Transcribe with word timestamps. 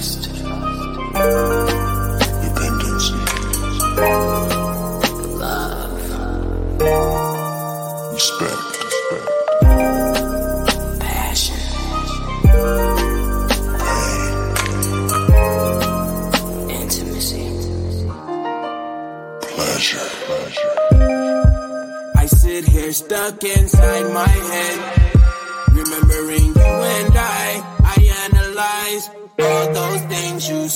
Trust. 0.00 0.29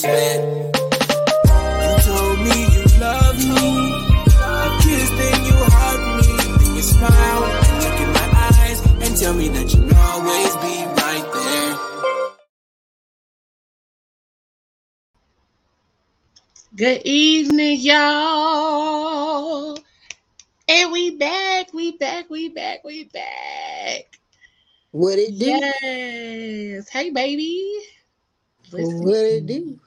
Things 0.04 0.40
you 0.40 0.40
said. 0.40 0.74
Told 2.04 2.38
me 2.40 2.66
you 2.74 2.84
loved 3.00 3.38
me. 3.40 3.72
You 4.64 4.70
kissed 4.82 5.12
and 5.12 5.46
you 5.46 5.56
hugged 5.56 6.28
me. 6.28 6.36
Then 6.58 6.76
you 6.76 6.82
smile 6.82 7.44
and 7.44 7.84
look 7.84 8.00
in 8.00 8.12
my 8.12 8.28
eyes 8.50 8.80
and 9.02 9.16
tell 9.16 9.34
me 9.34 9.48
that 9.48 9.74
you'll 9.74 9.96
always 9.96 10.56
be 10.56 10.86
right 11.02 11.30
there. 11.34 11.78
Good 16.76 17.02
evening, 17.04 17.78
y'all. 17.80 19.78
And 20.68 20.92
we 20.92 21.16
back, 21.16 21.72
we 21.74 21.96
back, 21.98 22.30
we 22.30 22.48
back, 22.50 22.84
we 22.84 23.04
back. 23.04 24.18
What 24.92 25.18
it 25.18 25.38
do? 25.38 25.72
Yes. 25.82 26.88
Hey, 26.88 27.10
baby. 27.10 27.72
Listen, 28.72 28.96
What 29.04 29.16
it 29.16 29.46
do? 29.46 29.80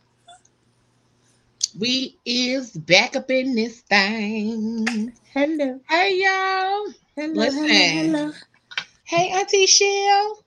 We 1.78 2.18
is 2.26 2.72
back 2.72 3.16
up 3.16 3.30
in 3.30 3.56
this 3.56 3.82
thing. 3.82 5.14
Hello. 5.34 5.80
Hey, 5.88 6.22
y'all. 6.24 6.94
Hello. 7.16 7.34
Listen. 7.34 7.68
Hello. 7.68 8.18
hello. 8.18 8.32
Hey, 9.04 9.30
Auntie 9.30 9.68
Shell. 9.68 10.44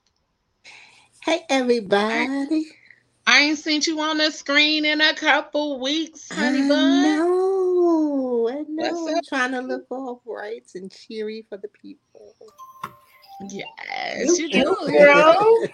Hey 1.23 1.41
everybody. 1.51 2.67
I 3.27 3.41
ain't 3.41 3.59
seen 3.59 3.83
you 3.85 4.01
on 4.01 4.17
the 4.17 4.31
screen 4.31 4.85
in 4.85 5.01
a 5.01 5.15
couple 5.15 5.79
weeks, 5.79 6.27
I 6.33 6.37
honey 6.37 6.67
bun. 6.69 7.03
know. 7.03 8.49
I 8.51 8.65
know. 8.69 8.91
What's 8.91 9.07
I'm 9.07 9.19
up? 9.19 9.25
trying 9.29 9.53
to 9.53 9.61
look 9.61 9.87
all 9.91 10.23
bright 10.27 10.71
and 10.75 10.91
cheery 10.91 11.45
for 11.49 11.59
the 11.59 11.69
people. 11.69 12.35
Yes, 13.49 14.39
you 14.39 14.49
do, 14.49 14.49
cute, 14.51 14.79
girl. 14.87 15.35
girl. 15.35 15.69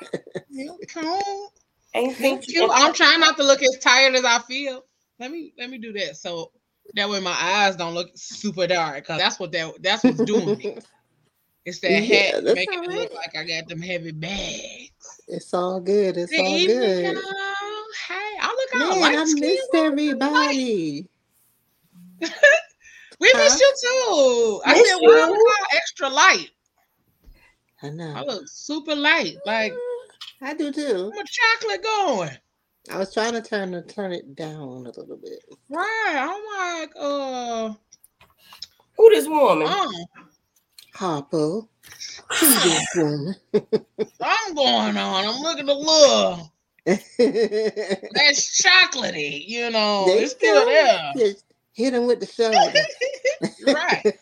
You 0.51 0.79
cute. 0.89 1.07
Ain't 1.95 2.11
You 2.11 2.17
think 2.17 2.43
cute. 2.43 2.71
I'm 2.75 2.93
trying 2.93 3.21
not 3.21 3.37
to 3.39 3.45
look 3.45 3.63
as 3.63 3.79
tired 3.81 4.15
as 4.17 4.25
I 4.25 4.41
feel. 4.41 4.83
Let 5.19 5.31
me 5.31 5.53
let 5.59 5.71
me 5.71 5.79
do 5.79 5.93
that 5.95 6.17
so 6.17 6.53
that 6.95 7.09
way 7.09 7.21
my 7.21 7.37
eyes 7.39 7.77
don't 7.77 7.95
look 7.95 8.11
super 8.15 8.67
dark. 8.67 9.07
Cause 9.07 9.19
that's 9.19 9.39
what 9.39 9.53
that 9.53 9.83
that's 9.83 10.05
what's 10.05 10.23
doing 10.23 10.57
me. 10.57 10.77
It's 11.65 11.81
that 11.81 12.05
hat 12.05 12.45
making 12.55 12.85
it 12.85 12.91
look 12.93 13.13
like 13.13 13.37
I 13.37 13.45
got 13.45 13.67
them 13.69 13.83
heavy 13.83 14.13
bags. 14.13 15.21
It's 15.27 15.53
all 15.53 15.81
good. 15.81 16.17
It's 16.17 16.39
all 16.39 16.57
evening, 16.57 16.79
good. 16.79 17.05
y'all. 17.07 17.15
Hey, 18.09 18.37
I 18.41 18.47
look 18.47 18.89
all 18.89 19.01
Man, 19.01 19.19
I 19.19 19.25
missed 19.25 19.75
everybody. 19.75 21.09
We 23.19 23.33
Huh? 23.33 23.43
missed 23.45 23.61
you 23.61 23.75
too. 23.83 24.63
I 24.65 24.75
said, 24.85 24.97
why 25.01 25.11
I 25.11 25.29
look 25.29 25.39
all 25.39 25.77
extra 25.77 26.09
light? 26.09 26.51
I 27.83 27.91
know. 27.91 28.13
I 28.15 28.23
look 28.25 28.45
super 28.47 28.95
light. 28.95 29.37
Like 29.45 29.73
mm, 29.73 29.79
I 30.43 30.55
do 30.55 30.73
too. 30.73 31.11
where 31.11 31.17
my 31.17 31.25
chocolate 31.25 31.83
going? 31.83 32.31
I 32.91 32.99
was 32.99 33.13
trying 33.13 33.33
to 33.33 33.43
turn 33.43 33.73
to 33.73 33.83
turn 33.83 34.13
it 34.13 34.37
down 34.37 34.59
a 34.59 34.91
little 34.91 35.17
bit. 35.17 35.45
Right. 35.69 36.15
I'm 36.17 36.81
like, 36.81 36.91
uh, 36.99 37.75
Who 38.97 39.11
this 39.11 39.27
woman? 39.27 39.67
uh 39.69 39.87
Harpo. 40.95 41.69
Who 42.41 42.47
this 42.47 42.89
woman? 42.97 43.35
I'm 44.21 44.55
going 44.55 44.97
on. 44.97 45.25
I'm 45.27 45.41
looking 45.41 45.67
to 45.67 45.75
little. 45.75 46.53
That's 46.87 48.63
chocolatey, 48.63 49.47
you 49.47 49.71
know. 49.71 50.05
They 50.07 50.23
it's 50.23 50.33
still 50.33 50.65
there. 50.65 51.13
Just 51.17 51.45
hit 51.73 51.95
him 51.95 52.07
with 52.07 52.21
the 52.21 52.27
shoulder. 52.27 52.57
right. 53.67 54.19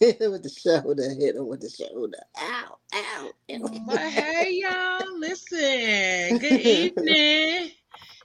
hit 0.00 0.20
him 0.20 0.32
with 0.32 0.42
the 0.42 0.50
shoulder. 0.50 1.14
Hit 1.18 1.36
him 1.36 1.46
with 1.46 1.60
the 1.60 1.70
shoulder. 1.70 2.18
Ow, 2.40 2.78
ow. 2.94 3.30
ow. 3.50 3.84
But 3.86 4.00
hey, 4.00 4.50
y'all, 4.50 5.18
listen. 5.18 6.38
Good 6.38 6.60
evening. 6.60 7.70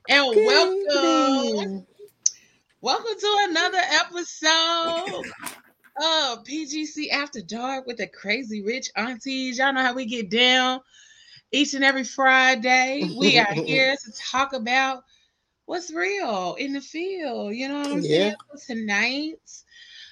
And 0.09 0.25
Good 0.31 0.43
welcome. 0.43 0.85
evening. 0.91 1.85
Welcome 2.81 3.15
to 3.19 3.37
another 3.49 3.79
episode 3.79 5.25
of 6.01 6.43
PGC 6.43 7.09
After 7.11 7.41
Dark 7.41 7.87
with 7.87 7.97
the 7.97 8.07
crazy 8.07 8.61
rich 8.63 8.89
aunties. 8.95 9.57
Y'all 9.57 9.73
know 9.73 9.81
how 9.83 9.93
we 9.93 10.05
get 10.05 10.29
down 10.29 10.81
each 11.51 11.73
and 11.73 11.83
every 11.83 12.03
Friday. 12.03 13.09
We 13.15 13.37
are 13.37 13.53
here 13.53 13.95
to 13.95 14.11
talk 14.31 14.53
about 14.53 15.03
what's 15.65 15.93
real 15.93 16.55
in 16.55 16.73
the 16.73 16.81
field. 16.81 17.55
You 17.55 17.69
know 17.69 17.75
what 17.79 17.91
I'm 17.91 18.01
saying? 18.01 18.33
Yeah. 18.33 18.35
So 18.55 18.73
tonight, 18.73 19.35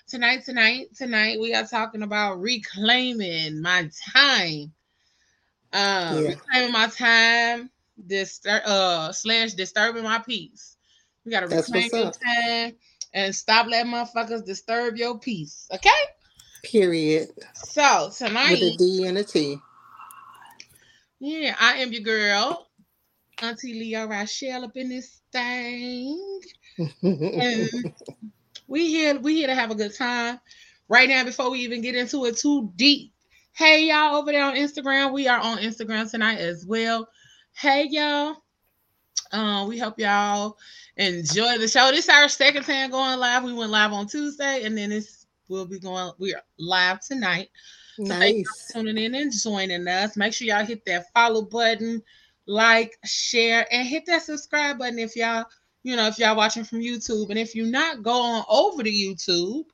tonight, 0.07 0.43
tonight, 0.45 0.87
tonight, 0.95 1.39
we 1.41 1.53
are 1.53 1.65
talking 1.65 2.03
about 2.03 2.39
reclaiming 2.41 3.61
my 3.61 3.89
time. 4.13 4.73
Um, 5.73 6.25
Yeah. 6.25 6.29
reclaiming 6.29 6.71
my 6.71 6.87
time, 6.87 7.70
distur- 8.07 8.61
uh 8.65 9.11
slash 9.11 9.53
disturbing 9.53 10.03
my 10.03 10.19
peace. 10.19 10.77
We 11.25 11.31
gotta 11.31 11.47
That's 11.47 11.69
reclaim 11.69 12.03
your 12.03 12.11
time 12.11 12.73
and 13.13 13.35
stop 13.35 13.67
letting 13.67 13.91
motherfuckers 13.91 14.45
disturb 14.45 14.97
your 14.97 15.19
peace. 15.19 15.67
Okay? 15.73 15.89
Period. 16.63 17.29
So 17.53 18.11
tonight 18.15 18.51
With 18.51 18.73
a 18.73 18.77
D 18.77 19.05
and 19.05 19.17
a 19.17 19.23
T. 19.23 19.57
yeah, 21.19 21.55
I 21.59 21.77
am 21.77 21.91
your 21.91 22.01
girl, 22.01 22.67
Auntie 23.41 23.73
Leo 23.73 24.07
Rochelle 24.07 24.65
up 24.65 24.77
in 24.77 24.89
this 24.89 25.21
thing. 25.31 26.41
And 27.03 27.69
we 28.67 28.87
here, 28.87 29.19
we 29.19 29.35
here 29.35 29.47
to 29.47 29.55
have 29.55 29.71
a 29.71 29.75
good 29.75 29.95
time. 29.95 30.39
Right 30.87 31.07
now, 31.07 31.23
before 31.23 31.49
we 31.49 31.59
even 31.59 31.81
get 31.81 31.95
into 31.95 32.25
it 32.25 32.37
too 32.37 32.71
deep. 32.75 33.13
Hey 33.53 33.89
y'all 33.89 34.15
over 34.15 34.31
there 34.31 34.45
on 34.45 34.55
Instagram. 34.55 35.11
We 35.13 35.27
are 35.27 35.39
on 35.39 35.57
Instagram 35.57 36.09
tonight 36.09 36.39
as 36.39 36.65
well. 36.65 37.07
Hey 37.53 37.87
y'all. 37.89 38.37
Um, 39.31 39.67
we 39.67 39.77
hope 39.77 39.99
y'all 39.99 40.57
enjoy 40.97 41.57
the 41.57 41.67
show. 41.67 41.91
This 41.91 42.05
is 42.05 42.09
our 42.09 42.27
second 42.27 42.63
time 42.63 42.91
going 42.91 43.19
live. 43.19 43.43
We 43.43 43.53
went 43.53 43.71
live 43.71 43.93
on 43.93 44.07
Tuesday, 44.07 44.63
and 44.63 44.77
then 44.77 44.89
this 44.89 45.27
will 45.47 45.65
be 45.65 45.79
going. 45.79 46.11
We 46.17 46.33
are 46.33 46.41
live 46.57 47.01
tonight. 47.01 47.49
So 47.97 48.05
thank 48.05 48.37
you 48.37 48.43
nice. 48.43 48.67
for 48.67 48.79
tuning 48.79 48.97
in 48.97 49.15
and 49.15 49.31
joining 49.31 49.87
us. 49.87 50.17
Make 50.17 50.33
sure 50.33 50.47
y'all 50.47 50.65
hit 50.65 50.85
that 50.85 51.11
follow 51.13 51.43
button, 51.43 52.01
like, 52.47 52.97
share, 53.05 53.67
and 53.71 53.87
hit 53.87 54.05
that 54.07 54.23
subscribe 54.23 54.79
button 54.79 54.97
if 54.97 55.15
y'all, 55.15 55.45
you 55.83 55.95
know, 55.95 56.07
if 56.07 56.17
y'all 56.17 56.35
watching 56.35 56.63
from 56.63 56.79
YouTube. 56.79 57.29
And 57.29 57.37
if 57.37 57.53
you're 57.53 57.67
not, 57.67 58.01
go 58.01 58.21
on 58.21 58.43
over 58.49 58.81
to 58.81 58.89
YouTube, 58.89 59.65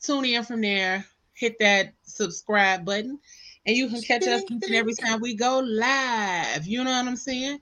tune 0.00 0.24
in 0.26 0.44
from 0.44 0.60
there, 0.60 1.06
hit 1.32 1.56
that 1.60 1.94
subscribe 2.02 2.84
button, 2.84 3.18
and 3.66 3.76
you 3.76 3.88
can 3.88 4.02
catch 4.02 4.26
us 4.26 4.42
every 4.70 4.94
time 4.94 5.20
we 5.20 5.34
go 5.34 5.60
live. 5.60 6.66
You 6.66 6.84
know 6.84 6.90
what 6.90 7.06
I'm 7.06 7.16
saying? 7.16 7.60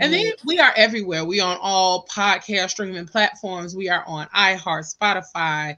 And 0.00 0.12
then 0.12 0.32
we 0.44 0.60
are 0.60 0.72
everywhere. 0.76 1.24
We 1.24 1.40
are 1.40 1.52
on 1.52 1.58
all 1.60 2.06
podcast 2.06 2.70
streaming 2.70 3.06
platforms. 3.06 3.74
We 3.74 3.88
are 3.88 4.04
on 4.06 4.28
iHeart, 4.28 4.94
Spotify, 4.94 5.76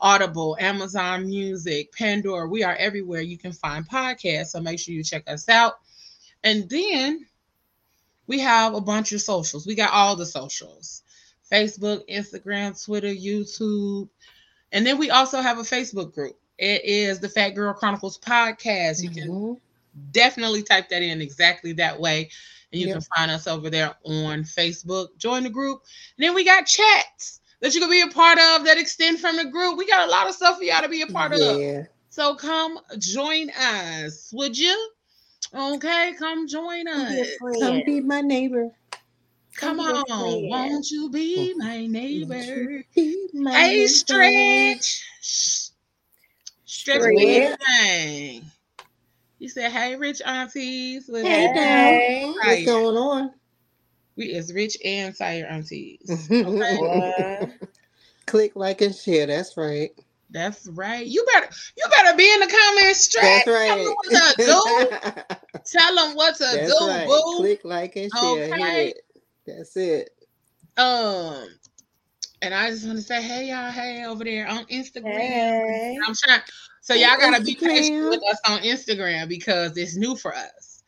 Audible, 0.00 0.56
Amazon 0.58 1.26
Music, 1.26 1.92
Pandora. 1.92 2.48
We 2.48 2.64
are 2.64 2.74
everywhere 2.74 3.20
you 3.20 3.38
can 3.38 3.52
find 3.52 3.88
podcasts. 3.88 4.48
So 4.48 4.60
make 4.60 4.80
sure 4.80 4.92
you 4.92 5.04
check 5.04 5.22
us 5.28 5.48
out. 5.48 5.74
And 6.42 6.68
then 6.68 7.26
we 8.26 8.40
have 8.40 8.74
a 8.74 8.80
bunch 8.80 9.12
of 9.12 9.20
socials. 9.20 9.66
We 9.66 9.74
got 9.74 9.92
all 9.92 10.16
the 10.16 10.26
socials 10.26 11.02
Facebook, 11.50 12.08
Instagram, 12.08 12.82
Twitter, 12.84 13.08
YouTube. 13.08 14.08
And 14.72 14.84
then 14.84 14.98
we 14.98 15.10
also 15.10 15.40
have 15.40 15.58
a 15.58 15.62
Facebook 15.62 16.12
group. 16.12 16.36
It 16.58 16.84
is 16.84 17.18
the 17.20 17.28
Phat 17.28 17.54
Girl 17.54 17.72
Chronicles 17.74 18.18
podcast. 18.18 19.02
You 19.02 19.10
can 19.10 19.32
Mhm. 19.32 19.60
definitely 20.12 20.62
type 20.62 20.88
that 20.90 21.02
in 21.02 21.20
exactly 21.20 21.72
that 21.74 21.98
way. 21.98 22.30
And 22.72 22.80
you 22.80 22.88
Yep. 22.88 22.90
can 22.90 23.02
find 23.16 23.30
us 23.30 23.46
over 23.46 23.70
there 23.70 23.94
on 24.04 24.42
Facebook. 24.44 25.16
Join 25.18 25.44
the 25.44 25.50
group. 25.50 25.82
And 26.16 26.24
then 26.24 26.34
we 26.34 26.44
got 26.44 26.66
chats 26.66 27.40
that 27.60 27.74
you 27.74 27.80
can 27.80 27.90
be 27.90 28.00
a 28.02 28.08
part 28.08 28.38
of 28.38 28.64
that 28.66 28.78
extend 28.78 29.20
from 29.20 29.36
the 29.36 29.44
group. 29.44 29.78
We 29.78 29.86
got 29.86 30.06
a 30.06 30.10
lot 30.10 30.28
of 30.28 30.34
stuff 30.34 30.58
for 30.58 30.64
y'all 30.64 30.82
to 30.82 30.88
be 30.88 31.02
a 31.02 31.06
part 31.06 31.32
of. 31.32 31.60
So 32.10 32.34
come 32.34 32.78
join 32.98 33.50
us, 33.50 34.30
would 34.32 34.56
you? 34.58 34.90
Okay, 35.54 36.12
come 36.18 36.46
join 36.48 36.86
us. 36.88 37.38
Be 37.40 37.58
Come 37.58 37.82
be 37.84 38.00
my 38.00 38.20
neighbor. 38.20 38.70
Come 39.56 39.78
be 39.78 39.90
a 39.90 39.94
on, 40.10 40.48
won't 40.48 40.90
you 40.90 41.10
be 41.10 41.54
my 41.54 41.86
Won't 42.10 42.10
you 42.10 42.26
neighbor? 42.26 42.84
Be 42.94 43.28
my 43.34 43.56
Hey, 43.56 43.86
neighbor? 43.86 43.86
Stretch. 43.86 45.63
Stretch 46.84 47.00
Stretch. 47.00 47.16
anything. 47.18 48.44
You 49.38 49.48
said, 49.48 49.72
hey, 49.72 49.96
rich 49.96 50.20
aunties. 50.20 51.08
Hey, 51.10 51.48
Hey. 51.48 52.24
What's 52.26 52.46
Right. 52.46 52.66
going 52.66 52.96
on? 52.98 53.30
We 54.16 54.26
is 54.26 54.52
rich 54.52 54.76
and 54.84 55.16
tired 55.16 55.46
aunties. 55.46 56.28
What? 56.30 57.50
Click, 58.26 58.52
like, 58.54 58.82
and 58.82 58.94
share. 58.94 59.26
That's 59.26 59.56
right. 59.56 59.92
That's 60.28 60.68
right. 60.68 61.06
You 61.06 61.24
better 61.32 61.48
you 61.74 61.84
better 61.90 62.14
be 62.18 62.30
in 62.30 62.40
the 62.40 62.48
comments 62.48 63.00
straight. 63.00 63.44
That's 63.46 63.66
Tell 63.66 63.76
them 63.78 63.94
what 63.94 64.10
to 64.10 64.34
do. 64.36 65.60
Tell 65.64 65.94
them 65.94 66.16
what 66.16 66.34
to 66.36 66.44
That's 66.52 66.78
do, 66.78 66.86
right. 66.86 67.06
boo. 67.06 67.36
Click, 67.38 67.60
like, 67.64 67.96
and 67.96 68.12
share. 68.12 68.44
Okay. 68.52 68.88
it. 68.88 69.00
That's 69.46 69.74
it. 69.78 70.10
Um, 70.76 71.48
and 72.42 72.52
I 72.52 72.68
just 72.70 72.84
want 72.84 72.98
to 72.98 73.02
say, 73.04 73.22
hey 73.22 73.48
y'all, 73.48 73.70
hey 73.70 74.04
over 74.04 74.22
there 74.22 74.46
on 74.48 74.66
Instagram. 74.66 75.18
Hey. 75.18 75.96
I'm 76.06 76.14
trying. 76.14 76.42
So 76.84 76.92
y'all 76.92 77.16
gotta 77.18 77.42
be 77.42 77.54
patient 77.54 78.10
with 78.10 78.20
us 78.30 78.38
on 78.46 78.58
Instagram 78.60 79.26
because 79.26 79.74
it's 79.78 79.96
new 79.96 80.14
for 80.14 80.34
us, 80.34 80.82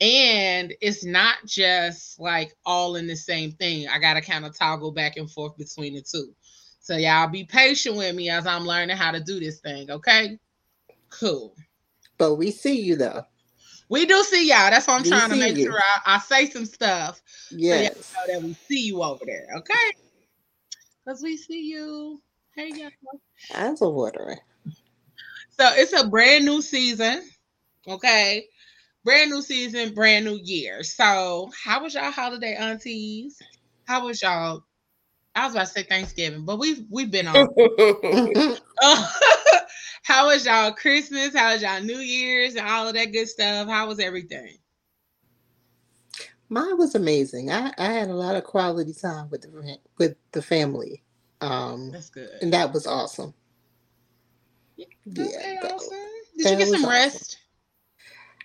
and 0.00 0.74
it's 0.80 1.04
not 1.04 1.36
just 1.46 2.18
like 2.18 2.52
all 2.66 2.96
in 2.96 3.06
the 3.06 3.14
same 3.14 3.52
thing. 3.52 3.86
I 3.86 4.00
gotta 4.00 4.20
kind 4.20 4.44
of 4.44 4.58
toggle 4.58 4.90
back 4.90 5.16
and 5.16 5.30
forth 5.30 5.56
between 5.56 5.94
the 5.94 6.02
two. 6.02 6.34
So 6.80 6.96
y'all 6.96 7.28
be 7.28 7.44
patient 7.44 7.94
with 7.94 8.16
me 8.16 8.28
as 8.28 8.44
I'm 8.44 8.64
learning 8.64 8.96
how 8.96 9.12
to 9.12 9.20
do 9.20 9.38
this 9.38 9.60
thing. 9.60 9.88
Okay, 9.88 10.36
cool. 11.10 11.54
But 12.18 12.34
we 12.34 12.50
see 12.50 12.80
you 12.80 12.96
though. 12.96 13.22
We 13.88 14.04
do 14.04 14.24
see 14.24 14.48
y'all. 14.48 14.70
That's 14.70 14.88
why 14.88 14.96
I'm 14.96 15.04
We 15.04 15.10
trying 15.10 15.30
to 15.30 15.36
make 15.36 15.56
you. 15.56 15.66
sure 15.66 15.78
I, 15.78 16.16
I 16.16 16.18
say 16.18 16.50
some 16.50 16.66
stuff 16.66 17.22
Yes. 17.52 17.94
so 17.94 18.32
that 18.32 18.42
we 18.42 18.54
see 18.68 18.80
you 18.80 19.00
over 19.00 19.24
there. 19.24 19.46
Okay, 19.58 19.92
because 21.04 21.22
we 21.22 21.36
see 21.36 21.68
you. 21.68 22.20
Hey 22.56 22.70
y'all. 22.74 22.90
Eyes 23.54 23.80
are 23.80 23.90
watering. 23.90 24.38
So 25.58 25.70
it's 25.74 25.92
a 25.92 26.06
brand 26.06 26.44
new 26.44 26.60
season. 26.60 27.22
Okay. 27.88 28.46
Brand 29.04 29.30
new 29.30 29.40
season, 29.40 29.94
brand 29.94 30.24
new 30.24 30.38
year. 30.42 30.82
So 30.82 31.50
how 31.64 31.82
was 31.82 31.94
y'all 31.94 32.10
holiday 32.10 32.54
aunties? 32.54 33.40
How 33.84 34.04
was 34.04 34.20
y'all? 34.20 34.64
I 35.34 35.44
was 35.44 35.54
about 35.54 35.66
to 35.66 35.72
say 35.72 35.82
Thanksgiving, 35.84 36.44
but 36.44 36.58
we've 36.58 36.82
we've 36.90 37.10
been 37.10 37.28
on. 37.28 37.46
How 40.02 40.26
was 40.26 40.46
y'all 40.46 40.72
Christmas? 40.72 41.34
How 41.34 41.52
was 41.52 41.62
y'all 41.62 41.82
New 41.82 41.98
Year's 41.98 42.54
and 42.54 42.66
all 42.66 42.86
of 42.86 42.94
that 42.94 43.12
good 43.12 43.28
stuff? 43.28 43.68
How 43.68 43.88
was 43.88 43.98
everything? 43.98 44.56
Mine 46.48 46.78
was 46.78 46.94
amazing. 46.94 47.50
I, 47.50 47.72
I 47.76 47.92
had 47.92 48.08
a 48.08 48.14
lot 48.14 48.36
of 48.36 48.44
quality 48.44 48.94
time 48.94 49.28
with 49.30 49.42
the 49.42 49.78
with 49.98 50.14
the 50.30 50.42
family. 50.42 51.02
Um, 51.40 51.90
That's 51.90 52.10
good. 52.10 52.30
and 52.40 52.52
that 52.52 52.72
was 52.72 52.86
awesome. 52.86 53.34
Okay, 54.78 54.88
Yeah, 55.06 55.60
that- 55.62 55.72
awesome. 55.72 55.98
Did 56.36 56.50
you 56.50 56.56
get 56.56 56.68
some 56.68 56.74
awesome. 56.84 56.90
rest? 56.90 57.38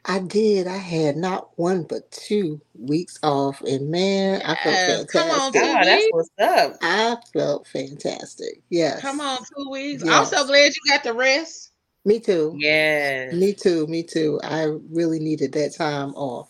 I 0.06 0.20
did. 0.20 0.66
I 0.68 0.78
had 0.78 1.16
not 1.16 1.50
one 1.60 1.84
but 1.84 2.10
two 2.12 2.60
weeks 2.74 3.20
off, 3.22 3.62
and 3.62 3.90
man, 3.92 4.42
I 4.44 4.56
Yes, 4.66 4.88
felt 4.88 5.08
come 5.10 5.30
on, 5.30 5.52
fantastic. 5.52 5.62
two 5.62 5.68
Ah, 5.68 5.84
that's 5.86 6.04
weeks. 6.04 6.12
what's 6.12 6.30
up. 6.40 6.78
I 6.82 7.18
felt 7.34 7.68
fantastic. 7.68 8.62
Yes. 8.70 9.02
Come 9.02 9.22
on, 9.22 9.38
two 9.56 9.70
weeks. 9.70 10.04
I'm 10.08 10.26
so 10.26 10.46
glad 10.48 10.72
you 10.74 10.92
got 10.92 11.04
the 11.04 11.14
rest. 11.14 11.72
Me 12.06 12.20
too. 12.20 12.56
Yes. 12.58 13.34
Me 13.34 13.54
too. 13.54 13.86
Me 13.88 14.02
too. 14.02 14.40
I 14.44 14.64
really 14.90 15.20
needed 15.20 15.52
that 15.54 15.76
time 15.76 16.16
off. 16.16 16.50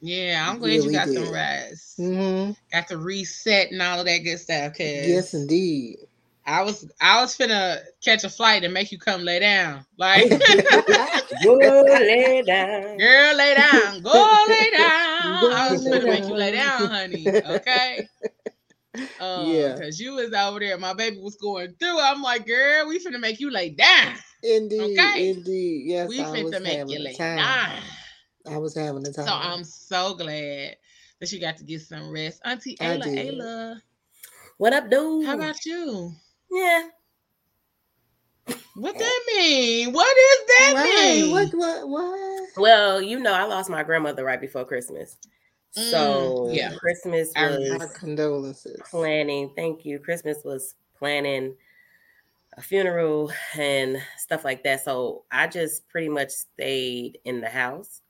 Yeah, 0.00 0.44
I'm 0.48 0.58
glad 0.58 0.72
you 0.72 0.80
Really 0.82 0.92
got 0.94 1.08
some 1.08 1.22
did. 1.24 1.32
rest. 1.32 1.96
hmm 1.98 2.50
got 2.72 2.88
to 2.88 2.98
reset 2.98 3.70
and 3.70 3.80
all 3.80 4.00
of 4.00 4.06
that 4.06 4.18
good 4.18 4.38
stuff. 4.38 4.72
Cause 4.72 4.80
Yes, 4.80 5.34
indeed. 5.34 5.98
I 6.46 6.62
was 6.62 6.88
I 7.00 7.20
was 7.20 7.36
finna 7.36 7.80
catch 8.04 8.22
a 8.24 8.30
flight 8.30 8.62
and 8.62 8.72
make 8.72 8.92
you 8.92 8.98
come 8.98 9.22
lay 9.22 9.40
down. 9.40 9.84
Like 9.98 10.30
Go 11.42 11.54
lay 11.54 12.42
down. 12.46 12.96
girl, 12.98 13.36
lay 13.36 13.54
down. 13.54 14.00
Go 14.02 14.44
lay 14.48 14.70
down. 14.70 15.40
Go 15.40 15.50
I 15.52 15.68
was 15.72 15.84
lay 15.84 15.98
finna 15.98 16.08
make 16.08 16.24
you 16.28 16.34
lay 16.36 16.52
down. 16.52 16.80
down, 16.80 16.90
honey. 16.90 17.26
Okay. 17.44 18.08
Um, 19.20 19.46
Yeah. 19.52 19.76
cause 19.78 19.98
you 19.98 20.12
was 20.14 20.32
over 20.32 20.60
there. 20.60 20.78
My 20.78 20.94
baby 20.94 21.18
was 21.18 21.36
going 21.36 21.74
through. 21.80 21.98
I'm 22.00 22.22
like, 22.22 22.46
girl, 22.46 22.86
we 22.88 22.98
finna 22.98 23.18
make 23.20 23.40
you 23.40 23.50
lay 23.50 23.70
down. 23.70 24.14
Indeed. 24.42 24.98
Okay. 24.98 25.30
Indeed. 25.30 25.82
Yes, 25.86 26.08
we 26.08 26.20
I 26.20 26.24
finna 26.24 26.62
make 26.62 26.88
you 26.88 27.00
lay 27.00 27.14
time. 27.14 27.38
down. 27.38 27.82
I 28.48 28.58
was 28.58 28.76
having 28.76 29.04
a 29.06 29.12
time. 29.12 29.26
So 29.26 29.32
I'm 29.34 29.64
so 29.64 30.14
glad 30.14 30.76
that 31.20 31.32
you 31.32 31.40
got 31.40 31.56
to 31.56 31.64
get 31.64 31.80
some 31.82 32.10
rest. 32.12 32.40
Auntie 32.44 32.76
I 32.80 32.96
Ayla. 32.96 33.04
Ayla, 33.04 33.80
What 34.58 34.72
up, 34.72 34.88
dude? 34.88 35.26
how 35.26 35.34
about 35.34 35.56
you? 35.66 36.12
Yeah. 36.50 36.88
What 38.74 38.98
that 38.98 39.20
mean? 39.34 39.92
What 39.92 40.14
does 40.16 40.46
that 40.48 40.74
Right. 40.74 41.14
mean? 41.22 41.30
What? 41.30 41.48
What? 41.54 41.88
What? 41.88 42.48
Well, 42.56 43.02
you 43.02 43.18
know, 43.20 43.32
I 43.32 43.44
lost 43.44 43.70
my 43.70 43.82
grandmother 43.82 44.24
right 44.24 44.40
before 44.40 44.64
Christmas. 44.64 45.16
So 45.72 46.46
Mm, 46.46 46.56
yeah. 46.56 46.74
Christmas 46.76 47.34
was 47.36 47.56
remember. 47.60 47.84
Our 47.84 47.88
condolences. 47.88 48.80
planning. 48.90 49.50
Thank 49.56 49.84
you. 49.84 49.98
Christmas 49.98 50.38
was 50.44 50.74
planning 50.98 51.54
a 52.56 52.62
funeral 52.62 53.30
and 53.58 54.00
stuff 54.18 54.44
like 54.44 54.62
that. 54.64 54.84
So 54.84 55.24
I 55.30 55.46
just 55.46 55.88
pretty 55.88 56.08
much 56.08 56.30
stayed 56.30 57.18
in 57.24 57.40
the 57.40 57.48
house. 57.48 58.00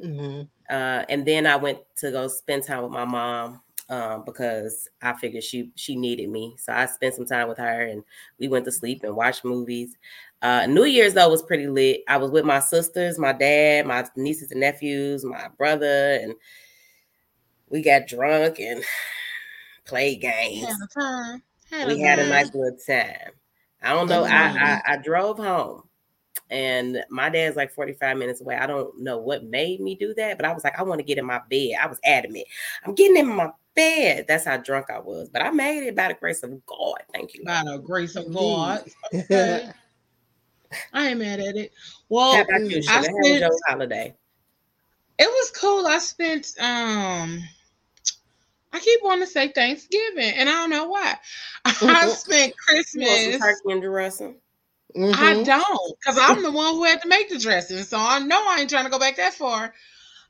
hmm 0.00 0.42
Uh, 0.70 1.04
and 1.08 1.26
then 1.26 1.46
I 1.46 1.56
went 1.56 1.78
to 1.96 2.10
go 2.10 2.28
spend 2.28 2.64
time 2.64 2.82
with 2.82 2.92
my 2.92 3.04
mom 3.04 3.60
um, 3.88 4.24
because 4.24 4.88
I 5.00 5.12
figured 5.14 5.44
she 5.44 5.70
she 5.74 5.96
needed 5.96 6.28
me. 6.30 6.54
So 6.58 6.72
I 6.72 6.86
spent 6.86 7.14
some 7.14 7.26
time 7.26 7.48
with 7.48 7.58
her, 7.58 7.82
and 7.82 8.02
we 8.38 8.48
went 8.48 8.64
to 8.66 8.72
sleep 8.72 9.02
and 9.04 9.16
watched 9.16 9.44
movies. 9.44 9.96
Uh, 10.40 10.66
New 10.66 10.84
Year's 10.84 11.14
though 11.14 11.28
was 11.28 11.42
pretty 11.42 11.66
lit. 11.66 12.02
I 12.08 12.16
was 12.16 12.30
with 12.30 12.44
my 12.44 12.60
sisters, 12.60 13.18
my 13.18 13.32
dad, 13.32 13.86
my 13.86 14.06
nieces 14.16 14.50
and 14.50 14.60
nephews, 14.60 15.24
my 15.24 15.48
brother, 15.56 16.14
and 16.22 16.34
we 17.68 17.82
got 17.82 18.06
drunk 18.06 18.58
and 18.58 18.82
played 19.84 20.20
games. 20.20 20.66
Had 20.66 20.76
a 20.82 21.00
time. 21.00 21.42
Had 21.70 21.86
We 21.88 22.02
a 22.02 22.06
had 22.06 22.18
a 22.18 22.28
nice 22.28 22.52
little 22.54 22.76
time. 22.86 23.32
I 23.82 23.94
don't 23.94 24.08
know. 24.08 24.24
I, 24.24 24.80
I 24.86 24.92
I 24.92 24.96
drove 24.96 25.38
home, 25.38 25.82
and 26.50 27.04
my 27.10 27.28
dad's 27.28 27.56
like 27.56 27.72
forty 27.72 27.92
five 27.92 28.16
minutes 28.16 28.40
away. 28.40 28.56
I 28.56 28.66
don't 28.66 29.00
know 29.00 29.18
what 29.18 29.44
made 29.44 29.80
me 29.80 29.96
do 29.96 30.14
that, 30.14 30.36
but 30.38 30.46
I 30.46 30.52
was 30.52 30.62
like, 30.64 30.78
I 30.78 30.82
want 30.82 31.00
to 31.00 31.04
get 31.04 31.18
in 31.18 31.24
my 31.24 31.40
bed. 31.50 31.72
I 31.80 31.86
was 31.86 31.98
adamant. 32.04 32.46
I'm 32.84 32.94
getting 32.94 33.16
in 33.16 33.28
my 33.28 33.50
bed. 33.74 34.26
That's 34.28 34.44
how 34.44 34.56
drunk 34.58 34.90
I 34.90 34.98
was. 34.98 35.28
But 35.28 35.42
I 35.42 35.50
made 35.50 35.86
it 35.86 35.96
by 35.96 36.08
the 36.08 36.14
grace 36.14 36.42
of 36.42 36.50
God. 36.66 36.98
Thank 37.12 37.34
you. 37.34 37.44
By 37.44 37.62
the 37.64 37.78
grace 37.78 38.16
of 38.16 38.26
Indeed. 38.26 38.38
God. 38.38 38.84
Okay. 39.14 39.68
I 40.94 41.08
ain't 41.08 41.18
mad 41.18 41.40
at 41.40 41.56
it. 41.56 41.72
Well, 42.08 42.32
How 42.32 42.42
about 42.42 42.70
you, 42.70 42.78
I 42.78 42.80
Sheila? 42.80 43.06
How 43.08 43.12
was 43.12 43.26
spent, 43.26 43.40
your 43.40 43.58
holiday? 43.66 44.14
it 45.18 45.26
was 45.28 45.50
cool. 45.50 45.86
I 45.86 45.98
spent 45.98 46.54
um 46.58 47.40
I 48.72 48.78
keep 48.80 49.00
wanting 49.02 49.24
to 49.26 49.30
say 49.30 49.48
Thanksgiving, 49.48 50.32
and 50.34 50.48
I 50.48 50.52
don't 50.52 50.70
know 50.70 50.86
why. 50.86 51.14
I 51.66 52.08
spent 52.08 52.54
You 52.94 53.06
want 53.06 53.20
some 53.20 53.32
Christmas. 53.32 53.40
turkey 53.42 53.72
and 53.72 53.82
dressing? 53.82 54.36
I 54.96 55.34
Mhm. 55.34 55.44
don't, 55.44 55.98
because 55.98 56.18
I'm 56.20 56.42
the 56.42 56.50
one 56.52 56.74
who 56.74 56.84
had 56.84 57.02
to 57.02 57.08
make 57.08 57.28
the 57.28 57.38
dressing. 57.38 57.82
So 57.82 57.96
I 57.98 58.18
know 58.20 58.42
I 58.46 58.60
ain't 58.60 58.70
trying 58.70 58.84
to 58.84 58.90
go 58.90 58.98
back 58.98 59.16
that 59.16 59.34
far. 59.34 59.74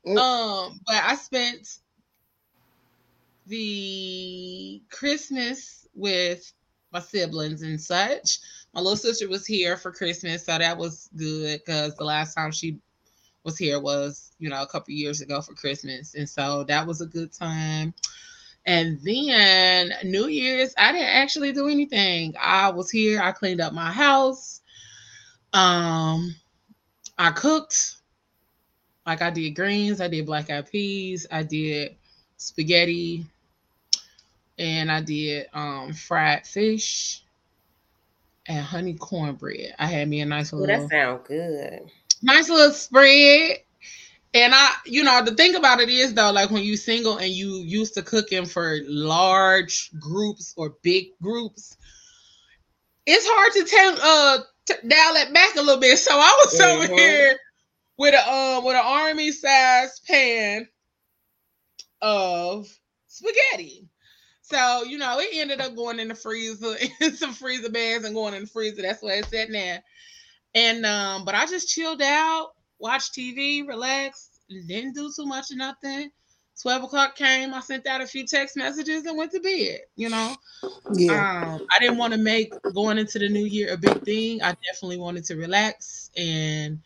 Mm. 0.05 0.17
Um, 0.17 0.79
but 0.85 0.95
I 1.03 1.15
spent 1.15 1.79
the 3.47 4.81
Christmas 4.89 5.87
with 5.93 6.51
my 6.91 6.99
siblings 6.99 7.61
and 7.61 7.79
such. 7.79 8.39
My 8.73 8.81
little 8.81 8.97
sister 8.97 9.27
was 9.27 9.45
here 9.45 9.77
for 9.77 9.91
Christmas, 9.91 10.45
so 10.45 10.57
that 10.57 10.77
was 10.77 11.09
good 11.15 11.59
because 11.65 11.95
the 11.95 12.03
last 12.03 12.33
time 12.33 12.51
she 12.51 12.79
was 13.43 13.57
here 13.57 13.79
was, 13.79 14.31
you 14.39 14.49
know, 14.49 14.61
a 14.61 14.67
couple 14.67 14.93
years 14.93 15.21
ago 15.21 15.41
for 15.41 15.53
Christmas. 15.53 16.15
And 16.15 16.29
so 16.29 16.63
that 16.65 16.87
was 16.87 17.01
a 17.01 17.05
good 17.05 17.33
time. 17.33 17.93
And 18.65 18.99
then 19.01 19.93
New 20.05 20.27
Year's, 20.27 20.73
I 20.77 20.93
didn't 20.93 21.09
actually 21.09 21.51
do 21.51 21.67
anything. 21.67 22.33
I 22.39 22.69
was 22.69 22.89
here, 22.89 23.21
I 23.21 23.31
cleaned 23.31 23.59
up 23.59 23.73
my 23.73 23.91
house. 23.91 24.61
Um, 25.51 26.35
I 27.17 27.31
cooked. 27.31 27.97
Like 29.05 29.21
I 29.21 29.31
did 29.31 29.51
greens, 29.51 29.99
I 29.99 30.07
did 30.07 30.25
black 30.25 30.49
eyed 30.49 30.71
peas, 30.71 31.27
I 31.29 31.43
did 31.43 31.97
spaghetti, 32.37 33.25
and 34.57 34.91
I 34.91 35.01
did 35.01 35.47
um 35.53 35.93
fried 35.93 36.45
fish 36.45 37.23
and 38.47 38.65
honey 38.65 38.93
cornbread. 38.93 39.75
I 39.79 39.87
had 39.87 40.07
me 40.09 40.21
a 40.21 40.25
nice 40.25 40.53
Oh, 40.57 40.65
little 40.65 40.89
that 40.89 40.89
sounds 40.89 41.27
good. 41.27 41.91
nice 42.21 42.49
little 42.49 42.71
spread. 42.73 43.57
And 44.33 44.53
I, 44.53 44.69
you 44.85 45.03
know, 45.03 45.23
the 45.23 45.33
thing 45.35 45.55
about 45.55 45.79
it 45.79 45.89
is 45.89 46.13
though, 46.13 46.31
like 46.31 46.49
when 46.51 46.63
you 46.63 46.75
single 46.77 47.17
and 47.17 47.29
you 47.31 47.57
used 47.57 47.95
to 47.95 48.01
cooking 48.03 48.45
for 48.45 48.79
large 48.87 49.91
groups 49.99 50.53
or 50.57 50.75
big 50.83 51.07
groups, 51.21 51.77
it's 53.05 53.25
hard 53.27 53.53
to 53.53 53.63
tell 53.65 53.97
uh 54.01 54.43
t- 54.65 54.87
dial 54.87 55.15
it 55.15 55.33
back 55.33 55.55
a 55.55 55.61
little 55.61 55.79
bit. 55.81 55.97
So 55.97 56.11
I 56.13 56.37
was 56.45 56.59
over 56.61 56.87
Mhm. 56.87 56.97
here 56.99 57.37
with 57.97 58.13
a 58.13 58.29
um 58.31 58.63
with 58.65 58.75
an 58.75 58.83
army 58.85 59.31
size 59.31 59.99
pan 60.07 60.67
of 62.01 62.67
spaghetti. 63.07 63.89
So, 64.43 64.83
you 64.85 64.99
know, 64.99 65.19
it 65.19 65.29
ended 65.33 65.61
up 65.61 65.75
going 65.75 65.99
in 65.99 66.09
the 66.09 66.15
freezer, 66.15 66.75
in 67.01 67.13
some 67.15 67.33
freezer 67.33 67.71
bags 67.71 68.05
and 68.05 68.15
going 68.15 68.35
in 68.35 68.43
the 68.43 68.47
freezer. 68.49 68.83
That's 68.83 69.03
where 69.03 69.19
it's 69.19 69.33
at 69.33 69.51
now. 69.51 69.79
And 70.55 70.85
um, 70.85 71.25
but 71.25 71.35
I 71.35 71.45
just 71.47 71.69
chilled 71.69 72.01
out, 72.01 72.51
watched 72.79 73.13
TV, 73.13 73.63
relaxed, 73.63 74.41
didn't 74.49 74.95
do 74.95 75.11
too 75.15 75.25
much 75.25 75.51
of 75.51 75.57
nothing. 75.57 76.11
12 76.61 76.83
o'clock 76.83 77.15
came, 77.15 77.53
I 77.53 77.61
sent 77.61 77.87
out 77.87 78.01
a 78.01 78.07
few 78.07 78.25
text 78.25 78.57
messages 78.57 79.05
and 79.05 79.17
went 79.17 79.31
to 79.33 79.39
bed. 79.41 79.81
You 79.95 80.09
know, 80.09 80.37
Yeah. 80.93 81.25
um, 81.25 81.61
I 81.75 81.79
didn't 81.79 81.97
want 81.97 82.13
to 82.13 82.19
make 82.19 82.53
going 82.73 82.97
into 82.97 83.19
the 83.19 83.29
new 83.29 83.45
year 83.45 83.73
a 83.73 83.77
big 83.77 84.03
thing. 84.03 84.41
I 84.41 84.55
definitely 84.65 84.99
wanted 84.99 85.25
to 85.25 85.35
relax 85.37 86.11
and 86.17 86.81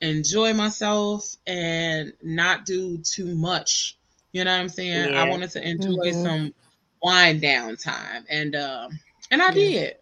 enjoy 0.00 0.54
myself 0.54 1.36
and 1.46 2.12
not 2.22 2.66
do 2.66 2.98
too 2.98 3.34
much. 3.36 3.98
You 4.32 4.44
know 4.44 4.52
what 4.52 4.60
I'm 4.60 4.68
saying? 4.68 5.10
I 5.14 5.24
wanted 5.24 5.50
to 5.52 5.66
enjoy 5.68 6.12
Mhm. 6.12 6.12
some 6.12 6.54
wind 7.02 7.40
down 7.42 7.76
time, 7.76 8.24
and 8.30 8.54
um, 8.56 8.98
and 9.30 9.42
I 9.42 9.52
Yeah. 9.52 9.70
did. 9.70 9.94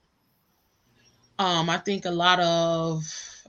Um, 1.38 1.69
I 1.71 1.78
think 1.78 2.04
a 2.04 2.11
lot 2.11 2.40
of 2.40 3.02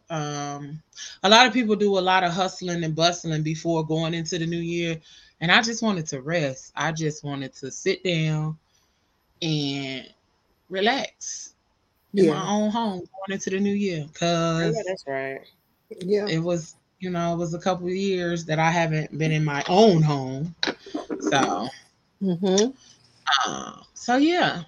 um, 0.10 0.82
a 1.24 1.30
lot 1.30 1.48
of 1.48 1.54
people 1.54 1.76
do 1.76 1.98
a 1.98 2.00
lot 2.02 2.24
of 2.24 2.32
hustling 2.32 2.84
and 2.84 2.96
bustling 2.96 3.44
before 3.44 3.86
going 3.86 4.14
into 4.14 4.38
the 4.38 4.46
new 4.46 4.58
year, 4.60 5.00
and 5.42 5.52
I 5.52 5.62
just 5.62 5.82
wanted 5.84 6.08
to 6.08 6.22
rest. 6.22 6.72
I 6.76 6.92
just 6.92 7.24
wanted 7.24 7.54
to 7.56 7.72
sit 7.72 8.04
down 8.04 8.58
and 9.42 10.06
relax 10.70 11.54
in 12.16 12.28
my 12.28 12.42
own 12.50 12.72
home 12.72 13.00
going 13.00 13.34
into 13.34 13.50
the 13.50 13.60
new 13.60 13.74
year 13.74 14.06
Cause 14.14 14.18
Yeah, 14.58 14.82
because 14.84 14.86
that's 14.86 15.06
right. 15.08 15.42
Yeah. 16.02 16.28
it 16.28 16.40
was 16.40 16.76
you 17.00 17.10
know 17.10 17.34
it 17.34 17.38
was 17.38 17.54
a 17.54 17.60
couple 17.60 17.88
of 17.88 17.94
years 17.94 18.46
that 18.46 18.60
I 18.60 18.72
haven't 18.72 19.18
been 19.18 19.32
in 19.32 19.44
my 19.44 19.64
own 19.68 20.02
home 20.04 20.56
so 21.20 21.70
Mm-hmm. 22.22 22.72
So 23.94 24.18
yeah 24.18 24.64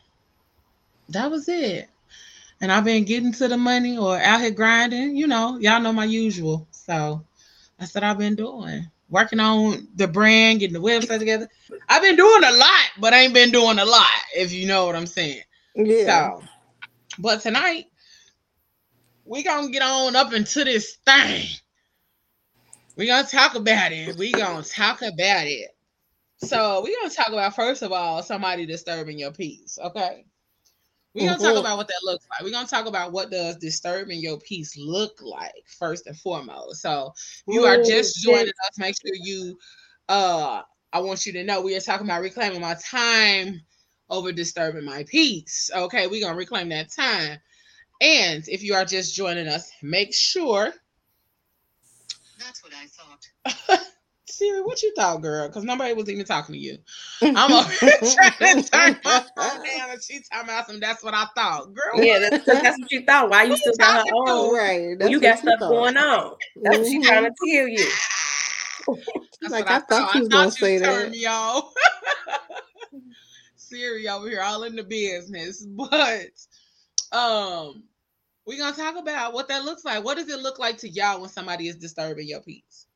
that 1.10 1.29
was 1.29 1.48
it 1.50 1.89
and 2.62 2.72
I've 2.72 2.86
been 2.86 3.03
getting 3.03 3.34
to 3.34 3.48
the 3.48 3.58
money 3.58 3.98
or 3.98 4.17
out 4.17 4.41
here 4.41 4.51
grinding 4.51 5.15
you 5.15 5.27
know 5.27 5.58
y'all 5.60 5.82
know 5.82 5.93
my 5.93 6.05
usual 6.05 6.67
so 6.72 7.24
that's 7.77 7.93
what 7.93 8.03
I've 8.03 8.17
been 8.17 8.36
doing 8.36 8.89
working 9.10 9.39
on 9.39 9.88
the 9.96 10.08
brand 10.08 10.60
getting 10.60 10.74
the 10.74 10.88
website 10.88 11.20
together 11.20 11.50
I've 11.89 12.01
been 12.01 12.15
doing 12.15 12.43
a 12.43 12.51
lot 12.51 12.89
but 13.00 13.13
I 13.13 13.22
ain't 13.22 13.34
been 13.34 13.51
doing 13.51 13.79
a 13.79 13.86
lot 13.86 14.08
if 14.36 14.53
you 14.53 14.67
know 14.67 14.86
what 14.86 14.96
I'm 14.96 15.08
saying 15.08 15.43
Yeah. 15.75 16.38
So, 16.39 16.43
but 17.20 17.41
tonight 17.41 17.86
we 19.25 19.43
gonna 19.43 19.70
get 19.70 19.82
on 19.82 20.15
up 20.15 20.34
into 20.34 20.63
this 20.63 20.96
thing. 21.05 21.48
We 22.96 23.08
gonna 23.08 23.27
talk 23.27 23.55
about 23.55 23.91
it. 23.91 24.15
We 24.17 24.32
gonna 24.32 24.63
talk 24.63 25.01
about 25.01 25.48
it. 25.48 25.75
So 26.43 26.81
we're 26.83 26.95
gonna 27.00 27.13
talk 27.13 27.29
about 27.29 27.55
first 27.55 27.81
of 27.81 27.91
all 27.91 28.21
somebody 28.21 28.65
disturbing 28.65 29.19
your 29.19 29.31
peace. 29.31 29.77
Okay. 29.83 30.25
We're 31.13 31.27
gonna 31.27 31.43
talk 31.43 31.59
about 31.59 31.77
what 31.77 31.88
that 31.88 32.01
looks 32.03 32.25
like. 32.29 32.41
We're 32.41 32.51
gonna 32.51 32.67
talk 32.67 32.88
about 32.88 33.12
what 33.12 33.29
does 33.29 33.57
disturbing 33.57 34.19
your 34.19 34.39
peace 34.39 34.75
look 34.77 35.21
like 35.21 35.63
first 35.67 36.07
and 36.07 36.17
foremost. 36.17 36.81
So 36.81 37.13
if 37.47 37.53
you 37.53 37.65
are 37.65 37.77
just 37.77 38.15
shit. 38.15 38.23
joining 38.23 38.47
us, 38.47 38.77
make 38.77 38.95
sure 39.00 39.15
you 39.15 39.57
uh 40.09 40.62
I 40.91 41.00
want 41.00 41.25
you 41.25 41.33
to 41.33 41.43
know 41.43 41.62
we 41.62 41.75
are 41.75 41.81
talking 41.81 42.07
about 42.07 42.21
reclaiming 42.21 42.62
my 42.62 42.75
time 42.75 43.62
over 44.09 44.31
disturbing 44.31 44.85
my 44.85 45.03
peace. 45.07 45.69
Okay, 45.73 46.07
we're 46.07 46.21
gonna 46.21 46.38
reclaim 46.38 46.69
that 46.69 46.91
time. 46.91 47.38
And 48.01 48.43
if 48.47 48.63
you 48.63 48.73
are 48.73 48.85
just 48.85 49.15
joining 49.15 49.47
us, 49.47 49.71
make 49.81 50.13
sure. 50.13 50.73
That's 52.39 52.63
what 52.63 52.73
I 52.73 52.88
thought. 52.88 53.79
Siri, 54.33 54.61
what 54.63 54.81
you 54.81 54.91
thought, 54.95 55.21
girl? 55.21 55.47
Because 55.47 55.63
nobody 55.63 55.93
was 55.93 56.09
even 56.09 56.25
talking 56.25 56.53
to 56.53 56.59
you. 56.59 56.77
I'm 57.21 57.53
over 57.53 57.69
here 57.69 57.91
trying 57.99 58.63
to 58.63 58.69
turn 58.69 58.99
my 59.03 59.23
phone 59.37 59.63
down, 59.63 59.91
and 59.91 60.01
she 60.03 60.21
talking 60.31 60.49
about 60.49 60.65
some. 60.67 60.79
That's 60.79 61.03
what 61.03 61.13
I 61.13 61.25
thought, 61.35 61.71
girl. 61.73 62.03
Yeah, 62.03 62.19
that's, 62.19 62.45
that's 62.45 62.79
what 62.79 62.91
you 62.91 63.05
thought. 63.05 63.29
Why 63.29 63.43
you 63.43 63.55
still 63.55 63.73
got 63.77 63.93
her 63.93 63.97
talking 63.99 64.11
to? 64.11 64.31
on? 64.31 64.53
right. 64.55 64.99
When 64.99 65.11
you 65.11 65.19
got 65.21 65.37
stuff 65.37 65.59
going 65.59 65.97
on. 65.97 66.35
That's 66.63 66.79
what 66.79 66.87
she 66.87 66.99
Mhm. 66.99 67.05
trying 67.05 67.23
to 67.25 67.29
tell 67.29 67.67
you. 67.67 67.91
That's 69.41 69.51
Like, 69.51 69.65
what 69.65 69.73
I 69.73 69.79
thought 69.81 70.15
you 70.15 70.21
was 70.21 70.29
gonna 70.29 70.51
say 70.51 70.77
turned 70.79 71.03
that. 71.03 71.11
me 71.11 71.25
off. 71.27 71.73
Siri 73.55 74.07
over 74.07 74.29
here, 74.29 74.41
all 74.41 74.63
in 74.63 74.75
the 74.75 74.83
business, 74.83 75.63
but 75.65 76.29
um, 77.11 77.83
we're 78.47 78.57
gonna 78.57 78.75
talk 78.75 78.95
about 78.97 79.33
what 79.33 79.47
that 79.49 79.63
looks 79.63 79.85
like. 79.85 80.03
What 80.03 80.17
does 80.17 80.29
it 80.29 80.39
look 80.39 80.57
like 80.57 80.77
to 80.79 80.89
y'all 80.89 81.21
when 81.21 81.29
somebody 81.29 81.67
is 81.67 81.75
disturbing 81.75 82.27
your 82.27 82.41
peace? 82.41 82.87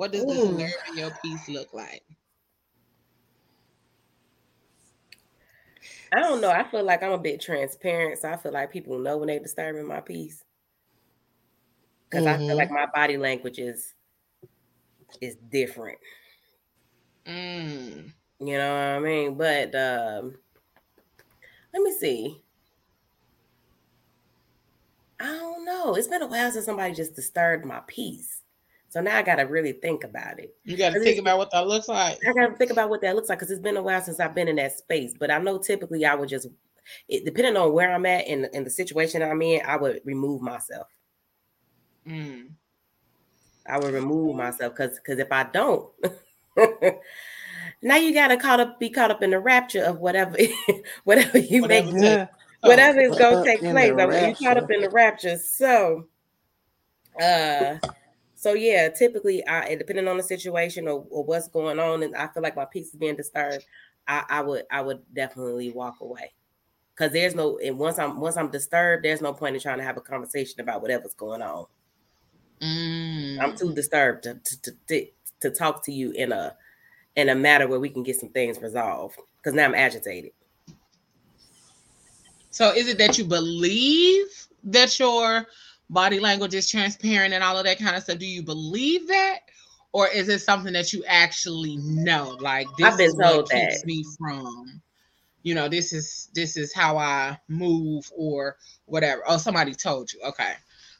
What 0.00 0.12
does 0.12 0.22
Ooh. 0.22 0.56
disturbing 0.56 0.96
your 0.96 1.10
peace 1.22 1.46
look 1.50 1.74
like? 1.74 2.02
I 6.10 6.20
don't 6.20 6.40
know. 6.40 6.50
I 6.50 6.64
feel 6.70 6.82
like 6.82 7.02
I'm 7.02 7.12
a 7.12 7.18
bit 7.18 7.38
transparent, 7.38 8.18
so 8.18 8.30
I 8.30 8.38
feel 8.38 8.50
like 8.52 8.72
people 8.72 8.98
know 8.98 9.18
when 9.18 9.26
they're 9.26 9.40
disturbing 9.40 9.86
my 9.86 10.00
peace. 10.00 10.42
Because 12.08 12.26
I 12.26 12.38
feel 12.38 12.56
Mhm. 12.56 12.56
like 12.56 12.70
my 12.70 12.86
body 12.94 13.18
language 13.18 13.58
is 13.58 13.92
is 15.20 15.36
different. 15.50 15.98
Mm. 17.26 18.10
You 18.40 18.56
know 18.56 18.72
what 18.72 18.80
I 18.80 18.98
mean? 19.00 19.34
But 19.34 19.74
um 19.74 20.38
let 21.74 21.82
me 21.82 21.92
see. 21.92 22.42
I 25.20 25.26
don't 25.26 25.66
know. 25.66 25.94
It's 25.94 26.08
been 26.08 26.22
a 26.22 26.26
while 26.26 26.50
since 26.50 26.64
somebody 26.64 26.94
just 26.94 27.14
disturbed 27.14 27.66
my 27.66 27.82
peace. 27.86 28.39
So 28.90 29.00
now 29.00 29.16
I 29.16 29.22
gotta 29.22 29.46
really 29.46 29.72
think 29.72 30.02
about 30.02 30.40
it. 30.40 30.52
You 30.64 30.76
got 30.76 30.92
to 30.92 31.00
think 31.00 31.20
about 31.20 31.38
what 31.38 31.52
that 31.52 31.68
looks 31.68 31.86
like. 31.86 32.18
I 32.26 32.32
gotta 32.32 32.56
think 32.56 32.72
about 32.72 32.90
what 32.90 33.00
that 33.02 33.14
looks 33.14 33.28
like 33.28 33.38
because 33.38 33.52
it's 33.52 33.62
been 33.62 33.76
a 33.76 33.82
while 33.82 34.02
since 34.02 34.18
I've 34.18 34.34
been 34.34 34.48
in 34.48 34.56
that 34.56 34.76
space. 34.76 35.14
But 35.18 35.30
I 35.30 35.38
know 35.38 35.58
typically 35.58 36.04
I 36.04 36.16
would 36.16 36.28
just, 36.28 36.48
it, 37.08 37.24
depending 37.24 37.56
on 37.56 37.72
where 37.72 37.92
I'm 37.94 38.04
at 38.04 38.26
and, 38.26 38.48
and 38.52 38.66
the 38.66 38.70
situation 38.70 39.22
I'm 39.22 39.40
in, 39.42 39.62
I 39.64 39.76
would 39.76 40.00
remove 40.04 40.42
myself. 40.42 40.88
Mm. 42.04 42.48
I 43.64 43.78
would 43.78 43.94
remove 43.94 44.34
myself 44.34 44.74
because 44.74 44.96
because 44.98 45.20
if 45.20 45.30
I 45.30 45.44
don't, 45.44 45.88
now 47.82 47.94
you 47.94 48.12
gotta 48.12 48.36
caught 48.36 48.58
up, 48.58 48.80
be 48.80 48.90
caught 48.90 49.12
up 49.12 49.22
in 49.22 49.30
the 49.30 49.38
rapture 49.38 49.84
of 49.84 50.00
whatever, 50.00 50.36
whatever 51.04 51.38
you 51.38 51.62
make, 51.62 51.86
Whatever 51.86 52.04
Yeah. 52.04 52.26
whatever 52.62 53.00
is 53.00 53.16
gonna 53.16 53.44
take 53.44 53.60
place. 53.60 53.92
I'm 53.96 54.28
you 54.28 54.34
caught 54.34 54.56
up 54.56 54.70
in 54.72 54.80
the 54.80 54.90
rapture. 54.90 55.38
So, 55.38 56.08
uh, 57.22 57.78
so 58.40 58.54
yeah, 58.54 58.88
typically, 58.88 59.46
I 59.46 59.74
depending 59.74 60.08
on 60.08 60.16
the 60.16 60.22
situation 60.22 60.88
or, 60.88 61.04
or 61.10 61.22
what's 61.22 61.46
going 61.46 61.78
on, 61.78 62.02
and 62.02 62.16
I 62.16 62.26
feel 62.28 62.42
like 62.42 62.56
my 62.56 62.64
peace 62.64 62.86
is 62.86 62.94
being 62.94 63.14
disturbed. 63.14 63.66
I, 64.08 64.24
I 64.30 64.40
would 64.40 64.64
I 64.70 64.80
would 64.80 65.02
definitely 65.14 65.70
walk 65.72 66.00
away 66.00 66.32
because 66.94 67.12
there's 67.12 67.34
no 67.34 67.58
and 67.58 67.78
once 67.78 67.98
I'm 67.98 68.18
once 68.18 68.38
I'm 68.38 68.50
disturbed, 68.50 69.04
there's 69.04 69.20
no 69.20 69.34
point 69.34 69.56
in 69.56 69.60
trying 69.60 69.76
to 69.76 69.84
have 69.84 69.98
a 69.98 70.00
conversation 70.00 70.58
about 70.62 70.80
whatever's 70.80 71.12
going 71.12 71.42
on. 71.42 71.66
Mm. 72.62 73.40
I'm 73.42 73.54
too 73.58 73.74
disturbed 73.74 74.22
to, 74.22 74.40
to, 74.42 74.72
to, 74.88 75.06
to, 75.40 75.50
talk 75.50 75.84
to 75.84 75.92
you 75.92 76.12
in 76.12 76.32
a 76.32 76.56
in 77.16 77.28
a 77.28 77.34
matter 77.34 77.68
where 77.68 77.78
we 77.78 77.90
can 77.90 78.02
get 78.02 78.18
some 78.18 78.30
things 78.30 78.58
resolved 78.62 79.18
because 79.36 79.52
now 79.52 79.66
I'm 79.66 79.74
agitated. 79.74 80.32
So 82.48 82.72
is 82.72 82.88
it 82.88 82.96
that 82.96 83.18
you 83.18 83.26
believe 83.26 84.28
that 84.64 84.98
your 84.98 85.46
body 85.90 86.20
language 86.20 86.54
is 86.54 86.70
transparent 86.70 87.34
and 87.34 87.44
all 87.44 87.58
of 87.58 87.66
that 87.66 87.78
kind 87.80 87.96
of 87.96 88.04
stuff? 88.04 88.18
Do 88.18 88.26
you 88.26 88.42
believe 88.42 89.08
that? 89.08 89.40
Or 89.92 90.08
is 90.08 90.28
it 90.28 90.40
something 90.40 90.74
that 90.74 90.92
you 90.92 91.04
actually 91.06 91.78
know? 91.78 92.36
Like 92.40 92.76
this 92.76 92.94
I've 92.94 92.98
been 92.98 93.12
is 93.12 93.18
what 93.18 93.40
told 93.40 93.50
keeps 93.50 93.84
me 93.84 94.04
from, 94.18 94.82
you 95.42 95.54
know, 95.54 95.68
this 95.68 95.92
is 95.92 96.30
this 96.34 96.56
is 96.56 96.74
how 96.74 96.98
I 96.98 97.38
move 97.48 98.10
or 98.16 98.56
whatever. 98.86 99.22
Oh, 99.28 99.38
somebody 99.38 99.74
told 99.74 100.12
you. 100.12 100.20
Okay. 100.28 100.52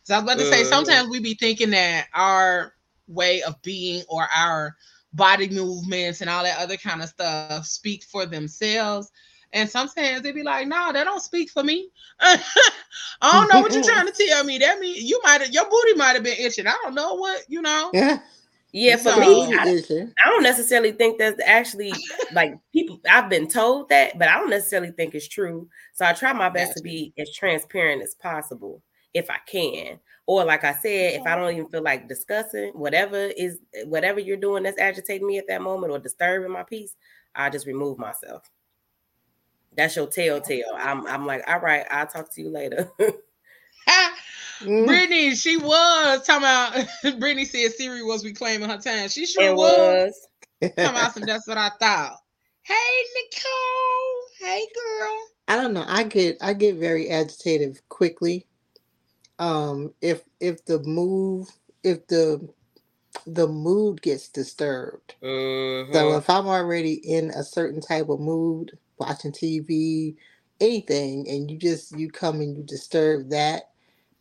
So 0.04 0.14
I 0.14 0.18
was 0.18 0.24
about 0.24 0.38
to 0.38 0.46
say 0.46 0.64
Mhm. 0.64 0.64
sometimes 0.64 1.08
we 1.08 1.20
be 1.20 1.34
thinking 1.34 1.70
that 1.70 2.06
our 2.14 2.74
way 3.08 3.42
of 3.42 3.60
being 3.62 4.04
or 4.08 4.26
our 4.34 4.76
body 5.12 5.48
movements 5.48 6.20
and 6.20 6.30
all 6.30 6.44
that 6.44 6.58
other 6.60 6.76
kind 6.76 7.02
of 7.02 7.08
stuff 7.08 7.48
speak 7.48 7.84
for 7.86 8.08
themselves. 8.08 9.10
And 9.52 9.68
sometimes 9.68 10.22
they 10.22 10.32
be 10.32 10.42
like, 10.42 10.68
no, 10.68 10.92
that 10.92 11.04
don't 11.04 11.20
speak 11.22 11.50
for 11.50 11.62
me. 11.64 11.88
I 12.20 12.38
don't 13.22 13.52
know 13.52 13.60
what 13.60 13.72
you're 13.72 13.82
trying 13.82 14.06
to 14.06 14.12
tell 14.12 14.44
me. 14.44 14.58
That 14.58 14.78
mean 14.78 14.94
you 15.04 15.20
might 15.24 15.40
have 15.40 15.50
your 15.50 15.68
booty 15.68 15.94
might 15.94 16.14
have 16.14 16.22
been 16.22 16.38
itching. 16.38 16.66
I 16.66 16.76
don't 16.82 16.94
know 16.94 17.14
what, 17.14 17.42
you 17.48 17.60
know. 17.60 17.90
Yeah. 17.92 18.20
Yeah, 18.72 18.96
for 18.96 19.10
So- 19.10 19.20
me, 19.20 19.52
I, 19.52 19.62
I 20.24 20.28
don't 20.28 20.44
necessarily 20.44 20.92
think 20.92 21.18
that's 21.18 21.40
actually 21.44 21.92
like 22.32 22.54
people. 22.72 23.00
I've 23.10 23.28
been 23.28 23.48
told 23.48 23.88
that, 23.88 24.16
but 24.18 24.28
I 24.28 24.38
don't 24.38 24.50
necessarily 24.50 24.92
think 24.92 25.14
it's 25.14 25.26
true. 25.26 25.68
So 25.94 26.04
I 26.06 26.12
try 26.12 26.32
my 26.32 26.48
best 26.48 26.76
to 26.76 26.82
be 26.82 27.12
as 27.18 27.32
transparent 27.34 28.02
as 28.02 28.14
possible 28.14 28.80
if 29.12 29.28
I 29.28 29.38
can. 29.46 29.98
Or 30.26 30.44
like 30.44 30.62
I 30.62 30.72
said, 30.74 31.14
if 31.14 31.26
I 31.26 31.34
don't 31.34 31.52
even 31.52 31.68
feel 31.68 31.82
like 31.82 32.06
discussing 32.06 32.68
whatever 32.74 33.16
is 33.16 33.58
whatever 33.86 34.20
you're 34.20 34.36
doing 34.36 34.62
that's 34.62 34.78
agitating 34.78 35.26
me 35.26 35.38
at 35.38 35.48
that 35.48 35.62
moment 35.62 35.92
or 35.92 35.98
disturbing 35.98 36.52
my 36.52 36.62
peace, 36.62 36.94
I 37.34 37.50
just 37.50 37.66
remove 37.66 37.98
myself. 37.98 38.48
That's 39.76 39.96
your 39.96 40.06
telltale. 40.06 40.76
I'm 40.76 41.06
I'm 41.06 41.26
like, 41.26 41.42
all 41.46 41.60
right, 41.60 41.86
I'll 41.90 42.06
talk 42.06 42.32
to 42.34 42.42
you 42.42 42.50
later. 42.50 42.90
Mm. 44.62 44.86
Brittany, 44.86 45.34
she 45.34 45.56
was 45.56 46.26
talking 46.26 46.42
about 46.42 46.86
Brittany 47.18 47.44
said 47.46 47.72
Siri 47.72 48.02
was 48.02 48.24
reclaiming 48.24 48.68
her 48.68 48.76
time. 48.78 49.08
She 49.08 49.24
sure 49.24 49.44
it 49.52 49.56
was. 49.56 50.12
was. 50.60 50.72
Talking 50.76 50.96
about 50.96 51.14
some 51.14 51.22
that's 51.24 51.48
what 51.48 51.56
I 51.56 51.70
thought. 51.80 52.16
Hey 52.62 52.74
Nicole. 53.14 54.22
Hey 54.38 54.66
girl. 54.74 55.18
I 55.48 55.56
don't 55.56 55.72
know. 55.72 55.84
I 55.86 56.02
get 56.02 56.36
I 56.42 56.52
get 56.52 56.76
very 56.76 57.08
agitated 57.08 57.80
quickly. 57.88 58.46
Um, 59.38 59.94
if 60.02 60.22
if 60.40 60.64
the 60.66 60.80
move, 60.80 61.48
if 61.82 62.06
the 62.08 62.46
the 63.26 63.48
mood 63.48 64.02
gets 64.02 64.28
disturbed. 64.28 65.14
So 65.22 66.16
if 66.16 66.28
I'm 66.28 66.46
already 66.46 66.94
in 66.94 67.30
a 67.30 67.42
certain 67.42 67.80
type 67.80 68.08
of 68.10 68.20
mood, 68.20 68.78
watching 69.00 69.32
TV, 69.32 70.16
anything, 70.60 71.28
and 71.28 71.50
you 71.50 71.58
just 71.58 71.98
you 71.98 72.10
come 72.10 72.42
and 72.42 72.56
you 72.56 72.64
disturb 72.64 73.30
that, 73.30 73.64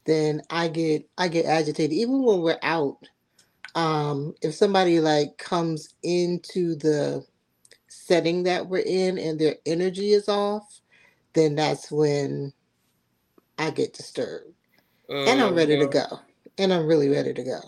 then 0.05 0.41
I 0.49 0.69
get 0.69 1.09
I 1.17 1.29
get 1.29 1.45
agitated. 1.45 1.93
Even 1.93 2.23
when 2.23 2.41
we're 2.41 2.59
out, 2.63 2.97
um, 3.75 4.35
if 4.41 4.55
somebody 4.55 4.99
like 5.01 5.37
comes 5.37 5.95
into 6.03 6.75
the 6.75 7.25
setting 7.89 8.43
that 8.43 8.67
we're 8.67 8.83
in 8.85 9.17
and 9.19 9.39
their 9.39 9.57
energy 9.65 10.11
is 10.13 10.29
off, 10.29 10.81
then 11.33 11.55
that's 11.55 11.91
when 11.91 12.53
I 13.59 13.71
get 13.71 13.93
disturbed. 13.93 14.53
And 15.25 15.41
I'm 15.41 15.55
ready 15.55 15.77
to 15.77 15.87
Mhm. 15.87 15.93
go. 15.93 16.21
And 16.57 16.73
I'm 16.73 16.87
really 16.87 17.09
ready 17.09 17.33
to 17.33 17.43
go. 17.43 17.61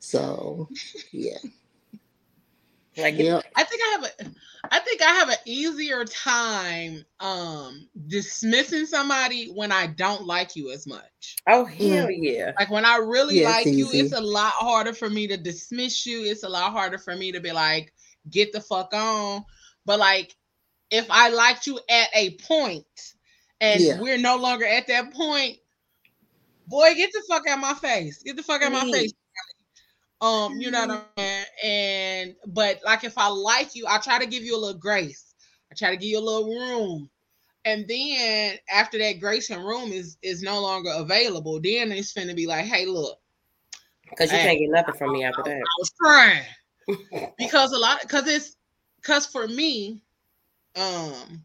So 0.00 0.70
yeah. 1.12 1.38
Like 2.96 3.14
it- 3.14 3.24
Yeah. 3.26 3.40
I 3.56 3.64
think 3.64 3.82
I 3.82 3.90
have 3.92 4.04
a 4.04 4.30
I 4.72 4.78
think 4.80 5.00
I 5.00 5.10
have 5.14 5.28
an 5.30 5.36
easier 5.46 6.04
time 6.04 7.04
um 7.20 7.88
dismissing 8.08 8.84
somebody 8.86 9.46
when 9.46 9.72
I 9.72 9.86
don't 9.86 10.26
like 10.26 10.54
you 10.56 10.70
as 10.70 10.86
much. 10.86 11.36
oh 11.48 11.64
hell 11.64 12.10
yeah. 12.10 12.52
Like 12.58 12.70
when 12.70 12.84
I 12.84 12.96
really 12.96 13.40
Yeah, 13.40 13.56
it's 13.58 13.66
like 13.66 13.74
you, 13.74 13.86
easy. 13.86 14.00
it's 14.00 14.12
a 14.12 14.20
lot 14.20 14.52
harder 14.52 14.92
for 14.92 15.08
me 15.08 15.26
to 15.28 15.36
dismiss 15.36 16.04
you. 16.06 16.24
It's 16.24 16.42
a 16.42 16.48
lot 16.48 16.72
harder 16.72 16.98
for 16.98 17.16
me 17.16 17.32
to 17.32 17.40
be 17.40 17.52
like, 17.52 17.92
get 18.28 18.52
the 18.52 18.60
fuck 18.60 18.92
on. 18.92 19.44
But 19.86 19.98
like 19.98 20.36
if 20.90 21.06
I 21.10 21.28
liked 21.30 21.66
you 21.66 21.78
at 21.88 22.08
a 22.14 22.36
point 22.38 23.14
and 23.60 23.80
Yeah. 23.80 24.00
we're 24.00 24.18
no 24.18 24.36
longer 24.36 24.66
at 24.66 24.88
that 24.88 25.12
point, 25.14 25.58
boy, 26.66 26.94
get 26.94 27.12
the 27.12 27.22
fuck 27.28 27.46
out 27.48 27.60
my 27.60 27.74
face. 27.74 28.22
Get 28.22 28.36
the 28.36 28.42
fuck 28.42 28.62
out 28.62 28.72
my 28.72 28.84
Mm. 28.84 28.92
face. 28.92 29.12
Um, 30.20 30.56
you 30.60 30.70
know 30.70 30.80
what 30.86 30.90
I 30.90 31.02
mean? 31.06 31.44
And 31.64 32.34
but 32.46 32.80
like 32.84 33.04
if 33.04 33.16
I 33.18 33.28
like 33.28 33.74
you, 33.74 33.86
I 33.88 33.98
try 33.98 34.18
to 34.18 34.26
give 34.26 34.42
you 34.42 34.56
a 34.56 34.60
little 34.60 34.78
grace. 34.78 35.34
I 35.70 35.74
try 35.74 35.90
to 35.90 35.96
give 35.96 36.08
you 36.10 36.18
a 36.18 36.20
little 36.20 36.48
room. 36.48 37.10
And 37.64 37.86
then 37.88 38.56
after 38.72 38.98
that 38.98 39.20
grace 39.20 39.50
and 39.50 39.64
room 39.64 39.92
is 39.92 40.18
is 40.22 40.42
no 40.42 40.60
longer 40.60 40.90
available, 40.94 41.60
then 41.60 41.92
it's 41.92 42.12
finna 42.12 42.34
be 42.36 42.46
like, 42.46 42.64
hey, 42.66 42.86
look, 42.86 43.18
Because 44.08 44.32
you 44.32 44.38
Hey. 44.38 44.40
can't 44.40 44.58
get 44.58 44.70
nothing 44.70 44.94
from 44.94 45.12
me 45.12 45.24
after 45.24 45.42
that. 45.42 45.68
I 45.68 45.74
was 45.78 45.92
trying. 46.00 46.44
because 47.38 47.72
a 47.72 47.78
lot 47.78 48.00
because 48.02 48.26
it's 48.28 48.56
because 49.00 49.26
for 49.26 49.46
me, 49.48 50.02
um, 50.76 51.44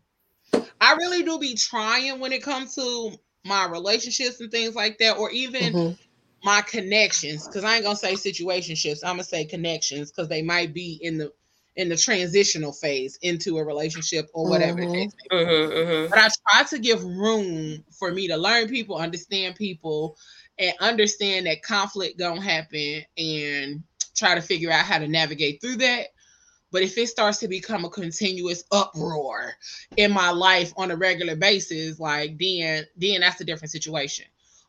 I 0.82 0.94
really 0.96 1.24
do 1.24 1.40
be 1.40 1.56
trying 1.56 2.20
when 2.20 2.32
it 2.34 2.44
comes 2.44 2.76
to 2.76 3.12
my 3.46 3.66
relationships 3.68 4.40
and 4.42 4.52
things 4.52 4.76
like 4.76 4.98
that, 5.00 5.18
or 5.18 5.32
even 5.32 5.76
Mhm. 5.76 5.98
My 6.46 6.62
connections 6.62 7.48
because 7.48 7.64
i 7.64 7.76
ain't 7.76 7.84
gonna 7.84 7.96
say 7.96 8.14
situationships 8.14 9.00
i'm 9.04 9.14
gonna 9.14 9.24
say 9.24 9.44
connections 9.44 10.12
because 10.12 10.30
they 10.30 10.44
might 10.44 10.74
be 10.74 11.00
in 11.02 11.18
the 11.18 11.32
in 11.76 11.90
the 11.90 11.98
transitional 11.98 12.72
phase 12.72 13.18
into 13.24 13.58
a 13.58 13.64
relationship 13.66 14.30
or 14.34 14.48
whatever 14.48 14.80
the 14.80 14.86
Mhm. 14.86 14.94
case. 14.94 15.12
Mm-hmm, 15.32 15.74
mm-hmm. 15.74 16.10
but 16.10 16.20
i 16.20 16.30
try 16.50 16.64
to 16.64 16.80
give 16.80 17.04
room 17.04 17.84
for 17.92 18.12
me 18.12 18.28
to 18.28 18.38
learn 18.38 18.70
people 18.70 18.96
understand 18.96 19.56
people 19.56 20.16
and 20.60 20.74
understand 20.80 21.48
that 21.48 21.64
conflict 21.64 22.20
gonna 22.20 22.42
happen 22.42 23.04
and 23.18 23.84
try 24.16 24.36
to 24.36 24.42
figure 24.42 24.72
out 24.72 24.86
how 24.86 25.00
to 25.00 25.08
navigate 25.08 25.60
through 25.62 25.78
that 25.78 26.08
but 26.72 26.84
if 26.84 26.98
it 26.98 27.08
starts 27.08 27.40
to 27.40 27.48
become 27.48 27.86
a 27.86 27.90
continuous 27.90 28.64
uproar 28.72 29.54
in 29.98 30.12
my 30.12 30.30
life 30.30 30.74
on 30.78 30.92
a 30.92 30.96
regular 30.96 31.36
basis 31.36 32.00
like 32.00 32.38
then 32.38 32.86
then 32.96 33.22
that's 33.22 33.42
a 33.42 33.46
different 33.46 33.72
situation 33.72 34.26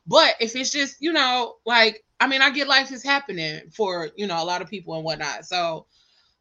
but 0.06 0.34
if 0.40 0.54
it's 0.54 0.70
just, 0.70 0.96
you 1.00 1.12
know, 1.12 1.56
like, 1.64 2.04
I 2.20 2.26
mean, 2.26 2.42
I 2.42 2.50
get 2.50 2.68
life 2.68 2.92
is 2.92 3.02
happening 3.02 3.60
for, 3.74 4.10
you 4.16 4.26
know, 4.26 4.42
a 4.42 4.44
lot 4.44 4.62
of 4.62 4.68
people 4.68 4.94
and 4.94 5.04
whatnot. 5.04 5.44
So 5.44 5.86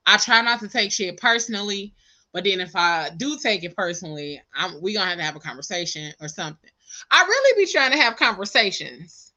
I 0.05 0.17
try 0.17 0.41
not 0.41 0.59
to 0.61 0.67
take 0.67 0.91
shit 0.91 1.17
personally. 1.17 1.93
But 2.33 2.43
then 2.43 2.59
if 2.59 2.75
I 2.75 3.11
do 3.15 3.37
take 3.41 3.63
it 3.63 3.77
personally, 3.77 4.41
I'm 4.53 4.81
we 4.81 4.93
gonna 4.93 5.09
have 5.09 5.17
to 5.17 5.23
have 5.23 5.35
a 5.37 5.39
conversation 5.39 6.13
or 6.19 6.27
something. 6.27 6.69
I 7.09 7.23
really 7.23 7.65
be 7.65 7.71
trying 7.71 7.91
to 7.91 7.97
have 7.97 8.17
conversations 8.17 9.31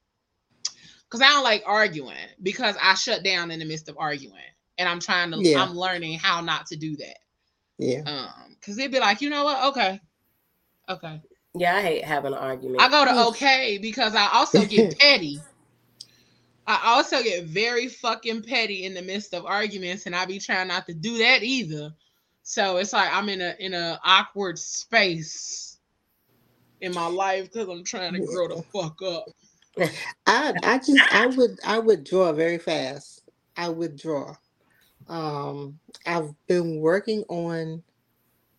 because 1.05 1.23
I 1.23 1.29
don't 1.29 1.45
like 1.45 1.62
arguing 1.64 2.17
because 2.43 2.77
I 2.83 2.95
shut 2.95 3.23
down 3.23 3.53
in 3.53 3.61
the 3.61 3.64
midst 3.64 3.88
of 3.88 3.97
arguing. 3.99 4.43
And 4.79 4.88
I'm 4.88 4.99
trying 5.01 5.31
to 5.31 5.38
Yeah. 5.38 5.62
I'm 5.62 5.77
learning 5.77 6.19
how 6.19 6.41
not 6.41 6.67
to 6.67 6.77
do 6.77 6.97
that. 6.97 7.19
Yeah. 7.79 8.03
Um, 8.05 8.57
because 8.59 8.77
they'd 8.77 8.91
be 8.91 8.99
like, 8.99 9.21
you 9.21 9.31
know 9.31 9.45
what? 9.45 9.64
Okay. 9.67 10.01
Okay. 10.88 11.21
Yeah, 11.59 11.77
I 11.77 11.83
hate 11.83 12.05
having 12.05 12.33
an 12.33 12.38
argument. 12.38 12.81
I 12.81 12.88
go 12.88 13.05
to 13.05 13.29
okay 13.29 13.79
because 13.79 14.14
I 14.14 14.29
also 14.33 14.64
get 14.64 14.99
petty. 15.01 15.40
I 16.66 16.81
also 16.85 17.23
get 17.23 17.44
very 17.44 17.88
fucking 17.88 18.42
petty 18.42 18.85
in 18.85 18.92
the 18.92 19.03
midst 19.03 19.33
of 19.33 19.47
arguments, 19.47 20.05
and 20.07 20.14
I 20.14 20.27
be 20.27 20.38
trying 20.38 20.68
not 20.68 20.87
to 20.87 20.94
do 20.94 21.18
that 21.18 21.42
either. 21.42 21.94
So 22.42 22.77
it's 22.77 22.92
like 22.92 23.12
I'm 23.12 23.29
in 23.29 23.40
a 23.40 23.55
in 23.59 23.75
a 23.75 23.99
awkward 24.05 24.59
space 24.59 25.79
in 26.81 26.92
my 26.94 27.07
life 27.07 27.51
because 27.51 27.68
I'm 27.68 27.85
trying 27.85 28.12
to 28.12 28.21
grow 28.21 28.49
the 28.49 28.62
fuck 28.73 29.01
up. 29.03 29.25
I 30.27 30.53
I 30.62 30.79
just 30.79 31.14
I 31.14 31.27
would 31.27 31.59
I 31.64 31.79
would 31.79 32.05
draw 32.05 32.33
very 32.33 32.59
fast. 32.59 33.23
I 33.57 33.71
would 33.71 33.97
draw. 33.97 34.37
Um 35.09 35.79
I've 36.07 36.35
been 36.47 36.81
working 36.81 37.25
on 37.29 37.83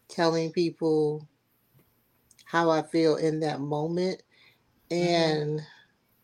telling 0.07 0.51
people 0.51 1.28
how 2.49 2.71
I 2.71 2.83
feel 2.83 3.17
in 3.17 3.41
that 3.41 3.61
moment 3.61 4.23
Mm-hmm. 5.01 5.41
and 5.41 5.61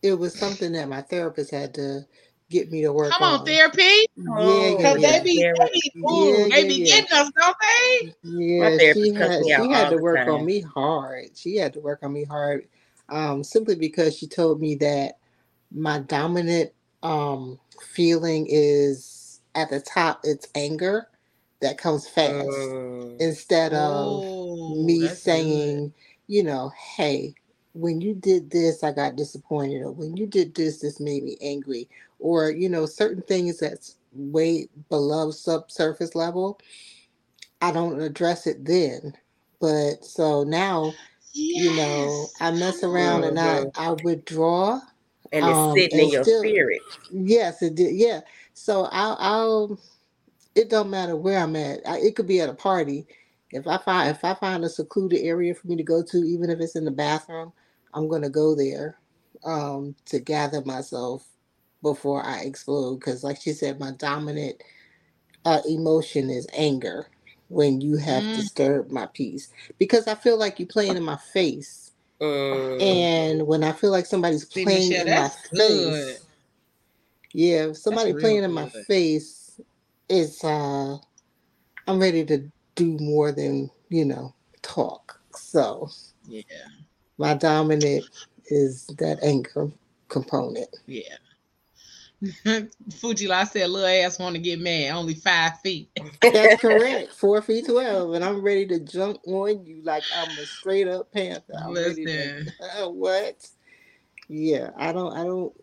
it 0.03 0.15
was 0.15 0.38
something 0.38 0.73
that 0.73 0.89
my 0.89 1.01
therapist 1.01 1.51
had 1.51 1.73
to 1.75 2.01
get 2.49 2.71
me 2.71 2.83
to 2.83 2.93
work 2.93 3.21
on. 3.21 3.27
Come 3.27 3.39
on, 3.39 3.43
on. 3.43 3.45
therapy, 3.45 4.07
Yeah, 4.17 4.69
yeah, 4.69 4.89
yeah. 4.95 4.97
they 5.01 5.21
be 5.23 5.49
they 5.57 5.71
be, 5.73 5.93
ooh, 6.09 6.41
Yeah, 6.41 6.47
they 6.51 6.65
be 6.65 6.81
yeah. 6.85 6.91
getting 6.91 7.11
us, 7.17 7.31
don't 7.39 7.57
they? 7.61 8.13
Yeah, 8.23 8.79
therapist 8.79 8.93
she 8.93 9.15
had 9.15 9.45
me 9.45 9.45
she 9.47 9.69
had 9.69 9.89
to 9.91 9.97
work 9.97 10.27
time. 10.27 10.27
on 10.27 10.45
me 10.45 10.61
hard. 10.61 11.38
She 11.38 11.57
had 11.57 11.73
to 11.73 11.79
work 11.79 12.01
on 12.03 12.13
me 12.13 12.25
hard, 12.25 12.67
um, 13.09 13.43
simply 13.43 13.75
because 13.75 14.17
she 14.17 14.27
told 14.27 14.61
me 14.61 14.75
that 14.75 15.19
my 15.71 15.99
dominant 15.99 16.71
um 17.03 17.59
feeling 17.93 18.47
is 18.49 19.41
at 19.55 19.69
the 19.71 19.81
top. 19.81 20.21
It's 20.25 20.47
anger 20.55 21.07
that 21.61 21.77
comes 21.79 22.07
fast 22.07 22.75
Mm. 22.75 23.19
instead 23.19 23.73
of 23.73 24.25
Oh, 24.38 24.67
me 24.67 25.07
saying, 25.07 25.93
good. 25.93 25.93
You 26.27 26.43
know, 26.43 26.71
hey, 26.97 27.35
when 27.73 28.01
you 28.01 28.13
did 28.15 28.51
this, 28.51 28.83
I 28.83 28.91
got 28.91 29.15
disappointed, 29.15 29.81
or 29.83 29.91
when 29.91 30.17
you 30.17 30.27
did 30.27 30.55
this, 30.55 30.79
this 30.79 30.99
made 30.99 31.23
me 31.23 31.38
angry, 31.41 31.89
or 32.19 32.49
you 32.51 32.69
know, 32.69 32.85
certain 32.85 33.21
things 33.23 33.59
that's 33.59 33.97
way 34.13 34.67
below 34.89 35.31
subsurface 35.31 36.15
level. 36.15 36.59
I 37.61 37.71
don't 37.71 37.99
address 38.01 38.47
it 38.47 38.65
then, 38.65 39.13
but 39.59 40.03
so 40.05 40.43
now, 40.43 40.93
you 41.33 41.75
know, 41.75 42.27
I 42.39 42.51
mess 42.51 42.83
around 42.83 43.23
and 43.23 43.39
I 43.39 43.65
I 43.75 43.91
withdraw. 44.03 44.79
And 45.31 45.45
it's 45.47 45.57
Um, 45.57 45.77
sitting 45.77 45.99
in 45.99 46.03
and 46.05 46.13
your 46.13 46.23
still- 46.23 46.41
spirit. 46.41 46.81
Yes, 47.11 47.61
it 47.61 47.75
did. 47.75 47.95
Yeah, 47.95 48.21
so 48.53 48.83
I'll 48.91 49.17
I'll. 49.19 49.79
It 50.55 50.69
don't 50.69 50.89
matter 50.89 51.15
where 51.15 51.39
I'm 51.39 51.55
at. 51.55 51.81
I, 51.88 51.99
it 51.99 52.15
could 52.15 52.27
be 52.27 52.41
at 52.41 52.49
a 52.49 52.53
party. 52.53 53.07
If 53.51 53.67
I 53.67 53.77
find 53.77 54.10
if 54.10 54.23
I 54.25 54.34
find 54.34 54.63
a 54.65 54.69
secluded 54.69 55.21
area 55.21 55.53
for 55.55 55.67
me 55.67 55.75
to 55.77 55.84
go 55.84 56.03
to, 56.03 56.17
even 56.17 56.49
if 56.49 56.60
it's 56.60 56.75
in 56.75 56.86
the 56.86 56.91
bathroom, 56.91 57.53
I'm 57.93 58.08
gonna 58.08 58.29
go 58.29 58.55
there 58.55 58.97
um, 59.45 59.95
to 60.08 60.19
gather 60.19 60.62
myself 60.65 61.25
before 61.81 62.23
I 62.25 62.41
explode. 62.41 62.99
Because, 62.99 63.23
like 63.23 63.39
she 63.41 63.53
said, 63.53 63.79
my 63.79 63.91
dominant 63.91 64.62
uh, 65.45 65.62
emotion 65.67 66.29
is 66.29 66.47
anger 66.53 67.08
when 67.49 67.81
you 67.81 67.97
have 67.97 68.23
Mm. 68.23 68.34
disturbed 68.34 68.91
my 68.91 69.08
peace. 69.13 69.49
Because 69.77 70.08
I 70.08 70.15
feel 70.15 70.38
like 70.38 70.60
you're 70.60 70.67
playing 70.67 70.97
in 70.97 71.03
my 71.03 71.17
face, 71.17 71.91
Mm. 72.21 72.81
and 72.81 73.47
when 73.47 73.63
I 73.63 73.71
feel 73.71 73.91
like 73.91 74.05
somebody's 74.05 74.45
playing 74.45 74.91
Michelle, 74.91 75.08
in 75.08 75.15
my 75.15 75.29
good. 75.51 75.93
face, 75.93 76.21
yeah, 77.34 77.67
if 77.67 77.77
somebody 77.77 78.13
playing 78.13 78.43
in 78.43 78.51
my 78.51 78.69
face, 78.88 79.60
it's 80.10 80.43
uh, 80.43 80.97
I'm 81.88 81.99
ready 81.99 82.25
to 82.25 82.51
do 82.75 82.97
more 82.99 83.31
than 83.31 83.69
you 83.89 84.05
know 84.05 84.33
talk. 84.61 85.19
So 85.35 85.89
Yeah, 86.27 86.41
my 87.17 87.33
dominant 87.33 88.05
is 88.47 88.88
that 88.97 89.19
anger 89.23 89.71
component. 90.09 90.69
yeah. 90.85 91.15
Fuji. 92.43 92.69
Fujila 93.27 93.45
said, 93.47 93.69
"Little 93.69 93.88
ass 93.88 94.17
want 94.19 94.35
to 94.35 94.41
get 94.41 94.59
mad. 94.59 94.91
Only 94.91 95.13
five 95.13 95.59
feet." 95.59 95.89
That's 96.21 96.61
correct. 96.61 97.11
Four 97.13 97.41
feet 97.41 97.65
twelve, 97.67 98.13
and 98.13 98.23
I'm 98.23 98.41
ready 98.41 98.65
to 98.67 98.79
jump 98.79 99.19
on 99.27 99.65
you 99.65 99.81
like 99.83 100.03
I'm 100.15 100.29
a 100.29 100.45
straight 100.45 100.88
up 100.88 101.11
panther. 101.11 101.53
I'm 101.61 101.73
Listen. 101.73 102.05
to 102.05 102.51
uh, 102.83 102.89
what? 102.89 103.47
Yeah, 104.29 104.71
I 104.77 104.91
don't. 104.93 105.13
I 105.13 105.23
don't. 105.23 105.53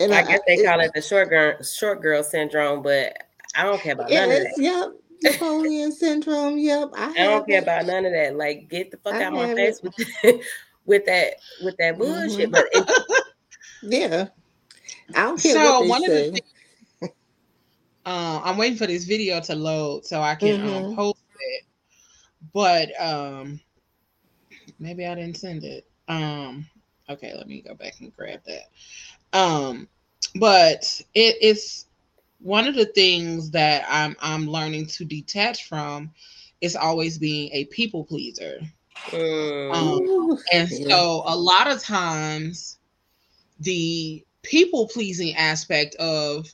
And 0.00 0.12
I 0.12 0.22
guess 0.22 0.40
they 0.46 0.54
it- 0.54 0.66
call 0.66 0.80
it 0.80 0.90
the 0.94 1.00
short 1.00 1.30
girl 1.30 1.62
short 1.62 2.02
girl 2.02 2.22
syndrome, 2.22 2.82
but 2.82 3.16
I 3.54 3.62
don't 3.62 3.80
care 3.80 3.92
about 3.94 4.10
none 4.10 4.24
of 4.24 4.42
that. 4.42 4.54
yep. 4.58 4.88
Napoleon 5.22 5.92
syndrome. 5.92 6.58
Yep. 6.58 6.90
I, 6.96 7.10
I 7.10 7.14
don't 7.24 7.46
care 7.46 7.58
it. 7.58 7.62
about 7.62 7.86
none 7.86 8.04
of 8.06 8.12
that. 8.12 8.36
Like, 8.36 8.68
get 8.68 8.90
the 8.90 8.96
fuck 8.98 9.14
I 9.14 9.24
out 9.24 9.32
my 9.32 9.54
face 9.54 9.80
it. 9.82 9.94
with 10.22 10.40
with 10.86 11.04
that 11.06 11.34
with 11.62 11.76
that 11.78 11.98
bullshit. 11.98 12.50
Mhm. 12.50 12.52
But 12.52 12.66
it, 12.72 12.90
Yeah. 13.82 14.28
I 15.14 15.22
don't 15.22 15.40
care 15.40 15.54
So 15.54 15.80
what 15.80 15.88
one 15.88 16.02
they 16.02 16.06
of 16.06 16.12
the 16.12 16.18
say. 16.22 16.30
things, 16.30 16.52
I'm 18.06 18.56
waiting 18.56 18.78
for 18.78 18.86
this 18.86 19.04
video 19.04 19.40
to 19.40 19.54
load 19.54 20.04
so 20.06 20.20
I 20.20 20.34
can 20.34 20.60
um, 20.60 20.84
Mhm. 20.84 20.96
post 20.96 21.24
it. 21.40 21.64
But 22.52 22.88
um, 23.00 23.60
maybe 24.78 25.06
I 25.06 25.14
didn't 25.14 25.36
send 25.36 25.64
it. 25.64 25.86
Um, 26.08 26.66
okay, 27.08 27.34
let 27.36 27.48
me 27.48 27.60
go 27.62 27.74
back 27.74 27.94
and 28.00 28.14
grab 28.16 28.40
that. 28.46 29.38
Um, 29.38 29.88
but 30.36 31.00
it, 31.14 31.36
it's 31.40 31.86
one 32.40 32.66
of 32.66 32.74
the 32.74 32.86
things 32.86 33.50
that 33.50 33.84
I'm 33.88 34.16
I'm 34.20 34.46
learning 34.46 34.86
to 34.86 35.04
detach 35.04 35.68
from 35.68 36.10
is 36.60 36.76
always 36.76 37.18
being 37.18 37.50
a 37.52 37.64
people 37.66 38.04
pleaser. 38.04 38.60
Mm. 39.10 39.74
Um, 39.74 40.38
and 40.52 40.68
so 40.68 41.22
a 41.26 41.36
lot 41.36 41.70
of 41.70 41.82
times 41.82 42.78
the 43.60 44.24
people 44.42 44.88
pleasing 44.88 45.34
aspect 45.36 45.94
of 45.96 46.46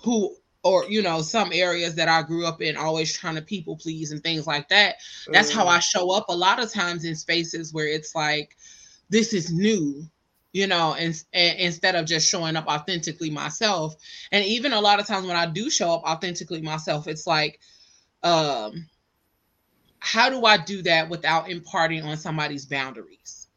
who 0.00 0.34
or 0.62 0.84
you 0.88 1.02
know 1.02 1.22
some 1.22 1.50
areas 1.52 1.94
that 1.94 2.08
I 2.08 2.22
grew 2.22 2.46
up 2.46 2.60
in 2.62 2.76
always 2.76 3.16
trying 3.16 3.34
to 3.36 3.42
people 3.42 3.76
please 3.76 4.12
and 4.12 4.22
things 4.22 4.46
like 4.46 4.68
that 4.68 4.96
that's 5.32 5.50
how 5.50 5.64
Mm. 5.66 5.76
I 5.76 5.78
show 5.80 6.10
up 6.10 6.26
a 6.28 6.36
lot 6.36 6.62
of 6.62 6.72
times 6.72 7.04
in 7.04 7.16
spaces 7.16 7.72
where 7.72 7.88
it's 7.88 8.14
like 8.14 8.56
this 9.08 9.32
is 9.32 9.52
new 9.52 10.08
you 10.52 10.66
know 10.66 10.94
and, 10.94 11.14
and 11.32 11.58
instead 11.58 11.94
of 11.94 12.06
just 12.06 12.28
showing 12.28 12.56
up 12.56 12.66
authentically 12.66 13.30
myself. 13.30 13.94
And 14.32 14.44
even 14.44 14.72
a 14.72 14.80
lot 14.80 15.00
of 15.00 15.06
times 15.06 15.26
when 15.26 15.36
I 15.36 15.46
do 15.46 15.70
show 15.70 15.92
up 15.92 16.02
authentically 16.04 16.62
myself 16.62 17.06
it's 17.08 17.26
like 17.26 17.60
um 18.22 18.88
how 19.98 20.30
do 20.30 20.44
I 20.44 20.56
do 20.58 20.82
that 20.82 21.08
without 21.08 21.50
imparting 21.50 22.02
on 22.02 22.16
somebody's 22.16 22.66
boundaries? 22.66 23.48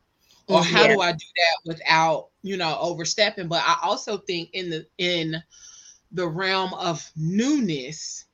Or 0.47 0.63
how 0.63 0.87
Yeah. 0.87 0.95
do 0.95 0.99
I 0.99 1.11
do 1.11 1.25
that 1.37 1.57
without 1.65 2.29
you 2.41 2.57
know 2.57 2.77
overstepping? 2.79 3.47
But 3.47 3.63
I 3.65 3.77
also 3.83 4.17
think 4.17 4.49
in 4.53 4.69
the 4.69 4.85
in 4.97 5.35
the 6.11 6.27
realm 6.27 6.73
of 6.73 7.09
newness 7.15 8.25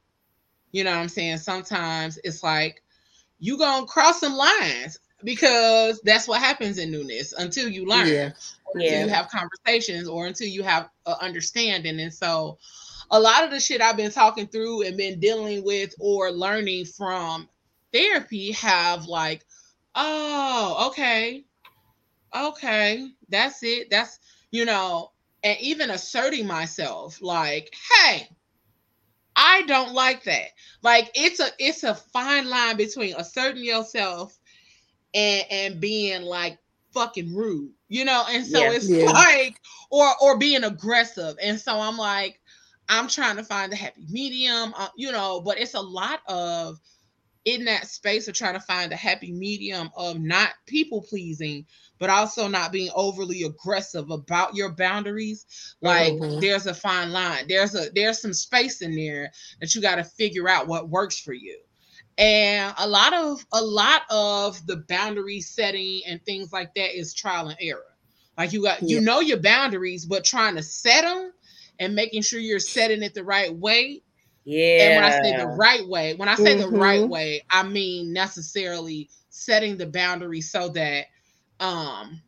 you 0.72 0.84
know 0.84 0.91
what 0.91 1.00
I'm 1.00 1.10
saying? 1.10 1.38
Sometimes 1.38 2.20
it's 2.24 2.44
like 2.44 2.84
you 3.39 3.58
gonna 3.58 3.86
cross 3.86 4.20
some 4.20 4.34
lines 4.34 5.00
because 5.26 6.02
that's 6.06 6.28
what 6.28 6.42
happens 6.42 6.78
in 6.78 6.92
newness 6.92 7.34
until 7.34 7.68
you 7.70 7.86
learn 7.86 8.08
Yeah. 8.08 8.32
or 8.66 8.80
until 8.80 9.00
Yeah. 9.00 9.04
you 9.06 9.10
have 9.10 9.30
conversations 9.30 10.08
or 10.08 10.28
until 10.28 10.48
you 10.48 10.64
have 10.64 10.90
an 11.06 11.16
understanding. 11.22 12.00
And 12.00 12.14
so 12.14 12.60
a 13.12 13.20
lot 13.20 13.44
of 13.44 13.52
the 13.52 13.60
shit 13.60 13.82
I've 13.82 13.98
been 13.98 14.12
talking 14.12 14.48
through 14.48 14.84
and 14.84 14.98
been 14.98 15.20
dealing 15.20 15.64
with 15.66 15.94
or 16.00 16.32
learning 16.32 16.86
from 16.86 17.50
therapy 17.94 18.52
have 18.54 19.08
like 19.08 19.46
oh 19.96 20.88
okay. 20.90 21.46
Okay. 22.36 23.10
That's 23.30 23.64
it. 23.64 23.90
That's 23.90 24.20
you 24.52 24.66
know 24.66 25.12
and 25.44 25.58
even 25.60 25.90
asserting 25.92 26.48
myself 26.48 27.22
like 27.22 27.74
hey 27.92 28.30
i 29.36 29.64
don't 29.64 29.94
like 29.94 30.24
that. 30.24 30.48
Like 30.82 31.12
it's 31.16 31.40
a 31.40 31.48
it's 31.60 31.84
a 31.84 31.96
fine 31.96 32.50
line 32.50 32.78
between 32.78 33.16
asserting 33.16 33.64
yourself 33.64 34.38
and 35.15 35.45
and 35.51 35.82
being 35.82 36.23
like 36.23 36.60
fucking 36.93 37.36
rude 37.36 37.71
you 37.89 38.06
know 38.06 38.25
and 38.30 38.45
so 38.45 38.62
Yeah. 38.62 38.71
it's 38.71 38.89
Yeah. 38.89 39.12
like 39.13 39.60
or 39.91 40.08
or 40.21 40.38
being 40.38 40.63
aggressive 40.63 41.36
and 41.41 41.60
so 41.60 41.80
i'm 41.80 41.97
like 41.97 42.39
i'm 42.89 43.08
trying 43.08 43.38
to 43.38 43.43
find 43.43 43.71
the 43.71 43.78
happy 43.78 44.06
medium 44.10 44.73
uh, 44.78 44.89
you 44.97 45.12
know 45.12 45.41
but 45.41 45.60
it's 45.60 45.75
a 45.75 45.82
lot 45.82 46.21
of 46.28 46.80
in 47.45 47.65
that 47.65 47.88
space 47.88 48.28
of 48.28 48.36
trying 48.36 48.56
to 48.56 48.60
find 48.60 48.91
the 48.91 48.95
happy 48.95 49.32
medium 49.32 49.89
of 49.97 50.19
not 50.19 50.51
people 50.67 51.01
pleasing 51.01 51.65
but 51.99 52.10
also 52.10 52.47
not 52.47 52.71
being 52.71 52.91
overly 52.95 53.43
aggressive 53.43 54.10
about 54.12 54.56
your 54.56 54.71
boundaries 54.71 55.75
like 55.82 56.15
Mhm. 56.21 56.41
there's 56.41 56.67
a 56.67 56.73
fine 56.73 57.12
line 57.12 57.45
there's 57.47 57.75
a 57.75 57.89
there's 57.95 58.21
some 58.21 58.34
space 58.34 58.82
in 58.82 58.95
there 58.95 59.32
that 59.62 59.75
you 59.75 59.82
got 59.82 59.95
to 59.95 60.04
figure 60.04 60.49
out 60.49 60.67
what 60.67 60.89
works 60.89 61.19
for 61.19 61.34
you 61.34 61.60
and 62.17 62.73
a 62.78 62.88
lot 62.88 63.13
of 63.13 63.45
a 63.54 63.62
lot 63.62 64.01
of 64.10 64.65
the 64.67 64.78
boundary 64.88 65.41
setting 65.41 66.01
and 66.08 66.23
things 66.25 66.51
like 66.51 66.73
that 66.75 66.97
is 66.97 67.13
trial 67.13 67.47
and 67.47 67.58
error 67.62 67.84
like 68.38 68.54
you 68.54 68.62
got 68.63 68.88
you 68.89 68.99
know 68.99 69.19
your 69.19 69.39
boundaries 69.39 70.06
but 70.06 70.23
trying 70.23 70.56
to 70.56 70.63
set 70.63 71.01
them 71.04 71.32
and 71.80 71.95
making 71.95 72.21
sure 72.21 72.39
you're 72.39 72.60
setting 72.60 73.04
it 73.04 73.13
the 73.13 73.23
right 73.23 73.56
way 73.56 74.01
Yeah. 74.45 74.80
and 74.80 74.95
when 74.95 75.04
I 75.04 75.10
say 75.12 75.34
the 75.34 75.47
right 75.47 75.88
way, 75.88 76.15
when 76.15 76.28
I 76.30 76.36
say 76.36 76.54
the 76.56 76.67
right 76.69 77.06
Mhm. 77.06 77.08
way, 77.08 77.43
I 77.49 77.63
mean 77.63 78.13
necessarily 78.13 79.10
setting 79.30 79.78
the 79.78 79.86
boundary 79.88 80.41
so 80.41 80.69
that 80.69 81.06
um 81.60 82.21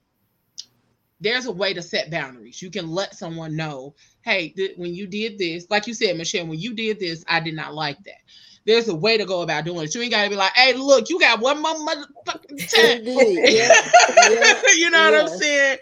there's 1.19 1.45
a 1.45 1.51
way 1.51 1.73
to 1.73 1.81
set 1.81 2.11
boundaries. 2.11 2.61
You 2.61 2.69
can 2.71 2.89
let 2.89 3.15
someone 3.15 3.55
know, 3.55 3.95
hey, 4.21 4.49
th- 4.49 4.77
when 4.77 4.93
you 4.93 5.07
did 5.07 5.37
this, 5.37 5.67
like 5.69 5.87
you 5.87 5.93
said, 5.93 6.17
Michelle, 6.17 6.47
when 6.47 6.59
you 6.59 6.73
did 6.75 6.99
this, 6.99 7.23
I 7.27 7.39
did 7.39 7.55
not 7.55 7.73
like 7.73 8.03
that. 8.03 8.21
There's 8.67 8.89
a 8.89 8.95
way 8.95 9.17
to 9.17 9.25
go 9.25 9.41
about 9.43 9.65
doing 9.65 9.85
it. 9.85 9.95
You 9.95 10.03
ain't 10.03 10.11
got 10.11 10.25
to 10.25 10.29
be 10.31 10.37
like, 10.37 10.53
hey, 10.55 10.73
look, 10.75 11.09
you 11.09 11.19
got 11.19 11.41
one 11.41 11.61
more 11.63 11.75
motherfucking 11.75 12.75
time. 12.75 13.01
Yeah. 13.45 13.75
Yeah. 14.21 14.53
you 14.77 14.91
know 14.91 14.99
what 15.11 15.15
I'm 15.21 15.29
saying? 15.29 15.79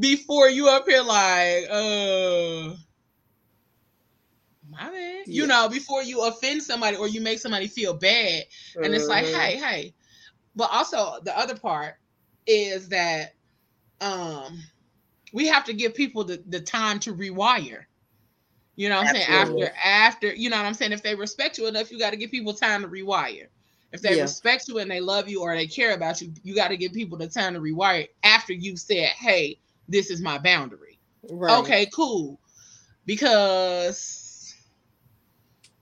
Before 0.00 0.48
you 0.48 0.68
up 0.68 0.86
here 0.88 1.02
like, 1.02 1.64
uh 1.70 2.76
my 4.70 4.90
bad. 4.90 5.26
You 5.26 5.46
know, 5.46 5.68
before 5.68 6.02
you 6.02 6.22
offend 6.22 6.62
somebody 6.62 6.96
or 6.96 7.08
you 7.08 7.20
make 7.20 7.40
somebody 7.40 7.68
feel 7.68 7.94
bad. 7.94 8.44
And 8.82 8.94
it's 8.94 9.08
like, 9.08 9.26
Mhm. 9.26 9.34
hey, 9.34 9.56
hey. 9.58 9.94
But 10.56 10.70
also 10.72 11.20
the 11.24 11.36
other 11.38 11.56
part 11.56 11.96
is 12.46 12.90
that 12.90 13.34
um 14.00 14.62
we 15.32 15.48
have 15.48 15.64
to 15.66 15.74
give 15.74 15.94
people 15.94 16.24
the, 16.24 16.42
the 16.46 16.60
time 16.60 17.00
to 17.00 17.14
rewire. 17.14 17.84
You 18.78 18.88
know 18.88 18.94
what 18.94 19.08
I'm 19.08 19.16
Absolutely. 19.16 19.64
saying? 19.64 19.72
After 19.72 19.78
after, 19.84 20.34
you 20.34 20.50
know 20.50 20.56
what 20.56 20.66
I'm 20.66 20.74
saying? 20.74 20.92
If 20.92 21.02
they 21.02 21.16
respect 21.16 21.58
you 21.58 21.66
enough, 21.66 21.90
you 21.90 21.98
got 21.98 22.10
to 22.10 22.16
give 22.16 22.30
people 22.30 22.54
time 22.54 22.82
to 22.82 22.88
rewire. 22.88 23.48
If 23.92 24.02
they 24.02 24.14
Yeah. 24.14 24.22
respect 24.22 24.68
you 24.68 24.78
and 24.78 24.88
they 24.88 25.00
love 25.00 25.28
you 25.28 25.42
or 25.42 25.56
they 25.56 25.66
care 25.66 25.94
about 25.94 26.20
you, 26.20 26.32
you 26.44 26.54
got 26.54 26.68
to 26.68 26.76
give 26.76 26.92
people 26.92 27.18
the 27.18 27.26
time 27.26 27.54
to 27.54 27.60
rewire 27.60 28.06
after 28.22 28.52
you 28.52 28.76
said, 28.76 29.08
"Hey, 29.08 29.58
this 29.88 30.10
is 30.10 30.20
my 30.20 30.38
boundary." 30.38 31.00
Right. 31.28 31.58
Okay, 31.58 31.86
cool. 31.92 32.38
Because 33.04 34.54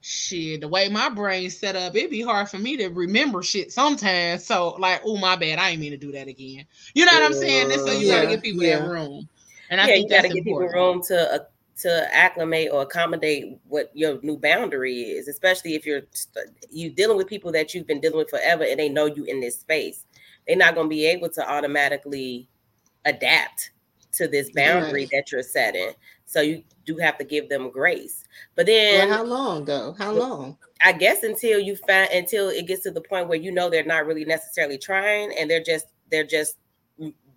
shit, 0.00 0.62
the 0.62 0.68
way 0.68 0.88
my 0.88 1.10
brain's 1.10 1.58
set 1.58 1.76
up, 1.76 1.94
it'd 1.96 2.10
be 2.10 2.22
hard 2.22 2.48
for 2.48 2.58
me 2.58 2.78
to 2.78 2.88
remember 2.88 3.42
shit 3.42 3.72
sometimes. 3.72 4.46
So, 4.46 4.70
like, 4.78 5.02
oh 5.04 5.18
my 5.18 5.36
bad, 5.36 5.58
I 5.58 5.70
ain't 5.70 5.80
mean 5.80 5.90
to 5.90 5.98
do 5.98 6.12
that 6.12 6.28
again. 6.28 6.64
You 6.94 7.04
know 7.04 7.12
what 7.12 7.24
I'm 7.24 7.34
saying? 7.34 7.72
And 7.72 7.80
so 7.82 7.90
you 7.90 8.08
gotta 8.08 8.26
give 8.26 8.40
people 8.40 8.64
yeah. 8.64 8.78
that 8.78 8.88
room. 8.88 9.28
And 9.68 9.82
I 9.82 9.86
yeah, 9.86 9.94
think 9.94 10.08
you 10.08 10.08
got 10.08 10.22
to 10.22 10.28
that's 10.28 10.30
give 10.30 10.44
important. 10.46 10.72
people 10.72 10.80
room 10.80 11.02
to 11.08 11.34
uh, 11.34 11.38
to 11.78 12.08
acclimate 12.14 12.70
or 12.72 12.82
accommodate 12.82 13.58
what 13.68 13.90
your 13.94 14.18
new 14.22 14.38
boundary 14.38 15.00
is, 15.02 15.28
especially 15.28 15.74
if 15.74 15.84
you're 15.84 16.02
you 16.70 16.90
dealing 16.90 17.16
with 17.16 17.26
people 17.26 17.52
that 17.52 17.74
you've 17.74 17.86
been 17.86 18.00
dealing 18.00 18.18
with 18.18 18.30
forever 18.30 18.64
and 18.64 18.78
they 18.78 18.88
know 18.88 19.06
you 19.06 19.24
in 19.24 19.40
this 19.40 19.58
space. 19.60 20.06
They're 20.46 20.56
not 20.56 20.74
going 20.74 20.86
to 20.86 20.90
be 20.90 21.06
able 21.06 21.28
to 21.30 21.48
automatically 21.48 22.48
adapt 23.04 23.72
to 24.12 24.26
this 24.26 24.50
boundary 24.50 25.02
Right. 25.02 25.08
that 25.12 25.32
you're 25.32 25.42
setting. 25.42 25.92
So 26.24 26.40
you 26.40 26.62
do 26.86 26.96
have 26.96 27.18
to 27.18 27.24
give 27.24 27.48
them 27.48 27.70
grace. 27.70 28.24
But 28.54 28.66
Well, 28.66 28.76
then 28.76 29.08
how 29.08 29.24
long 29.24 29.64
though? 29.64 29.92
How 29.92 30.12
long? 30.12 30.56
I 30.82 30.92
guess 30.92 31.22
until 31.22 31.58
you 31.58 31.76
find 31.76 32.10
until 32.10 32.48
it 32.48 32.66
gets 32.66 32.82
to 32.84 32.90
the 32.90 33.00
point 33.00 33.28
where 33.28 33.38
you 33.38 33.52
know 33.52 33.68
they're 33.70 33.84
not 33.84 34.06
really 34.06 34.24
necessarily 34.24 34.78
trying 34.78 35.32
and 35.38 35.50
they're 35.50 35.62
just 35.62 35.86
they're 36.10 36.24
just 36.26 36.56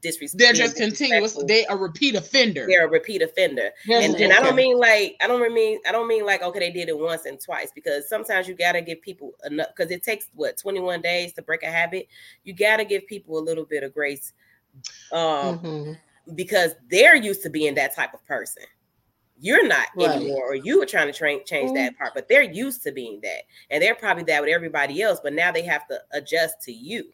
disrespectful. 0.01 0.37
They're 0.39 0.53
just 0.53 0.77
continuous. 0.77 1.33
They 1.47 1.65
a 1.67 1.75
repeat 1.75 2.15
offender. 2.15 2.65
they're 2.67 2.85
a 2.85 2.89
repeat 2.89 3.21
offender. 3.21 3.69
There's 3.87 4.05
And, 4.05 4.15
a- 4.15 4.23
and 4.23 4.33
I 4.33 4.41
don't 4.41 4.55
mean 4.55 4.77
like 4.77 5.15
I 5.21 5.27
don't 5.27 5.53
mean 5.53 5.79
I 5.87 5.91
don't 5.91 6.07
mean 6.07 6.25
like 6.25 6.41
okay 6.41 6.59
they 6.59 6.71
did 6.71 6.89
it 6.89 6.97
once 6.97 7.25
and 7.25 7.39
twice 7.39 7.71
because 7.73 8.07
sometimes 8.09 8.47
you 8.47 8.55
gotta 8.55 8.81
give 8.81 9.01
people 9.01 9.33
enough 9.45 9.67
because 9.75 9.91
it 9.91 10.03
takes 10.03 10.27
what 10.33 10.57
21 10.57 11.01
days 11.01 11.33
to 11.33 11.41
break 11.41 11.63
a 11.63 11.71
habit. 11.71 12.07
You 12.43 12.53
gotta 12.53 12.85
give 12.85 13.05
people 13.07 13.37
a 13.37 13.41
little 13.43 13.65
bit 13.65 13.83
of 13.83 13.93
grace 13.93 14.33
um 15.11 15.59
Mhm. 15.59 15.97
because 16.35 16.71
they're 16.89 17.15
used 17.15 17.43
to 17.43 17.49
being 17.49 17.75
that 17.75 17.95
type 17.95 18.13
of 18.13 18.25
person. 18.25 18.63
You're 19.41 19.65
not 19.65 19.87
Right. 19.95 20.09
anymore, 20.17 20.51
or 20.51 20.55
you 20.55 20.79
were 20.79 20.85
trying 20.85 21.07
to 21.07 21.13
train 21.17 21.45
change 21.45 21.71
that 21.73 21.97
part, 21.97 22.13
but 22.13 22.27
they're 22.27 22.41
used 22.43 22.83
to 22.83 22.91
being 22.91 23.21
that, 23.21 23.43
and 23.69 23.81
they're 23.81 23.95
probably 23.95 24.23
that 24.25 24.41
with 24.41 24.49
everybody 24.53 25.01
else. 25.01 25.19
But 25.23 25.31
now 25.33 25.49
they 25.51 25.61
have 25.61 25.87
to 25.87 26.01
adjust 26.11 26.61
to 26.63 26.73
you. 26.73 27.13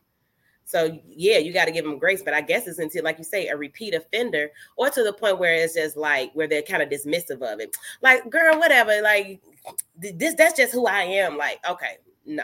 So 0.65 0.99
yeah, 1.07 1.37
you 1.37 1.53
got 1.53 1.65
to 1.65 1.71
give 1.71 1.85
them 1.85 1.99
grace, 1.99 2.23
but 2.23 2.33
I 2.33 2.41
guess 2.41 2.67
it's 2.67 2.79
until, 2.79 3.03
like 3.03 3.17
you 3.19 3.23
say, 3.23 3.47
a 3.47 3.55
repeat 3.55 3.93
offender, 3.93 4.49
or 4.75 4.89
to 4.89 5.03
the 5.03 5.13
point 5.13 5.39
where 5.39 5.53
it's 5.53 5.75
just 5.75 5.95
like 5.95 6.31
where 6.33 6.47
they're 6.47 6.63
kind 6.63 6.81
of 6.81 6.89
dismissive 6.89 7.41
of 7.41 7.59
it. 7.59 7.77
Like, 8.01 8.29
girl, 8.29 8.57
whatever. 8.57 9.01
Like 9.01 9.41
this, 9.97 10.33
that's 10.33 10.57
just 10.57 10.73
who 10.73 10.87
I 10.87 11.03
am. 11.03 11.37
Like, 11.37 11.59
okay, 11.69 11.97
no. 12.25 12.43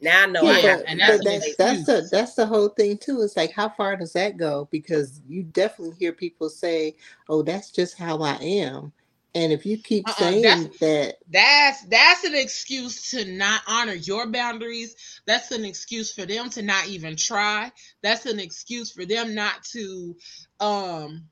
Now 0.00 0.22
I 0.22 0.26
know 0.26 0.46
I 0.46 0.58
Yeah, 0.58 0.68
have 0.68 0.78
but, 0.78 0.88
and 0.88 1.00
that's 1.00 1.24
that's 1.24 1.56
that's 1.56 1.84
the 1.84 2.08
that's 2.12 2.34
the 2.34 2.46
whole 2.46 2.68
thing 2.68 2.98
too. 2.98 3.22
It's 3.22 3.36
like 3.36 3.52
how 3.52 3.68
far 3.68 3.96
does 3.96 4.12
that 4.12 4.36
go? 4.36 4.68
Because 4.70 5.20
you 5.26 5.42
definitely 5.42 5.96
hear 5.98 6.12
people 6.12 6.48
say, 6.48 6.96
"Oh, 7.28 7.42
that's 7.42 7.72
just 7.72 7.98
how 7.98 8.22
I 8.22 8.34
am," 8.34 8.92
and 9.34 9.52
if 9.52 9.66
you 9.66 9.78
keep 9.78 10.08
Uh-uh, 10.08 10.14
saying 10.14 10.42
that's- 10.42 10.78
that, 10.80 11.16
That's 11.30 11.82
that's 11.86 12.24
an 12.24 12.34
excuse 12.36 13.10
to 13.12 13.24
not 13.24 13.62
honor 13.68 13.94
your 13.94 14.28
boundaries. 14.28 14.96
That's 15.26 15.50
an 15.52 15.64
excuse 15.64 16.12
for 16.12 16.26
them 16.26 16.50
to 16.50 16.62
not 16.62 16.88
even 16.88 17.16
try. 17.16 17.72
That's 18.02 18.26
an 18.26 18.40
excuse 18.40 18.92
for 18.92 19.04
them 19.06 19.34
not 19.34 19.64
to 19.72 20.16
um 20.60 21.26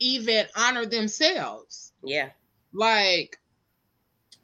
even 0.00 0.46
honor 0.56 0.86
themselves. 0.86 1.92
yeah, 2.02 2.30
Like 2.72 3.38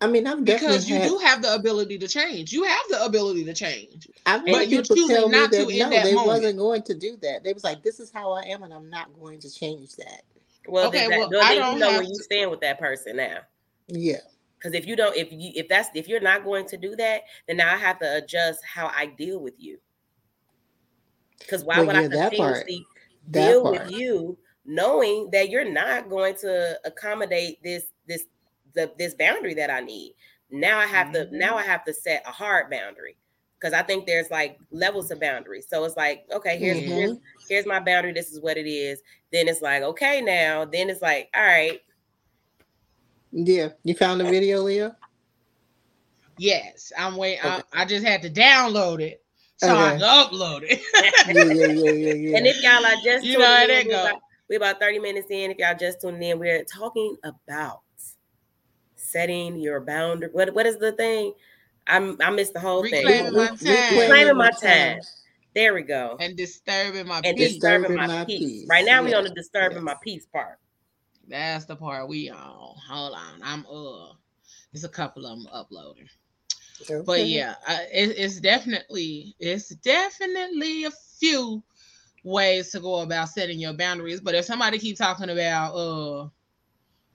I 0.01 0.07
mean, 0.09 0.27
I've 0.27 0.45
because 0.45 0.89
you 0.89 0.97
had, 0.97 1.09
do 1.09 1.19
have 1.19 1.43
the 1.43 1.55
ability 1.55 1.99
to 1.99 2.09
change. 2.09 2.53
You 2.53 2.65
have 2.65 2.83
the 2.91 3.05
ability 3.05 3.45
to 3.47 3.55
change. 3.55 4.09
I've 4.27 4.45
but 4.47 4.69
you're 4.71 4.83
choosing 4.83 5.17
tell 5.17 5.29
me 5.29 5.33
not 5.33 5.53
to 5.53 5.59
that 5.59 5.71
in 5.71 5.79
no, 5.79 5.91
that 5.91 6.05
they 6.05 6.15
moment. 6.15 6.27
wasn't 6.29 6.59
going 6.59 6.83
to 6.85 6.95
do 6.95 7.17
that. 7.23 7.45
They 7.45 7.53
was 7.55 7.65
like, 7.65 7.83
"This 7.83 8.01
is 8.01 8.13
how 8.13 8.33
I 8.33 8.43
am, 8.45 8.63
and 8.65 8.75
I'm 8.75 8.91
not 8.91 9.09
going 9.21 9.41
to 9.41 9.51
change 9.53 9.97
that." 9.97 10.23
Well, 10.67 10.89
Okay, 10.89 11.09
that, 11.09 11.19
well, 11.19 11.31
well, 11.31 11.43
I 11.43 11.55
don't 11.55 11.75
you 11.75 11.81
know 11.81 11.91
where 11.93 12.03
have 12.03 12.05
you 12.05 12.15
stand 12.15 12.51
with 12.51 12.61
that 12.61 12.79
person 12.79 13.17
now. 13.17 13.39
Yeah, 13.89 14.21
Because 14.59 14.75
if 14.75 14.87
you 14.87 14.97
don't, 14.97 15.15
if 15.17 15.31
you 15.31 15.53
if 15.55 15.69
that's 15.69 15.91
if 15.95 16.09
you're 16.09 16.21
not 16.21 16.45
going 16.45 16.67
to 16.69 16.77
do 16.77 16.97
that, 16.97 17.23
then 17.47 17.59
now 17.59 17.73
I 17.73 17.77
have 17.77 17.99
to 18.01 18.17
adjust 18.17 18.65
how 18.65 18.87
I 18.89 19.07
deal 19.07 19.39
with 19.41 19.55
you. 19.59 19.79
Because 21.39 21.65
why 21.65 21.77
Well, 21.79 21.87
would 21.87 21.97
yeah, 21.97 22.09
I 22.09 22.09
that 22.09 22.37
part. 22.37 22.67
continuously 22.67 22.87
that 23.29 23.47
deal 23.49 23.63
part. 23.63 23.87
with 23.87 23.91
you 23.91 24.39
knowing 24.65 25.31
that 25.33 25.51
you're 25.51 25.71
not 25.71 26.09
going 26.09 26.35
to 26.37 26.81
accommodate 26.85 27.63
this 27.63 27.93
this 28.07 28.27
the 28.75 28.93
this 28.99 29.15
boundary 29.15 29.55
that 29.55 29.71
I 29.71 29.81
need? 29.81 30.15
Now 30.51 30.79
I 30.79 30.87
have 30.87 31.13
to 31.13 31.29
now 31.31 31.57
I 31.57 31.63
have 31.63 31.85
to 31.85 31.93
set 31.93 32.23
a 32.27 32.31
hard 32.31 32.71
boundary 32.71 33.17
because 33.59 33.73
I 33.75 33.83
think 33.83 34.07
there's 34.07 34.31
like 34.31 34.59
levels 34.71 35.11
of 35.11 35.21
boundaries. 35.21 35.67
So 35.69 35.85
it's 35.85 35.97
like, 35.97 36.25
okay, 36.33 36.59
here's 36.59 36.79
Mhm. 36.79 36.89
here's 36.89 37.19
here's 37.49 37.67
my 37.67 37.81
boundary. 37.81 38.13
This 38.13 38.33
is 38.33 38.41
what 38.41 38.57
it 38.57 38.67
is. 38.69 39.03
Then 39.35 39.49
it's 39.49 39.61
like, 39.61 39.83
okay, 39.83 40.21
now 40.21 40.65
then 40.65 40.89
it's 40.89 41.03
like, 41.03 41.29
all 41.35 41.43
right, 41.43 41.81
Yeah, 43.33 43.71
you 43.83 43.95
found 43.97 44.21
the 44.21 44.25
video, 44.25 44.63
Leah. 44.63 44.97
Yes, 46.39 46.93
I'm 46.97 47.17
waiting. 47.17 47.41
I, 47.43 47.57
Okay. 47.59 47.63
I 47.73 47.85
just 47.85 48.07
had 48.07 48.23
to 48.23 48.31
download 48.31 49.01
it 49.01 49.25
so 49.57 49.69
I 49.77 49.91
Okay. 49.91 49.99
can 49.99 50.01
upload 50.01 50.61
it. 50.63 50.81
Yeah, 51.27 51.33
yeah, 51.35 51.73
yeah, 51.73 51.91
yeah, 51.91 52.13
yeah. 52.31 52.37
And 52.39 52.47
if 52.47 52.63
y'all 52.63 52.87
are 52.87 52.95
just 53.05 53.25
You 53.27 53.39
know 53.39 53.45
how 53.45 53.67
that 53.67 53.85
we 53.85 53.91
go. 53.91 54.05
about, 54.05 54.21
we 54.49 54.57
about 54.57 54.81
30 54.81 54.99
minutes 55.01 55.27
in. 55.31 55.51
If 55.51 55.59
y'all 55.59 55.77
just 55.77 56.01
tuning 56.01 56.23
in, 56.23 56.39
we're 56.39 56.63
talking 56.65 57.17
about 57.25 57.81
setting 58.97 59.59
your 59.59 59.81
boundary. 59.81 60.29
What 60.33 60.55
what 60.55 60.67
is 60.67 60.79
the 60.79 60.93
thing? 60.93 61.33
I'm 61.87 62.17
I 62.23 62.31
missed 62.31 62.55
the 62.55 62.61
whole 62.61 62.83
Reclaiming 62.83 63.33
thing. 63.33 63.33
my 63.35 63.49
time. 63.49 63.99
Reclaiming 63.99 64.37
my 64.37 64.51
time. 64.63 65.01
There 65.55 65.75
we 65.75 65.83
go. 65.83 66.17
and 66.21 66.37
disturbing 66.37 67.07
my 67.07 67.21
And 67.25 67.37
peace. 67.37 67.55
disturbing, 67.55 67.83
Disturbing 67.83 67.97
my, 67.97 68.07
my 68.19 68.25
peace. 68.25 68.41
peace. 68.41 68.69
Right 68.69 68.85
now 68.85 69.05
we 69.05 69.15
on 69.15 69.25
the 69.25 69.31
disturbing 69.31 69.85
my 69.85 69.97
peace 70.03 70.27
part. 70.27 70.59
That's 71.29 71.65
the 71.65 71.77
part 71.77 72.09
we 72.09 72.29
on. 72.31 72.75
Hold 72.89 73.15
on, 73.15 73.41
I'm 73.43 73.67
uh, 73.67 74.13
there's 74.73 74.85
a 74.85 74.89
couple 74.89 75.25
of 75.27 75.39
them 75.39 75.47
uploading, 75.53 76.09
but 77.07 77.27
yeah, 77.27 77.55
I, 77.67 77.85
it, 77.93 78.15
it's 78.19 78.41
definitely 78.41 79.35
it's 79.39 79.69
definitely 79.77 80.85
a 80.85 80.91
few 81.19 81.63
ways 82.25 82.71
to 82.71 82.81
go 82.81 83.01
about 83.01 83.29
setting 83.31 83.59
your 83.61 83.73
boundaries. 83.75 84.21
But 84.21 84.35
if 84.35 84.45
somebody 84.45 84.79
keep 84.79 84.99
talking 84.99 85.31
about 85.31 85.75
uh, 85.75 86.29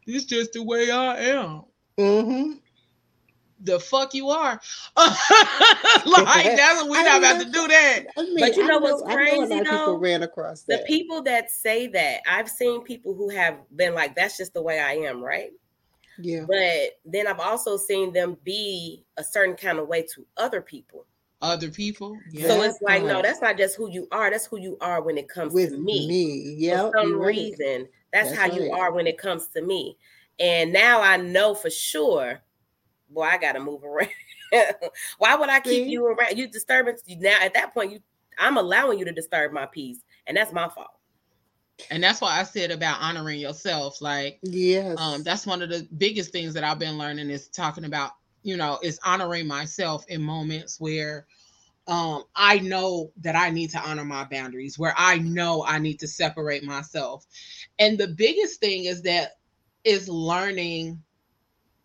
it's 0.08 0.26
just 0.26 0.54
the 0.54 0.64
way 0.64 0.90
I 0.90 1.18
am. 1.18 1.64
Mm-hmm. 2.00 2.54
The 3.62 3.80
fuck 3.80 4.14
you 4.14 4.30
are, 4.30 4.60
like 4.98 6.56
that's 6.56 6.82
what 6.84 6.90
we're 6.90 7.04
not 7.04 7.22
mean, 7.22 7.32
about 7.32 7.42
to 7.42 7.46
do 7.52 7.68
that. 7.68 8.06
I 8.18 8.22
mean, 8.24 8.40
But 8.40 8.56
you 8.56 8.64
I 8.64 8.68
know 8.68 8.80
what's 8.80 9.04
I 9.04 9.08
know 9.10 9.16
crazy, 9.16 9.56
lot 9.56 9.66
though? 9.66 9.98
ran 9.98 10.24
across 10.24 10.62
The 10.64 10.78
that. 10.78 10.88
people 10.88 11.22
that 11.24 11.52
say 11.52 11.88
that, 11.88 12.22
I've 12.28 12.50
seen 12.50 12.84
people 12.84 13.14
who 13.14 13.30
have 13.30 13.58
been 13.76 13.94
like, 13.94 14.16
that's 14.16 14.38
just 14.38 14.54
the 14.54 14.62
way 14.62 14.80
I 14.80 14.94
am, 14.94 15.22
right? 15.22 15.52
yeah. 16.22 16.46
But 16.48 17.00
then 17.06 17.28
I've 17.28 17.40
also 17.40 17.78
seen 17.78 18.14
them 18.14 18.38
be 18.44 19.04
a 19.18 19.24
certain 19.24 19.56
kind 19.56 19.80
of 19.80 19.88
way 19.88 20.04
to 20.14 20.26
other 20.38 20.62
people. 20.62 21.06
Other 21.42 21.70
people, 21.70 22.18
yeah. 22.32 22.48
So 22.48 22.62
it's 22.64 22.82
like, 22.82 23.04
no, 23.04 23.22
that's 23.22 23.42
not 23.42 23.58
just 23.58 23.78
who 23.78 23.90
you 23.90 24.08
are. 24.12 24.30
That's 24.30 24.46
who 24.46 24.60
you 24.60 24.78
are 24.82 25.02
when 25.02 25.18
it 25.18 25.30
comes 25.30 25.54
With 25.54 25.72
to 25.72 25.78
me. 25.78 26.06
me, 26.08 26.56
yeah. 26.58 26.90
For 26.90 26.92
some 27.00 27.20
reason, 27.20 27.88
that's, 28.12 28.30
That's 28.32 28.38
how 28.40 28.46
you 28.58 28.72
are 28.74 28.92
when 28.92 29.08
it 29.08 29.18
comes 29.18 29.48
to 29.50 29.62
me. 29.62 29.98
And 30.40 30.74
now 30.74 31.02
I 31.02 31.16
know 31.18 31.54
for 31.54 31.70
sure, 31.70 32.42
boy, 33.10 33.24
I 33.24 33.38
gotta 33.38 33.60
move 33.60 33.84
around. 33.84 34.10
Why 35.18 35.36
would 35.36 35.50
I 35.50 35.60
keep 35.60 35.86
See? 35.86 35.92
you 35.92 36.06
around? 36.06 36.38
You 36.38 36.48
disturbance 36.48 37.04
now 37.08 37.38
at 37.42 37.54
that 37.54 37.74
point, 37.74 37.92
you 37.92 38.00
I'm 38.38 38.58
allowing 38.58 39.00
you 39.00 39.06
to 39.06 39.12
disturb 39.12 39.52
my 39.52 39.66
peace, 39.66 40.00
and 40.28 40.38
that's 40.38 40.54
my 40.54 40.70
fault. 40.70 40.92
and 41.92 42.04
that's 42.04 42.22
why 42.22 42.40
I 42.40 42.44
said 42.44 42.72
about 42.72 43.02
honoring 43.02 43.40
yourself. 43.40 44.02
Like, 44.02 44.40
Yes. 44.44 44.98
um, 44.98 45.24
that's 45.24 45.46
one 45.46 45.62
of 45.62 45.70
the 45.70 45.88
biggest 45.98 46.32
things 46.32 46.54
that 46.54 46.64
I've 46.64 46.80
been 46.80 46.98
learning 46.98 47.30
is 47.30 47.48
talking 47.50 47.86
about, 47.86 48.12
you 48.44 48.58
know, 48.58 48.80
is 48.84 49.00
honoring 49.06 49.48
myself 49.48 50.06
in 50.08 50.22
moments 50.22 50.80
where 50.80 51.26
um 51.88 52.24
I 52.36 52.60
know 52.60 53.12
that 53.22 53.36
I 53.36 53.50
need 53.50 53.72
to 53.72 53.80
honor 53.80 54.06
my 54.06 54.26
boundaries, 54.26 54.78
where 54.78 54.94
I 54.98 55.18
know 55.20 55.64
I 55.66 55.80
need 55.80 56.00
to 56.00 56.08
separate 56.08 56.64
myself. 56.64 57.26
And 57.80 57.98
the 57.98 58.08
biggest 58.10 58.60
thing 58.60 58.86
is 58.86 59.02
that 59.04 59.38
is 59.84 60.08
learning 60.10 61.02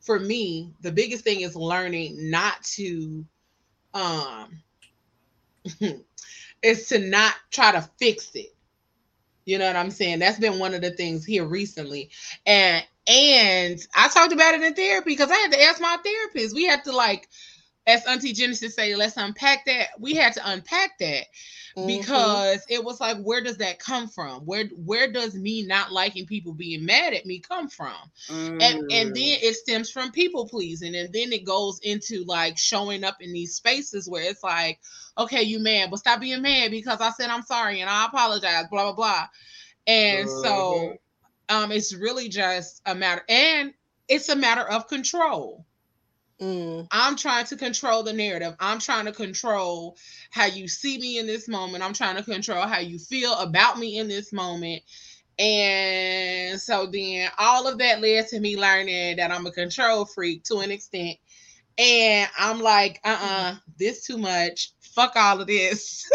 for 0.04 0.18
me, 0.18 0.74
the 0.82 0.92
biggest 0.92 1.24
thing 1.24 1.40
is 1.42 1.56
learning 1.56 2.30
not 2.30 2.62
to 2.76 3.24
um 3.94 4.62
is 6.62 6.88
to 6.88 6.98
not 6.98 7.34
try 7.50 7.72
to 7.72 7.88
fix 7.98 8.30
it. 8.34 8.54
You 9.44 9.58
know 9.58 9.66
what 9.66 9.76
I'm 9.76 9.90
saying? 9.90 10.20
That's 10.20 10.38
been 10.38 10.58
one 10.58 10.74
of 10.74 10.82
the 10.82 10.92
things 10.92 11.24
here 11.24 11.44
recently. 11.44 12.10
And 12.46 12.84
and 13.06 13.80
I 13.94 14.08
talked 14.08 14.32
about 14.32 14.54
it 14.54 14.62
in 14.62 14.74
therapy 14.74 15.10
because 15.10 15.30
I 15.30 15.36
had 15.36 15.52
to 15.52 15.62
ask 15.62 15.80
my 15.80 15.98
therapist. 16.04 16.54
We 16.54 16.64
had 16.66 16.84
to 16.84 16.92
like, 16.92 17.28
as 17.86 18.06
Auntie 18.06 18.32
Genesis 18.32 18.74
say, 18.74 18.94
let's 18.96 19.16
unpack 19.18 19.66
that. 19.66 19.88
We 20.00 20.14
had 20.14 20.34
to 20.34 20.42
unpack 20.50 20.98
that 21.00 21.26
Mhm. 21.76 22.44
because 22.44 22.64
it 22.68 22.84
was 22.84 23.00
like, 23.00 23.18
where 23.22 23.42
does 23.42 23.58
that 23.58 23.78
come 23.78 24.08
from? 24.08 24.40
Where 24.46 24.66
where 24.84 25.10
does 25.10 25.34
me 25.34 25.64
not 25.66 25.92
liking 25.92 26.26
people 26.26 26.52
being 26.52 26.84
mad 26.84 27.14
at 27.14 27.26
me 27.26 27.40
come 27.40 27.68
from? 27.68 27.94
and 28.60 28.80
and 28.90 29.08
Mm. 29.08 29.14
then 29.14 29.38
it 29.42 29.54
stems 29.54 29.90
from 29.90 30.10
people 30.12 30.46
pleasing 30.48 30.94
and 30.94 31.12
then 31.12 31.32
it 31.32 31.44
goes 31.44 31.80
into 31.82 32.24
like 32.26 32.56
showing 32.58 33.04
up 33.04 33.16
in 33.20 33.32
these 33.32 33.54
spaces 33.54 34.08
where 34.08 34.22
it's 34.22 34.42
like 34.42 34.78
okay 35.18 35.42
you 35.42 35.58
mad 35.58 35.90
but 35.90 35.98
stop 35.98 36.20
being 36.20 36.42
mad 36.42 36.70
because 36.70 37.00
i 37.00 37.10
said 37.10 37.30
i'm 37.30 37.42
sorry 37.42 37.80
and 37.80 37.90
i 37.90 38.06
apologize 38.06 38.64
blah 38.70 38.84
blah 38.84 38.94
blah 38.94 39.24
and 39.86 40.30
so 40.30 40.96
um 41.48 41.70
it's 41.72 41.94
really 41.94 42.28
just 42.28 42.80
a 42.86 42.94
matter 42.94 43.22
and 43.28 43.72
it's 44.08 44.28
a 44.28 44.36
matter 44.36 44.62
of 44.68 44.88
control 44.88 45.64
Mm. 46.40 46.88
i'm 46.90 47.16
trying 47.16 47.46
to 47.46 47.56
control 47.56 48.02
the 48.02 48.12
narrative 48.12 48.56
i'm 48.58 48.80
trying 48.80 49.04
to 49.04 49.12
control 49.12 49.96
how 50.30 50.46
you 50.46 50.66
see 50.66 50.98
me 50.98 51.18
in 51.18 51.26
this 51.26 51.48
moment 51.48 51.84
i'm 51.84 51.92
trying 51.92 52.16
to 52.16 52.24
control 52.24 52.66
how 52.66 52.80
you 52.80 52.98
feel 52.98 53.34
about 53.34 53.78
me 53.78 53.98
in 53.98 54.08
this 54.08 54.32
moment 54.32 54.82
and 55.38 56.60
so 56.60 56.86
then 56.86 57.28
all 57.38 57.66
of 57.66 57.78
that 57.78 58.00
led 58.00 58.28
to 58.28 58.40
me 58.40 58.56
learning 58.56 59.16
that 59.16 59.30
I'm 59.30 59.46
a 59.46 59.50
control 59.50 60.04
freak 60.04 60.44
to 60.44 60.58
an 60.58 60.70
extent. 60.70 61.18
And 61.76 62.30
I'm 62.38 62.60
like, 62.60 63.00
uh 63.04 63.18
uh 63.20 63.54
this 63.78 64.06
too 64.06 64.18
much. 64.18 64.72
Fuck 64.94 65.16
all 65.16 65.40
of 65.40 65.46
this. 65.46 66.08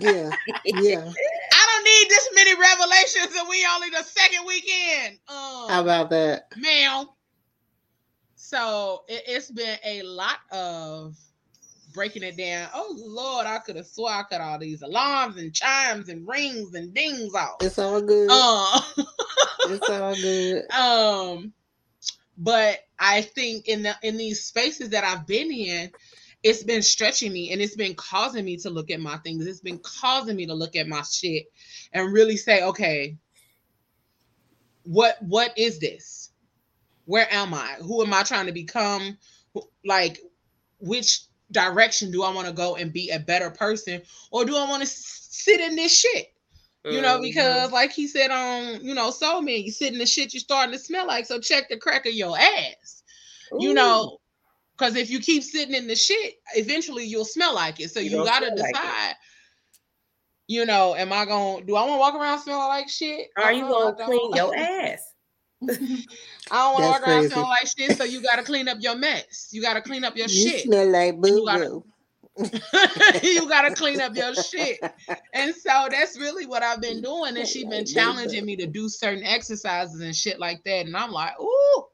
Yeah. 0.00 0.30
Yeah. 0.64 1.12
I 1.52 1.66
don't 1.66 1.84
need 1.84 2.08
this 2.08 2.28
many 2.34 2.54
revelations 2.54 3.38
and 3.38 3.48
we 3.48 3.66
only 3.74 3.90
the 3.90 4.02
second 4.02 4.46
weekend. 4.46 5.18
Um, 5.28 5.68
How 5.68 5.82
about 5.82 6.10
that? 6.10 6.48
ma'am. 6.56 7.06
So 8.46 9.02
it, 9.08 9.24
it's 9.26 9.50
been 9.50 9.76
a 9.84 10.02
lot 10.02 10.38
of 10.52 11.16
breaking 11.92 12.22
it 12.22 12.36
down. 12.36 12.68
Oh 12.72 12.94
Lord, 12.96 13.44
I 13.44 13.58
could 13.58 13.74
have 13.74 13.86
swore 13.86 14.10
I 14.10 14.22
cut 14.22 14.40
all 14.40 14.60
these 14.60 14.82
alarms 14.82 15.36
and 15.36 15.52
chimes 15.52 16.08
and 16.08 16.28
rings 16.28 16.72
and 16.74 16.94
dings 16.94 17.34
off. 17.34 17.56
It's 17.60 17.76
all 17.76 18.00
good. 18.00 18.28
Uh, 18.30 18.80
it's 19.66 19.90
all 19.90 20.14
good. 20.14 20.70
um 20.78 21.52
but 22.38 22.80
i 22.98 23.22
think 23.22 23.66
in 23.66 23.82
the 23.82 23.94
in 24.02 24.18
these 24.18 24.44
spaces 24.44 24.90
that 24.90 25.04
i've 25.04 25.26
been 25.26 25.50
in 25.50 25.90
it's 26.42 26.62
been 26.62 26.82
stretching 26.82 27.32
me 27.32 27.50
and 27.50 27.62
it's 27.62 27.76
been 27.76 27.94
causing 27.94 28.44
me 28.44 28.58
to 28.58 28.68
look 28.68 28.90
at 28.90 29.00
my 29.00 29.16
things 29.18 29.46
it's 29.46 29.60
been 29.60 29.78
causing 29.78 30.36
me 30.36 30.44
to 30.44 30.52
look 30.52 30.76
at 30.76 30.86
my 30.86 31.00
shit 31.00 31.46
and 31.94 32.12
really 32.12 32.36
say 32.36 32.62
okay 32.62 33.16
what 34.82 35.16
what 35.22 35.56
is 35.56 35.78
this 35.78 36.30
where 37.06 37.26
am 37.32 37.54
i 37.54 37.74
who 37.80 38.02
am 38.04 38.12
i 38.12 38.22
trying 38.22 38.46
to 38.46 38.52
become 38.52 39.16
like 39.84 40.20
which 40.78 41.22
direction 41.50 42.10
do 42.10 42.22
i 42.22 42.32
want 42.32 42.46
to 42.46 42.52
go 42.52 42.76
and 42.76 42.92
be 42.92 43.10
a 43.10 43.18
better 43.18 43.50
person 43.50 44.02
or 44.30 44.44
do 44.44 44.56
i 44.56 44.68
want 44.68 44.82
to 44.82 44.88
sit 44.88 45.60
in 45.60 45.74
this 45.76 45.96
shit 45.96 46.26
you 46.88 47.02
know, 47.02 47.18
Mhm. 47.18 47.22
because 47.22 47.72
like 47.72 47.90
he 47.90 48.06
said 48.06 48.30
on, 48.30 48.80
you 48.80 48.94
know, 48.94 49.10
so 49.10 49.42
man, 49.42 49.62
you 49.62 49.72
sit 49.72 49.92
in 49.92 49.98
the 49.98 50.06
shit 50.06 50.32
you're 50.32 50.40
starting 50.40 50.72
to 50.72 50.78
smell 50.78 51.04
like. 51.04 51.26
So 51.26 51.40
check 51.40 51.68
the 51.68 51.76
crack 51.76 52.06
of 52.06 52.12
your 52.12 52.38
ass. 52.38 53.02
You 53.58 53.70
Ooh. 53.70 53.74
know, 53.74 54.18
because 54.76 54.94
if 54.94 55.10
you 55.10 55.18
keep 55.18 55.42
sitting 55.42 55.74
in 55.74 55.88
the 55.88 55.96
shit, 55.96 56.34
eventually 56.54 57.04
you'll 57.04 57.24
smell 57.24 57.54
like 57.56 57.80
it. 57.80 57.90
So 57.90 57.98
You 57.98 58.10
you, 58.10 58.24
gotta 58.24 58.46
smell 58.46 58.58
like 58.58 58.74
decide. 58.74 59.14
you 60.46 60.64
know, 60.64 60.94
am 60.94 61.12
I 61.12 61.24
gonna 61.24 61.64
do 61.64 61.74
I 61.74 61.82
want 61.82 61.94
to 61.94 61.98
walk 61.98 62.14
around 62.14 62.38
smelling 62.38 62.68
like 62.68 62.88
shit? 62.88 63.28
Are 63.36 63.52
you 63.52 63.62
gonna 63.62 63.96
clean 64.04 64.32
your 64.32 64.54
ass? 64.56 65.12
I 66.50 66.74
don't 66.74 66.74
want 66.74 66.84
to 66.84 66.88
walk 66.88 67.00
That's 67.04 67.08
around 67.08 67.30
crazy. 67.30 67.40
like 67.40 67.66
shit. 67.90 67.98
So 67.98 68.04
you 68.04 68.22
gotta 68.22 68.42
clean 68.42 68.68
up 68.68 68.78
your 68.80 68.96
mess. 68.96 69.48
You 69.52 69.62
gotta 69.62 69.80
clean 69.80 70.04
up 70.04 70.16
your 70.16 70.28
You 70.28 70.48
shit. 70.50 70.60
smell 70.64 70.90
like 70.90 71.20
boo 71.20 71.28
You 71.28 71.46
gotta- 71.46 71.64
boo. 71.68 71.84
you 73.22 73.48
gotta 73.48 73.74
clean 73.74 73.98
up 74.00 74.14
your 74.14 74.34
shit. 74.34 74.78
And 75.32 75.54
so 75.54 75.88
that's 75.90 76.18
really 76.18 76.44
what 76.46 76.62
I've 76.62 76.82
been 76.82 77.00
doing. 77.00 77.36
And 77.36 77.48
she's 77.48 77.64
been 77.66 77.86
challenging 77.86 78.44
me 78.44 78.56
to 78.56 78.66
do 78.66 78.88
certain 78.90 79.24
exercises 79.24 80.00
and 80.02 80.14
shit 80.14 80.38
like 80.38 80.62
that. 80.64 80.84
And 80.86 80.94
I'm 80.96 81.12
like, 81.12 81.32
ooh, 81.40 81.84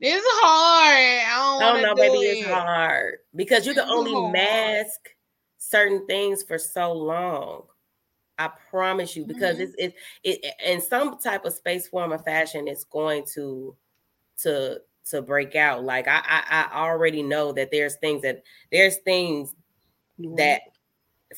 It's 0.00 0.24
hard. 0.24 0.96
I 0.96 1.24
I 1.26 1.58
don't, 1.58 1.60
don't 1.60 1.82
know, 1.82 1.88
wanna 1.88 2.12
baby, 2.20 2.38
it. 2.38 2.38
it's 2.42 2.48
hard 2.48 3.14
because 3.34 3.66
you 3.66 3.74
can 3.74 3.88
only 3.88 4.30
mask 4.30 5.00
certain 5.58 6.06
things 6.06 6.44
for 6.44 6.56
so 6.56 6.92
long. 6.92 7.64
I 8.38 8.48
promise 8.70 9.16
you, 9.16 9.24
because 9.26 9.58
Mhm. 9.58 9.60
it's 9.60 9.74
it, 9.78 9.94
it 10.24 10.54
in 10.64 10.80
some 10.80 11.18
type 11.18 11.44
of 11.44 11.52
space, 11.54 11.88
form, 11.88 12.12
or 12.12 12.18
fashion, 12.18 12.68
it's 12.68 12.84
going 12.84 13.24
to 13.34 13.76
to 14.42 14.80
to 15.10 15.22
break 15.22 15.56
out. 15.56 15.84
Like 15.84 16.08
I 16.08 16.22
I, 16.24 16.68
I 16.72 16.80
already 16.84 17.22
know 17.22 17.52
that 17.52 17.70
there's 17.72 17.96
things 17.96 18.22
that 18.22 18.42
there's 18.72 18.98
things 18.98 19.54
that 20.36 20.62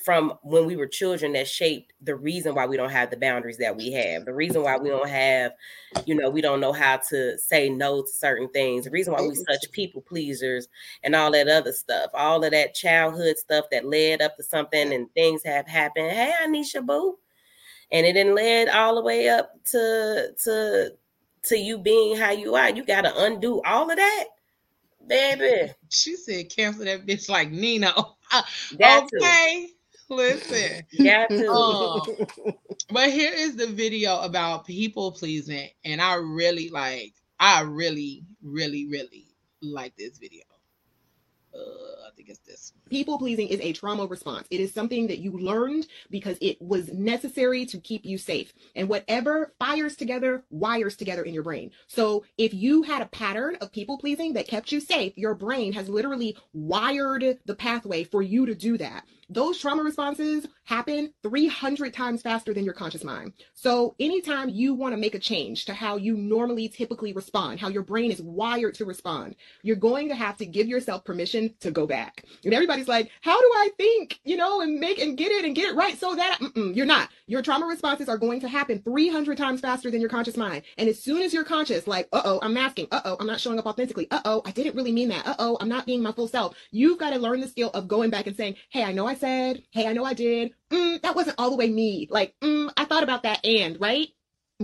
from 0.04 0.34
when 0.42 0.66
we 0.66 0.76
were 0.76 0.86
children 0.86 1.32
that 1.32 1.48
shaped 1.48 1.92
the 2.02 2.14
reason 2.14 2.54
why 2.54 2.66
we 2.66 2.76
don't 2.76 2.90
have 2.90 3.10
the 3.10 3.16
boundaries 3.16 3.58
that 3.58 3.76
we 3.76 3.92
have 3.92 4.24
the 4.24 4.34
reason 4.34 4.62
why 4.62 4.76
we 4.76 4.88
don't 4.88 5.08
have 5.08 5.52
you 6.04 6.14
know 6.14 6.30
we 6.30 6.40
don't 6.40 6.60
know 6.60 6.72
how 6.72 6.96
to 6.96 7.38
say 7.38 7.68
no 7.68 8.02
to 8.02 8.08
certain 8.08 8.48
things 8.50 8.84
the 8.84 8.90
reason 8.90 9.12
why 9.12 9.20
we 9.20 9.28
mm-hmm. 9.28 9.52
such 9.52 9.70
people 9.72 10.00
pleasers 10.02 10.68
and 11.02 11.14
all 11.14 11.30
that 11.30 11.48
other 11.48 11.72
stuff 11.72 12.10
all 12.14 12.42
of 12.42 12.50
that 12.50 12.74
childhood 12.74 13.36
stuff 13.36 13.64
that 13.70 13.84
led 13.84 14.20
up 14.20 14.36
to 14.36 14.42
something 14.42 14.92
and 14.92 15.12
things 15.14 15.42
have 15.44 15.66
happened. 15.66 16.10
Hey 16.10 16.32
anisha 16.42 16.84
boo. 16.84 17.18
And 17.92 18.04
it 18.04 18.14
didn't 18.14 18.34
lead 18.34 18.68
all 18.68 18.96
the 18.96 19.02
way 19.02 19.28
up 19.28 19.52
to 19.70 20.34
to 20.44 20.90
to 21.44 21.56
you 21.56 21.78
being 21.78 22.16
how 22.16 22.32
you 22.32 22.54
are. 22.56 22.70
You 22.70 22.84
got 22.84 23.02
to 23.02 23.24
undo 23.24 23.62
all 23.64 23.88
of 23.88 23.96
that 23.96 24.24
baby. 25.06 25.72
She 25.88 26.16
said 26.16 26.50
cancel 26.50 26.84
that 26.84 27.06
bitch 27.06 27.28
like 27.28 27.50
Nino. 27.50 28.16
to 28.78 29.04
okay. 29.14 29.68
Listen. 30.08 30.82
got 31.02 31.30
to 31.30 31.46
Oh. 31.48 32.04
But 32.90 33.10
here 33.10 33.32
is 33.34 33.56
the 33.56 33.66
video 33.66 34.20
about 34.20 34.66
people 34.66 35.12
pleasing, 35.12 35.68
and 35.84 36.00
I 36.00 36.14
really 36.14 36.68
like. 36.70 37.14
I 37.40 37.62
really, 37.62 38.24
really, 38.42 38.86
really 38.86 39.26
like 39.60 39.96
this 39.96 40.18
video. 40.18 40.44
Uh, 41.54 42.05
Think 42.16 42.28
this. 42.46 42.72
People 42.88 43.18
pleasing 43.18 43.48
is 43.48 43.60
a 43.60 43.74
trauma 43.74 44.06
response. 44.06 44.46
It 44.50 44.60
is 44.60 44.72
something 44.72 45.06
that 45.08 45.18
you 45.18 45.32
learned 45.32 45.86
because 46.10 46.38
it 46.40 46.60
was 46.62 46.90
necessary 46.92 47.66
to 47.66 47.78
keep 47.78 48.06
you 48.06 48.16
safe. 48.16 48.54
And 48.74 48.88
whatever 48.88 49.52
fires 49.58 49.96
together, 49.96 50.44
wires 50.48 50.96
together 50.96 51.22
in 51.22 51.34
your 51.34 51.42
brain. 51.42 51.72
So 51.88 52.24
if 52.38 52.54
you 52.54 52.82
had 52.82 53.02
a 53.02 53.06
pattern 53.06 53.56
of 53.60 53.70
people 53.70 53.98
pleasing 53.98 54.32
that 54.32 54.48
kept 54.48 54.72
you 54.72 54.80
safe, 54.80 55.12
your 55.18 55.34
brain 55.34 55.74
has 55.74 55.90
literally 55.90 56.38
wired 56.54 57.38
the 57.44 57.54
pathway 57.54 58.04
for 58.04 58.22
you 58.22 58.46
to 58.46 58.54
do 58.54 58.78
that. 58.78 59.04
Those 59.28 59.58
trauma 59.58 59.82
responses 59.82 60.46
happen 60.64 61.12
300 61.24 61.92
times 61.92 62.22
faster 62.22 62.54
than 62.54 62.64
your 62.64 62.74
conscious 62.74 63.02
mind. 63.02 63.32
So 63.54 63.96
anytime 63.98 64.48
you 64.48 64.72
want 64.72 64.92
to 64.92 65.00
make 65.00 65.16
a 65.16 65.20
change 65.20 65.64
to 65.64 65.74
how 65.74 65.96
you 65.96 66.16
normally 66.16 66.68
typically 66.68 67.12
respond, 67.12 67.58
how 67.58 67.68
your 67.68 67.82
brain 67.82 68.12
is 68.12 68.22
wired 68.22 68.74
to 68.74 68.84
respond, 68.84 69.34
you're 69.62 69.74
going 69.74 70.08
to 70.10 70.14
have 70.14 70.36
to 70.38 70.46
give 70.46 70.68
yourself 70.68 71.04
permission 71.04 71.54
to 71.58 71.72
go 71.72 71.88
back. 71.88 72.05
And 72.44 72.54
everybody's 72.54 72.88
like, 72.88 73.10
how 73.20 73.38
do 73.40 73.46
I 73.56 73.70
think, 73.76 74.20
you 74.24 74.36
know, 74.36 74.60
and 74.60 74.78
make 74.78 74.98
and 74.98 75.16
get 75.16 75.32
it 75.32 75.44
and 75.44 75.54
get 75.54 75.68
it 75.68 75.76
right 75.76 75.98
so 75.98 76.14
that 76.14 76.38
you're 76.56 76.86
not. 76.86 77.08
Your 77.26 77.42
trauma 77.42 77.66
responses 77.66 78.08
are 78.08 78.18
going 78.18 78.40
to 78.40 78.48
happen 78.48 78.82
300 78.82 79.36
times 79.36 79.60
faster 79.60 79.90
than 79.90 80.00
your 80.00 80.10
conscious 80.10 80.36
mind. 80.36 80.62
And 80.78 80.88
as 80.88 81.02
soon 81.02 81.22
as 81.22 81.34
you're 81.34 81.44
conscious, 81.44 81.86
like, 81.86 82.08
uh 82.12 82.22
oh, 82.24 82.38
I'm 82.42 82.54
masking. 82.54 82.88
Uh 82.90 83.00
oh, 83.04 83.16
I'm 83.18 83.26
not 83.26 83.40
showing 83.40 83.58
up 83.58 83.66
authentically. 83.66 84.06
Uh 84.10 84.20
oh, 84.24 84.42
I 84.44 84.52
didn't 84.52 84.76
really 84.76 84.92
mean 84.92 85.08
that. 85.08 85.26
Uh 85.26 85.36
oh, 85.38 85.58
I'm 85.60 85.68
not 85.68 85.86
being 85.86 86.02
my 86.02 86.12
full 86.12 86.28
self. 86.28 86.56
You've 86.70 86.98
got 86.98 87.10
to 87.10 87.18
learn 87.18 87.40
the 87.40 87.48
skill 87.48 87.70
of 87.70 87.88
going 87.88 88.10
back 88.10 88.26
and 88.26 88.36
saying, 88.36 88.56
hey, 88.70 88.84
I 88.84 88.92
know 88.92 89.06
I 89.06 89.14
said, 89.14 89.62
hey, 89.70 89.86
I 89.86 89.92
know 89.92 90.04
I 90.04 90.14
did. 90.14 90.52
Mm, 90.70 91.02
that 91.02 91.16
wasn't 91.16 91.36
all 91.38 91.50
the 91.50 91.56
way 91.56 91.68
me. 91.68 92.08
Like, 92.10 92.34
mm, 92.42 92.70
I 92.76 92.84
thought 92.84 93.02
about 93.02 93.24
that 93.24 93.44
and, 93.44 93.80
right? 93.80 94.08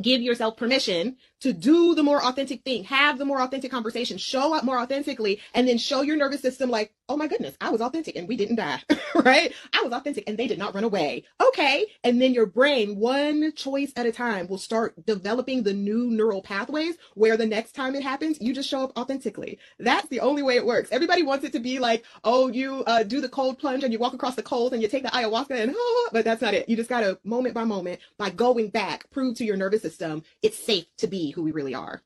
Give 0.00 0.22
yourself 0.22 0.56
permission 0.56 1.16
to 1.42 1.52
do 1.52 1.94
the 1.94 2.02
more 2.02 2.24
authentic 2.24 2.62
thing, 2.62 2.84
have 2.84 3.18
the 3.18 3.24
more 3.24 3.40
authentic 3.40 3.70
conversation, 3.70 4.18
show 4.18 4.54
up 4.54 4.64
more 4.64 4.78
authentically, 4.78 5.40
and 5.54 5.68
then 5.68 5.78
show 5.78 6.02
your 6.02 6.16
nervous 6.16 6.40
system, 6.40 6.70
like, 6.70 6.92
oh 7.08 7.16
my 7.16 7.26
goodness, 7.26 7.54
I 7.60 7.70
was 7.70 7.80
authentic 7.80 8.16
and 8.16 8.26
we 8.26 8.36
didn't 8.36 8.56
die, 8.56 8.80
right? 9.14 9.52
I 9.72 9.82
was 9.82 9.92
authentic 9.92 10.24
and 10.26 10.38
they 10.38 10.46
did 10.46 10.58
not 10.58 10.74
run 10.74 10.84
away. 10.84 11.24
Okay. 11.48 11.86
And 12.04 12.22
then 12.22 12.32
your 12.32 12.46
brain, 12.46 12.96
one 12.96 13.52
choice 13.54 13.92
at 13.96 14.06
a 14.06 14.12
time, 14.12 14.46
will 14.48 14.58
start 14.58 14.94
developing 15.04 15.62
the 15.62 15.74
new 15.74 16.10
neural 16.10 16.42
pathways 16.42 16.94
where 17.14 17.36
the 17.36 17.46
next 17.46 17.72
time 17.72 17.94
it 17.94 18.02
happens, 18.02 18.40
you 18.40 18.54
just 18.54 18.68
show 18.68 18.84
up 18.84 18.96
authentically. 18.96 19.58
That's 19.78 20.08
the 20.08 20.20
only 20.20 20.42
way 20.42 20.56
it 20.56 20.64
works. 20.64 20.90
Everybody 20.90 21.22
wants 21.22 21.44
it 21.44 21.52
to 21.52 21.60
be 21.60 21.78
like, 21.78 22.04
oh, 22.24 22.48
you 22.48 22.84
uh, 22.86 23.02
do 23.02 23.20
the 23.20 23.28
cold 23.28 23.58
plunge 23.58 23.84
and 23.84 23.92
you 23.92 23.98
walk 23.98 24.14
across 24.14 24.36
the 24.36 24.42
cold 24.42 24.72
and 24.72 24.80
you 24.80 24.88
take 24.88 25.02
the 25.02 25.10
ayahuasca 25.10 25.50
and, 25.50 25.74
oh, 25.76 26.08
but 26.12 26.24
that's 26.24 26.40
not 26.40 26.54
it. 26.54 26.68
You 26.68 26.76
just 26.76 26.88
got 26.88 27.00
to, 27.00 27.18
moment 27.24 27.54
by 27.54 27.64
moment, 27.64 28.00
by 28.16 28.30
going 28.30 28.68
back, 28.68 29.10
prove 29.10 29.36
to 29.36 29.44
your 29.44 29.56
nervous 29.56 29.82
system 29.82 30.22
it's 30.42 30.58
safe 30.58 30.86
to 30.98 31.06
be 31.06 31.31
who 31.32 31.42
we 31.42 31.52
really 31.52 31.74
are. 31.74 32.02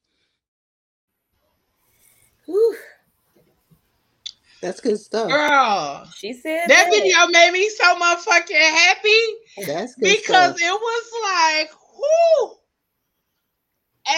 Whew. 2.47 2.77
That's 4.61 4.81
good 4.81 4.99
stuff. 4.99 5.31
Girl, 5.31 6.09
she 6.17 6.33
said 6.33 6.69
that 6.69 6.91
video 6.91 7.27
made 7.29 7.53
me 7.53 7.69
so 7.71 7.85
motherfucking 7.97 8.55
happy 8.55 9.21
That's 9.67 9.95
good 9.97 10.17
because 10.17 10.55
stuff. 10.55 10.57
it 10.61 10.73
was 10.73 11.12
like, 11.25 11.71
whoo. 11.97 12.57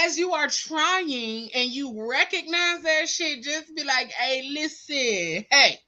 As 0.05 0.19
you 0.19 0.33
are 0.35 0.49
trying 0.49 1.51
and 1.55 1.71
you 1.71 2.09
recognize 2.11 2.83
that 2.83 3.09
shit, 3.09 3.43
just 3.43 3.75
be 3.75 3.85
like, 3.85 4.11
hey, 4.13 4.49
listen, 4.53 5.47
hey. 5.51 5.79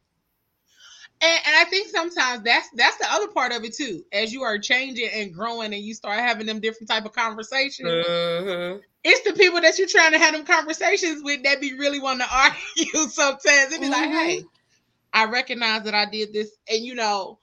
And, 1.23 1.41
and 1.47 1.57
I 1.57 1.65
think 1.69 1.89
sometimes 1.89 2.45
that's 2.45 2.69
that's 2.77 2.97
the 2.99 3.13
other 3.13 3.29
part 3.29 3.53
of 3.53 3.65
it 3.65 3.75
too. 3.77 4.05
As 4.13 4.33
you 4.33 4.43
are 4.43 4.59
changing 4.59 5.09
and 5.13 5.35
growing 5.35 5.75
and 5.75 5.83
you 5.83 5.95
start 5.95 6.19
having 6.19 6.47
them 6.47 6.61
different 6.61 6.89
type 6.91 7.05
of 7.05 7.13
conversations, 7.13 8.07
Mhm. 8.07 8.81
It's 9.05 9.23
the 9.29 9.33
people 9.33 9.61
that 9.61 9.79
you're 9.79 9.89
trying 9.89 10.13
to 10.13 10.19
have 10.19 10.35
them 10.35 10.45
conversations 10.45 11.23
with 11.23 11.43
that 11.45 11.61
be 11.61 11.75
really 11.79 12.01
want 12.01 12.21
to 12.21 12.27
argue 12.31 13.09
sometimes. 13.11 13.73
It 13.73 13.81
be 13.81 13.89
like, 13.89 14.11
Mhm. 14.11 14.13
hey, 14.13 14.45
I 15.13 15.25
recognize 15.27 15.85
that 15.85 15.95
I 15.95 16.07
did 16.07 16.33
this, 16.33 16.51
and 16.69 16.85
you 16.85 16.95
know, 16.95 17.39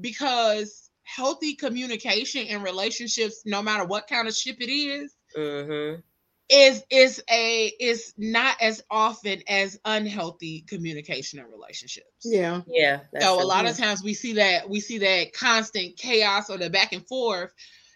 because 0.00 0.90
healthy 1.02 1.54
communication 1.54 2.46
in 2.46 2.62
relationships, 2.62 3.42
no 3.44 3.62
matter 3.62 3.84
what 3.84 4.06
kind 4.08 4.28
of 4.28 4.34
ship 4.34 4.56
it 4.60 4.70
is, 4.70 5.14
Mhm. 5.36 6.02
is 6.48 6.82
is 6.90 7.22
a 7.30 7.66
is 7.80 8.12
not 8.18 8.56
as 8.60 8.82
often 8.90 9.42
as 9.48 9.78
unhealthy 9.84 10.62
communication 10.68 11.38
in 11.38 11.46
relationships. 11.46 12.06
Yeah. 12.24 12.62
Yeah. 12.66 13.00
So 13.20 13.40
a 13.40 13.44
lot 13.44 13.66
of 13.66 13.76
times 13.76 14.02
we 14.02 14.14
see 14.14 14.34
that 14.34 14.68
we 14.68 14.80
see 14.80 14.98
that 14.98 15.32
constant 15.32 15.96
chaos 15.96 16.50
or 16.50 16.58
the 16.58 16.70
back 16.70 16.92
and 16.92 17.06
forth. 17.06 17.52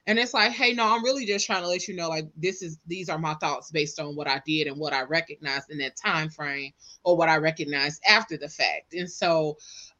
And 0.06 0.18
it's 0.18 0.34
like, 0.34 0.52
hey, 0.52 0.72
no, 0.72 0.84
I'm 0.86 1.04
really 1.04 1.24
just 1.26 1.46
trying 1.46 1.62
to 1.62 1.68
let 1.68 1.88
you 1.88 1.94
know, 1.94 2.08
like, 2.08 2.26
this 2.36 2.62
is 2.62 2.78
these 2.86 3.08
are 3.08 3.18
my 3.18 3.34
thoughts 3.34 3.70
based 3.70 3.98
on 4.00 4.16
what 4.16 4.28
I 4.28 4.40
did 4.46 4.66
and 4.66 4.78
what 4.78 4.92
I 4.92 5.02
recognized 5.02 5.70
in 5.70 5.78
that 5.78 5.96
time 5.96 6.30
frame 6.30 6.72
or 7.04 7.16
what 7.16 7.28
I 7.28 7.36
recognized 7.36 8.02
after 8.08 8.36
the 8.36 8.48
fact. 8.48 8.94
And 8.94 9.10
so 9.10 9.56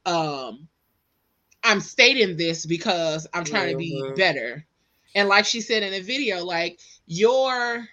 um 0.07 0.69
I'm 1.63 1.81
stating 1.81 2.37
this 2.37 2.67
because 2.67 3.27
I'm 3.33 3.45
trying 3.45 3.71
to 3.71 3.77
be 3.77 4.03
Mhm. 4.03 4.15
better. 4.15 4.67
And 5.15 5.29
like 5.29 5.45
she 5.47 5.61
said 5.61 5.83
in 5.83 5.93
the 5.93 6.01
video, 6.01 6.45
like 6.45 6.79
your 7.07 7.87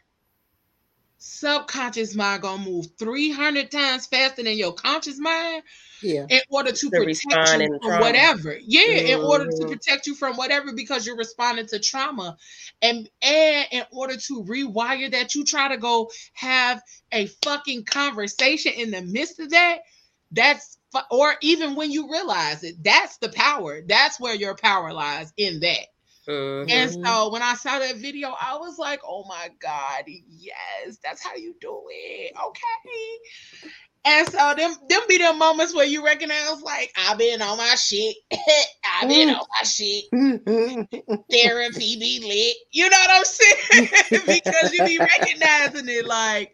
subconscious 1.17 2.15
mind 2.15 2.41
gonna 2.41 2.63
move 2.63 2.87
300 2.97 3.71
times 3.71 4.05
faster 4.07 4.43
than 4.43 4.57
your 4.57 4.73
conscious 4.73 5.19
mind 5.19 5.63
Yeah. 6.01 6.27
in 6.29 6.41
order 6.49 6.71
to, 6.71 6.91
To 6.91 6.91
protect 6.91 7.51
you 7.53 7.71
from 7.81 7.97
trauma. 7.97 7.99
whatever. 7.99 8.57
Yeah, 8.65 9.13
in 9.13 9.19
order 9.21 9.45
to 9.57 9.65
Mhm. 9.65 9.67
protect 9.67 10.07
you 10.07 10.15
from 10.15 10.37
whatever 10.37 10.73
because 10.73 11.05
you're 11.05 11.17
responding 11.17 11.67
to 11.67 11.79
trauma. 11.79 12.37
And 12.81 13.09
and 13.21 13.67
in 13.71 13.83
order 13.91 14.17
to 14.17 14.43
rewire 14.43 15.11
that, 15.11 15.35
you 15.35 15.43
try 15.45 15.69
to 15.69 15.77
go 15.77 16.11
have 16.33 16.81
a 17.11 17.27
fucking 17.43 17.85
conversation 17.85 18.73
in 18.73 18.91
the 18.91 19.01
midst 19.01 19.39
of 19.39 19.51
that. 19.51 19.79
That's 20.31 20.77
or 21.11 21.35
even 21.41 21.75
when 21.75 21.91
you 21.91 22.11
realize 22.11 22.63
it, 22.63 22.83
that's 22.83 23.17
the 23.17 23.29
power. 23.29 23.81
That's 23.87 24.19
where 24.19 24.35
your 24.35 24.55
power 24.55 24.93
lies 24.93 25.33
in 25.37 25.59
that. 25.61 25.87
Mhm. 26.27 26.69
And 26.69 26.93
so 27.05 27.31
when 27.31 27.41
I 27.41 27.55
saw 27.55 27.79
that 27.79 27.97
video, 27.97 28.29
I 28.39 28.57
was 28.57 28.77
like, 28.77 29.01
oh 29.05 29.25
my 29.27 29.49
God, 29.61 30.03
yes, 30.07 30.97
that's 31.03 31.23
how 31.23 31.35
you 31.35 31.55
do 31.59 31.83
it. 31.89 32.33
Okay. 32.47 33.17
And 34.03 34.27
so 34.27 34.53
them 34.57 34.73
them 34.89 35.01
be 35.07 35.19
the 35.19 35.33
moments 35.33 35.75
where 35.75 35.85
you 35.85 36.03
recognize 36.03 36.61
like 36.63 36.91
I've 36.97 37.19
been 37.19 37.41
on 37.41 37.57
my 37.57 37.75
shit. 37.75 38.15
I've 39.01 39.07
been 39.07 39.29
on 39.29 39.35
my 39.59 39.65
shit. 39.65 40.05
Mm-hmm. 40.11 41.15
Therapy 41.31 41.99
be 41.99 42.19
lit. 42.27 42.55
You 42.71 42.89
know 42.89 42.97
what 42.97 43.11
I'm 43.11 43.25
saying? 43.25 43.89
because 44.25 44.73
you 44.73 44.85
be 44.85 44.97
recognizing 44.97 45.87
it 45.87 46.07
like, 46.07 46.51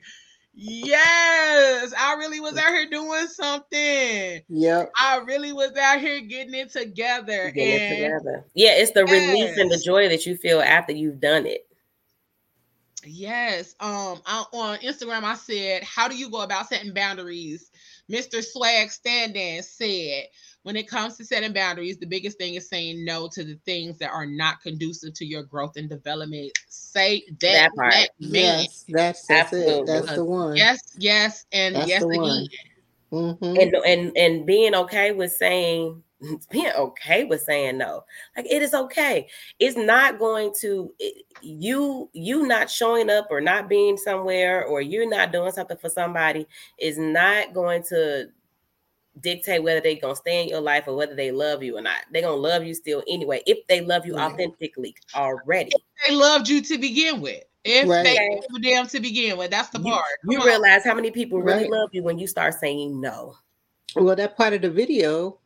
yes, 0.54 1.94
I 1.98 2.16
really 2.16 2.42
was 2.42 2.58
out 2.58 2.70
here 2.70 2.90
doing 2.90 3.28
something. 3.28 4.42
yep. 4.50 4.92
I 5.02 5.18
really 5.26 5.54
was 5.54 5.72
out 5.78 6.02
here 6.02 6.20
getting 6.22 6.54
it 6.54 6.72
together. 6.72 7.52
Getting 7.52 7.82
it 7.82 7.96
together. 7.96 8.46
Yeah, 8.56 8.72
it's 8.74 8.92
the 8.92 9.06
release 9.06 9.58
and 9.58 9.72
the 9.72 9.82
joy 9.86 10.10
that 10.10 10.26
you 10.26 10.36
feel 10.36 10.60
after 10.60 10.92
you've 10.92 11.22
done 11.22 11.46
it. 11.46 11.67
Yes. 13.06 13.76
Um, 13.80 14.22
I, 14.26 14.44
on 14.54 14.78
Instagram, 14.80 15.24
I 15.24 15.36
said, 15.36 15.84
"How 15.84 16.08
do 16.08 16.18
you 16.18 16.30
go 16.30 16.42
about 16.42 16.68
setting 16.68 16.94
boundaries 16.94 17.72
Mr. 18.10 18.44
Swag 18.44 18.88
Standan 18.90 19.64
said, 19.64 20.26
when 20.64 20.76
it 20.76 20.88
comes 20.88 21.18
to 21.18 21.26
setting 21.26 21.54
boundaries, 21.54 21.98
the 21.98 22.06
biggest 22.06 22.38
thing 22.38 22.56
is 22.56 22.70
saying 22.70 23.04
no 23.06 23.28
to 23.34 23.44
the 23.44 23.56
things 23.66 23.98
that 24.00 24.12
are 24.12 24.26
not 24.26 24.62
conducive 24.62 25.14
to 25.16 25.26
your 25.26 25.44
growth 25.44 25.78
and 25.78 25.90
development. 25.90 26.52
Say 26.70 27.24
that, 27.40 27.40
That 27.40 27.76
part. 27.76 27.94
that. 27.94 28.10
Yes, 28.20 28.86
that's 28.88 29.26
that's 29.28 29.54
it. 29.54 29.68
Absolutely. 29.68 29.94
That's 29.94 30.16
the 30.16 30.26
one. 30.26 30.56
Yes, 30.56 30.80
yes, 30.98 31.46
and 31.52 31.76
That's 31.76 31.88
yes 31.88 32.02
the 32.02 32.08
again. 32.10 32.22
one. 32.22 32.48
Mhm. 33.10 33.62
and 33.62 33.74
and 33.86 34.18
and 34.18 34.46
being 34.46 34.76
okay 34.76 35.14
with 35.14 35.32
saying 35.32 36.04
being 36.52 36.72
okay 36.76 37.26
with 37.26 37.42
saying 37.42 37.78
no 37.78 38.04
like 38.36 38.46
it 38.52 38.62
is 38.62 38.74
okay 38.74 39.28
it's 39.60 39.78
not 39.78 40.18
going 40.20 40.54
to 40.60 40.94
it- 41.00 41.24
you 41.42 42.10
you 42.14 42.48
not 42.48 42.70
showing 42.70 43.10
up 43.12 43.28
or 43.30 43.40
not 43.40 43.70
being 43.70 43.96
somewhere 43.96 44.66
or 44.66 44.82
you're 44.82 45.08
not 45.10 45.32
doing 45.32 45.52
something 45.52 45.78
for 45.78 45.90
somebody 45.90 46.48
is 46.80 46.98
not 46.98 47.54
going 47.54 47.84
to 47.84 48.28
dictate 49.22 49.62
whether 49.64 49.80
they're 49.80 49.96
gonna 49.96 50.16
stay 50.16 50.42
in 50.44 50.50
your 50.50 50.62
life 50.62 50.86
or 50.88 50.96
whether 50.96 51.16
they 51.16 51.32
love 51.32 51.62
you 51.62 51.78
or 51.78 51.82
not 51.82 52.02
they're 52.12 52.22
gonna 52.24 52.36
love 52.36 52.64
you 52.64 52.74
still 52.74 53.04
anyway 53.08 53.42
if 53.46 53.66
they 53.68 53.82
love 53.82 54.06
you 54.06 54.16
Right. 54.16 54.32
authentically 54.32 54.96
already 55.16 55.72
They 56.08 56.14
loved 56.16 56.48
you 56.50 56.62
to 56.62 56.78
begin 56.78 57.22
with. 57.22 57.44
If 57.64 57.88
Right. 57.90 58.04
they 58.04 58.14
gave 58.16 58.56
a 58.56 58.60
damn 58.62 58.88
to 58.88 59.00
begin 59.00 59.38
with, 59.38 59.52
that's 59.52 59.70
the 59.70 59.80
you, 59.80 59.92
part. 59.92 60.04
you 60.24 60.38
Come 60.38 60.42
on. 60.42 60.48
realize 60.48 60.84
how 60.86 60.94
many 60.94 61.12
people 61.12 61.40
really 61.42 61.64
Right. 61.64 61.72
love 61.72 61.90
you 61.92 62.02
when 62.04 62.18
you 62.18 62.28
start 62.28 62.54
saying 62.54 63.00
no 63.02 63.36
Well, 63.98 64.16
that 64.16 64.38
part 64.38 64.54
of 64.54 64.62
the 64.62 64.70
video 64.70 65.40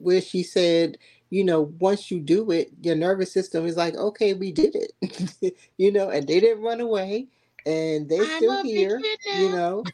where 0.00 0.20
she 0.20 0.42
said, 0.42 0.98
you 1.30 1.44
know, 1.44 1.72
once 1.80 2.10
you 2.10 2.20
do 2.20 2.50
it, 2.52 2.70
your 2.82 2.94
nervous 2.94 3.32
system 3.32 3.66
is 3.66 3.76
like, 3.76 3.94
okay, 3.96 4.32
we 4.32 4.52
did 4.52 4.76
it, 4.76 5.56
you 5.76 5.90
know, 5.92 6.10
and 6.10 6.26
they 6.26 6.40
didn't 6.40 6.62
run 6.62 6.80
away 6.80 7.26
and 7.66 8.08
they're 8.08 8.22
I 8.22 8.38
still 8.38 8.62
here, 8.62 9.02
you 9.34 9.50
know. 9.50 9.84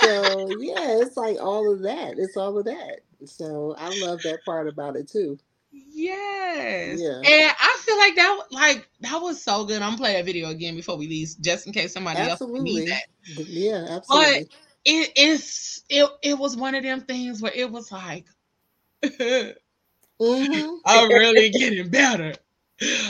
So 0.00 0.48
yeah, 0.60 1.00
it's 1.00 1.16
like 1.16 1.38
all 1.40 1.70
of 1.70 1.82
that. 1.82 2.14
It's 2.18 2.36
all 2.36 2.58
of 2.58 2.64
that. 2.64 3.00
So 3.26 3.74
I 3.78 3.88
love 3.90 4.22
that 4.22 4.44
part 4.44 4.66
about 4.66 4.96
it 4.96 5.08
too. 5.08 5.38
Yes. 5.70 7.00
Yeah. 7.00 7.18
And 7.18 7.52
I 7.58 7.78
feel 7.80 7.98
like 7.98 8.16
that 8.16 8.44
like 8.50 8.88
that 9.00 9.20
was 9.22 9.42
so 9.42 9.64
good. 9.64 9.82
I'm 9.82 9.90
gonna 9.90 9.98
play 9.98 10.12
that 10.14 10.24
video 10.24 10.48
again 10.48 10.74
before 10.74 10.96
we 10.96 11.06
leave, 11.06 11.34
just 11.40 11.66
in 11.66 11.72
case 11.72 11.92
somebody 11.92 12.20
else 12.20 12.40
needs 12.40 12.90
that. 12.90 13.04
Yeah, 13.46 13.86
absolutely. 13.90 14.48
It 14.84 15.16
is 15.16 15.82
it 15.88 16.08
it 16.22 16.38
was 16.38 16.56
one 16.56 16.74
of 16.74 16.82
them 16.82 17.02
things 17.02 17.40
where 17.42 17.52
it 17.54 17.70
was 17.70 17.90
like 17.92 18.26
hmm 20.20 20.76
I'm 20.84 21.12
really 21.12 21.50
getting 21.50 21.90
better. 21.90 22.34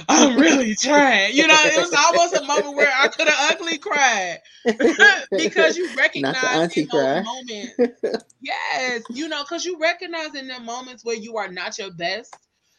I'm 0.09 0.39
really 0.39 0.75
trying. 0.75 1.35
You 1.35 1.47
know, 1.47 1.55
it 1.67 1.81
was 1.81 1.93
almost 1.93 2.35
a 2.35 2.43
moment 2.45 2.77
where 2.77 2.93
I 2.93 3.09
could 3.09 3.29
have 3.29 3.53
ugly 3.53 3.79
cried 3.79 4.39
because 5.37 5.77
you 5.77 5.93
recognize 5.97 6.67
in 6.77 6.87
those 6.89 7.15
cry. 7.15 7.23
moments. 7.23 7.75
Yes, 8.41 9.05
you 9.11 9.29
know, 9.29 9.43
because 9.43 9.65
you 9.65 9.79
recognize 9.79 10.35
in 10.35 10.49
the 10.49 10.61
moments 10.61 11.05
where 11.05 11.17
you 11.17 11.37
are 11.39 11.49
not 11.51 11.79
your 11.79 11.93
best, 11.93 12.37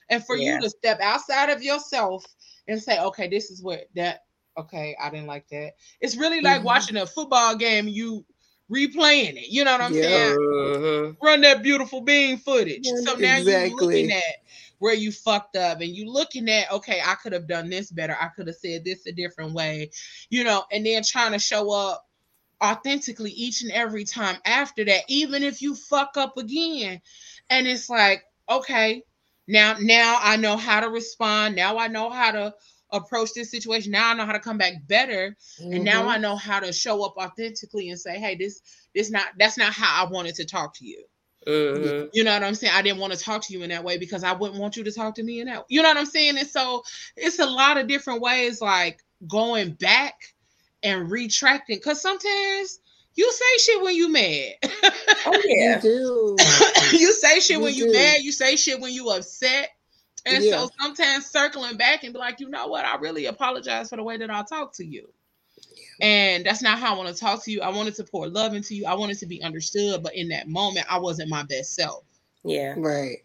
and 0.09 0.23
for 0.25 0.35
Yeah. 0.35 0.37
you 0.37 0.59
to 0.59 0.69
step 0.69 0.99
outside 1.01 1.49
of 1.49 1.63
yourself 1.63 2.25
and 2.67 2.81
say, 2.81 2.99
"Okay, 2.99 3.27
this 3.27 3.49
is 3.51 3.61
what 3.63 3.81
that." 3.95 4.21
Okay, 4.57 4.95
I 5.01 5.09
didn't 5.09 5.27
like 5.27 5.47
that. 5.49 5.73
It's 6.01 6.17
really 6.17 6.41
like 6.41 6.63
Mhm. 6.63 6.65
watching 6.65 6.97
a 6.97 7.05
football 7.07 7.55
game. 7.55 7.87
You 7.87 8.25
replaying 8.71 9.35
it. 9.37 9.49
You 9.49 9.63
know 9.63 9.71
what 9.71 9.81
I'm 9.81 9.93
Yeah. 9.93 9.93
saying? 9.93 10.35
Mhm. 10.49 11.17
run 11.21 11.41
that 11.41 11.63
beautiful 11.63 12.01
being 12.01 12.37
footage. 12.37 12.85
Yeah, 12.85 12.95
So 12.95 13.15
now 13.15 13.37
you're 13.37 13.61
looking 13.61 14.11
at 14.11 14.23
where 14.79 14.93
you 14.93 15.11
fucked 15.11 15.55
up 15.55 15.81
and 15.81 15.89
you 15.95 16.11
looking 16.11 16.49
at, 16.49 16.71
okay, 16.71 17.01
I 17.05 17.15
could 17.15 17.33
have 17.33 17.47
done 17.47 17.69
this 17.69 17.91
better. 17.91 18.15
I 18.19 18.27
could 18.35 18.47
have 18.47 18.55
said 18.57 18.83
this 18.85 19.05
a 19.07 19.11
different 19.11 19.53
way, 19.53 19.91
you 20.29 20.43
know, 20.43 20.63
and 20.71 20.85
then 20.85 21.03
trying 21.03 21.31
to 21.31 21.39
show 21.39 21.71
up 21.71 22.05
authentically 22.63 23.31
each 23.31 23.61
and 23.63 23.71
every 23.71 24.03
time 24.05 24.37
after 24.45 24.83
that, 24.85 25.01
even 25.07 25.43
if 25.43 25.61
you 25.61 25.75
fuck 25.75 26.17
up 26.17 26.37
again. 26.37 27.01
And 27.49 27.67
it's 27.67 27.89
like, 27.89 28.23
okay, 28.49 29.03
now 29.47 29.75
now 29.79 30.17
I 30.21 30.37
know 30.37 30.57
how 30.57 30.81
to 30.81 30.89
respond. 30.89 31.55
Now 31.55 31.77
I 31.77 31.87
know 31.87 32.09
how 32.09 32.31
to 32.31 32.53
approach 32.93 33.33
this 33.33 33.51
situation. 33.51 33.91
Now 33.91 34.11
I 34.11 34.13
know 34.13 34.25
how 34.25 34.31
to 34.31 34.39
come 34.39 34.57
back 34.57 34.73
better 34.87 35.35
and 35.59 35.83
now 35.83 36.03
Mhm. 36.03 36.07
I 36.07 36.17
know 36.19 36.35
how 36.37 36.59
to 36.61 36.71
show 36.71 37.03
up 37.03 37.15
authentically 37.17 37.89
and 37.89 37.99
say, 37.99 38.17
"Hey, 38.19 38.35
this 38.35 38.61
this 38.95 39.09
not 39.11 39.27
that's 39.37 39.57
not 39.57 39.73
how 39.73 40.05
I 40.05 40.09
wanted 40.09 40.35
to 40.35 40.45
talk 40.45 40.75
to 40.77 40.85
you." 40.85 41.03
You 42.13 42.23
know 42.23 42.31
what 42.33 42.43
I'm 42.43 42.55
saying? 42.55 42.71
I 42.73 42.81
didn't 42.81 42.99
want 42.99 43.11
to 43.11 43.19
talk 43.19 43.41
to 43.47 43.53
you 43.53 43.63
in 43.63 43.69
that 43.71 43.83
way 43.83 43.97
because 43.97 44.23
I 44.23 44.31
wouldn't 44.31 44.61
want 44.61 44.77
you 44.77 44.83
to 44.85 44.91
talk 44.93 45.15
to 45.15 45.23
me 45.23 45.41
in 45.41 45.47
that. 45.47 45.65
You 45.67 45.81
know 45.81 45.89
what 45.89 45.97
I'm 45.97 46.05
saying? 46.05 46.37
And 46.37 46.47
so 46.47 46.83
it's 47.17 47.39
a 47.39 47.45
lot 47.45 47.77
of 47.77 47.87
different 47.87 48.21
ways, 48.21 48.61
like 48.61 48.99
going 49.27 49.73
back 49.73 50.15
and 50.83 51.11
retracting. 51.11 51.75
Because 51.77 52.01
sometimes 52.01 52.79
you 53.15 53.29
say 53.31 53.57
shit 53.59 53.81
when 53.81 53.93
you 53.95 54.07
mad. 54.09 54.53
Oh 55.25 55.41
yeah. 55.45 55.75
You 55.75 55.81
do. 55.81 56.37
you 56.97 57.11
say 57.13 57.39
shit 57.41 57.57
You 57.57 57.59
when 57.61 57.73
you 57.73 57.87
do. 57.87 57.91
mad. 57.93 58.21
You 58.21 58.31
say 58.31 58.55
shit 58.55 58.79
when 58.79 58.93
you 58.93 59.09
upset. 59.09 59.69
And 60.25 60.43
Yeah. 60.43 60.61
so 60.61 60.69
sometimes 60.81 61.25
circling 61.25 61.77
back 61.77 62.03
and 62.03 62.13
be 62.13 62.19
like, 62.19 62.39
you 62.39 62.49
know 62.49 62.67
what? 62.67 62.85
I 62.85 62.95
really 62.95 63.25
apologize 63.25 63.89
for 63.89 63.97
the 63.97 64.03
way 64.03 64.17
that 64.17 64.29
I 64.29 64.43
talk 64.43 64.73
to 64.75 64.85
you. 64.85 65.11
And 66.01 66.45
that's 66.45 66.61
not 66.61 66.79
how 66.79 66.95
I 66.95 66.97
want 66.97 67.09
to 67.09 67.15
talk 67.15 67.43
to 67.43 67.51
you. 67.51 67.61
I 67.61 67.69
wanted 67.69 67.95
to 67.95 68.03
pour 68.03 68.27
love 68.27 68.53
into 68.53 68.75
you. 68.75 68.85
I 68.85 68.93
wanted 68.95 69.19
to 69.19 69.25
be 69.25 69.41
understood, 69.43 70.01
but 70.01 70.15
in 70.15 70.29
that 70.29 70.47
moment, 70.47 70.85
I 70.89 70.99
wasn't 70.99 71.29
my 71.29 71.43
best 71.43 71.75
self. 71.75 72.03
Yeah. 72.43 72.75
Right. 72.77 73.17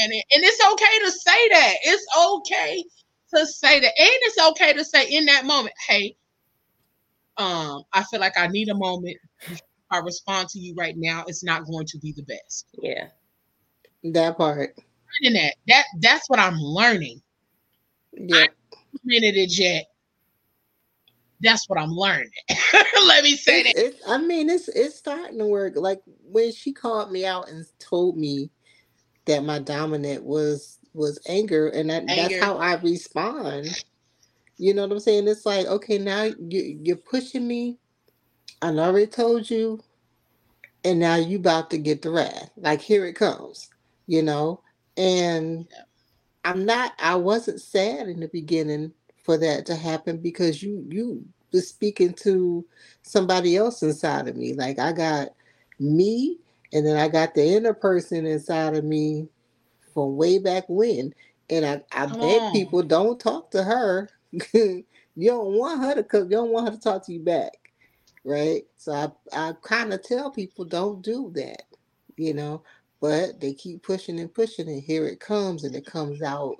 And, 0.00 0.12
and 0.12 0.22
it's 0.44 0.66
okay 0.72 0.98
to 1.04 1.10
say 1.10 1.48
that. 1.50 1.74
It's 1.84 2.06
okay 2.18 2.84
to 3.34 3.46
say 3.46 3.80
that. 3.80 3.92
And 3.98 4.08
it's 4.22 4.48
okay 4.50 4.72
to 4.72 4.84
say 4.84 5.08
in 5.08 5.26
that 5.26 5.44
moment, 5.46 5.74
hey, 5.86 6.16
um, 7.36 7.82
I 7.92 8.02
feel 8.04 8.20
like 8.20 8.36
I 8.36 8.48
need 8.48 8.68
a 8.68 8.74
moment. 8.74 9.16
If 9.48 9.60
I 9.90 9.98
respond 9.98 10.48
to 10.50 10.58
you 10.58 10.74
right 10.76 10.94
now, 10.96 11.24
it's 11.26 11.44
not 11.44 11.66
going 11.66 11.86
to 11.86 11.98
be 11.98 12.12
the 12.12 12.24
best. 12.24 12.66
Yeah. 12.82 13.08
That 14.04 14.36
part. 14.36 14.76
Learning 15.22 15.40
that. 15.42 15.54
That 15.66 15.84
that's 16.00 16.28
what 16.28 16.38
I'm 16.38 16.58
learning. 16.58 17.20
Yeah. 18.12 18.46
It 19.04 19.58
yet. 19.58 19.86
That's 21.40 21.68
what 21.68 21.78
I'm 21.78 21.90
learning. 21.90 22.30
Let 23.06 23.24
me 23.24 23.36
say 23.36 23.62
It's, 23.62 23.74
that. 23.74 23.86
it's, 23.86 24.08
I 24.08 24.18
mean, 24.18 24.50
it's 24.50 24.68
it's 24.68 24.96
starting 24.96 25.38
to 25.38 25.46
work. 25.46 25.74
Like 25.76 26.00
when 26.24 26.52
she 26.52 26.72
called 26.72 27.12
me 27.12 27.24
out 27.24 27.48
and 27.48 27.64
told 27.78 28.16
me 28.16 28.50
that 29.26 29.44
my 29.44 29.58
dominant 29.58 30.24
was 30.24 30.78
was 30.94 31.18
anger, 31.28 31.68
and 31.68 31.90
that, 31.90 32.04
Anger. 32.08 32.14
that's 32.22 32.40
how 32.40 32.56
I 32.56 32.74
respond. 32.76 33.68
You 34.56 34.74
know 34.74 34.82
what 34.82 34.92
I'm 34.92 35.00
saying? 35.00 35.28
It's 35.28 35.46
like, 35.46 35.66
okay, 35.66 35.98
now 35.98 36.24
you 36.24 36.80
you're 36.82 36.96
pushing 36.96 37.46
me. 37.46 37.78
I 38.60 38.70
already 38.70 39.06
told 39.06 39.48
you, 39.48 39.80
and 40.84 40.98
now 40.98 41.14
you 41.16 41.38
about 41.38 41.70
to 41.70 41.78
get 41.78 42.02
the 42.02 42.10
wrath. 42.10 42.50
Like 42.56 42.80
here 42.80 43.06
it 43.06 43.14
comes. 43.14 43.70
You 44.06 44.22
know, 44.22 44.62
and. 44.98 45.66
I'm 46.44 46.66
not. 46.66 46.94
I 47.00 47.16
wasn't 47.16 47.62
sad 47.62 48.08
in 48.08 48.20
the 48.20 48.28
beginning 48.28 48.92
for 49.24 49.38
that 49.38 49.66
to 49.68 49.76
happen 49.76 50.18
because 50.18 50.62
you 50.62 50.84
you 50.90 51.24
was 51.52 51.68
speaking 51.68 52.14
to 52.14 52.66
somebody 53.02 53.56
else 53.56 53.82
inside 53.82 54.28
of 54.28 54.36
me. 54.36 54.54
Like 54.54 54.80
I 54.80 54.92
got 54.92 55.30
me, 55.80 56.38
and 56.72 56.86
then 56.86 56.96
I 56.98 57.08
got 57.08 57.34
the 57.34 57.44
inner 57.44 57.74
person 57.74 58.26
inside 58.26 58.76
of 58.76 58.84
me 58.84 59.28
from 59.94 60.16
way 60.16 60.38
back 60.38 60.64
when. 60.68 61.14
And 61.50 61.66
I, 61.66 61.82
I 61.92 62.06
Come 62.06 62.20
beg 62.20 62.42
on. 62.42 62.52
people 62.52 62.82
don't 62.82 63.20
talk 63.20 63.50
to 63.52 63.64
her. 63.64 64.08
you 64.54 64.84
don't 65.16 65.58
want 65.58 65.82
her 65.82 65.96
to 65.96 66.04
come. 66.04 66.24
You 66.24 66.38
don't 66.38 66.50
want 66.52 66.70
her 66.70 66.76
to 66.76 66.80
talk 66.82 67.06
to 67.06 67.12
you 67.14 67.20
back, 67.20 67.52
right? 68.24 68.64
So 68.78 68.92
I 68.92 69.10
I 69.32 69.52
kind 69.62 69.92
of 69.94 70.02
tell 70.02 70.30
people 70.30 70.64
don't 70.64 71.02
do 71.02 71.32
that, 71.36 71.64
you 72.16 72.34
know. 72.34 72.62
But 73.00 73.40
they 73.40 73.54
keep 73.54 73.82
pushing 73.84 74.20
and 74.20 74.32
pushing, 74.34 74.68
and 74.68 74.82
here 74.82 75.06
it 75.06 75.20
comes, 75.20 75.64
and 75.64 75.74
it 75.76 75.86
comes 75.86 76.22
out. 76.22 76.56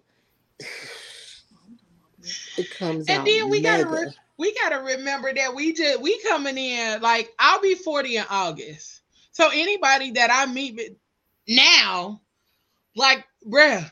It 2.59 2.71
comes 2.71 3.09
And 3.09 3.19
out. 3.19 3.27
And 3.27 3.27
then 3.27 3.51
we 3.51 3.63
gotta 3.63 3.87
re- 3.91 4.07
we 4.39 4.55
gotta 4.55 4.83
remember 4.83 5.33
that 5.35 5.55
we 5.55 5.73
just 5.75 6.01
we 6.01 6.21
coming 6.23 6.59
in 6.59 7.01
like 7.03 7.31
I'll 7.39 7.61
be 7.61 7.75
40 7.75 8.17
in 8.17 8.25
August. 8.31 9.03
So 9.33 9.51
anybody 9.53 10.13
that 10.13 10.31
I 10.33 10.51
meet 10.53 10.77
with 10.77 10.93
now, 11.49 12.23
like, 12.97 13.25
bruh, 13.47 13.91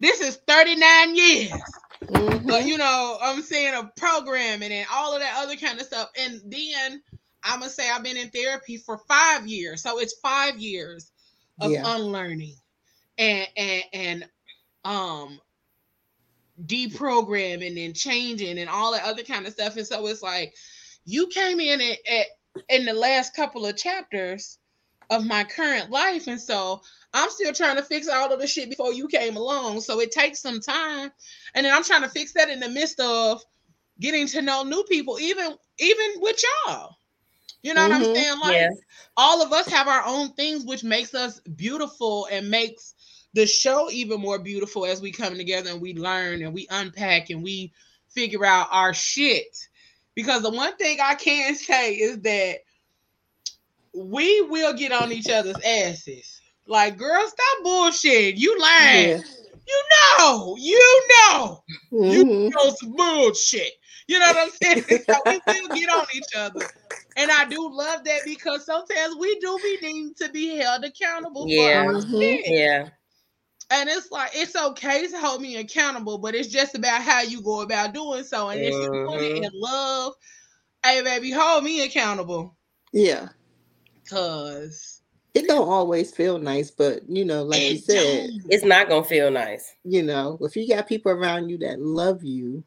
this 0.00 0.20
is 0.20 0.36
39 0.48 1.16
years. 1.16 1.80
Mhm. 2.10 2.46
But 2.46 2.66
you 2.66 2.78
know, 2.78 3.18
I'm 3.22 3.42
saying 3.42 3.74
of 3.74 3.94
programming 3.96 4.72
and 4.72 4.86
all 4.92 5.14
of 5.14 5.20
that 5.20 5.36
other 5.44 5.56
kind 5.56 5.80
of 5.80 5.86
stuff. 5.86 6.10
And 6.18 6.40
then 6.46 7.02
I'm 7.44 7.60
gonna 7.60 7.70
say 7.70 7.90
I've 7.90 8.04
been 8.04 8.16
in 8.18 8.30
therapy 8.30 8.78
for 8.78 8.98
five 9.08 9.46
years. 9.48 9.82
So 9.82 10.00
it's 10.00 10.18
five 10.22 10.58
years 10.58 11.12
of 11.60 11.72
Yeah. 11.72 11.84
unlearning 11.84 12.56
and 13.18 13.48
and 13.56 13.84
and 13.94 14.28
um 14.84 15.40
deprogramming 16.66 17.84
and 17.84 17.96
changing 17.96 18.58
and 18.58 18.70
all 18.70 18.92
that 18.92 19.04
other 19.04 19.22
kind 19.22 19.46
of 19.46 19.52
stuff. 19.52 19.76
And 19.76 19.86
so 19.86 20.06
it's 20.06 20.22
like 20.22 20.54
you 21.04 21.28
came 21.28 21.60
in 21.60 21.80
at, 21.80 21.98
at 22.10 22.26
in 22.68 22.84
the 22.84 22.94
last 22.94 23.34
couple 23.36 23.66
of 23.66 23.76
chapters 23.76 24.58
of 25.10 25.26
my 25.26 25.44
current 25.44 25.90
life. 25.90 26.26
And 26.28 26.40
so 26.40 26.80
I'm 27.14 27.30
still 27.30 27.52
trying 27.52 27.76
to 27.76 27.82
fix 27.82 28.08
all 28.08 28.32
of 28.32 28.40
the 28.40 28.46
shit 28.46 28.70
before 28.70 28.92
you 28.92 29.08
came 29.08 29.36
along. 29.36 29.80
So 29.82 30.00
it 30.00 30.12
takes 30.12 30.40
some 30.40 30.60
time. 30.60 31.10
And 31.54 31.66
then 31.66 31.74
I'm 31.74 31.84
trying 31.84 32.02
to 32.02 32.08
fix 32.08 32.32
that 32.34 32.50
in 32.50 32.60
the 32.60 32.68
midst 32.68 33.00
of 33.00 33.42
getting 34.00 34.26
to 34.28 34.42
know 34.42 34.64
new 34.64 34.84
people, 34.88 35.18
even 35.20 35.54
even 35.78 36.10
with 36.18 36.42
y'all. 36.66 36.96
You 37.62 37.74
know 37.74 37.82
what 37.82 37.92
I'm 37.92 38.02
Mhm. 38.02 38.14
saying? 38.14 38.40
Like 38.40 38.56
Yeah. 38.56 38.68
all 39.16 39.42
of 39.42 39.52
us 39.52 39.68
have 39.68 39.88
our 39.88 40.02
own 40.06 40.32
things 40.32 40.64
which 40.64 40.82
makes 40.82 41.14
us 41.14 41.40
beautiful 41.56 42.26
and 42.30 42.50
makes 42.50 42.94
the 43.34 43.46
show 43.46 43.90
even 43.90 44.20
more 44.20 44.38
beautiful 44.38 44.86
as 44.86 45.00
we 45.00 45.12
come 45.12 45.36
together 45.36 45.70
and 45.70 45.80
we 45.80 45.94
learn 45.94 46.42
and 46.42 46.52
we 46.54 46.66
unpack 46.70 47.30
and 47.30 47.42
we 47.42 47.72
figure 48.08 48.44
out 48.44 48.68
our 48.70 48.94
shit. 48.94 49.56
Because 50.14 50.42
the 50.42 50.50
one 50.50 50.76
thing 50.76 50.98
I 51.00 51.14
can 51.14 51.54
say 51.54 51.94
is 51.94 52.20
that 52.22 52.58
we 53.94 54.40
will 54.42 54.72
get 54.72 54.92
on 54.92 55.12
each 55.12 55.28
other's 55.28 55.58
asses. 55.60 56.40
Like, 56.66 56.96
girl, 56.96 57.26
stop 57.26 57.64
bullshit. 57.64 58.36
You 58.36 58.58
lying. 58.58 59.08
Yeah. 59.08 59.20
You 59.66 59.82
know, 60.18 60.56
you 60.58 61.08
know, 61.10 61.64
you 62.00 62.24
Mhm. 62.24 62.50
know 62.50 62.74
some 62.80 62.92
bullshit. 62.92 63.72
You 64.06 64.18
know 64.18 64.26
what 64.26 64.36
I'm 64.38 64.50
saying? 64.50 64.84
so 65.08 65.14
we 65.26 65.40
will 65.46 65.68
get 65.74 65.88
on 65.90 66.06
each 66.14 66.34
other. 66.36 66.60
And 67.20 67.30
I 67.30 67.44
do 67.44 67.68
love 67.70 68.02
that 68.04 68.20
because 68.24 68.64
sometimes 68.64 69.14
we 69.18 69.38
do 69.40 69.58
be 69.62 69.78
needing 69.82 70.14
to 70.14 70.28
be 70.30 70.56
held 70.56 70.84
accountable 70.84 71.46
Yeah. 71.46 71.82
for 71.82 71.88
our 71.88 71.94
Mhm. 72.02 72.40
Yeah. 72.46 72.88
And 73.70 73.88
it's 73.88 74.10
like 74.10 74.30
it's 74.34 74.56
okay 74.56 75.06
to 75.06 75.18
hold 75.20 75.42
me 75.42 75.56
accountable, 75.56 76.16
but 76.18 76.34
it's 76.34 76.48
just 76.48 76.74
about 76.74 77.02
how 77.02 77.20
you 77.20 77.42
go 77.42 77.60
about 77.60 77.92
doing 77.92 78.24
so. 78.24 78.48
And 78.48 78.60
if 78.62 78.74
you 78.74 78.90
want 79.06 79.22
it 79.22 79.36
in 79.44 79.50
love, 79.54 80.14
hey 80.82 81.02
baby, 81.02 81.30
hold 81.30 81.62
me 81.62 81.84
accountable. 81.84 82.56
Yeah. 82.92 83.28
Cause 84.08 85.02
It 85.34 85.46
don't 85.46 85.68
always 85.68 86.12
feel 86.12 86.38
nice, 86.38 86.70
but 86.70 87.08
you 87.08 87.24
know, 87.26 87.44
like 87.44 87.60
you 87.70 87.78
said. 87.78 88.30
It's 88.48 88.64
not 88.64 88.88
gonna 88.88 89.04
feel 89.04 89.30
nice. 89.30 89.74
you 89.84 90.02
know, 90.02 90.38
if 90.40 90.56
you 90.56 90.66
got 90.66 90.88
people 90.88 91.12
around 91.12 91.50
you 91.50 91.58
that 91.58 91.80
love 91.80 92.24
you 92.24 92.64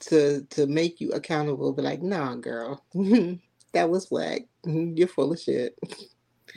to 0.00 0.42
to 0.50 0.66
make 0.66 1.00
you 1.00 1.10
accountable, 1.10 1.72
be 1.72 1.82
like, 1.82 2.00
nah, 2.00 2.34
girl, 2.36 2.82
that 3.72 3.90
was 3.90 4.10
whack. 4.10 4.42
You're 4.64 5.08
full 5.08 5.32
of 5.32 5.40
shit. 5.40 5.78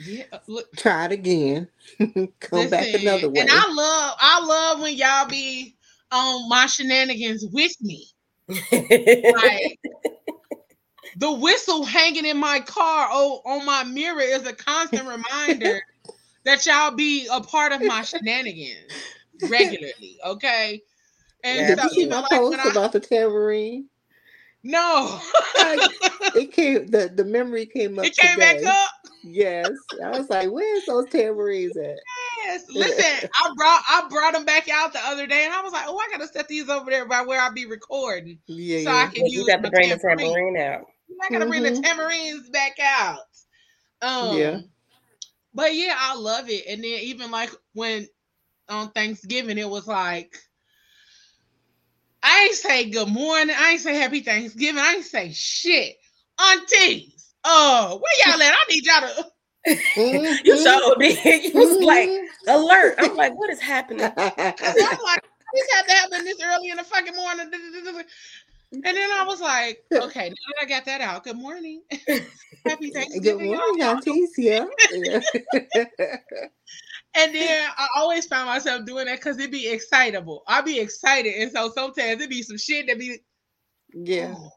yeah, 0.04 0.24
uh, 0.32 0.38
look, 0.46 0.70
Try 0.76 1.06
it 1.06 1.12
again. 1.12 1.68
Come 2.40 2.70
back 2.70 2.88
another 2.94 3.28
way. 3.28 3.40
And 3.40 3.50
I 3.50 3.72
love, 3.72 4.16
I 4.20 4.44
love 4.44 4.80
when 4.80 4.96
y'all 4.96 5.28
be 5.28 5.76
on 6.12 6.48
my 6.48 6.66
shenanigans 6.66 7.44
with 7.52 7.74
me. 7.80 8.06
Like 8.48 9.78
the 11.16 11.32
whistle 11.32 11.84
hanging 11.84 12.26
in 12.26 12.36
my 12.36 12.60
car 12.60 13.08
oh, 13.10 13.40
on 13.44 13.64
my 13.64 13.84
mirror 13.84 14.20
is 14.20 14.46
a 14.46 14.52
constant 14.52 15.02
reminder 15.02 15.80
that 16.44 16.64
y'all 16.66 16.94
be 16.94 17.26
a 17.32 17.40
part 17.40 17.72
of 17.72 17.82
my 17.82 18.02
shenanigans 18.02 18.92
regularly. 19.48 20.18
Okay. 20.24 20.82
And 21.42 21.60
Yeah, 21.60 21.68
Did 21.68 21.78
so 21.78 21.84
you 21.84 21.90
see 21.90 22.06
my 22.08 22.20
like 22.20 22.30
post 22.30 22.50
when 22.50 22.60
I, 22.60 22.70
about 22.70 22.92
the 22.92 23.00
tambourine? 23.00 23.88
No, 24.66 25.20
It 26.34 26.52
came 26.52 26.86
the, 26.88 27.10
the 27.14 27.24
memory 27.24 27.66
came 27.66 27.98
up. 27.98 28.04
it 28.06 28.16
came 28.16 28.38
back 28.38 28.56
up. 28.64 28.90
Yes. 29.22 29.70
I 30.02 30.10
was 30.10 30.28
like, 30.30 30.50
where's 30.50 30.84
those 30.84 31.06
tambourines 31.08 31.76
at? 31.76 31.98
Yes. 32.44 32.64
Listen, 32.70 33.28
I 33.42 33.50
brought 33.56 33.82
I 33.88 34.06
brought 34.08 34.32
them 34.34 34.44
back 34.44 34.68
out 34.68 34.92
the 34.92 35.00
other 35.04 35.26
day, 35.26 35.44
and 35.44 35.54
I 35.54 35.62
was 35.62 35.72
like, 35.72 35.84
oh, 35.86 35.98
I 35.98 36.08
gotta 36.12 36.28
set 36.28 36.48
these 36.48 36.68
over 36.68 36.90
there 36.90 37.06
by 37.06 37.22
where 37.22 37.40
I 37.40 37.50
be 37.50 37.66
recording, 37.66 38.38
Yeah, 38.46 38.78
so 38.78 38.90
yeah. 38.90 38.92
I 38.92 39.06
can 39.06 39.26
you 39.26 39.30
use 39.30 39.46
got 39.46 39.62
to 39.62 39.62
my 39.62 39.70
bring 39.70 39.88
the 39.90 39.96
tambourine. 39.98 40.36
tambourine 40.36 40.56
out. 40.58 40.86
I 41.22 41.30
gotta 41.30 41.46
bring 41.46 41.62
the 41.62 41.70
Mhm. 41.70 41.82
tamarines 41.84 42.50
back 42.52 42.76
out. 42.80 43.18
Um, 44.02 44.36
Yeah. 44.38 44.60
But 45.54 45.74
yeah, 45.74 45.94
I 45.98 46.16
love 46.16 46.48
it. 46.50 46.66
And 46.68 46.82
then 46.84 47.00
even 47.00 47.30
like 47.30 47.50
when 47.74 48.06
on 48.68 48.90
Thanksgiving, 48.90 49.58
it 49.58 49.68
was 49.68 49.86
like 49.86 50.36
I 52.28 52.46
ain't 52.46 52.56
say 52.56 52.90
good 52.90 53.08
morning. 53.08 53.54
I 53.56 53.70
ain't 53.72 53.80
say 53.80 53.94
happy 53.94 54.20
Thanksgiving. 54.20 54.80
I 54.80 54.94
ain't 54.94 55.04
say 55.04 55.30
shit. 55.32 55.96
Aunties, 56.40 57.32
oh, 57.44 58.02
where 58.02 58.32
y'all 58.32 58.42
at? 58.42 58.52
I 58.54 58.64
need 58.68 58.84
y'all 58.84 59.00
to. 59.00 59.30
Mhm. 59.96 60.38
You 60.44 60.56
sure 60.62 60.96
me. 60.98 61.18
You 61.54 61.60
was 61.60 61.84
like 61.84 62.08
Mhm. 62.08 62.26
alert. 62.48 62.96
I'm 62.98 63.14
like, 63.14 63.34
what 63.38 63.48
is 63.50 63.60
happening? 63.60 64.02
I'm 64.16 64.16
like, 64.18 65.22
this 65.54 65.68
had 65.72 65.82
to 65.86 65.92
happen 65.92 66.24
this 66.24 66.38
early 66.44 66.70
in 66.70 66.76
the 66.76 66.84
fucking 66.84 67.14
morning. 67.14 67.50
And 68.72 68.82
then 68.84 69.10
I 69.12 69.24
was 69.26 69.40
like, 69.40 69.78
okay, 69.92 70.28
now 70.28 70.34
that 70.34 70.62
I 70.62 70.64
got 70.66 70.84
that 70.86 71.00
out. 71.00 71.22
Good 71.24 71.36
morning. 71.36 71.82
Happy 72.66 72.90
Good 72.90 72.94
Thanksgiving. 72.94 73.50
y'all. 73.50 73.58
morning, 73.58 73.82
aunties. 73.82 74.32
Yeah. 74.36 74.66
yeah. 74.90 75.20
And 77.14 77.34
then 77.34 77.70
I 77.76 77.88
always 77.96 78.26
found 78.26 78.46
myself 78.46 78.86
doing 78.86 79.06
that 79.06 79.18
because 79.18 79.38
it'd 79.38 79.50
be 79.50 79.68
excitable. 79.68 80.42
I'd 80.48 80.64
be 80.64 80.80
excited. 80.80 81.34
And 81.34 81.52
so 81.52 81.70
sometimes 81.74 82.12
it'd 82.12 82.30
be 82.30 82.42
some 82.42 82.58
shit 82.58 82.86
that 82.88 82.98
be, 82.98 83.18
yeah. 83.94 84.34
oh, 84.34 84.50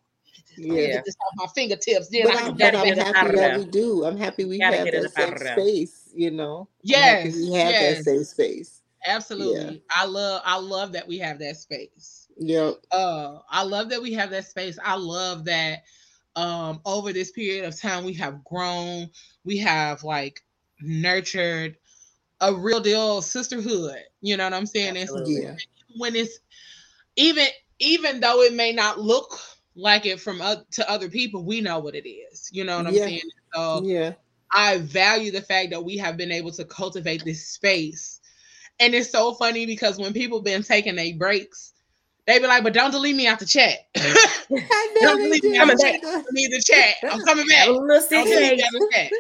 Yeah. 0.58 0.88
get 0.90 1.06
this 1.06 1.16
off 1.22 1.34
my 1.36 1.48
fingertips. 1.56 2.10
Then 2.10 2.24
But 2.24 2.36
I 2.36 2.42
I'm, 2.44 2.58
but 2.58 2.76
I'm 2.76 2.86
get 2.86 2.98
it 3.00 3.06
out 3.16 3.16
happy 3.16 3.36
that 3.36 3.54
we 3.54 3.66
do. 3.66 4.06
I'm 4.06 4.18
happy 4.18 4.46
we 4.46 4.60
Gotta 4.60 4.78
have 4.78 4.86
get 4.86 4.94
it 4.96 5.04
that 5.04 5.12
safe 5.14 5.40
space, 5.40 6.10
you 6.16 6.32
know. 6.32 6.70
I'm 6.94 7.18
Yes, 7.24 7.34
we 7.34 7.52
have 7.54 7.72
yes. 7.72 7.80
that 7.80 8.04
safe 8.06 8.28
space. 8.28 8.82
absolutely. 9.08 9.84
I 9.92 10.06
love 10.06 10.42
I 10.46 10.58
love 10.60 10.94
that 10.94 11.08
we 11.08 11.20
have 11.20 11.40
that 11.40 11.58
space. 11.58 12.28
Yeah. 12.38 12.74
Uh 12.92 13.40
I 13.50 13.64
love 13.64 13.90
that 13.90 14.02
we 14.02 14.14
have 14.14 14.32
that 14.32 14.46
space. 14.48 14.80
I 14.84 14.96
love 14.96 15.46
that 15.46 15.84
um 16.36 16.82
over 16.86 17.14
this 17.14 17.32
period 17.32 17.66
of 17.66 17.80
time 17.80 18.06
we 18.06 18.14
have 18.16 18.44
grown, 18.46 19.10
we 19.46 19.58
have 19.60 20.04
like 20.04 20.42
nurtured 20.82 21.78
a 22.42 22.54
real 22.54 22.80
deal 22.82 23.22
sisterhood. 23.22 23.98
You 24.22 24.38
know 24.38 24.46
what 24.46 24.54
I'm 24.54 24.66
saying? 24.66 24.96
It's 24.96 25.14
Yeah. 25.28 25.56
when 25.98 26.16
it's 26.16 26.40
even 27.18 27.48
even 27.80 28.20
though 28.20 28.42
it 28.44 28.54
may 28.54 28.72
not 28.74 29.00
look 29.00 29.40
like 29.76 30.06
it 30.06 30.20
from 30.20 30.42
uh, 30.42 30.58
to 30.74 30.90
other 30.90 31.10
people, 31.10 31.46
we 31.46 31.62
know 31.62 31.80
what 31.80 31.96
it 31.96 32.08
is. 32.10 32.50
You 32.52 32.64
know 32.66 32.78
what 32.78 32.88
I'm 32.88 32.96
Yeah. 32.96 33.06
saying? 33.06 33.22
So 33.54 33.86
Yeah. 33.86 34.14
I 34.54 34.80
value 34.80 35.32
the 35.32 35.42
fact 35.42 35.72
that 35.72 35.84
we 35.84 35.98
have 35.98 36.18
been 36.18 36.32
able 36.32 36.52
to 36.54 36.66
cultivate 36.66 37.26
this 37.26 37.48
space. 37.50 38.20
And 38.80 38.96
it's 38.96 39.12
so 39.12 39.34
funny 39.36 39.66
because 39.66 39.98
when 40.00 40.14
people 40.14 40.42
been 40.42 40.64
taking 40.64 40.96
their 40.96 41.14
breaks, 41.16 41.74
they 42.28 42.40
be 42.40 42.48
like, 42.48 42.64
but 42.64 42.74
don't 42.74 42.92
delete 42.92 43.16
me 43.16 43.28
out 43.28 43.40
the 43.40 43.46
chat. 43.46 43.80
I 44.72 44.94
know 44.96 45.02
Don't 45.02 45.20
delete 45.22 45.44
me 45.46 45.58
out 45.60 45.68
the 45.70 45.78
chat. 45.78 46.00
I 46.04 46.22
need 46.32 46.52
the 46.52 46.64
chat. 46.66 46.96
I'm 47.10 47.22
coming 47.22 47.48
back. 47.48 47.68
Have 47.68 47.70
a 47.70 47.74
Don't 48.12 48.30
delete 48.30 48.56
me 48.56 48.64
out 48.64 48.72
the 48.74 48.82
chat. 48.94 49.14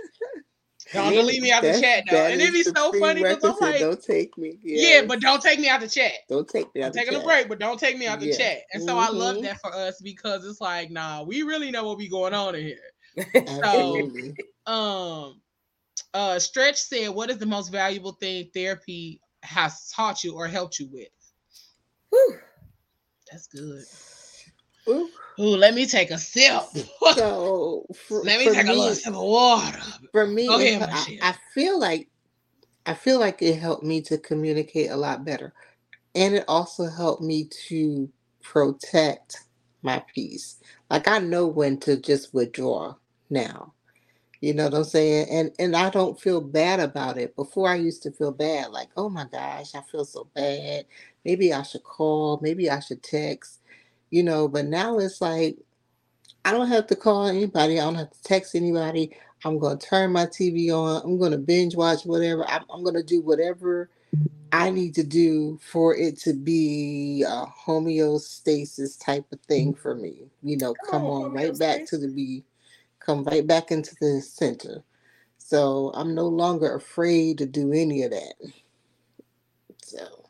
Don't 0.93 1.13
delete 1.13 1.41
me 1.41 1.51
out 1.51 1.63
the 1.63 1.79
chat 1.79 2.05
though. 2.07 2.25
And 2.25 2.41
it'd 2.41 2.53
be 2.53 2.63
so 2.63 2.91
funny 2.93 3.21
because 3.21 3.43
I'm 3.43 3.55
like, 3.59 3.79
don't 3.79 4.01
take 4.01 4.37
me. 4.37 4.57
yeah, 4.63 5.01
but 5.07 5.19
don't 5.19 5.41
take 5.41 5.59
me 5.59 5.69
out 5.69 5.81
the 5.81 5.87
chat. 5.87 6.13
don't 6.29 6.47
take 6.47 6.73
me 6.73 6.81
I'm 6.81 6.87
out 6.87 6.93
the 6.93 6.99
taking 6.99 7.15
a 7.15 7.23
break, 7.23 7.49
but 7.49 7.59
don't 7.59 7.79
take 7.79 7.97
me 7.97 8.07
out 8.07 8.19
the 8.19 8.27
Yeah. 8.27 8.37
chat. 8.37 8.61
And 8.73 8.81
so 8.83 8.97
I 8.97 9.09
love 9.09 9.37
Mhm. 9.37 9.43
that 9.43 9.61
for 9.61 9.73
us 9.73 10.01
because 10.01 10.45
it's 10.45 10.61
like, 10.61 10.89
nah, 10.91 11.23
we 11.23 11.43
really 11.43 11.71
know 11.71 11.83
what 11.83 11.97
be 11.97 12.09
going 12.09 12.33
on 12.33 12.55
in 12.55 12.63
here. 12.63 12.77
Absolutely. 13.47 14.35
Um, 14.65 15.41
uh, 16.13 16.39
Stretch 16.39 16.77
said, 16.81 17.09
"What 17.09 17.29
is 17.29 17.37
the 17.37 17.45
most 17.45 17.69
valuable 17.69 18.13
thing 18.13 18.49
therapy 18.53 19.21
has 19.43 19.89
taught 19.89 20.23
you 20.23 20.35
or 20.35 20.47
helped 20.47 20.79
you 20.79 20.87
with?" 20.91 21.09
Whew. 22.09 22.39
That's 23.31 23.47
good. 23.47 23.85
Ooh. 24.87 25.09
Ooh, 25.39 25.55
let 25.55 25.73
me 25.73 25.85
take 25.85 26.11
a 26.11 26.17
sip. 26.17 26.63
So 27.15 27.85
for, 28.07 28.23
let 28.23 28.39
me 28.39 28.53
take 28.53 28.67
a 28.67 28.73
little 28.73 28.95
sip 28.95 29.13
of 29.13 29.21
water. 29.21 29.79
for 30.11 30.27
me, 30.27 30.47
ahead. 30.47 30.89
I, 30.91 31.29
I 31.29 31.35
feel 31.53 31.79
like 31.79 32.09
I 32.85 32.93
feel 32.93 33.19
like 33.19 33.41
it 33.41 33.59
helped 33.59 33.83
me 33.83 34.01
to 34.01 34.17
communicate 34.17 34.89
a 34.89 34.97
lot 34.97 35.23
better, 35.23 35.53
and 36.15 36.35
it 36.35 36.43
also 36.47 36.87
helped 36.87 37.21
me 37.21 37.49
to 37.67 38.09
protect 38.43 39.43
my 39.81 40.03
peace. 40.13 40.57
Like 40.89 41.07
I 41.07 41.19
know 41.19 41.47
when 41.47 41.79
to 41.81 41.97
just 41.97 42.33
withdraw 42.33 42.95
now. 43.29 43.73
You 44.41 44.53
know 44.53 44.65
what 44.65 44.73
I'm 44.73 44.83
saying? 44.85 45.27
And 45.29 45.51
and 45.59 45.75
I 45.75 45.89
don't 45.89 46.19
feel 46.19 46.41
bad 46.41 46.79
about 46.79 47.17
it. 47.17 47.35
Before 47.35 47.67
I 47.69 47.75
used 47.75 48.03
to 48.03 48.11
feel 48.11 48.31
bad, 48.31 48.71
like, 48.71 48.89
oh 48.95 49.09
my 49.09 49.25
gosh, 49.31 49.75
I 49.75 49.81
feel 49.81 50.05
so 50.05 50.29
bad. 50.33 50.85
Maybe 51.25 51.53
I 51.53 51.61
should 51.63 51.83
call, 51.83 52.39
maybe 52.41 52.69
I 52.69 52.79
should 52.79 53.03
text, 53.03 53.58
you 54.09 54.23
know, 54.23 54.47
but 54.47 54.65
now 54.65 54.99
it's 54.99 55.21
like 55.21 55.57
I 56.45 56.51
don't 56.51 56.67
have 56.69 56.87
to 56.87 56.95
call 56.95 57.27
anybody. 57.27 57.79
I 57.79 57.83
don't 57.83 57.95
have 57.95 58.11
to 58.11 58.23
text 58.23 58.55
anybody. 58.55 59.15
I'm 59.45 59.57
going 59.57 59.77
to 59.77 59.85
turn 59.85 60.11
my 60.11 60.25
TV 60.25 60.71
on. 60.71 61.01
I'm 61.03 61.17
going 61.17 61.31
to 61.31 61.37
binge 61.37 61.75
watch 61.75 62.05
whatever. 62.05 62.47
I'm, 62.49 62.63
I'm 62.69 62.83
going 62.83 62.95
to 62.95 63.03
do 63.03 63.21
whatever 63.21 63.89
I 64.51 64.69
need 64.69 64.95
to 64.95 65.03
do 65.03 65.59
for 65.61 65.95
it 65.95 66.17
to 66.21 66.33
be 66.33 67.23
a 67.27 67.45
homeostasis 67.45 69.03
type 69.03 69.25
of 69.31 69.39
thing 69.41 69.73
mm-hmm. 69.73 69.81
for 69.81 69.95
me. 69.95 70.29
You 70.41 70.57
know, 70.57 70.73
come 70.89 71.03
Oh, 71.03 71.23
on 71.23 71.33
right 71.33 71.57
back 71.57 71.85
to 71.87 71.97
the 71.97 72.07
be, 72.07 72.43
come 72.99 73.23
right 73.23 73.45
back 73.45 73.71
into 73.71 73.95
the 74.01 74.21
center. 74.21 74.83
So 75.37 75.91
I'm 75.93 76.15
no 76.15 76.27
longer 76.27 76.75
afraid 76.75 77.37
to 77.39 77.45
do 77.45 77.71
any 77.73 78.03
of 78.03 78.11
that. 78.11 78.33
So 79.83 80.25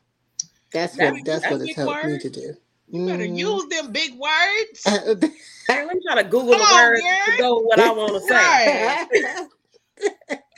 that's 0.72 0.96
That- 0.96 1.14
what 1.14 1.24
that's 1.24 1.42
that's 1.42 1.52
what 1.52 1.62
it's 1.62 1.76
helped 1.76 2.04
me 2.04 2.18
to 2.18 2.30
do. 2.30 2.54
You 2.92 3.06
better 3.06 3.24
Mhm. 3.24 3.38
use 3.38 3.66
them 3.68 3.92
big 3.92 4.14
words. 4.18 4.82
Girl, 4.84 5.86
let 5.86 5.94
me 5.94 6.00
try 6.04 6.20
to 6.22 6.28
Google 6.28 6.54
Come 6.56 6.58
the 6.58 6.74
words 6.74 7.00
girl. 7.02 7.36
to 7.36 7.38
go 7.42 7.56
with 7.58 7.64
what 7.66 7.78
I 7.80 7.90
want 7.92 8.12
to 8.14 8.20
say. 8.28 9.06
Right. 9.08 9.46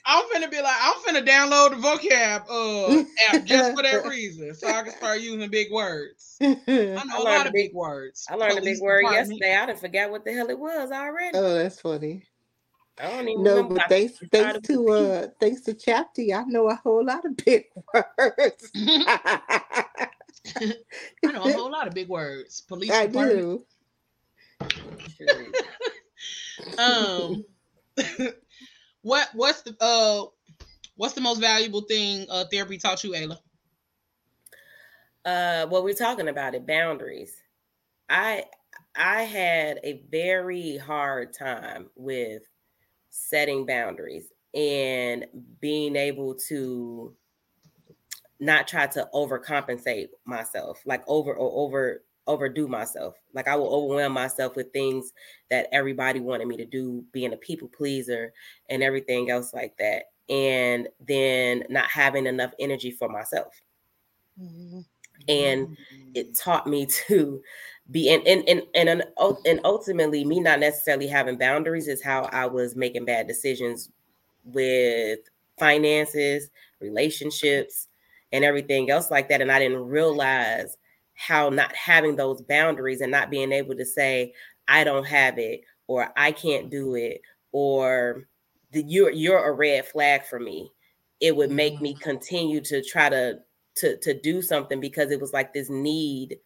I'm 0.05 0.25
finna 0.35 0.51
be 0.51 0.61
like, 0.61 0.77
I'm 0.81 0.95
finna 1.03 1.27
download 1.27 1.71
the 1.71 1.77
vocab 1.77 2.45
uh, 2.51 3.05
app 3.37 3.45
just 3.45 3.77
for 3.77 3.83
that 3.83 4.05
reason, 4.09 4.55
so 4.55 4.67
I 4.69 4.83
can 4.83 4.93
start 4.93 5.21
using 5.21 5.49
big 5.51 5.71
words. 5.71 6.39
I 6.41 6.47
know 6.47 6.57
I 6.67 7.17
a 7.19 7.21
lot 7.23 7.47
of 7.47 7.53
big- 7.53 7.69
big 7.71 7.75
words. 7.75 8.27
I 8.31 8.35
learned 8.35 8.59
a 8.59 8.63
big 8.63 8.81
word 8.81 9.03
department. 9.03 9.29
yesterday. 9.41 9.55
I 9.57 9.67
didn't 9.67 9.79
forget 9.81 10.11
what 10.11 10.25
the 10.25 10.33
hell 10.33 10.49
it 10.51 10.59
was 10.59 10.91
already. 10.91 11.37
oh, 11.39 11.55
that's 11.55 11.81
funny. 11.81 12.25
I 13.01 13.11
don't 13.11 13.29
even 13.29 13.43
No, 13.45 13.63
but 13.65 13.89
thanks 13.89 14.19
thanks 14.33 14.67
to 14.69 14.89
uh 14.91 15.27
thanks 15.41 15.61
to 15.63 15.75
Chapty, 15.75 16.33
I 16.35 16.45
know 16.45 16.69
a 16.69 16.75
whole 16.77 17.05
lot 17.05 17.25
of 17.25 17.37
big 17.37 17.65
words. 17.95 18.71
I 21.25 21.33
know 21.33 21.45
a 21.45 21.53
whole 21.53 21.71
lot 21.71 21.87
of 21.87 21.95
big 21.95 22.09
words. 22.09 22.61
Police 22.63 22.91
I 22.91 23.07
department. 23.07 23.41
do. 23.41 23.65
Um, 26.79 27.45
what 29.03 29.29
what's 29.35 29.63
the 29.63 29.77
uh 29.81 30.25
what's 30.97 31.15
the 31.15 31.21
most 31.21 31.41
valuable 31.41 31.83
thing 31.83 32.27
uh 32.31 32.45
therapy 32.51 32.79
taught 32.79 33.03
you, 33.05 33.13
Ayla? 33.13 33.37
uh 35.25 35.67
what 35.67 35.85
we're 35.85 35.95
talking 35.95 36.29
about 36.29 36.55
it 36.55 36.67
boundaries 36.67 37.43
i 38.09 38.45
i 38.97 39.23
had 39.23 39.79
a 39.85 40.03
very 40.11 40.77
hard 40.77 41.33
time 41.33 41.89
with 41.95 42.43
setting 43.11 43.65
boundaries 43.65 44.33
and 44.55 45.27
being 45.61 45.97
able 45.97 46.35
to 46.35 47.15
not 48.43 48.67
try 48.67 48.89
to 48.89 49.09
overcompensate 49.15 50.09
myself 50.25 50.83
like 50.85 51.05
over 51.07 51.33
or 51.33 51.65
over 51.65 52.03
overdo 52.27 52.69
myself. 52.69 53.15
Like 53.35 53.49
i 53.49 53.55
will 53.55 53.73
overwhelm 53.73 54.13
myself 54.13 54.57
with 54.57 54.73
things 54.73 55.13
that 55.49 55.69
everybody 55.73 56.21
wanted 56.21 56.49
me 56.49 56.57
to 56.57 56.65
do 56.65 57.05
being 57.13 57.33
a 57.33 57.37
people 57.37 57.69
pleaser 57.69 58.33
and 58.69 58.83
everything 58.83 59.31
else 59.31 59.55
like 59.55 59.77
that 59.79 60.05
and 60.29 60.89
then 61.07 61.63
not 61.69 61.87
having 61.87 62.27
enough 62.27 62.53
energy 62.59 62.91
for 62.91 63.09
myself. 63.09 63.61
And 65.29 65.77
it 66.15 66.33
mm. 66.33 66.43
taught 66.43 66.67
me 66.67 66.87
to 67.07 67.41
be 67.93 68.13
and 68.13 68.27
and 68.27 68.49
and 68.49 68.63
and, 68.75 68.89
and, 68.89 69.37
and 69.47 69.61
ultimately 69.65 70.25
me 70.25 70.41
not 70.41 70.59
necessarily 70.59 71.07
having 71.07 71.39
boundaries 71.39 71.87
is 71.87 72.03
how 72.03 72.23
I 72.33 72.47
was 72.47 72.75
making 72.75 73.05
bad 73.05 73.29
decisions 73.29 73.91
with 74.45 75.21
finances, 75.59 76.51
relationships, 76.81 77.89
and 78.33 78.45
everything 78.45 78.91
else 78.91 79.11
like 79.11 79.29
that. 79.29 79.41
And 79.41 79.53
I 79.53 79.59
didn't 79.59 79.87
realize 79.87 80.77
how 81.15 81.51
not 81.51 81.75
having 81.75 82.17
those 82.17 82.43
boundaries 82.43 83.01
and 83.01 83.13
not 83.13 83.31
being 83.31 83.53
able 83.53 83.77
to 83.77 83.85
say 83.85 84.33
I 84.69 84.85
don't 84.85 85.07
have 85.07 85.39
it 85.39 85.63
or 85.87 86.13
I 86.17 86.33
can't 86.33 86.71
do 86.71 86.95
it 86.95 87.21
or 87.53 88.27
the, 88.73 88.83
you're 88.83 89.11
you're 89.11 89.45
a 89.45 89.53
red 89.53 89.87
flag 89.87 90.25
for 90.25 90.41
me. 90.41 90.73
It 91.21 91.37
would 91.37 91.51
make 91.51 91.81
me 91.81 91.93
mm-hmm. 91.95 92.03
continue 92.03 92.61
to 92.63 92.83
try 92.83 93.09
to 93.09 93.39
to 93.77 93.97
to 93.99 94.19
do 94.19 94.43
something 94.43 94.81
because 94.81 95.11
it 95.11 95.21
was 95.21 95.33
like 95.33 95.53
this 95.53 95.71
need 95.71 96.39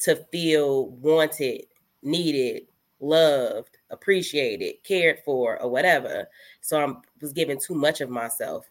to 0.00 0.16
feel 0.30 0.88
wanted, 0.88 1.62
needed, 2.02 2.62
loved, 3.00 3.78
appreciated, 3.90 4.74
cared 4.84 5.18
for, 5.24 5.60
or 5.60 5.70
whatever. 5.70 6.28
So 6.60 6.78
I 6.78 6.92
was 7.20 7.32
giving 7.32 7.58
too 7.58 7.74
much 7.74 8.02
of 8.02 8.10
myself, 8.10 8.70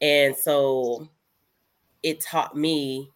and 0.00 0.34
so 0.34 1.08
it 2.02 2.20
taught 2.22 2.56
me 2.56 3.10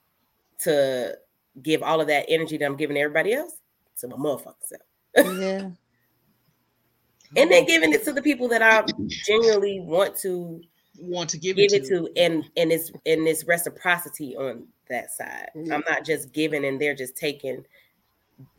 to 0.60 1.16
give 1.62 1.82
all 1.82 2.00
of 2.00 2.06
that 2.08 2.26
energy 2.28 2.56
that 2.58 2.64
I'm 2.66 2.76
giving 2.76 2.96
everybody 2.96 3.32
else 3.32 3.52
to 3.98 4.08
my 4.08 4.16
motherfucking 4.16 4.54
self, 4.64 5.38
Yeah. 5.38 5.70
and 7.36 7.50
then 7.50 7.64
giving 7.66 7.92
it 7.92 8.04
to 8.04 8.12
the 8.12 8.22
people 8.22 8.48
that 8.48 8.62
I 8.62 8.84
genuinely 9.08 9.80
want 9.80 10.16
to 10.18 10.60
Want 11.00 11.28
to 11.30 11.38
give, 11.38 11.56
give 11.56 11.72
it 11.72 11.82
it 11.82 11.84
to? 11.86 12.02
to 12.08 12.12
and 12.16 12.44
and 12.56 12.70
it's 12.70 12.90
and 13.04 13.26
it's 13.26 13.44
reciprocity 13.46 14.36
on 14.36 14.68
that 14.88 15.10
side 15.10 15.48
Yeah. 15.56 15.74
i'm 15.74 15.82
not 15.88 16.04
just 16.04 16.32
giving 16.32 16.64
and 16.66 16.80
they're 16.80 16.94
just 16.94 17.16
taking 17.16 17.64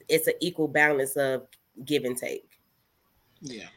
it's 0.09 0.27
an 0.27 0.33
equal 0.41 0.67
balance 0.67 1.15
of 1.15 1.47
give 1.85 2.03
and 2.03 2.17
take 2.17 2.59
Yeah. 3.41 3.67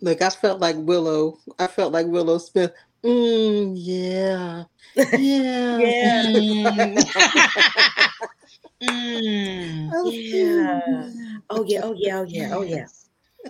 Like 0.00 0.20
I 0.22 0.30
felt 0.30 0.58
like 0.60 0.74
Willow. 0.78 1.38
I 1.58 1.66
felt 1.68 1.92
like 1.92 2.06
Willow 2.06 2.38
Smith. 2.38 2.72
Mm, 3.04 3.74
yeah. 3.76 4.64
Yeah. 5.16 5.78
Yeah. 5.78 6.22
Mm. 8.82 9.90
Oh, 9.94 10.10
Yeah. 10.10 10.80
mm. 10.86 11.42
oh 11.50 11.64
yeah 11.66 11.80
oh 11.82 11.94
yeah 11.96 12.18
oh 12.18 12.24
yeah 12.28 12.48
oh 12.52 12.62
yeah 12.62 12.86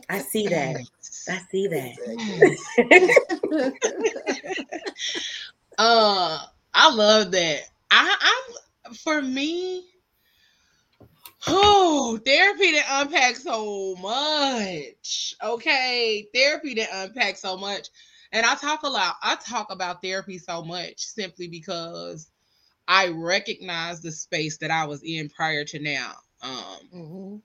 i 0.09 0.19
see 0.21 0.47
that 0.49 0.77
i 1.29 1.39
see 1.51 1.67
that 1.69 1.95
Uh, 5.79 6.41
I 6.75 6.93
love 6.93 7.31
that. 7.33 7.61
I, 7.91 8.17
I'm 8.87 8.95
for 8.95 9.23
me. 9.23 9.85
Oh, 11.47 12.19
therapy 12.25 12.73
that 12.73 12.87
unpack 12.91 13.37
so 13.37 13.95
much. 13.97 15.35
Okay, 15.43 16.27
therapy 16.35 16.75
that 16.75 16.89
unpack 16.93 17.37
so 17.37 17.57
much, 17.57 17.89
and 18.33 18.45
I 18.47 18.55
talk 18.57 18.83
a 18.83 18.89
lot. 18.89 19.17
I 19.23 19.37
talk 19.37 19.71
about 19.73 20.03
therapy 20.03 20.39
so 20.39 20.63
much 20.65 21.01
simply 21.01 21.49
because 21.49 22.31
I 22.87 23.09
recognize 23.09 24.01
the 24.01 24.13
space 24.13 24.59
that 24.59 24.71
I 24.71 24.87
was 24.87 25.03
in 25.03 25.29
prior 25.31 25.65
to 25.67 25.79
now. 25.79 26.15
Um, 26.43 26.93
Mhm. 26.93 27.43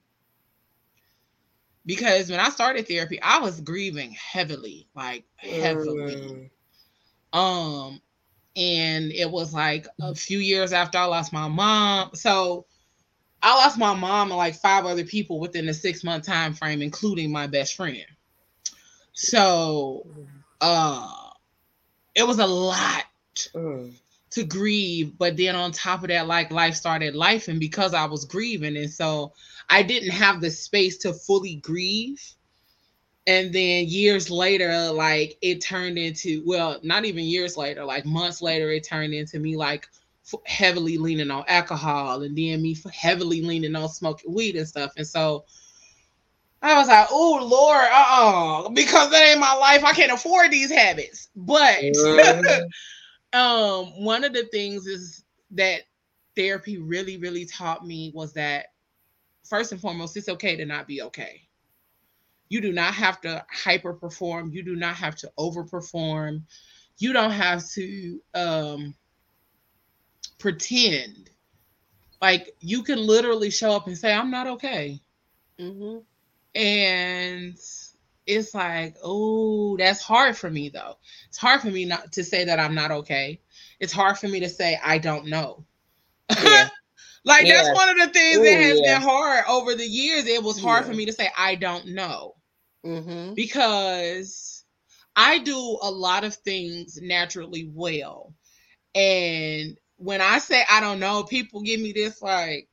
because 1.86 2.30
when 2.30 2.40
I 2.40 2.50
started 2.50 2.88
therapy, 2.88 3.20
I 3.22 3.40
was 3.40 3.60
grieving 3.60 4.12
heavily, 4.12 4.88
like 4.94 5.24
heavily. 5.36 6.16
Mm. 6.16 6.50
Um, 7.32 8.00
and 8.56 9.12
it 9.12 9.30
was 9.30 9.52
like 9.52 9.86
a 10.00 10.14
few 10.14 10.38
years 10.38 10.72
after 10.72 10.98
I 10.98 11.04
lost 11.04 11.32
my 11.32 11.48
mom. 11.48 12.10
So 12.14 12.66
I 13.42 13.54
lost 13.56 13.78
my 13.78 13.94
mom 13.94 14.30
and 14.30 14.38
like 14.38 14.54
five 14.54 14.86
other 14.86 15.04
people 15.04 15.40
within 15.40 15.68
a 15.68 15.74
six 15.74 16.04
month 16.04 16.26
time 16.26 16.54
frame, 16.54 16.82
including 16.82 17.32
my 17.32 17.46
best 17.46 17.74
friend. 17.76 18.06
So 19.12 20.06
uh 20.64 21.08
it 22.14 22.26
was 22.26 22.38
a 22.38 22.46
lot 22.46 23.04
Mm. 23.54 23.92
to 24.32 24.44
grieve, 24.44 25.16
but 25.18 25.36
then 25.36 25.54
on 25.56 25.72
top 25.72 26.02
of 26.02 26.08
that, 26.08 26.26
like 26.26 26.50
life 26.50 26.74
started 26.74 27.14
life, 27.14 27.48
and 27.48 27.60
because 27.60 27.94
I 27.94 28.06
was 28.06 28.24
grieving, 28.24 28.76
and 28.76 28.90
so 28.90 29.32
I 29.70 29.82
didn't 29.82 30.10
have 30.10 30.40
the 30.40 30.50
space 30.50 30.98
to 30.98 31.12
fully 31.12 31.56
grieve. 31.56 32.20
And 33.26 33.52
then 33.54 33.86
years 33.88 34.30
later, 34.30 34.90
like 34.92 35.38
it 35.42 35.60
turned 35.62 35.98
into 35.98 36.42
well, 36.46 36.80
not 36.82 37.04
even 37.04 37.24
years 37.24 37.56
later, 37.56 37.84
like 37.84 38.04
months 38.04 38.42
later, 38.42 38.70
it 38.70 38.84
turned 38.84 39.14
into 39.14 39.38
me 39.38 39.56
like 39.56 39.88
f- 40.32 40.40
heavily 40.46 40.98
leaning 40.98 41.30
on 41.30 41.44
alcohol, 41.48 42.22
and 42.22 42.36
then 42.36 42.62
me 42.62 42.76
f- 42.84 42.92
heavily 42.92 43.42
leaning 43.42 43.76
on 43.76 43.88
smoking 43.88 44.34
weed 44.34 44.56
and 44.56 44.68
stuff. 44.68 44.92
And 44.96 45.06
so 45.06 45.44
I 46.64 46.78
was 46.78 46.88
like, 46.88 47.08
"Oh 47.10 47.46
Lord, 47.46 47.88
uh, 47.92 48.66
uh 48.66 48.70
because 48.70 49.10
that 49.10 49.28
ain't 49.30 49.40
my 49.40 49.54
life. 49.54 49.84
I 49.84 49.92
can't 49.92 50.12
afford 50.12 50.50
these 50.52 50.70
habits." 50.72 51.28
But 51.36 51.78
um 53.32 54.04
one 54.04 54.24
of 54.24 54.32
the 54.32 54.44
things 54.44 54.86
is 54.86 55.24
that 55.52 55.82
therapy 56.36 56.78
really 56.78 57.18
really 57.18 57.46
taught 57.46 57.86
me 57.86 58.12
was 58.14 58.34
that 58.34 58.66
first 59.44 59.72
and 59.72 59.80
foremost 59.80 60.16
it's 60.16 60.28
okay 60.28 60.56
to 60.56 60.66
not 60.66 60.86
be 60.88 61.02
okay. 61.02 61.42
You 62.48 62.60
do 62.60 62.72
not 62.72 62.94
have 62.94 63.20
to 63.22 63.44
hyper 63.50 63.94
perform 63.94 64.52
you 64.52 64.62
do 64.62 64.76
not 64.76 64.96
have 64.96 65.16
to 65.16 65.32
overperform. 65.38 66.42
You 66.98 67.12
don't 67.12 67.32
have 67.32 67.66
to 67.70 68.20
um 68.34 68.94
pretend. 70.38 71.30
Like 72.20 72.56
you 72.60 72.82
can 72.82 72.98
literally 72.98 73.50
show 73.50 73.72
up 73.72 73.86
and 73.86 73.96
say 73.98 74.12
i'm 74.12 74.30
not 74.30 74.46
okay. 74.46 75.00
Mhm. 75.58 76.04
And 76.54 77.56
it's 78.26 78.54
like 78.54 78.96
oh 79.02 79.76
that's 79.76 80.02
hard 80.02 80.36
for 80.36 80.50
me 80.50 80.68
though 80.68 80.96
it's 81.28 81.38
hard 81.38 81.60
for 81.60 81.68
me 81.70 81.84
not 81.84 82.12
to 82.12 82.24
say 82.24 82.44
that 82.44 82.58
i'm 82.60 82.74
not 82.74 82.90
okay 82.90 83.40
it's 83.80 83.92
hard 83.92 84.16
for 84.18 84.28
me 84.28 84.40
to 84.40 84.48
say 84.48 84.78
i 84.84 84.98
don't 84.98 85.26
know 85.26 85.64
Yeah. 86.40 86.68
like 87.24 87.46
Yeah. 87.46 87.54
that's 87.54 87.70
one 87.72 87.88
of 87.90 87.98
the 87.98 88.08
things 88.12 88.42
that 88.42 88.58
has 88.58 88.80
yeah. 88.80 88.98
been 88.98 89.02
hard 89.02 89.44
over 89.48 89.74
the 89.74 89.86
years 89.86 90.26
it 90.26 90.42
was 90.42 90.60
hard 90.60 90.84
for 90.84 90.94
me 90.94 91.06
to 91.06 91.12
say 91.12 91.30
i 91.36 91.54
don't 91.54 91.88
know 91.88 92.34
Mhm. 92.84 93.34
because 93.34 94.64
i 95.16 95.38
do 95.38 95.78
a 95.82 95.90
lot 95.90 96.24
of 96.24 96.34
things 96.34 96.98
naturally 97.02 97.68
well 97.72 98.34
and 98.94 99.76
when 99.96 100.20
i 100.20 100.38
say 100.38 100.64
i 100.70 100.80
don't 100.80 101.00
know 101.00 101.24
people 101.24 101.62
give 101.62 101.80
me 101.80 101.92
this 101.92 102.22
like 102.22 102.68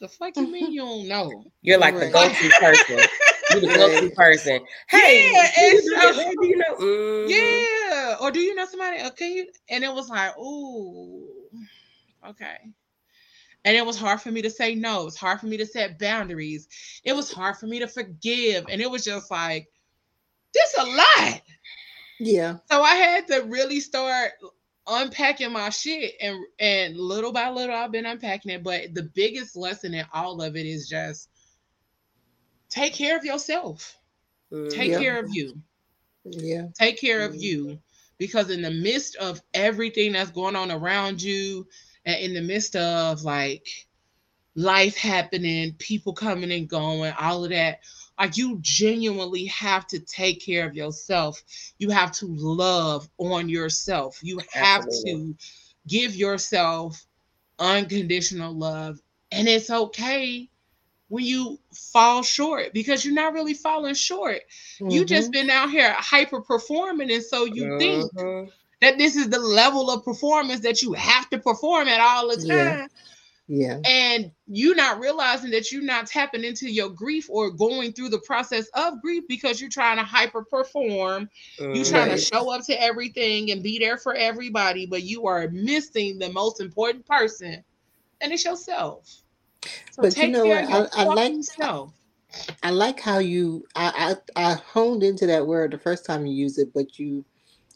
the 0.00 0.08
fuck 0.08 0.36
you 0.36 0.46
mean 0.50 0.70
you 0.72 0.80
don't 0.82 1.08
know 1.08 1.44
you're 1.62 1.78
like 1.78 1.94
the 1.94 2.06
Right. 2.06 2.12
go-to 2.12 2.48
person 2.60 2.98
you're 3.50 3.60
the 3.60 3.66
go-to 3.66 4.10
person 4.10 4.60
hey 4.88 5.30
Yeah, 5.32 5.50
do 5.54 5.60
you 5.62 5.68
it's 5.78 5.84
do 5.88 5.94
so- 5.96 6.12
that? 6.12 6.36
do 6.40 6.46
you 6.46 6.56
know 6.56 6.74
Mhm. 6.76 7.28
Yeah. 7.28 8.16
Or 8.20 8.30
do 8.30 8.40
you 8.40 8.54
know 8.54 8.66
somebody? 8.66 9.00
Okay. 9.08 9.28
You, 9.32 9.46
and 9.70 9.82
it 9.84 9.92
was 9.92 10.08
like, 10.08 10.36
ooh, 10.38 11.26
okay. 12.28 12.56
And 13.64 13.76
it 13.76 13.84
was 13.84 13.98
hard 13.98 14.20
for 14.20 14.30
me 14.30 14.42
to 14.42 14.50
say 14.50 14.74
no. 14.74 15.02
It 15.02 15.04
was 15.06 15.16
hard 15.16 15.40
for 15.40 15.46
me 15.46 15.56
to 15.56 15.66
set 15.66 15.98
boundaries. 15.98 16.68
It 17.04 17.14
was 17.14 17.30
hard 17.32 17.56
for 17.56 17.66
me 17.66 17.78
to 17.80 17.86
forgive. 17.88 18.66
And 18.68 18.80
it 18.80 18.90
was 18.90 19.04
just 19.04 19.30
like, 19.30 19.68
this 20.54 20.74
a 20.78 20.84
lot. 20.84 21.40
Yeah. 22.20 22.56
So 22.70 22.82
I 22.82 22.94
had 22.94 23.26
to 23.28 23.42
really 23.46 23.80
start 23.80 24.32
unpacking 24.88 25.52
my 25.52 25.70
shit 25.70 26.14
and 26.20 26.38
and 26.58 26.96
little 26.96 27.32
by 27.32 27.50
little 27.50 27.74
I've 27.74 27.92
been 27.92 28.06
unpacking 28.06 28.52
it. 28.52 28.62
But 28.62 28.94
the 28.94 29.04
biggest 29.14 29.56
lesson 29.56 29.94
in 29.94 30.06
all 30.12 30.40
of 30.42 30.56
it 30.56 30.66
is 30.66 30.88
just 30.88 31.28
take 32.70 32.94
care 32.94 33.16
of 33.16 33.24
yourself. 33.24 33.98
Mhm. 34.52 34.70
Take 34.70 34.90
Yeah. 34.90 34.98
care 34.98 35.18
of 35.20 35.26
you. 35.32 35.62
Yeah. 36.24 36.68
Take 36.74 37.00
care 37.00 37.24
of 37.24 37.34
Mhm. 37.34 37.40
you 37.40 37.80
because 38.18 38.50
in 38.50 38.62
the 38.62 38.70
midst 38.70 39.16
of 39.16 39.42
everything 39.54 40.12
that's 40.12 40.30
going 40.30 40.56
on 40.56 40.70
around 40.70 41.22
you 41.22 41.66
and 42.04 42.20
in 42.22 42.34
the 42.34 42.42
midst 42.42 42.76
of 42.76 43.22
like 43.22 43.66
life 44.58 44.96
happening, 44.96 45.74
people 45.78 46.12
coming 46.14 46.52
and 46.52 46.68
going, 46.68 47.12
all 47.18 47.44
of 47.44 47.50
that, 47.50 47.80
like 48.18 48.36
you 48.36 48.58
genuinely 48.62 49.46
have 49.46 49.86
to 49.88 50.00
take 50.00 50.44
care 50.44 50.66
of 50.66 50.74
yourself. 50.74 51.42
You 51.78 51.90
have 51.90 52.12
to 52.12 52.26
love 52.28 53.08
on 53.18 53.48
yourself. 53.48 54.18
You 54.22 54.40
have 54.52 54.86
Absolutely. 54.86 55.02
to 55.04 55.36
give 55.86 56.14
yourself 56.16 57.06
unconditional 57.58 58.52
love. 58.54 59.00
And 59.32 59.48
it's 59.48 59.70
okay 59.70 60.50
when 61.08 61.24
you 61.24 61.58
fall 61.92 62.22
short 62.22 62.72
because 62.74 63.04
you're 63.04 63.14
not 63.14 63.34
really 63.34 63.54
falling 63.54 63.94
short. 63.94 64.40
You 64.88 65.04
just 65.04 65.32
been 65.32 65.50
out 65.50 65.70
here 65.70 65.92
hyper 65.96 66.40
performing, 66.40 67.10
and 67.10 67.22
so 67.22 67.44
you 67.44 67.72
think 67.78 68.10
Mhm. 68.14 68.52
that 68.80 68.98
this 68.98 69.16
is 69.16 69.28
the 69.30 69.38
level 69.40 69.90
of 69.90 70.04
performance 70.04 70.60
that 70.60 70.82
you 70.82 70.92
have 70.94 71.28
to 71.30 71.38
perform 71.38 71.88
at 71.88 72.00
all 72.00 72.28
the 72.28 72.38
time. 72.38 72.78
Yeah. 72.78 72.86
Yeah. 73.48 73.80
And 73.86 74.30
you 74.46 74.74
not 74.74 75.00
realizing 75.00 75.50
that 75.52 75.72
you're 75.72 75.82
not 75.82 76.06
tapping 76.06 76.44
into 76.44 76.70
your 76.70 76.90
grief 76.90 77.28
or 77.30 77.50
going 77.50 77.92
through 77.92 78.10
the 78.10 78.18
process 78.20 78.68
of 78.74 79.00
grief 79.02 79.24
because 79.28 79.60
you're 79.60 79.70
trying 79.70 79.96
to 79.96 80.04
hyper 80.04 80.44
perform. 80.44 81.28
You 81.58 81.66
Mhm. 81.82 81.88
trying 81.90 82.10
to 82.10 82.18
show 82.18 82.50
up 82.50 82.64
to 82.66 82.80
everything 82.80 83.50
and 83.50 83.62
be 83.62 83.78
there 83.78 83.96
for 83.96 84.14
everybody, 84.14 84.86
but 84.86 85.02
you 85.02 85.26
are 85.26 85.48
missing 85.48 86.18
the 86.18 86.30
most 86.30 86.60
important 86.60 87.06
person, 87.06 87.64
and 88.20 88.32
it's 88.32 88.44
yourself. 88.44 89.08
So 89.90 90.02
But 90.02 90.16
you 90.16 90.28
know 90.28 90.46
what? 90.46 90.64
I- 90.64 90.88
I 90.92 91.04
like- 91.04 91.16
fucking 91.18 91.42
self. 91.42 91.92
I 92.62 92.70
like 92.70 93.00
how 93.00 93.18
you 93.18 93.66
I, 93.74 94.16
I 94.36 94.50
I 94.50 94.52
honed 94.54 95.02
into 95.02 95.26
that 95.26 95.46
word 95.46 95.70
the 95.70 95.78
first 95.78 96.04
time 96.04 96.26
you 96.26 96.34
used 96.34 96.58
it, 96.58 96.74
but 96.74 96.98
you 96.98 97.24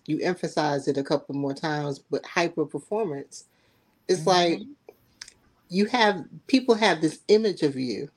you 0.07 0.19
emphasized 0.21 0.89
it 0.89 0.99
a 0.99 1.03
couple 1.03 1.35
more 1.35 1.55
times. 1.55 1.99
But 1.99 2.27
hyper 2.27 2.67
performance, 2.67 3.45
it's 4.09 4.27
like 4.27 4.59
Mhm. 4.59 4.75
You 5.73 5.87
have 5.87 6.25
people 6.49 6.77
have 6.77 7.01
this 7.03 7.21
image 7.29 7.63
of 7.63 7.77
you, 7.77 8.11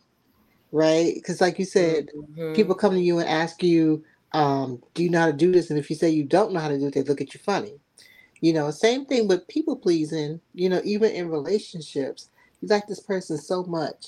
right? 0.71 1.13
Because 1.15 1.41
like 1.41 1.59
you 1.59 1.65
said, 1.65 2.09
Mhm. 2.13 2.51
people 2.53 2.75
come 2.75 2.93
to 2.93 3.01
you 3.01 3.19
and 3.19 3.29
ask 3.29 3.63
you, 3.63 4.03
um, 4.33 4.81
"Do 4.93 5.03
you 5.03 5.09
know 5.09 5.21
how 5.21 5.27
to 5.27 5.33
do 5.33 5.51
this?" 5.51 5.69
And 5.69 5.79
if 5.79 5.89
you 5.89 5.95
say 5.95 6.09
you 6.09 6.25
don't 6.25 6.53
know 6.53 6.59
how 6.59 6.69
to 6.69 6.79
do 6.79 6.87
it, 6.87 6.93
they 6.95 7.03
look 7.03 7.21
at 7.21 7.33
you 7.33 7.39
funny. 7.39 7.81
You 8.41 8.53
know, 8.53 8.71
same 8.71 9.05
thing 9.05 9.27
with 9.27 9.47
people 9.47 9.77
pleasing. 9.77 10.41
You 10.53 10.69
know, 10.69 10.81
even 10.85 11.11
in 11.13 11.29
relationships, 11.29 12.29
you 12.61 12.67
like 12.69 12.87
this 12.87 13.01
person 13.01 13.37
so 13.37 13.63
much 13.65 14.05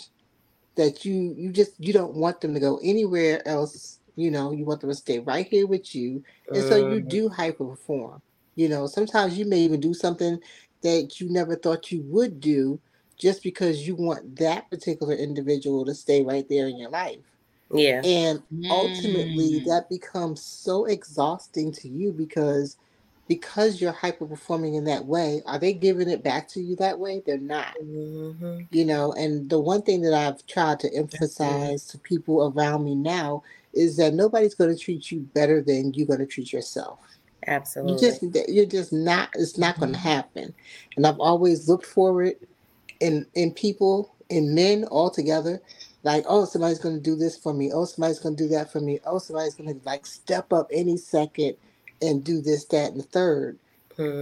that 0.75 1.05
you 1.05 1.33
you 1.37 1.51
just 1.51 1.73
you 1.79 1.93
don't 1.93 2.15
want 2.15 2.41
them 2.41 2.53
to 2.53 2.59
go 2.59 2.79
anywhere 2.83 3.45
else. 3.47 3.99
You 4.15 4.31
know, 4.31 4.51
you 4.51 4.65
want 4.65 4.81
them 4.81 4.89
to 4.89 4.95
stay 4.95 5.19
right 5.19 5.47
here 5.47 5.67
with 5.67 5.93
you, 5.95 6.23
and 6.53 6.63
so 6.63 6.75
you 6.77 7.01
Mhm. 7.01 7.01
do 7.01 7.29
hyper 7.29 7.65
perform. 7.65 8.21
You 8.55 8.69
know, 8.69 8.87
sometimes 8.87 9.37
you 9.37 9.45
may 9.45 9.59
even 9.61 9.79
do 9.79 9.93
something 9.93 10.39
that 10.83 11.19
you 11.19 11.29
never 11.31 11.55
thought 11.55 11.91
you 11.91 12.01
would 12.07 12.39
do 12.39 12.79
just 13.17 13.43
because 13.43 13.87
you 13.87 13.95
want 13.95 14.37
that 14.37 14.69
particular 14.69 15.13
individual 15.15 15.85
to 15.85 15.95
stay 15.95 16.23
right 16.23 16.47
there 16.49 16.67
in 16.67 16.77
your 16.77 16.89
life. 16.89 17.25
Yeah. 17.71 18.01
And 18.03 18.43
ultimately 18.69 19.59
Mm. 19.59 19.65
that 19.65 19.89
becomes 19.89 20.43
so 20.43 20.85
exhausting 20.85 21.71
to 21.73 21.89
you 21.89 22.11
because 22.13 22.77
because 23.27 23.81
you're 23.81 23.91
hyper 23.91 24.25
performing 24.25 24.75
in 24.75 24.85
that 24.85 25.05
way, 25.05 25.41
are 25.45 25.59
they 25.59 25.73
giving 25.73 26.09
it 26.09 26.23
back 26.23 26.47
to 26.49 26.61
you 26.61 26.75
that 26.77 26.99
way? 26.99 27.21
They're 27.25 27.37
not 27.39 27.77
Mhm. 27.81 28.67
you 28.71 28.83
know 28.85 29.13
and 29.13 29.49
the 29.49 29.59
one 29.59 29.81
thing 29.81 30.01
that 30.01 30.13
i've 30.13 30.45
tried 30.45 30.79
to 30.79 30.93
emphasize 30.93 31.85
to 31.85 31.97
people 31.99 32.51
around 32.55 32.83
me 32.83 32.95
now 32.95 33.41
is 33.73 33.97
that 33.97 34.13
nobody's 34.13 34.55
going 34.55 34.73
to 34.75 34.81
treat 34.81 35.11
you 35.11 35.21
better 35.33 35.61
than 35.61 35.93
you're 35.93 36.07
going 36.07 36.19
to 36.19 36.25
treat 36.25 36.51
yourself 36.51 36.99
you 37.81 37.95
Absolutely. 37.95 37.97
just 37.97 38.23
you're 38.49 38.65
just 38.65 38.93
not 38.93 39.29
it's 39.35 39.57
not 39.57 39.79
going 39.79 39.93
to 39.93 39.99
happen 39.99 40.53
and 40.97 41.07
i've 41.07 41.19
always 41.19 41.69
looked 41.69 41.85
for 41.85 42.23
it 42.23 42.41
in 43.01 43.27
in 43.35 43.53
people 43.53 44.15
in 44.29 44.55
men 44.55 44.85
all 44.85 45.09
together 45.11 45.61
like 46.03 46.25
oh 46.29 46.45
somebody's 46.45 46.79
going 46.79 46.95
to 46.95 47.01
do 47.01 47.15
this 47.15 47.37
for 47.37 47.53
me 47.53 47.71
oh 47.73 47.85
somebody's 47.85 48.19
going 48.19 48.35
to 48.35 48.43
do 48.43 48.49
that 48.49 48.71
for 48.71 48.81
me 48.81 48.99
oh 49.05 49.19
somebody's 49.19 49.55
going 49.55 49.73
to 49.73 49.85
like 49.85 50.05
step 50.05 50.53
up 50.53 50.67
any 50.73 50.97
second 50.97 51.55
and 52.01 52.23
do 52.23 52.41
this 52.41 52.65
that 52.65 52.91
and 52.91 52.99
the 53.01 53.05
third 53.05 53.57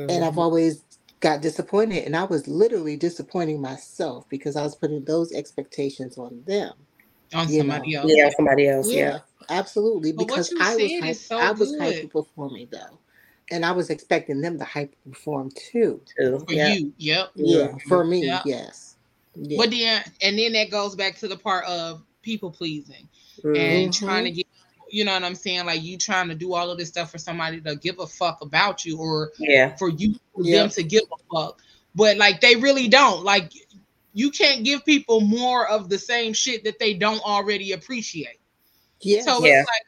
and 0.09 0.23
Mhm. 0.23 0.25
I've 0.25 0.37
always 0.37 0.83
got 1.21 1.41
disappointed, 1.41 2.05
and 2.05 2.15
I 2.15 2.25
was 2.25 2.47
literally 2.47 2.97
disappointing 2.97 3.61
myself 3.61 4.29
because 4.29 4.55
I 4.55 4.63
was 4.63 4.75
putting 4.75 5.05
those 5.05 5.31
expectations 5.33 6.17
on 6.17 6.43
them. 6.45 6.73
on 7.33 7.47
you 7.47 7.57
somebody 7.57 7.95
know. 7.95 7.95
else. 7.95 8.13
Yeah, 8.15 8.29
somebody 8.35 8.69
else. 8.69 8.93
Yeah. 8.93 8.93
Yeah, 8.93 9.19
absolutely. 9.49 10.13
But 10.13 10.25
Because 10.25 10.53
I 10.59 10.75
was 10.75 10.75
said 10.75 10.91
hy- 10.99 11.15
is 11.15 11.25
so 11.25 11.39
I 11.39 11.51
was 11.51 11.75
good. 11.75 11.77
hyper 11.77 12.07
performing 12.07 12.69
though, 12.71 12.99
and 13.51 13.65
I 13.65 13.71
was 13.71 13.89
expecting 13.89 14.41
them 14.41 14.57
to 14.59 14.65
hyper 14.65 14.95
perform 15.09 15.51
too. 15.55 16.01
Too. 16.17 16.43
For 16.47 16.53
Yeah. 16.53 16.73
you, 16.73 16.93
yep. 16.97 17.31
Yeah, 17.35 17.75
for 17.87 18.03
me, 18.03 18.25
Yeah. 18.25 18.41
yes. 18.45 18.95
Yeah. 19.35 19.57
But 19.57 19.71
then, 19.71 20.03
and 20.21 20.39
then 20.39 20.53
that 20.53 20.71
goes 20.71 20.95
back 20.95 21.17
to 21.19 21.27
the 21.27 21.37
part 21.37 21.65
of 21.65 22.01
people 22.21 22.49
pleasing 22.51 23.07
Mhm. 23.43 23.57
and 23.57 23.93
trying 23.93 24.23
to 24.25 24.31
get, 24.31 24.47
you 24.89 25.03
know 25.03 25.13
what 25.13 25.23
I'm 25.23 25.35
saying? 25.35 25.65
Like 25.65 25.83
you 25.83 25.97
trying 25.97 26.29
to 26.29 26.35
do 26.35 26.53
all 26.53 26.69
of 26.71 26.77
this 26.77 26.87
stuff 26.89 27.11
for 27.11 27.17
somebody 27.17 27.59
to 27.61 27.75
give 27.75 27.99
a 27.99 28.07
fuck 28.07 28.41
about 28.41 28.85
you 28.85 28.97
or 28.97 29.31
Yeah. 29.37 29.75
for 29.75 29.89
you 29.89 30.15
for 30.33 30.43
Yeah. 30.43 30.61
them 30.61 30.69
to 30.71 30.83
give 30.83 31.03
a 31.03 31.17
fuck. 31.35 31.61
But 31.93 32.17
like 32.17 32.41
they 32.41 32.55
really 32.55 32.87
don't. 32.87 33.23
Like 33.23 33.51
you 34.13 34.31
can't 34.31 34.63
give 34.63 34.85
people 34.85 35.19
more 35.19 35.67
of 35.67 35.89
the 35.89 35.99
same 35.99 36.31
shit 36.33 36.63
that 36.63 36.79
they 36.79 36.93
don't 36.93 37.21
already 37.23 37.73
appreciate. 37.73 38.39
yes. 39.01 39.25
So 39.25 39.45
Yeah. 39.45 39.59
it's 39.59 39.69
like, 39.69 39.81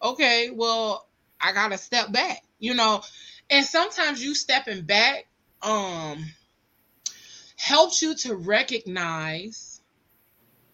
oh, 0.00 0.10
okay, 0.12 0.50
well, 0.50 1.07
I 1.40 1.52
gotta 1.52 1.78
step 1.78 2.12
back, 2.12 2.42
you 2.58 2.74
know. 2.74 3.02
And 3.50 3.64
sometimes 3.64 4.22
you 4.22 4.34
stepping 4.34 4.82
back 4.82 5.26
um 5.62 6.24
helps 7.56 8.00
you 8.02 8.14
to 8.14 8.36
recognize 8.36 9.80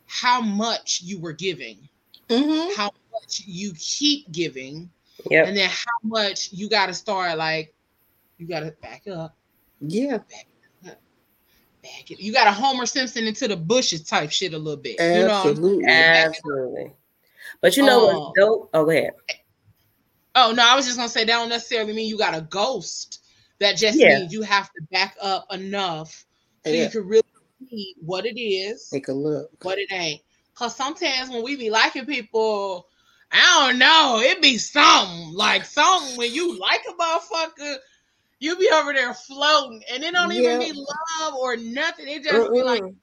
how 0.07 0.41
much 0.41 1.01
you 1.03 1.19
were 1.19 1.33
giving, 1.33 1.89
Mhm. 2.29 2.75
how 2.77 2.91
much 3.13 3.43
you 3.47 3.73
keep 3.79 4.31
giving, 4.33 4.91
Yep. 5.31 5.49
and 5.49 5.57
then 5.57 5.71
how 5.71 5.99
much 6.03 6.53
you 6.53 6.69
gotta 6.69 6.95
start 6.95 7.39
like 7.39 7.75
you 8.39 8.47
gotta 8.47 8.73
back 8.83 9.07
up, 9.09 9.37
Yeah, 9.81 10.19
back 10.19 10.47
it. 12.11 12.21
You 12.21 12.33
gotta 12.33 12.51
Homer 12.53 12.87
Simpson 12.87 13.27
into 13.27 13.49
the 13.49 13.57
bushes 13.57 14.03
type 14.03 14.31
shit 14.31 14.55
a 14.55 14.59
little 14.59 14.81
bit. 14.81 14.99
You 15.01 15.25
know 15.25 15.49
absolutely. 15.49 15.87
Absolutely. 15.87 16.93
But 17.61 17.77
you 17.77 17.85
know 17.85 18.01
Oh. 18.01 18.07
what's 18.07 18.39
dope? 18.39 18.71
Oh, 18.75 18.85
go 18.85 18.91
ahead. 18.91 19.11
Oh 20.35 20.53
no, 20.53 20.65
I 20.67 20.75
was 20.77 20.87
just 20.87 20.97
gonna 20.97 21.09
say 21.09 21.25
that 21.25 21.33
don't 21.33 21.49
necessarily 21.49 21.93
mean 21.93 22.09
you 22.09 22.19
got 22.19 22.35
a 22.37 22.43
ghost. 22.43 23.21
That 23.61 23.77
just 23.77 24.03
Yeah. 24.03 24.07
means 24.07 24.33
you 24.33 24.43
have 24.43 24.73
to 24.73 24.83
back 24.91 25.17
up 25.21 25.47
enough 25.53 26.25
so 26.63 26.75
Yeah. 26.75 26.77
you 26.77 26.89
can 26.91 27.07
really 27.07 27.23
see 27.71 27.95
what 28.05 28.27
it 28.27 28.41
is, 28.41 29.01
Take 29.01 29.09
a 29.09 29.13
look. 29.13 29.63
what 29.63 29.79
it 29.79 29.93
ain't. 29.93 30.21
Cause 30.55 30.77
sometimes 30.77 31.31
when 31.31 31.43
we 31.45 31.57
be 31.57 31.71
liking 31.71 32.07
people, 32.07 32.87
I 33.33 33.69
don't 33.71 33.79
know, 33.79 34.21
it 34.23 34.43
be 34.43 34.59
something 34.59 35.33
like 35.35 35.65
something 35.65 36.17
when 36.17 36.33
you 36.33 36.59
like 36.59 36.83
a 36.89 36.93
motherfucker, 36.95 37.77
you 38.41 38.57
be 38.57 38.71
over 38.73 38.93
there 38.93 39.15
floating, 39.15 39.83
and 39.93 40.03
it 40.03 40.13
don't 40.13 40.33
even 40.33 40.59
be 40.59 40.73
love 40.73 41.35
or 41.35 41.57
nothing. 41.57 42.09
It 42.09 42.23
just 42.25 42.53
be 42.53 42.63
like 42.63 42.83
Mm-mm. 42.83 42.97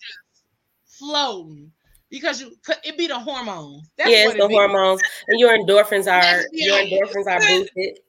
floating 0.85 1.71
because 2.11 2.41
you 2.41 2.53
it 2.85 2.97
be 2.97 3.07
the 3.07 3.19
hormones. 3.19 3.89
That's 3.97 4.11
yeah, 4.11 4.25
it's 4.25 4.35
the 4.35 4.47
be. 4.49 4.55
hormones, 4.55 5.01
and 5.27 5.39
your 5.39 5.57
endorphins 5.57 6.11
are 6.11 6.45
your 6.53 6.77
endorphins 6.79 7.27
are 7.27 7.41
boosted. 7.47 7.99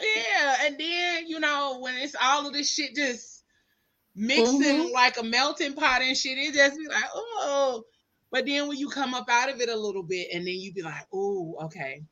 Yeah, 0.00 0.56
and 0.64 0.78
then 0.78 1.28
you 1.28 1.40
know 1.40 1.78
when 1.80 1.96
it's 1.98 2.16
all 2.22 2.46
of 2.46 2.52
this 2.54 2.72
shit 2.72 2.94
just 2.96 3.44
mixing 4.16 4.90
Mhm. 4.90 4.92
like 4.92 5.18
a 5.18 5.24
melting 5.24 5.74
pot 5.74 6.02
and 6.02 6.16
shit, 6.16 6.38
it 6.38 6.54
just 6.54 6.78
be 6.78 6.88
like, 6.88 7.04
oh. 7.14 7.84
But 8.30 8.46
then 8.46 8.68
when 8.68 8.78
you 8.78 8.88
come 8.88 9.14
up 9.14 9.28
out 9.30 9.50
of 9.50 9.60
it 9.60 9.68
a 9.70 9.76
little 9.76 10.04
bit, 10.04 10.28
and 10.34 10.46
then 10.46 10.54
you 10.54 10.72
be 10.72 10.82
like, 10.82 11.06
oh, 11.14 11.56
okay. 11.64 12.02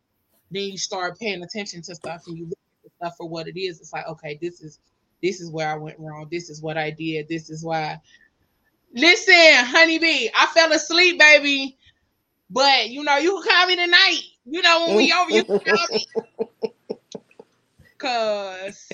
Then 0.51 0.64
you 0.70 0.78
start 0.78 1.18
paying 1.18 1.43
attention 1.43 1.82
to 1.82 1.95
stuff, 1.97 2.24
and 2.26 2.39
you 2.39 2.47
look 2.47 2.59
at 2.59 2.84
the 2.84 2.91
stuff 2.97 3.14
for 3.18 3.28
what 3.28 3.49
it 3.49 3.59
is. 3.61 3.80
It's 3.80 3.93
like, 3.93 4.09
okay, 4.09 4.39
this 4.41 4.62
is 4.62 4.80
this 5.22 5.41
is 5.41 5.51
where 5.51 5.68
I 5.68 5.76
went 5.76 5.99
wrong. 6.01 6.28
This 6.30 6.51
is 6.51 6.62
what 6.62 6.78
I 6.78 6.91
did. 6.93 7.28
This 7.28 7.51
is 7.51 7.64
why. 7.64 7.99
Listen, 8.95 9.34
honeybee, 9.64 10.28
I 10.34 10.47
fell 10.55 10.72
asleep, 10.72 11.18
baby. 11.18 11.76
But 12.51 12.91
you 12.91 13.05
know, 13.05 13.16
you 13.18 13.41
can 13.43 13.53
call 13.53 13.66
me 13.66 13.76
tonight. 13.76 14.20
You 14.47 14.62
know, 14.62 14.86
when 14.86 14.97
we 14.97 15.12
over, 15.18 15.30
you 15.30 15.45
can 15.45 15.74
call 15.74 15.86
me. 15.93 16.07
Cause 17.99 18.89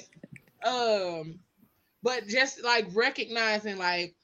um, 0.65 1.39
but 2.03 2.27
just 2.27 2.65
like 2.65 2.87
recognizing 2.95 3.79
like 3.79 4.15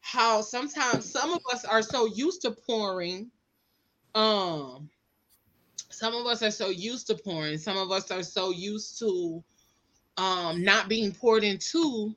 how 0.00 0.40
sometimes 0.40 1.10
some 1.10 1.32
of 1.32 1.40
us 1.52 1.64
are 1.64 1.82
so 1.82 2.06
used 2.06 2.42
to 2.42 2.52
pouring, 2.52 3.30
um, 4.14 4.88
some 5.90 6.14
of 6.14 6.26
us 6.26 6.42
are 6.42 6.50
so 6.50 6.68
used 6.70 7.08
to 7.08 7.14
pouring, 7.16 7.58
some 7.58 7.76
of 7.76 7.90
us 7.90 8.10
are 8.10 8.22
so 8.22 8.50
used 8.50 8.98
to 9.00 9.42
um 10.16 10.64
not 10.64 10.88
being 10.88 11.12
poured 11.12 11.44
into 11.44 12.14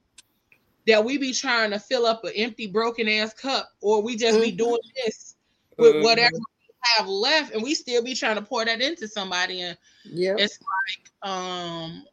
that 0.87 1.03
we 1.03 1.17
be 1.17 1.33
trying 1.33 1.71
to 1.71 1.79
fill 1.79 2.05
up 2.05 2.23
an 2.23 2.31
empty 2.35 2.67
broken 2.67 3.07
ass 3.07 3.33
cup 3.33 3.69
or 3.81 4.01
we 4.01 4.15
just 4.15 4.39
be 4.41 4.51
Mhm. 4.51 4.57
doing 4.57 4.79
this 5.03 5.35
with 5.77 5.95
Mhm. 5.95 6.03
whatever 6.03 6.35
we 6.35 6.75
have 6.97 7.07
left, 7.07 7.53
and 7.53 7.63
we 7.63 7.73
still 7.73 8.03
be 8.03 8.15
trying 8.15 8.35
to 8.35 8.41
pour 8.41 8.65
that 8.65 8.81
into 8.81 9.07
somebody. 9.07 9.61
And 9.61 9.77
yeah. 10.03 10.35
it's 10.37 10.59
like, 10.61 11.31
um, 11.31 12.05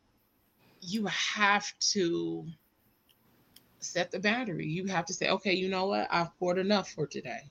you 0.80 1.06
have 1.06 1.66
to 1.92 2.46
set 3.80 4.10
the 4.10 4.20
boundary. 4.20 4.66
You 4.66 4.86
have 4.86 5.06
to 5.06 5.14
say, 5.14 5.28
okay, 5.30 5.54
you 5.54 5.68
know 5.68 5.86
what? 5.86 6.08
I've 6.10 6.36
poured 6.38 6.58
enough 6.58 6.90
for 6.92 7.06
today. 7.06 7.50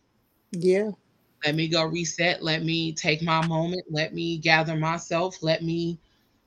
Yeah. 0.51 0.91
Let 1.45 1.55
me 1.55 1.67
go 1.67 1.83
reset. 1.85 2.43
Let 2.43 2.63
me 2.63 2.93
take 2.93 3.21
my 3.21 3.45
moment. 3.47 3.83
Let 3.89 4.13
me 4.13 4.37
gather 4.37 4.75
myself. 4.75 5.41
Let 5.41 5.63
me 5.63 5.99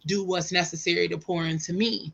do 0.06 0.24
what's 0.24 0.52
necessary 0.52 1.08
to 1.08 1.18
pour 1.18 1.44
into 1.46 1.72
me. 1.72 2.12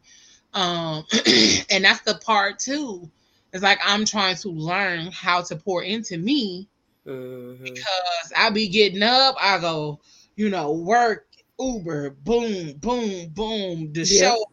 Um, 0.58 1.04
and 1.70 1.84
that's 1.84 2.00
the 2.00 2.20
part 2.24 2.58
too. 2.58 3.08
It's 3.52 3.62
like 3.62 3.78
I'm 3.84 4.04
trying 4.04 4.36
to 4.36 4.50
learn 4.50 5.10
how 5.12 5.42
to 5.42 5.56
pour 5.56 5.82
into 5.84 6.18
me 6.18 6.68
Mhm. 7.06 7.58
because 7.62 8.32
I 8.36 8.50
be 8.50 8.68
getting 8.68 9.02
up, 9.02 9.36
I 9.40 9.58
go, 9.60 10.00
you 10.36 10.50
know, 10.50 10.72
work, 10.72 11.26
Uber, 11.60 12.10
boom, 12.10 12.72
boom, 12.78 13.28
boom, 13.28 13.92
the 13.92 14.04
Yeah. 14.04 14.34
show, 14.34 14.44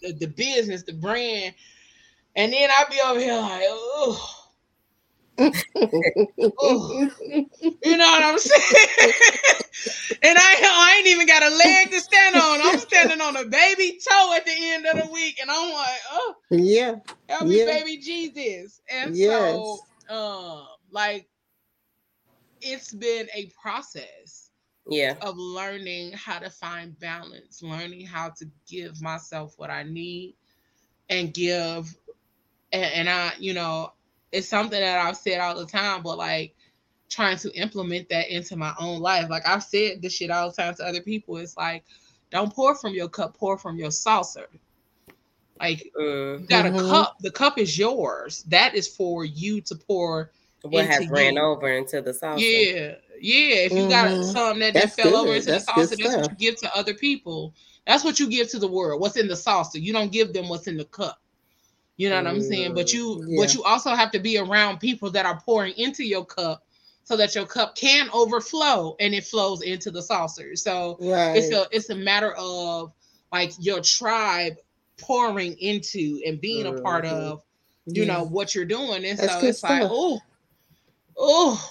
the, 0.00 0.12
the 0.12 0.26
business, 0.28 0.84
the 0.84 0.92
brand. 0.92 1.54
And 2.36 2.52
then 2.52 2.70
I 2.70 2.84
be 2.90 3.00
over 3.04 3.20
here 3.20 3.36
like, 3.36 3.62
oh, 3.64 4.37
Oh. 6.58 7.10
you 7.84 7.96
know 7.96 8.10
what 8.10 8.22
I'm 8.24 8.38
saying? 8.38 9.12
and 10.22 10.38
I, 10.38 10.56
I 10.62 10.96
ain't 10.98 11.08
even 11.08 11.26
got 11.26 11.42
a 11.42 11.50
leg 11.54 11.90
to 11.90 12.00
stand 12.00 12.36
on. 12.36 12.60
I'm 12.62 12.78
standing 12.78 13.20
on 13.20 13.36
a 13.36 13.44
baby 13.46 13.98
toe 14.08 14.34
at 14.36 14.44
the 14.46 14.52
end 14.56 14.86
of 14.86 14.96
the 14.96 15.12
week, 15.12 15.38
and 15.40 15.50
I'm 15.50 15.72
like, 15.72 16.00
oh, 16.12 16.34
yeah. 16.50 16.96
help 17.28 17.48
me, 17.48 17.58
Yeah. 17.58 17.66
baby 17.66 17.98
Jesus. 17.98 18.80
And 18.90 19.16
Yes. 19.16 19.80
so, 20.08 20.14
um, 20.14 20.66
like, 20.90 21.28
it's 22.60 22.94
been 22.94 23.28
a 23.34 23.50
process 23.60 24.50
Yeah. 24.88 25.14
of 25.22 25.36
learning 25.38 26.12
how 26.12 26.38
to 26.38 26.50
find 26.50 26.98
balance, 27.00 27.62
learning 27.62 28.06
how 28.06 28.30
to 28.38 28.46
give 28.68 29.00
myself 29.02 29.54
what 29.58 29.70
I 29.70 29.84
need 29.84 30.36
and 31.10 31.34
give. 31.34 31.94
And, 32.72 32.84
and 32.84 33.10
I, 33.10 33.32
you 33.38 33.54
know, 33.54 33.92
it's 34.32 34.48
something 34.48 34.80
that 34.80 34.98
I've 35.06 35.16
said 35.16 35.40
all 35.40 35.56
the 35.58 35.66
time, 35.66 36.02
but 36.02 36.18
like 36.18 36.54
trying 37.10 37.38
to 37.38 37.50
implement 37.54 38.08
that 38.10 38.28
into 38.28 38.56
my 38.56 38.74
own 38.78 39.00
life. 39.00 39.30
Like 39.30 39.46
I've 39.46 39.62
said 39.62 40.02
this 40.02 40.14
shit 40.14 40.30
all 40.30 40.50
the 40.50 40.56
time 40.56 40.74
to 40.74 40.84
other 40.84 41.00
people. 41.00 41.36
It's 41.38 41.56
like, 41.56 41.84
don't 42.30 42.52
pour 42.52 42.74
from 42.74 42.92
your 42.94 43.08
cup, 43.08 43.36
pour 43.36 43.56
from 43.58 43.76
your 43.78 43.90
saucer. 43.90 44.48
Like 45.60 45.90
Mm. 45.98 46.40
you 46.40 46.46
got 46.46 46.66
Mhm. 46.66 46.78
a 46.78 46.88
cup, 46.90 47.16
the 47.20 47.30
cup 47.30 47.58
is 47.58 47.78
yours. 47.78 48.42
That 48.44 48.74
is 48.74 48.88
for 48.88 49.24
you 49.24 49.60
to 49.62 49.74
pour 49.76 50.32
What 50.62 50.84
has 50.86 51.00
Into 51.00 51.12
ran 51.14 51.34
you. 51.36 51.40
over 51.40 51.68
into 51.68 52.02
the 52.02 52.12
saucer? 52.12 52.40
Yeah, 52.40 52.94
yeah. 53.20 53.54
If 53.64 53.72
you 53.72 53.88
got 53.88 54.10
Mhm. 54.10 54.32
something 54.32 54.60
that 54.60 54.74
That's 54.74 54.96
just 54.96 54.96
fell 54.96 55.16
over 55.16 55.34
into 55.34 55.46
the 55.46 55.52
That's 55.52 55.64
good 55.64 55.88
saucer, 55.88 55.96
that's 55.96 56.16
what 56.16 56.30
you 56.32 56.36
give 56.50 56.60
to 56.60 56.76
other 56.76 56.94
people. 56.94 57.54
That's 57.86 58.04
what 58.04 58.20
you 58.20 58.28
give 58.28 58.48
to 58.50 58.58
the 58.58 58.68
world. 58.68 59.00
What's 59.00 59.16
in 59.16 59.28
the 59.28 59.36
saucer? 59.36 59.78
You 59.78 59.92
don't 59.92 60.12
give 60.12 60.32
them 60.32 60.48
what's 60.48 60.66
in 60.66 60.76
the 60.76 60.84
cup. 60.86 61.18
You 61.98 62.08
know 62.08 62.16
what 62.16 62.26
I'm 62.28 62.40
saying? 62.40 62.74
But 62.74 62.92
you, 62.94 63.22
Yeah. 63.28 63.40
but 63.42 63.54
you 63.54 63.62
also 63.64 63.90
have 63.90 64.10
to 64.12 64.20
be 64.20 64.38
around 64.38 64.78
people 64.78 65.10
that 65.10 65.26
are 65.26 65.40
pouring 65.40 65.74
into 65.76 66.04
your 66.04 66.24
cup, 66.24 66.64
so 67.04 67.16
that 67.16 67.34
your 67.34 67.46
cup 67.46 67.74
can 67.74 68.08
overflow 68.14 68.96
and 69.00 69.14
it 69.14 69.24
flows 69.24 69.62
into 69.62 69.90
the 69.90 70.02
saucer. 70.02 70.56
So 70.56 70.96
Right. 71.00 71.36
it's 71.36 71.52
a 71.52 71.66
it's 71.72 71.90
a 71.90 71.96
matter 71.96 72.32
of 72.34 72.92
like 73.32 73.52
your 73.58 73.80
tribe 73.82 74.54
pouring 74.98 75.56
into 75.58 76.20
and 76.26 76.40
being 76.40 76.66
a 76.66 76.72
part 76.72 77.04
Mhm. 77.04 77.10
of 77.10 77.42
you 77.86 78.04
Yeah. 78.04 78.18
know 78.18 78.24
what 78.24 78.54
you're 78.54 78.64
doing 78.64 79.04
and 79.04 79.18
That's 79.18 79.32
so 79.32 79.46
it's 79.46 79.62
like 79.62 79.82
oh 79.84 80.20
oh 81.16 81.70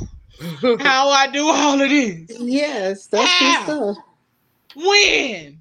how 0.79 1.09
I 1.09 1.27
do 1.27 1.47
all 1.47 1.81
of 1.81 1.89
this. 1.89 2.31
Yes, 2.39 3.07
that's 3.07 3.31
How? 3.31 3.65
good 3.65 3.95
stuff. 3.95 3.97
When? 4.75 5.59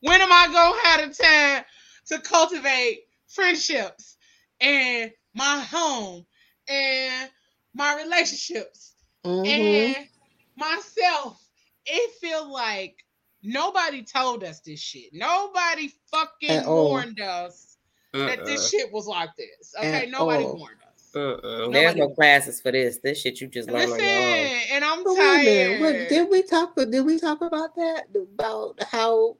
When 0.00 0.20
am 0.20 0.32
I 0.32 0.48
gonna 0.52 0.82
have 0.88 1.16
the 1.16 1.22
time 1.22 1.64
to 2.06 2.18
cultivate 2.20 3.01
friendships 3.34 4.16
and 4.60 5.12
my 5.34 5.60
home 5.60 6.24
and 6.68 7.30
my 7.74 7.96
relationships 8.02 8.94
Mhm. 9.24 9.46
and 9.46 10.08
myself? 10.56 11.42
It 11.86 12.12
feel 12.20 12.50
like 12.52 12.96
nobody 13.42 14.02
told 14.04 14.44
us 14.44 14.60
this 14.60 14.80
shit. 14.80 15.12
Nobody 15.12 15.90
fucking 16.10 16.50
At 16.50 16.66
all. 16.66 16.90
warned 16.90 17.20
us 17.20 17.76
that 18.12 18.44
this 18.44 18.70
shit 18.70 18.92
was 18.92 19.06
like 19.06 19.30
this. 19.36 19.74
Okay, 19.78 20.04
At 20.04 20.10
nobody 20.10 20.44
all. 20.44 20.56
warned 20.56 20.76
us. 20.94 21.10
Mm-mm. 21.14 21.72
There's 21.72 21.94
no 21.96 22.08
classes 22.10 22.60
for 22.60 22.70
this. 22.72 22.98
This 23.02 23.20
shit 23.20 23.40
you 23.40 23.48
just 23.48 23.68
learn 23.68 23.90
Listen, 23.90 24.04
on 24.04 24.06
your 24.06 24.18
own. 24.18 24.60
and 24.70 24.84
I'm 24.84 25.04
But 25.04 25.14
wait 25.14 25.20
a 25.20 25.44
tired. 25.44 25.80
What 25.80 26.08
did 26.08 26.30
we 26.30 26.42
talk? 26.42 26.76
Did 26.76 27.00
we 27.04 27.18
talk 27.18 27.40
about 27.42 27.74
that? 27.76 28.04
About 28.14 28.82
how 28.84 29.36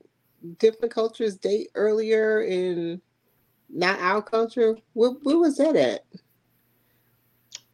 different 0.59 0.93
cultures 0.93 1.37
date 1.37 1.69
earlier 1.75 2.43
in 2.43 3.01
not 3.73 4.01
our 4.01 4.23
culture? 4.23 4.77
Where, 4.95 5.11
where 5.23 5.39
was 5.39 5.57
that 5.59 5.77
at? 5.77 6.05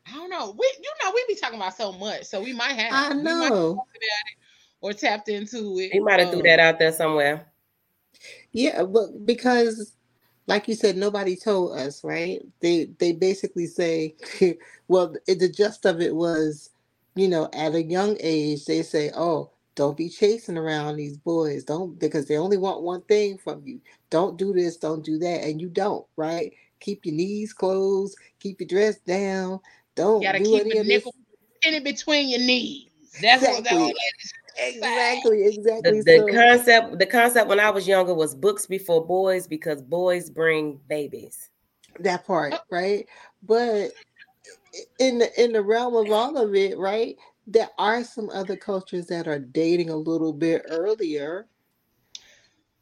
I 0.06 0.14
don't 0.14 0.30
know. 0.30 0.54
We, 0.58 0.72
you 0.82 0.90
know, 1.04 1.12
we 1.14 1.24
be 1.28 1.34
talking 1.38 1.58
about 1.58 1.76
so 1.76 1.92
much, 1.92 2.24
so 2.24 2.42
we 2.42 2.52
might 2.54 2.72
have. 2.72 2.92
I 2.92 3.08
We 3.10 3.16
have 3.16 3.24
know. 3.24 3.72
about 3.72 3.86
it 3.94 4.36
or 4.80 4.92
tapped 4.92 5.28
into 5.28 5.78
it. 5.78 5.92
He 5.92 6.00
might 6.00 6.20
have 6.20 6.30
threw 6.30 6.40
Um, 6.40 6.46
that 6.46 6.60
out 6.60 6.78
there 6.78 6.92
somewhere. 6.92 7.46
Yeah, 8.52 8.84
but 8.84 9.26
because, 9.26 9.92
like 10.46 10.68
you 10.68 10.74
said, 10.74 10.96
nobody 10.96 11.36
told 11.36 11.78
us, 11.78 12.02
right? 12.04 12.40
They 12.60 12.86
they 12.98 13.12
basically 13.12 13.66
say, 13.66 14.16
well, 14.88 15.14
it, 15.26 15.38
the 15.40 15.48
gist 15.48 15.84
of 15.86 16.00
it 16.00 16.14
was, 16.14 16.70
you 17.14 17.28
know, 17.28 17.48
at 17.52 17.74
a 17.74 17.82
young 17.82 18.16
age, 18.20 18.64
they 18.64 18.82
say, 18.82 19.10
oh, 19.14 19.50
don't 19.74 19.96
be 19.96 20.08
chasing 20.08 20.56
around 20.58 20.96
these 20.96 21.18
boys, 21.18 21.64
don't 21.64 21.98
because 21.98 22.26
they 22.26 22.38
only 22.38 22.56
want 22.56 22.82
one 22.82 23.02
thing 23.02 23.38
from 23.38 23.62
you. 23.64 23.80
Don't 24.10 24.38
do 24.38 24.52
this, 24.52 24.76
don't 24.76 25.04
do 25.04 25.18
that, 25.18 25.44
and 25.44 25.60
you 25.60 25.68
don't, 25.68 26.06
right? 26.16 26.52
Keep 26.80 27.06
your 27.06 27.14
knees 27.14 27.52
closed, 27.52 28.16
keep 28.40 28.60
your 28.60 28.68
dress 28.68 28.98
down, 29.00 29.60
don't 29.94 30.22
You 30.22 30.28
gotta 30.28 30.38
do 30.38 30.44
keep 30.44 30.64
any 30.64 30.76
a 30.76 30.80
of 30.80 30.86
this. 30.86 30.94
nickel 30.96 31.14
penny 31.62 31.80
between 31.80 32.28
your 32.28 32.40
knees. 32.40 32.88
That's 33.20 33.42
what 33.42 33.64
that 33.64 33.94
Exactly. 34.60 35.44
Exactly, 35.44 35.82
The, 35.82 35.98
exactly. 35.98 36.02
the 36.02 36.18
so, 36.18 36.32
concept 36.32 36.98
the 36.98 37.06
concept 37.06 37.48
when 37.48 37.60
I 37.60 37.70
was 37.70 37.86
younger 37.86 38.14
was 38.14 38.34
books 38.34 38.66
before 38.66 39.04
boys 39.04 39.46
because 39.46 39.82
boys 39.82 40.30
bring 40.30 40.80
babies. 40.88 41.50
that 42.00 42.24
part 42.26 42.54
Oh. 42.54 42.58
right 42.70 43.06
but 43.42 43.90
in 45.00 45.18
the 45.18 45.42
in 45.42 45.52
the 45.52 45.62
realm 45.62 45.94
of 45.96 46.10
all 46.12 46.36
of 46.36 46.54
it 46.54 46.78
right 46.78 47.16
there 47.46 47.68
are 47.78 48.04
some 48.04 48.30
other 48.30 48.56
cultures 48.56 49.06
that 49.06 49.26
are 49.26 49.38
dating 49.38 49.90
a 49.90 49.96
little 49.96 50.32
bit 50.32 50.62
earlier 50.68 51.46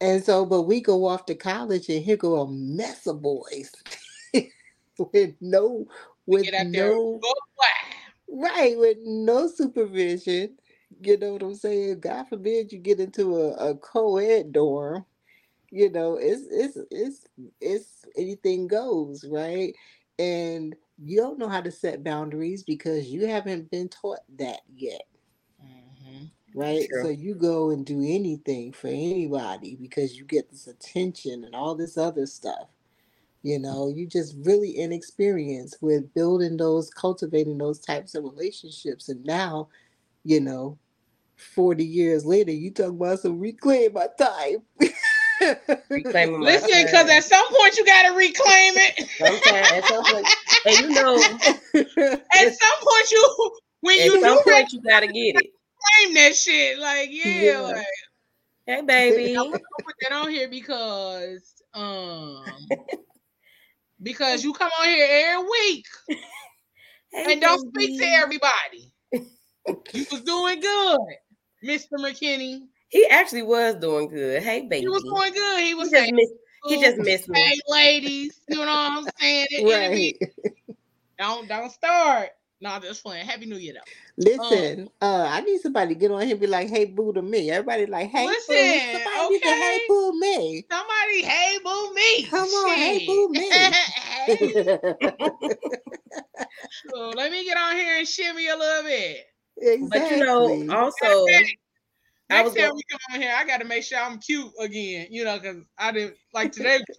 and 0.00 0.22
so 0.22 0.44
but 0.44 0.62
we 0.62 0.80
go 0.80 1.06
off 1.06 1.26
to 1.26 1.34
college 1.34 1.88
and 1.88 2.04
here 2.04 2.16
go 2.16 2.40
a 2.40 2.50
mess 2.50 3.06
of 3.06 3.22
boys 3.22 3.70
with 5.12 5.34
no 5.40 5.86
with 6.26 6.44
get 6.44 6.54
out 6.54 6.72
there. 6.72 6.90
no 6.90 7.20
Go 7.22 7.32
right 8.28 8.78
with 8.78 8.98
no 9.02 9.48
supervision 9.48 10.56
you 11.00 11.16
know 11.18 11.32
what 11.32 11.42
i'm 11.42 11.54
saying 11.54 12.00
god 12.00 12.28
forbid 12.28 12.72
you 12.72 12.78
get 12.78 13.00
into 13.00 13.36
a, 13.36 13.70
a 13.70 13.76
co-ed 13.76 14.52
dorm 14.52 15.04
you 15.70 15.90
know 15.90 16.16
it's 16.16 16.42
it's 16.50 16.78
it's 16.90 17.26
it's 17.60 18.04
anything 18.16 18.66
goes 18.66 19.24
right 19.30 19.74
and 20.18 20.74
you 21.02 21.20
don't 21.20 21.38
know 21.38 21.48
how 21.48 21.60
to 21.60 21.70
set 21.70 22.04
boundaries 22.04 22.62
because 22.62 23.08
you 23.08 23.26
haven't 23.26 23.70
been 23.70 23.88
taught 23.88 24.20
that 24.38 24.60
yet. 24.74 25.02
Right 26.56 26.88
True. 26.90 27.02
so 27.02 27.08
you 27.10 27.34
go 27.34 27.70
and 27.70 27.84
do 27.84 27.98
anything 28.00 28.72
for 28.72 28.88
anybody 28.88 29.76
because 29.80 30.16
you 30.16 30.24
get 30.24 30.50
this 30.50 30.66
attention 30.66 31.44
and 31.44 31.54
all 31.54 31.74
this 31.74 31.96
other 31.96 32.26
stuff 32.26 32.68
you 33.42 33.58
mm. 33.58 33.62
know 33.62 33.88
you 33.88 34.06
just 34.06 34.34
really 34.40 34.78
inexperienced 34.78 35.76
with 35.80 36.12
building 36.14 36.56
those 36.56 36.90
cultivating 36.90 37.58
those 37.58 37.78
types 37.78 38.14
of 38.14 38.24
relationships 38.24 39.08
and 39.08 39.22
now 39.24 39.68
you 40.24 40.40
know 40.40 40.78
40 41.54 41.84
years 41.84 42.24
later 42.24 42.50
you 42.50 42.70
talk 42.70 42.88
about 42.88 43.20
some 43.20 43.38
reclaim 43.38 43.92
my 43.92 44.08
time 44.18 44.62
Reclaiming 45.90 46.40
my 46.40 46.46
Listen, 46.46 46.84
because 46.84 47.10
at 47.10 47.24
some 47.24 47.46
point 47.54 47.76
you 47.76 47.84
gotta 47.84 48.16
reclaim 48.16 48.72
it. 48.76 49.06
Sometimes 49.18 49.72
at 49.72 49.84
some 49.84 50.04
point, 50.04 50.26
and 50.64 50.78
you 50.78 50.88
know, 50.90 51.16
At 52.32 52.54
some 52.54 52.78
point 52.80 53.10
you 53.12 53.50
when 53.80 53.98
at 53.98 54.04
you 54.06 54.20
some 54.20 54.38
do 54.38 54.50
point 54.50 54.72
you 54.72 54.80
gotta 54.80 55.06
get 55.06 55.36
it. 55.36 55.50
Reclaim 55.98 56.14
that 56.14 56.34
shit, 56.36 56.78
like 56.78 57.08
yeah, 57.12 57.40
Yeah. 57.42 57.60
like 57.60 57.86
Hey 58.66 58.82
baby. 58.82 59.36
I 59.36 59.42
put 59.84 59.94
that 60.02 60.12
on 60.12 60.30
here 60.30 60.48
because 60.48 61.54
um 61.74 62.46
because 64.02 64.42
you 64.44 64.52
come 64.52 64.70
on 64.80 64.88
here 64.88 65.06
every 65.10 65.44
week 65.48 65.86
Hey, 67.12 67.32
and 67.32 67.40
don't 67.40 67.60
speak 67.70 67.98
to 68.00 68.06
everybody. 68.06 68.92
you 69.94 70.06
was 70.10 70.20
doing 70.22 70.60
good, 70.60 70.98
Mr. 71.64 71.92
McKinney. 71.98 72.62
He 72.88 73.06
actually 73.08 73.42
was 73.42 73.76
doing 73.76 74.08
good. 74.08 74.42
Hey 74.42 74.62
baby. 74.62 74.80
He 74.82 74.88
was 74.88 75.02
doing 75.02 75.32
good. 75.32 75.60
He 75.64 75.74
was 75.74 75.90
just 75.90 76.04
saying, 76.04 76.28
he 76.68 76.80
just 76.80 76.98
"Ooh, 76.98 77.02
missed 77.02 77.28
me. 77.28 77.40
hey 77.40 77.54
ladies, 77.68 78.40
you 78.48 78.56
know 78.56 78.66
what 78.66 78.68
I'm 78.68 79.06
saying? 79.20 79.46
It- 79.50 79.62
it 79.62 79.90
be- 79.92 80.18
right 80.20 80.32
Don't 81.18 81.48
don't 81.48 81.70
start. 81.70 82.30
No, 82.60 82.70
I'm 82.70 82.82
just 82.82 83.02
playing. 83.04 83.26
Happy 83.26 83.46
New 83.46 83.56
Year 83.56 83.74
though. 83.74 83.80
Listen, 84.38 84.88
uh, 85.02 85.28
I 85.30 85.42
need 85.42 85.60
somebody 85.60 85.94
to 85.94 86.00
get 86.00 86.10
on 86.10 86.22
here 86.22 86.32
and 86.32 86.40
be 86.40 86.46
like, 86.46 86.68
"Hey, 86.68 86.86
boo" 86.86 87.12
to 87.12 87.20
me. 87.20 87.50
Everybody 87.50 87.84
like, 87.86 88.08
"Hey, 88.08 88.26
Listen, 88.26 88.56
boo." 88.56 88.80
Somebody 88.92 89.28
need 89.30 89.42
to 89.42 89.48
"Hey, 89.48 89.80
boo" 89.88 90.12
me. 90.18 90.66
Somebody, 90.70 91.22
hey 91.22 91.58
boo 91.62 91.92
me. 91.94 92.22
Come 92.24 92.48
on, 92.48 92.74
hey, 92.76 92.98
Shit. 92.98 93.06
boo 93.06 93.28
me. 93.28 93.50
So 96.90 97.10
let 97.10 97.30
me 97.32 97.44
get 97.44 97.56
on 97.58 97.76
here 97.76 97.98
and 97.98 98.08
shimmy 98.08 98.48
a 98.48 98.56
little 98.56 98.84
bit. 98.84 99.26
exactly. 99.58 99.88
But 99.88 100.10
you 100.10 100.24
know, 100.24 100.76
also, 100.76 101.26
I 101.26 101.42
Next 102.28 102.44
was 102.44 102.54
time 102.54 102.62
gonna- 102.62 102.74
we 102.74 102.82
come 102.90 103.00
on 103.12 103.20
here, 103.20 103.34
I 103.36 103.44
got 103.44 103.58
to 103.58 103.64
make 103.64 103.84
sure 103.84 103.98
I'm 103.98 104.18
cute 104.18 104.50
again. 104.58 105.08
You 105.10 105.24
know, 105.24 105.38
because 105.38 105.58
I 105.78 105.92
didn't 105.92 106.16
like 106.32 106.52
today. 106.52 106.80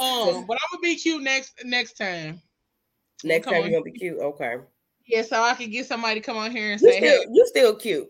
Um, 0.00 0.44
but 0.46 0.54
I'm 0.54 0.68
gonna 0.72 0.82
be 0.82 0.96
cute 0.96 1.22
next 1.22 1.54
next 1.64 1.92
time. 1.96 2.42
Next 3.22 3.46
time 3.46 3.62
you're 3.62 3.70
gonna 3.70 3.82
be 3.82 3.92
cute. 3.92 4.18
Okay. 4.18 4.56
Yeah, 5.06 5.22
so 5.22 5.42
I 5.42 5.54
can 5.54 5.70
get 5.70 5.86
somebody 5.86 6.20
to 6.20 6.24
come 6.24 6.36
on 6.36 6.50
here 6.50 6.72
and 6.72 6.80
You 6.80 6.90
say, 6.92 6.98
still, 6.98 7.22
"Hey." 7.22 7.26
you 7.32 7.46
still 7.46 7.76
cute. 7.76 8.08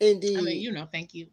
Indeed. 0.00 0.38
I 0.38 0.42
mean, 0.42 0.60
you 0.60 0.70
know, 0.72 0.86
thank 0.92 1.14
you. 1.14 1.26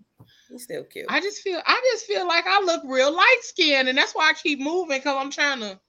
You're 0.49 0.60
still 0.60 0.84
cute. 0.86 1.06
I 1.10 1.20
just 1.20 1.41
feel, 1.41 1.62
I 1.66 1.82
just 1.93 2.06
feel 2.06 2.28
like 2.28 2.45
I 2.47 2.62
look 2.62 2.84
real 2.86 3.14
light 3.14 3.38
skinned, 3.41 3.89
and 3.89 3.97
that's 3.97 4.14
why 4.16 4.30
I 4.30 4.34
keep 4.34 4.60
moving 4.60 4.97
because 4.97 5.16
I'm 5.18 5.32
trying 5.32 5.60
to 5.60 5.80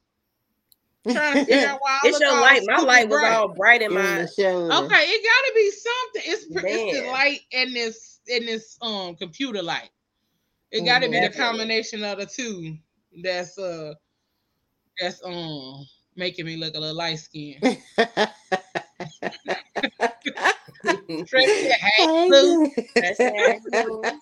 trying 1.10 1.34
to 1.36 1.44
figure 1.44 1.68
out 1.68 1.78
why 1.80 1.98
I 2.02 2.06
it's 2.08 2.14
look 2.14 2.22
your 2.22 2.34
all 2.34 2.40
light. 2.42 2.62
My 2.66 2.74
stupid 2.74 2.88
light 2.88 3.08
was 3.08 3.22
all 3.22 3.48
bright 3.54 3.82
in 3.82 3.88
In 3.88 3.94
my. 3.94 4.18
the 4.18 4.26
shoulder. 4.26 4.74
Okay, 4.74 5.02
it 5.04 5.24
gotta 5.24 5.52
be 5.54 5.70
something. 5.70 6.22
It's 6.32 6.44
pr- 6.52 6.66
it's 6.66 6.98
the 7.06 7.12
light 7.12 7.40
in 7.52 7.74
this 7.74 8.20
in 8.26 8.44
this 8.46 8.76
um 8.82 9.14
computer 9.16 9.62
light. 9.62 9.90
It 10.72 10.84
gotta 10.84 11.06
Mhm. 11.06 11.10
be 11.12 11.16
the 11.20 11.28
Definitely. 11.28 11.44
combination 11.58 12.04
of 12.04 12.18
the 12.18 12.26
two 12.26 12.76
that's 13.22 13.56
uh 13.58 13.94
that's 15.00 15.22
um 15.24 15.86
making 16.16 16.46
me 16.46 16.56
look 16.56 16.74
a 16.74 16.80
little 16.80 16.96
light 16.96 17.18
skinned. 17.18 17.62
hey, 17.62 17.78
Hey, 21.96 22.28
Lou. 22.30 22.70
Hashtag 22.96 24.16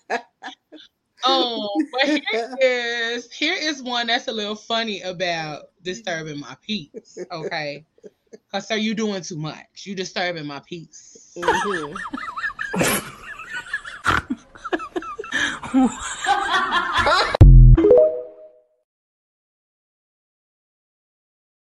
Um, 1.24 1.68
but 1.90 2.06
here 2.06 2.56
is 2.60 3.32
here 3.32 3.56
is 3.58 3.82
one 3.82 4.08
that's 4.08 4.28
a 4.28 4.32
little 4.32 4.54
funny 4.54 5.00
about 5.00 5.70
disturbing 5.82 6.38
my 6.38 6.54
peace. 6.60 7.18
Okay, 7.32 7.86
cause 8.52 8.68
so 8.68 8.74
you 8.74 8.94
doing 8.94 9.22
too 9.22 9.38
much. 9.38 9.84
You 9.86 9.94
disturbing 9.94 10.46
my 10.46 10.60
peace. 10.60 11.34
Mhm. 11.36 11.96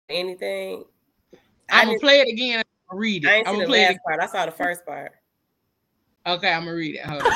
Anything. 0.09 0.85
I'm 1.71 1.87
gonna 1.87 1.99
play 1.99 2.19
it 2.19 2.27
again. 2.27 2.59
I'm 2.59 2.63
gonna 2.89 2.99
read 2.99 3.23
it. 3.23 3.29
I 3.29 3.35
ain't 3.35 3.47
I'm 3.47 3.55
gonna 3.55 3.65
the 3.65 3.69
play 3.69 3.83
it. 3.85 3.97
part. 4.05 4.19
I 4.19 4.27
saw 4.27 4.45
the 4.45 4.51
first 4.51 4.85
part. 4.85 5.13
Okay, 6.25 6.51
I'm 6.51 6.65
gonna 6.65 6.75
read 6.75 6.95
it. 6.95 7.05
Hold 7.05 7.23
on. 7.23 7.29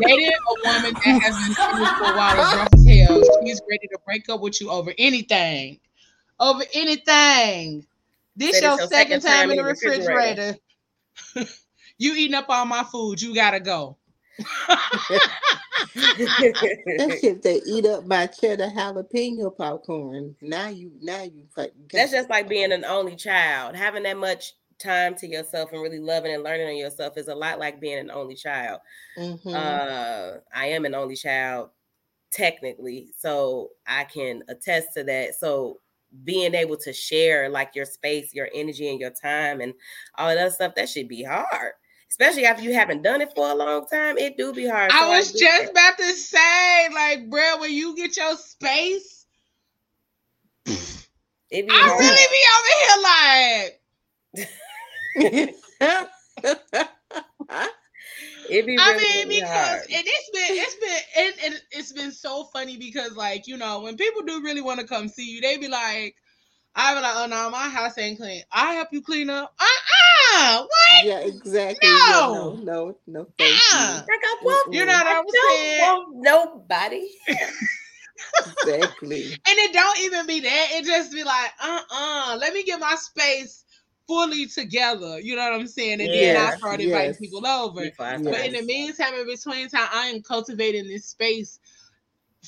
Dated 0.00 0.32
a 0.32 0.68
woman 0.68 0.94
that 0.94 1.20
has 1.22 1.34
been 1.34 1.54
single 1.54 1.86
for 1.96 2.12
a 2.12 2.16
while 2.16 2.40
is 2.40 2.54
rough 2.54 2.68
as 2.72 2.86
hell. 2.86 3.20
She's 3.44 3.60
ready 3.68 3.88
to 3.88 3.98
break 4.04 4.28
up 4.28 4.40
with 4.40 4.60
you 4.60 4.70
over 4.70 4.92
anything. 4.96 5.80
Over 6.38 6.62
anything. 6.72 7.86
This 8.36 8.60
your, 8.60 8.76
your 8.76 8.86
second, 8.86 9.22
time 9.22 9.50
in 9.50 9.56
the 9.56 9.64
refrigerator. 9.64 10.56
refrigerator. 11.34 11.50
you 11.98 12.14
eating 12.14 12.34
up 12.34 12.46
all 12.48 12.64
my 12.64 12.84
food. 12.84 13.20
You 13.20 13.34
gotta 13.34 13.60
go. 13.60 13.96
That 15.94 17.18
shit 17.20 17.42
they 17.42 17.60
eat 17.66 17.86
up 17.86 18.06
my 18.06 18.26
cheddar 18.26 18.68
jalapeno 18.68 19.56
popcorn. 19.56 20.36
Now 20.40 20.68
you, 20.68 20.92
now 21.00 21.22
you 21.22 21.44
fucking. 21.54 21.88
That's 21.92 22.12
just 22.12 22.30
like 22.30 22.48
being 22.48 22.72
an 22.72 22.84
only 22.84 23.16
child. 23.16 23.76
Having 23.76 24.04
that 24.04 24.16
much 24.16 24.54
time 24.78 25.14
to 25.16 25.26
yourself 25.26 25.72
and 25.72 25.82
really 25.82 25.98
loving 25.98 26.32
and 26.32 26.42
learning 26.42 26.68
on 26.68 26.76
yourself 26.76 27.18
is 27.18 27.28
a 27.28 27.34
lot 27.34 27.58
like 27.58 27.80
being 27.80 27.98
an 27.98 28.10
only 28.10 28.34
child. 28.34 28.80
Mhm. 29.18 29.54
Uh, 29.54 30.38
I 30.54 30.66
am 30.66 30.84
an 30.84 30.94
only 30.94 31.16
child, 31.16 31.70
technically, 32.30 33.12
so 33.16 33.70
I 33.86 34.04
can 34.04 34.42
attest 34.48 34.94
to 34.94 35.04
that. 35.04 35.34
So 35.34 35.80
being 36.24 36.54
able 36.54 36.76
to 36.76 36.92
share 36.92 37.48
like 37.48 37.74
your 37.74 37.84
space, 37.84 38.32
your 38.32 38.48
energy, 38.54 38.88
and 38.88 39.00
your 39.00 39.10
time, 39.10 39.60
and 39.60 39.74
all 40.16 40.34
that 40.34 40.52
stuff, 40.52 40.74
that 40.76 40.88
should 40.88 41.08
be 41.08 41.22
hard. 41.22 41.72
Especially 42.10 42.46
after 42.46 42.62
you 42.62 42.74
haven't 42.74 43.02
done 43.02 43.20
it 43.20 43.32
for 43.34 43.50
a 43.50 43.54
long 43.54 43.86
time, 43.86 44.18
it 44.18 44.36
do 44.36 44.52
be 44.52 44.66
hard. 44.66 44.90
So 44.90 44.96
I 44.98 45.08
was 45.18 45.30
get 45.32 45.40
just 45.40 45.62
that. 45.64 45.70
about 45.70 45.98
to 45.98 46.12
say, 46.14 46.88
like, 46.94 47.30
bro, 47.30 47.58
when 47.60 47.72
you 47.72 47.94
get 47.96 48.16
your 48.16 48.36
space, 48.36 49.26
It 51.50 51.66
be 51.66 51.72
I 51.72 51.78
hard. 51.80 52.00
really 52.00 52.26
be 52.30 52.44
over 52.56 52.68
here 52.84 52.96
like. 53.64 53.80
it 58.50 58.66
be 58.66 58.76
really, 58.76 58.78
I 58.78 58.96
mean, 58.96 59.28
really 59.28 59.40
because 59.40 59.48
hard. 59.48 59.80
and 59.82 60.04
it's 60.06 60.30
been 60.30 60.46
it's 60.50 60.74
been 60.76 61.24
and, 61.24 61.34
and 61.44 61.62
it's 61.72 61.92
been 61.92 62.12
so 62.12 62.44
funny 62.52 62.76
because 62.76 63.16
like 63.16 63.46
you 63.46 63.56
know 63.56 63.80
when 63.80 63.96
people 63.96 64.22
do 64.22 64.42
really 64.42 64.60
want 64.60 64.80
to 64.80 64.86
come 64.86 65.08
see 65.08 65.30
you, 65.30 65.40
they 65.40 65.56
be 65.56 65.68
like, 65.68 66.14
I 66.74 66.94
be 66.94 67.00
like, 67.00 67.14
oh 67.16 67.26
no, 67.26 67.50
my 67.50 67.68
house 67.68 67.96
ain't 67.98 68.18
clean. 68.18 68.42
I 68.52 68.74
help 68.74 68.88
you 68.92 69.02
clean 69.02 69.30
up. 69.30 69.54
Uh 69.58 69.64
uh 70.38 70.62
what? 70.62 71.04
yeah, 71.04 71.18
exactly. 71.20 71.88
No. 71.88 72.54
Yeah, 72.58 72.64
no, 72.64 72.64
no, 72.64 72.98
no, 73.06 73.26
thank 73.38 73.54
Uh-uh. 73.74 73.94
Like 74.08 74.24
I 74.24 74.36
want, 74.42 74.74
You 74.74 74.86
know 74.86 74.92
what 74.92 75.06
I 75.06 75.18
I'm 75.18 75.24
don't 75.24 75.34
saying? 75.50 75.80
want 75.80 76.08
nobody. 76.16 77.08
Exactly. 78.46 79.24
And 79.48 79.58
it 79.58 79.72
don't 79.72 79.98
even 80.00 80.26
be 80.26 80.40
that. 80.40 80.68
It 80.72 80.84
just 80.84 81.12
be 81.12 81.24
like, 81.24 81.50
uh 81.62 81.80
uh 81.90 82.36
let 82.40 82.52
me 82.52 82.64
get 82.64 82.80
my 82.80 82.94
space 82.96 83.64
fully 84.06 84.46
together. 84.46 85.20
You 85.20 85.36
know 85.36 85.44
what 85.50 85.60
I'm 85.60 85.66
saying? 85.66 86.00
And 86.00 86.12
then 86.12 86.36
I 86.36 86.56
start 86.56 86.80
inviting 86.80 87.10
yes. 87.10 87.18
people 87.20 87.46
over. 87.46 87.82
Before 87.82 88.06
I 88.06 88.16
Yeah. 88.16 88.30
But 88.30 88.46
in 88.46 88.52
the 88.52 88.62
meantime, 88.62 89.14
in 89.14 89.26
between 89.26 89.68
time, 89.68 89.88
I 89.92 90.06
am 90.08 90.22
cultivating 90.22 90.88
this 90.88 91.06
space 91.06 91.60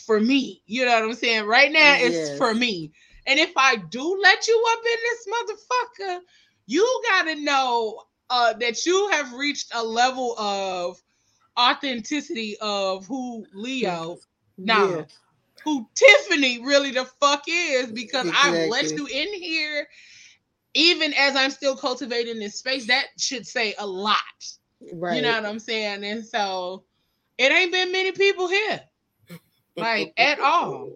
for 0.07 0.20
me. 0.20 0.62
You 0.66 0.84
know 0.86 0.95
what 0.95 1.05
I'm 1.05 1.14
saying? 1.14 1.47
Right 1.47 1.70
now, 1.70 1.97
it's 1.99 2.36
for 2.38 2.55
me. 2.55 2.93
And 3.26 3.38
if 3.38 3.53
I 3.57 3.76
do 3.76 4.20
let 4.22 4.49
you 4.49 4.64
up 4.72 4.80
in 4.84 4.99
this 5.09 5.26
motherfucker, 6.09 6.18
you 6.67 7.03
gotta 7.09 7.37
know 7.43 8.03
uh, 8.31 8.53
that 8.55 8.87
you 8.87 9.09
have 9.11 9.33
reached 9.33 9.73
a 9.75 9.83
level 9.83 10.39
of 10.39 11.01
authenticity 11.59 12.57
of 12.61 13.07
who 13.07 13.45
Leo, 13.53 14.19
nah, 14.57 14.89
Yeah. 14.89 15.05
who 15.65 15.89
Tiffany 15.95 16.65
really 16.65 16.91
the 16.93 17.05
fuck 17.21 17.45
is, 17.49 17.91
because 17.91 18.29
I've 18.33 18.71
let 18.71 18.91
you 18.91 19.07
in 19.07 19.35
here, 19.35 19.89
even 20.75 21.13
as 21.15 21.37
I'm 21.37 21.51
still 21.51 21.77
cultivating 21.77 22.39
this 22.39 22.57
space. 22.57 22.87
That 22.87 23.07
should 23.19 23.47
say 23.47 23.75
a 23.79 23.87
lot. 23.87 24.17
Right. 24.93 25.17
You 25.17 25.23
know 25.23 25.33
what 25.33 25.45
I'm 25.45 25.59
saying? 25.59 26.05
And 26.05 26.25
so 26.25 26.85
it 27.37 27.53
ain't 27.53 27.73
been 27.73 27.93
many 27.93 28.13
people 28.13 28.49
here. 28.49 28.81
Like 29.77 30.13
at 30.19 30.41
all. 30.41 30.93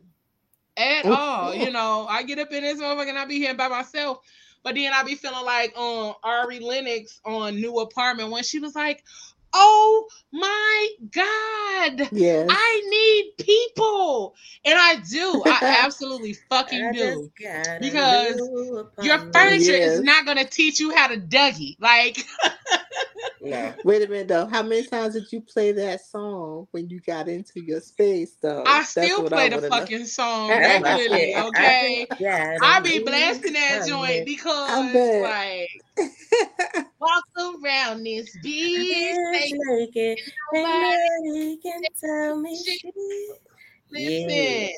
At 0.77 1.07
all. 1.07 1.55
You 1.55 1.71
know, 1.73 2.07
I 2.09 2.23
get 2.23 2.39
up 2.39 2.53
in 2.53 2.63
this 2.63 2.81
motherfucker 2.81 3.09
and 3.11 3.19
I 3.19 3.25
be 3.27 3.39
here 3.39 3.55
by 3.55 3.69
myself. 3.69 4.21
But 4.65 4.77
then 4.77 4.93
I 4.95 5.05
be 5.05 5.17
feeling 5.17 5.45
like 5.45 5.77
um 5.79 6.15
Ari 6.25 6.61
Lennox 6.61 7.21
on 7.25 7.57
new 7.61 7.79
apartment 7.81 8.31
when 8.33 8.45
she 8.45 8.61
was 8.61 8.75
like, 8.75 9.05
Oh 9.55 10.09
my 10.33 10.89
god. 11.13 12.09
Yes. 12.13 12.49
I 12.51 12.83
need 12.89 13.47
people. 13.47 14.35
And 14.65 14.79
I 14.79 14.97
do. 14.97 15.43
I 15.47 15.61
absolutely 15.85 16.35
fucking 16.51 16.85
I 16.85 16.93
do. 16.93 16.99
just 16.99 17.31
got 17.41 17.67
a 17.69 17.81
Because 17.81 18.37
Your 19.01 19.17
apartment. 19.17 19.33
furniture 19.33 19.73
is 19.73 20.01
not 20.01 20.27
gonna 20.27 20.45
teach 20.45 20.81
you 20.81 20.95
how 20.95 21.09
to 21.09 21.19
Dougie. 21.19 21.77
Like 21.81 22.19
No. 23.41 23.75
Wait 23.85 24.03
a 24.03 24.09
minute 24.09 24.29
though. 24.29 24.47
How 24.47 24.63
many 24.63 24.85
times 24.87 25.15
did 25.15 25.31
you 25.31 25.41
play 25.43 25.73
that 25.73 26.01
song 26.01 26.67
when 26.71 26.89
you 26.89 27.01
got 27.01 27.29
into 27.29 27.61
your 27.61 27.81
space 27.81 28.37
though? 28.41 28.65
I 28.67 28.85
That's 28.97 29.15
still 29.15 29.23
what 29.23 29.33
play 29.33 29.47
I 29.47 29.51
the 29.51 29.57
wanna 29.57 29.71
know. 29.71 29.87
fucking 29.87 30.07
song 30.07 30.61
regularly, 30.63 31.33
shit. 31.33 31.37
okay? 31.37 32.07
I 32.11 32.15
got 32.19 32.63
I 32.63 32.81
a 32.81 32.81
be 32.81 33.01
blasting 33.01 33.53
that 33.55 33.85
joint 33.87 34.25
apartment. 34.25 34.27
because 34.27 34.93
bet. 34.93 35.23
like 35.23 35.84
walk 37.01 37.25
around 37.39 38.05
this 38.05 38.37
bitch. 38.37 38.91
Bitch 38.91 39.15
say, 39.33 39.53
naked. 39.53 40.19
Ain't 40.55 40.69
nobody 40.69 40.97
nobody 41.35 41.57
can 41.63 41.83
tell 42.01 42.37
me 42.41 42.57
shit. 42.57 42.81
shit. 42.83 43.41
Listen, 43.91 44.29
Yeah. 44.29 44.69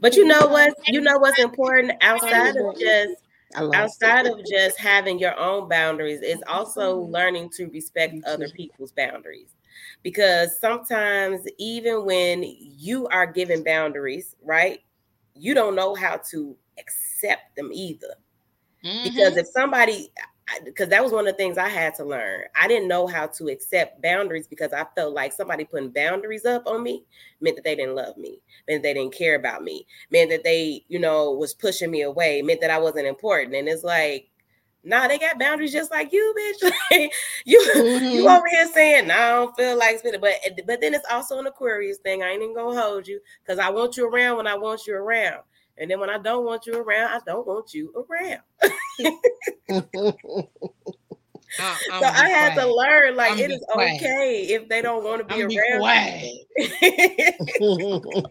But 0.00 0.16
you 0.16 0.24
know 0.24 0.46
what? 0.46 0.74
You 0.88 1.00
know 1.00 1.18
what's 1.18 1.38
important 1.38 1.92
outside 2.00 2.56
of 2.56 2.78
just 2.78 3.14
outside 3.74 4.26
of 4.26 4.44
just 4.44 4.78
having 4.78 5.18
your 5.18 5.38
own 5.38 5.68
boundaries 5.68 6.20
is 6.22 6.42
also 6.46 7.00
Mm-hmm. 7.00 7.12
learning 7.12 7.50
to 7.50 7.66
respect 7.68 8.14
other 8.26 8.48
people's 8.48 8.92
boundaries 8.92 9.54
because 10.02 10.58
sometimes 10.58 11.42
even 11.58 12.04
when 12.04 12.42
you 12.58 13.06
are 13.08 13.26
given 13.26 13.62
boundaries 13.62 14.34
right 14.42 14.80
you 15.34 15.54
don't 15.54 15.74
know 15.74 15.94
how 15.94 16.16
to 16.16 16.56
accept 16.78 17.54
them 17.56 17.70
either 17.72 18.14
Mhm. 18.82 19.02
because 19.02 19.36
if 19.36 19.46
somebody 19.48 20.12
because 20.64 20.88
that 20.90 21.02
was 21.02 21.12
one 21.12 21.26
of 21.26 21.32
the 21.34 21.36
things 21.36 21.58
I 21.58 21.68
had 21.68 21.94
to 21.96 22.04
learn. 22.04 22.42
I 22.60 22.68
didn't 22.68 22.88
know 22.88 23.06
how 23.08 23.26
to 23.26 23.48
accept 23.48 24.00
boundaries 24.00 24.46
because 24.46 24.72
I 24.72 24.86
felt 24.94 25.12
like 25.14 25.32
somebody 25.32 25.64
putting 25.64 25.90
boundaries 25.90 26.44
up 26.44 26.66
on 26.68 26.82
me 26.84 27.04
meant 27.40 27.56
that 27.56 27.64
they 27.64 27.74
didn't 27.74 27.96
love 27.96 28.16
me, 28.16 28.40
meant 28.68 28.82
they 28.84 28.94
didn't 28.94 29.12
care 29.14 29.34
about 29.34 29.64
me, 29.64 29.86
meant 30.10 30.30
that 30.30 30.44
they, 30.44 30.84
you 30.88 31.00
know, 31.00 31.32
was 31.32 31.52
pushing 31.52 31.90
me 31.90 32.02
away, 32.02 32.42
meant 32.42 32.60
that 32.60 32.70
I 32.70 32.78
wasn't 32.78 33.06
important. 33.08 33.56
And 33.56 33.68
it's 33.68 33.82
like, 33.84 34.28
nah, 34.84 35.08
they 35.08 35.18
got 35.18 35.38
boundaries 35.38 35.72
just 35.72 35.90
like 35.90 36.12
you, 36.12 36.34
bitch. 36.38 36.70
Like, 36.90 37.12
you 37.44 37.60
Mhm. 37.74 38.10
you 38.10 38.28
over 38.28 38.46
here 38.50 38.68
saying, 38.72 39.08
nah, 39.08 39.14
I 39.14 39.30
don't 39.32 39.56
feel 39.56 39.76
like 39.76 39.98
spending. 39.98 40.20
But 40.20 40.34
but 40.66 40.80
then 40.80 40.94
it's 40.94 41.06
also 41.10 41.38
an 41.38 41.46
Aquarius 41.46 41.98
thing. 41.98 42.22
I 42.22 42.30
ain't 42.30 42.42
even 42.42 42.54
gonna 42.54 42.80
hold 42.80 43.08
you 43.08 43.20
because 43.44 43.58
I 43.58 43.70
want 43.70 43.96
you 43.96 44.08
around 44.08 44.36
when 44.36 44.46
I 44.46 44.56
want 44.56 44.86
you 44.86 44.94
around. 44.94 45.42
And 45.78 45.90
then 45.90 46.00
when 46.00 46.10
I 46.10 46.18
don't 46.18 46.44
want 46.44 46.66
you 46.66 46.74
around, 46.74 47.10
I 47.10 47.20
don't 47.26 47.46
want 47.46 47.74
you 47.74 47.92
around. 47.94 48.40
I, 51.58 51.76
so 52.00 52.06
I 52.06 52.28
had 52.28 52.54
to 52.56 52.66
learn 52.66 53.16
like 53.16 53.32
I'm 53.32 53.38
it 53.38 53.48
be 53.48 53.54
is 53.54 53.64
quiet. 53.70 53.96
okay 54.02 54.42
if 54.50 54.68
they 54.68 54.82
don't 54.82 55.04
want 55.04 55.26
to 55.26 55.34
be 55.34 55.42
I'm 55.42 55.50
around. 55.50 55.80
quiet. 55.80 56.32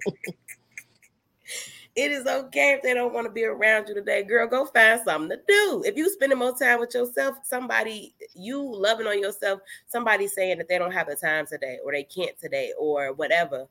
it 1.96 2.12
is 2.12 2.28
okay 2.28 2.74
if 2.74 2.82
they 2.84 2.94
don't 2.94 3.14
want 3.14 3.26
to 3.26 3.32
be 3.32 3.46
around 3.46 3.88
you 3.88 3.94
today. 3.96 4.24
Girl, 4.24 4.48
go 4.48 4.66
find 4.66 5.02
something 5.06 5.30
to 5.30 5.40
do. 5.48 5.84
If 5.86 5.96
you 5.96 6.10
spending 6.12 6.38
more 6.38 6.58
time 6.58 6.80
with 6.80 6.94
yourself, 6.94 7.38
somebody 7.44 8.14
you 8.34 8.62
loving 8.62 9.08
on 9.08 9.22
yourself, 9.22 9.62
somebody 9.88 10.28
saying 10.28 10.58
that 10.58 10.68
they 10.68 10.78
don't 10.78 10.92
have 10.92 11.08
the 11.08 11.16
time 11.16 11.46
today 11.48 11.78
or 11.84 11.94
they 11.94 12.04
can't 12.04 12.38
today 12.40 12.74
or 12.78 13.14
whatever, 13.14 13.68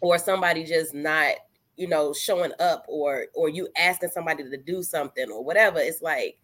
or 0.00 0.18
somebody 0.18 0.64
just 0.64 0.94
not, 0.94 1.34
you 1.76 1.88
know, 1.88 2.12
showing 2.12 2.52
up 2.60 2.84
or 2.88 3.26
or 3.34 3.48
you 3.48 3.68
asking 3.76 4.10
somebody 4.10 4.44
to 4.44 4.56
do 4.56 4.82
something 4.82 5.30
or 5.30 5.44
whatever. 5.44 5.78
It's 5.78 6.02
like, 6.02 6.38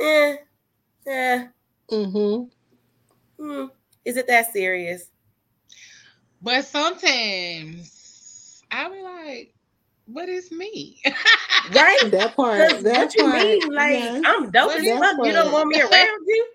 eh, 0.00 0.36
eh, 1.06 1.46
hmm 1.90 2.44
hmm, 3.38 3.66
is 4.04 4.16
it 4.16 4.26
that 4.28 4.52
serious? 4.52 5.10
But 6.42 6.64
sometimes 6.64 8.62
I 8.70 8.88
be 8.90 9.02
like, 9.02 9.54
what 10.06 10.28
is 10.28 10.50
me? 10.52 11.02
Right? 11.64 12.00
That 12.12 12.36
part. 12.36 12.60
Because 12.68 12.84
That 12.84 12.98
what 12.98 13.14
you 13.14 13.26
part. 13.26 13.32
mean? 13.32 13.74
Like 13.74 13.90
yes. 13.90 14.24
I'm 14.24 14.50
dope 14.50 14.74
What 14.74 14.78
as 14.78 14.84
is 14.84 14.98
fuck. 14.98 15.16
You 15.22 15.32
don't 15.32 15.52
want 15.52 15.68
me 15.68 15.80
around 15.80 16.20
you? 16.26 16.46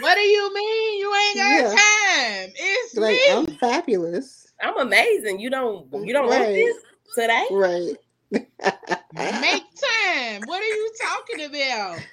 what 0.00 0.14
do 0.14 0.20
you 0.20 0.54
mean 0.54 0.98
you 0.98 1.14
ain't 1.14 1.38
got 1.38 1.64
Yeah. 1.64 1.72
time? 1.72 2.52
It's 2.56 2.96
like 2.96 3.26
me. 3.26 3.26
I'm 3.26 3.46
fabulous. 3.46 4.52
I'm 4.60 4.78
amazing. 4.78 5.40
You 5.40 5.50
don't 5.50 5.88
you 6.06 6.12
don't 6.12 6.28
want 6.28 6.52
this 6.54 6.76
today? 7.14 7.46
Right. 7.50 7.96
Make 8.30 9.64
time. 10.04 10.46
What 10.46 10.62
are 10.62 10.66
you 10.66 10.92
talking 11.00 11.44
about? 11.44 12.06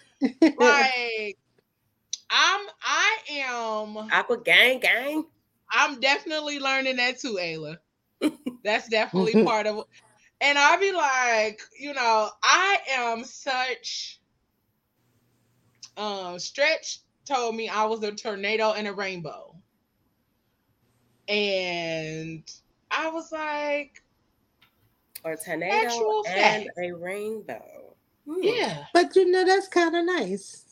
Like, 0.58 1.38
I'm 2.30 2.62
I 2.84 3.18
am 3.32 3.97
Aqua 4.12 4.41
gang 4.43 4.80
gang. 4.80 5.26
I'm 5.72 6.00
definitely 6.00 6.60
learning 6.60 6.97
that 6.97 7.20
too, 7.20 7.38
Ayla. 7.39 7.78
That's 8.64 8.89
definitely 8.89 9.38
part 9.38 9.68
of 9.68 9.86
and 10.41 10.58
I'll 10.58 10.80
be 10.80 10.91
like, 10.91 11.62
you 11.80 11.93
know, 11.93 12.30
I 12.43 12.78
am 12.91 13.24
such 13.24 14.20
um 15.97 16.39
stretch 16.39 17.00
told 17.26 17.56
me 17.56 17.70
I 17.70 17.86
was 17.86 18.04
a 18.04 18.12
tornado 18.12 18.74
and 18.74 18.88
a 18.88 18.93
rainbow. 18.93 19.56
And 21.28 22.43
I 22.91 23.10
was 23.10 23.32
like, 23.32 24.02
Or 25.24 25.36
tornado 25.36 25.88
Actual 25.88 26.24
and 26.28 26.65
fact. 26.65 26.70
a 26.82 26.91
rainbow. 26.93 27.95
Hmm. 28.26 28.39
yeah. 28.41 28.86
but 28.93 29.15
you 29.15 29.30
know 29.30 29.45
that's 29.45 29.67
kind 29.67 29.95
of 29.95 30.05
nice. 30.05 30.65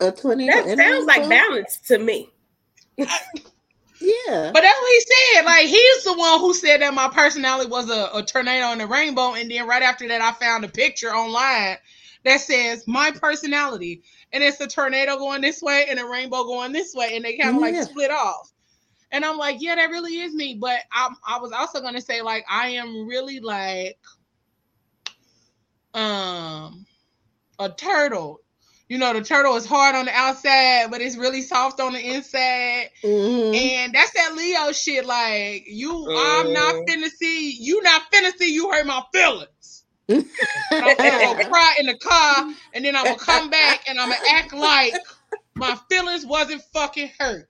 A 0.00 0.10
tornado. 0.12 0.64
That 0.64 0.76
sounds 0.78 1.06
like 1.06 1.28
balance 1.28 1.78
to 1.88 1.98
me. 1.98 2.30
Yeah. 4.00 4.50
But 4.52 4.62
that's 4.62 4.80
what 4.80 4.92
he 4.92 5.00
said. 5.34 5.44
Like 5.44 5.66
he's 5.66 6.04
the 6.04 6.14
one 6.14 6.40
who 6.40 6.52
said 6.54 6.82
that 6.82 6.94
my 6.94 7.08
personality 7.08 7.70
was 7.70 7.88
a, 7.90 8.10
a 8.14 8.22
tornado 8.22 8.66
and 8.66 8.82
a 8.82 8.86
rainbow. 8.86 9.34
And 9.34 9.50
then 9.50 9.66
right 9.66 9.82
after 9.82 10.06
that, 10.08 10.20
I 10.20 10.32
found 10.32 10.64
a 10.64 10.68
picture 10.68 11.14
online 11.14 11.78
that 12.24 12.40
says 12.40 12.86
my 12.86 13.12
personality, 13.12 14.02
and 14.32 14.42
it's 14.42 14.60
a 14.60 14.66
tornado 14.66 15.16
going 15.16 15.42
this 15.42 15.62
way 15.62 15.86
and 15.88 15.98
a 16.00 16.06
rainbow 16.06 16.44
going 16.44 16.72
this 16.72 16.94
way, 16.94 17.16
and 17.16 17.24
they 17.24 17.36
kind 17.36 17.56
of 17.56 17.62
like 17.62 17.76
split 17.82 18.10
off. 18.10 18.52
And 19.14 19.24
I'm 19.24 19.38
like, 19.38 19.62
yeah, 19.62 19.76
that 19.76 19.90
really 19.90 20.18
is 20.18 20.34
me. 20.34 20.58
But 20.60 20.80
I, 20.92 21.14
I 21.24 21.38
was 21.38 21.52
also 21.52 21.80
gonna 21.80 22.00
say 22.00 22.20
like 22.20 22.44
I 22.50 22.70
am 22.70 23.06
really 23.06 23.38
like 23.38 23.96
um 25.94 26.84
a 27.60 27.70
turtle. 27.70 28.40
You 28.88 28.98
know, 28.98 29.12
the 29.12 29.22
turtle 29.22 29.54
is 29.54 29.64
hard 29.66 29.94
on 29.94 30.06
the 30.06 30.12
outside, 30.12 30.90
but 30.90 31.00
it's 31.00 31.16
really 31.16 31.42
soft 31.42 31.80
on 31.80 31.92
the 31.92 32.00
inside. 32.00 32.90
Mhm. 33.04 33.54
And 33.54 33.94
that's 33.94 34.10
that 34.14 34.34
Leo 34.34 34.72
shit. 34.72 35.06
Like 35.06 35.62
you, 35.68 36.10
I'm 36.12 36.52
not 36.52 36.74
Mm. 36.74 36.86
finna 36.88 37.08
see 37.08 37.52
you. 37.52 37.82
Not 37.84 38.02
finna 38.12 38.32
see 38.36 38.52
you 38.52 38.68
hurt 38.72 38.84
my 38.84 39.00
feelings. 39.12 39.84
I'm 40.10 40.96
gonna 40.96 41.44
cry 41.48 41.76
in 41.78 41.86
the 41.86 41.96
car, 41.98 42.46
and 42.72 42.84
then 42.84 42.96
I'm 42.96 43.06
gonna 43.06 43.18
come 43.18 43.48
back 43.48 43.82
and 43.86 44.00
I'm 44.00 44.08
gonna 44.08 44.20
act 44.28 44.52
like 44.52 44.98
my 45.54 45.78
feelings 45.88 46.26
wasn't 46.26 46.62
fucking 46.72 47.12
hurt. 47.16 47.48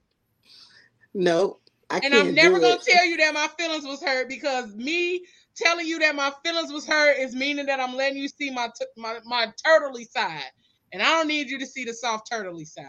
Nope. 1.14 1.60
I 1.90 1.96
And 1.96 2.12
can't 2.12 2.28
I'm 2.28 2.34
never 2.34 2.58
gonna 2.58 2.74
it. 2.74 2.82
tell 2.82 3.04
you 3.06 3.16
that 3.18 3.34
my 3.34 3.48
feelings 3.58 3.84
was 3.84 4.02
hurt 4.02 4.28
because 4.28 4.74
me 4.74 5.24
telling 5.54 5.86
you 5.86 5.98
that 6.00 6.14
my 6.16 6.32
feelings 6.44 6.72
was 6.72 6.86
hurt 6.86 7.18
is 7.18 7.34
meaning 7.34 7.66
that 7.66 7.78
I'm 7.78 7.94
letting 7.94 8.18
you 8.18 8.28
see 8.28 8.50
my 8.50 8.68
t- 8.78 8.86
my 8.96 9.18
my 9.24 9.52
turtley 9.64 10.08
side, 10.10 10.50
and 10.92 11.02
I 11.02 11.10
don't 11.10 11.28
need 11.28 11.48
you 11.50 11.58
to 11.58 11.66
see 11.66 11.84
the 11.84 11.92
soft 11.94 12.30
turtley 12.30 12.66
side. 12.66 12.86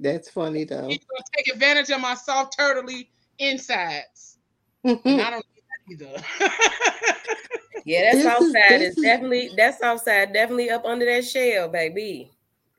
That's 0.00 0.30
funny 0.30 0.64
though. 0.64 0.88
You're 0.88 0.98
gonna 0.98 1.24
take 1.36 1.48
advantage 1.52 1.90
of 1.90 2.00
my 2.00 2.14
soft 2.14 2.56
turtley 2.58 3.08
insides. 3.38 4.38
And 4.84 5.00
I 5.04 5.30
don't 5.30 5.44
need 5.90 5.98
that 5.98 6.04
either. 6.06 6.22
Yeah, 7.84 8.02
that 8.02 8.14
This 8.14 8.24
south 8.24 8.42
is- 8.42 8.52
side 8.52 8.80
this 8.80 8.90
is 8.92 8.96
is- 8.98 9.02
definitely 9.04 9.50
that 9.56 9.78
south 9.78 10.02
side 10.02 10.32
definitely 10.32 10.70
up 10.70 10.84
under 10.84 11.04
that 11.06 11.24
shell, 11.24 11.68
baby. 11.68 12.32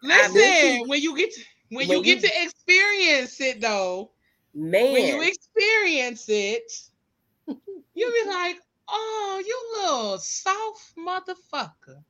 Listen, 0.04 0.34
this 0.34 0.82
when 0.88 1.02
you 1.02 1.16
get 1.18 1.34
to, 1.34 1.41
when, 1.70 1.88
when 1.88 1.98
you 2.00 2.04
get 2.04 2.22
you- 2.24 2.28
to 2.30 2.43
experience 2.43 3.39
it 3.39 3.62
though, 3.62 4.12
Man. 4.54 4.93
when 4.93 5.06
you 5.06 5.22
experience 5.22 6.26
it, 6.28 6.72
you'll 7.48 8.12
be 8.12 8.30
like, 8.30 8.58
"Oh, 8.88 9.43
you 9.45 9.82
little 9.82 10.18
soft 10.18 10.93
motherfucker." 10.98 12.04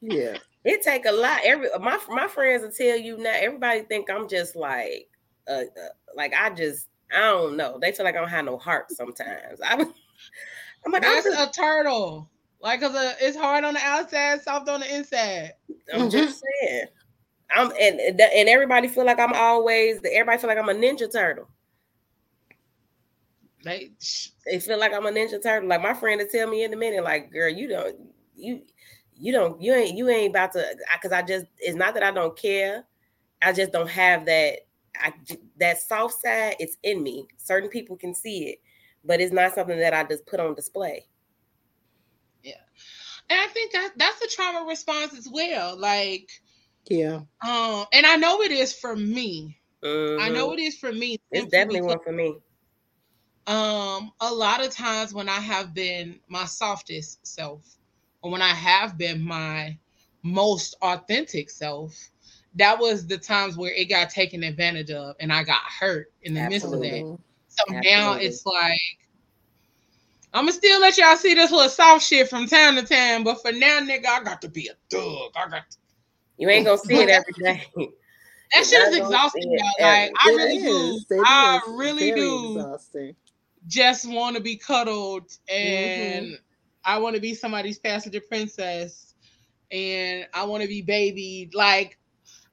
yeah. 0.00 0.38
it 0.64 0.82
take 0.82 1.06
a 1.06 1.12
lot. 1.12 1.40
Every 1.44 1.68
my 1.80 1.98
my 2.08 2.28
friends 2.28 2.62
will 2.62 2.72
tell 2.72 2.98
you 2.98 3.16
now. 3.18 3.32
Everybody 3.34 3.82
think 3.82 4.10
I'm 4.10 4.28
just 4.28 4.56
like, 4.56 5.08
uh, 5.48 5.62
uh 5.62 5.88
like 6.14 6.34
I 6.34 6.50
just 6.50 6.88
I 7.12 7.20
don't 7.20 7.56
know. 7.56 7.78
They 7.80 7.92
feel 7.92 8.04
like 8.04 8.16
I 8.16 8.20
don't 8.20 8.28
have 8.28 8.44
no 8.44 8.58
heart 8.58 8.90
sometimes. 8.90 9.60
I'm, 9.64 9.80
I'm 10.84 10.92
like 10.92 11.04
I'm 11.04 11.14
That's 11.14 11.26
just, 11.26 11.58
a 11.58 11.60
turtle. 11.60 12.28
Like, 12.62 12.80
cause 12.80 12.94
uh, 12.94 13.14
it's 13.20 13.36
hard 13.36 13.64
on 13.64 13.74
the 13.74 13.80
outside, 13.80 14.42
soft 14.42 14.68
on 14.68 14.80
the 14.80 14.94
inside. 14.94 15.52
I'm 15.94 16.10
just 16.10 16.42
saying. 16.60 16.86
I'm 17.54 17.72
and 17.80 18.00
and 18.00 18.48
everybody 18.48 18.88
feel 18.88 19.04
like 19.04 19.18
I'm 19.18 19.32
always. 19.32 20.00
Everybody 20.04 20.38
feel 20.38 20.48
like 20.48 20.58
I'm 20.58 20.68
a 20.68 20.74
ninja 20.74 21.10
turtle. 21.10 21.48
They, 23.62 23.90
They 24.46 24.58
feel 24.58 24.78
like 24.78 24.92
I'm 24.94 25.06
a 25.06 25.10
ninja 25.10 25.42
turtle. 25.42 25.68
Like 25.68 25.82
my 25.82 25.94
friend 25.94 26.20
to 26.20 26.26
tell 26.26 26.48
me 26.48 26.64
in 26.64 26.72
a 26.72 26.76
minute, 26.76 27.04
like, 27.04 27.30
girl, 27.30 27.50
you 27.50 27.68
don't 27.68 27.96
you 28.36 28.62
you 29.16 29.32
don't 29.32 29.60
you 29.60 29.74
ain't 29.74 29.96
you 29.96 30.08
ain't 30.08 30.30
about 30.30 30.52
to 30.52 30.64
because 30.94 31.12
I 31.12 31.22
just 31.22 31.46
it's 31.58 31.76
not 31.76 31.94
that 31.94 32.02
I 32.02 32.10
don't 32.10 32.36
care. 32.36 32.84
I 33.42 33.52
just 33.52 33.72
don't 33.72 33.90
have 33.90 34.26
that 34.26 34.60
I 34.98 35.12
that 35.58 35.80
soft 35.80 36.20
side. 36.20 36.56
It's 36.58 36.76
in 36.82 37.02
me. 37.02 37.26
Certain 37.36 37.68
people 37.68 37.96
can 37.96 38.14
see 38.14 38.48
it, 38.48 38.60
but 39.04 39.20
it's 39.20 39.32
not 39.32 39.54
something 39.54 39.78
that 39.78 39.94
I 39.94 40.04
just 40.04 40.26
put 40.26 40.40
on 40.40 40.54
display. 40.54 41.06
Yeah, 42.42 42.54
and 43.28 43.40
I 43.40 43.46
think 43.48 43.72
that 43.72 43.92
that's 43.96 44.22
a 44.22 44.28
trauma 44.28 44.66
response 44.66 45.14
as 45.14 45.28
well. 45.30 45.78
Like, 45.78 46.30
Yeah. 46.86 47.20
um, 47.42 47.86
and 47.92 48.04
I 48.06 48.16
know 48.16 48.42
it 48.42 48.50
is 48.50 48.72
for 48.72 48.96
me. 48.96 49.58
I 49.82 50.28
know 50.28 50.52
it 50.52 50.60
is 50.60 50.76
for 50.78 50.92
me. 50.92 51.18
it's 51.30 51.50
definitely 51.50 51.82
one 51.82 51.98
for 52.04 52.12
me. 52.12 52.34
um 53.46 54.12
a 54.20 54.32
lot 54.32 54.64
of 54.64 54.70
times 54.70 55.14
when 55.14 55.28
i 55.28 55.40
have 55.40 55.72
been 55.72 56.20
my 56.28 56.44
softest 56.44 57.26
self 57.26 57.64
or 58.22 58.30
when 58.30 58.42
i 58.42 58.48
have 58.52 58.98
been 58.98 59.22
my 59.24 59.76
most 60.22 60.76
authentic 60.82 61.48
self 61.48 61.96
that 62.56 62.78
was 62.78 63.06
the 63.06 63.16
times 63.16 63.56
where 63.56 63.72
it 63.72 63.86
got 63.86 64.10
taken 64.10 64.42
advantage 64.44 64.90
of 64.90 65.16
and 65.20 65.32
i 65.32 65.42
got 65.42 65.62
hurt 65.80 66.12
in 66.22 66.34
the 66.34 66.40
midst 66.50 66.66
of 66.66 66.80
that 66.82 67.18
so 67.48 67.62
now 67.82 68.12
it's 68.14 68.44
like 68.44 68.98
i'm 70.34 70.42
gonna 70.44 70.52
still 70.52 70.80
let 70.80 70.98
y'all 70.98 71.16
see 71.16 71.32
this 71.34 71.50
little 71.50 71.70
soft 71.70 72.04
shit 72.04 72.28
from 72.28 72.46
time 72.46 72.76
to 72.76 72.82
time 72.82 73.24
but 73.24 73.40
for 73.40 73.52
now 73.52 73.80
nigga 73.80 74.06
i 74.06 74.22
got 74.22 74.42
to 74.42 74.48
be 74.48 74.68
a 74.68 74.74
thug 74.94 75.32
i 75.34 75.48
got 75.48 75.70
to 75.70 75.78
You 76.40 76.50
ain't 76.50 76.66
gonna 76.66 76.78
see 76.78 77.02
it 77.02 77.10
every 77.10 77.34
day. 77.44 77.62
that 78.54 78.66
shit 78.66 78.66
is 78.66 78.72
You're 78.72 78.80
not 78.80 78.96
gonna 78.96 79.08
exhausting 79.08 79.52
y'all. 79.52 79.60
like 79.80 80.12
i 80.20 80.30
really 80.36 80.56
is. 80.56 81.06
do 81.06 81.06
It 81.10 81.20
i 81.24 81.58
is 81.58 81.62
really 81.68 81.98
very 81.98 82.12
do 82.12 82.56
Exhausting. 82.56 83.16
just 83.68 84.08
want 84.10 84.36
to 84.36 84.42
be 84.42 84.56
cuddled 84.56 85.30
and 85.48 86.26
Mm-hmm. 86.26 86.34
I 86.84 86.98
want 86.98 87.14
to 87.16 87.20
be 87.22 87.34
somebody's 87.34 87.78
passenger 87.78 88.20
princess. 88.20 89.14
and 89.70 90.26
I 90.34 90.44
want 90.44 90.62
to 90.62 90.68
be 90.68 90.82
baby. 90.82 91.50
Like 91.54 91.98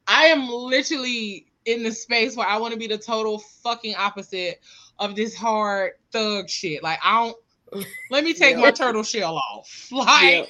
I 0.06 0.26
am 0.26 0.48
literally 0.48 1.46
in 1.66 1.82
the 1.82 1.92
space 1.92 2.36
where 2.36 2.46
I 2.48 2.58
want 2.58 2.72
to 2.74 2.78
be 2.78 2.86
the 2.88 2.98
total 2.98 3.38
fucking 3.62 3.94
opposite 3.96 4.60
of 4.98 5.16
this 5.16 5.34
hard 5.34 5.92
thug 6.12 6.48
shit. 6.50 6.82
Like 6.82 7.00
I 7.04 7.24
don't 7.24 7.86
let 8.10 8.24
me 8.24 8.34
take 8.34 8.56
Yeah. 8.56 8.62
my 8.62 8.70
turtle 8.70 9.02
shell 9.02 9.36
off. 9.36 9.88
Like 9.92 10.40
Yeah. 10.40 10.44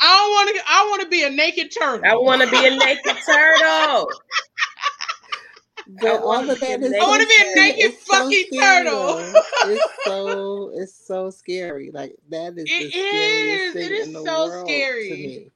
I 0.00 0.06
don't 0.06 0.30
want 0.30 0.56
to 0.56 0.62
I 0.66 0.86
want 0.90 1.02
to 1.02 1.08
be 1.08 1.24
a 1.24 1.30
naked 1.30 1.70
turtle. 1.78 2.10
I 2.10 2.14
want 2.16 2.42
to 2.42 2.50
be 2.50 2.66
a 2.66 2.70
naked 2.76 3.16
turtle. 3.26 4.10
But 6.00 6.06
I 6.06 6.16
all 6.18 6.26
wanna 6.26 6.52
of 6.52 6.60
be 6.60 6.66
a 6.72 6.78
that 6.78 6.82
is 6.84 6.90
naked- 6.92 7.02
I 7.02 7.08
wanna 7.08 7.26
be 7.26 7.34
a 7.40 7.54
naked 7.56 7.84
it's 7.84 8.04
fucking 8.04 8.46
scary, 8.52 8.84
turtle. 8.84 9.32
It's 9.66 9.94
so 10.04 10.70
it's 10.74 11.06
so 11.06 11.30
scary. 11.30 11.90
Like 11.90 12.14
that 12.28 12.56
is 12.56 12.66
It 12.70 12.84
the 12.84 12.90
scariest 12.90 13.64
is. 13.66 13.72
thing 13.72 13.84
It 13.86 13.92
is 13.92 14.06
in 14.06 14.12
the 14.12 14.22
so 14.24 14.46
world 14.46 14.68
scary. 14.68 15.08
to 15.08 15.16
me. 15.16 15.50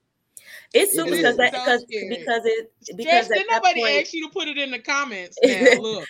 It's 0.72 0.92
super 0.92 1.12
is. 1.12 1.18
because 1.18 1.36
that 1.36 1.52
So 1.52 1.60
because 1.60 1.82
scary. 1.88 2.08
because 2.08 2.42
it 2.46 2.72
because 2.96 3.04
Jess, 3.04 3.30
at 3.30 3.34
did 3.36 3.46
that 3.48 3.62
nobody 3.62 3.80
point, 3.80 4.00
ask 4.00 4.12
you 4.12 4.26
to 4.26 4.32
put 4.32 4.48
it 4.48 4.58
in 4.58 4.70
the 4.72 4.78
comments? 4.80 5.38
Now 5.44 5.78
look. 5.78 6.08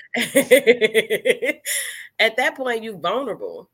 at 2.18 2.36
that 2.36 2.54
point 2.56 2.82
you 2.82 2.96
vulnerable, 2.96 3.68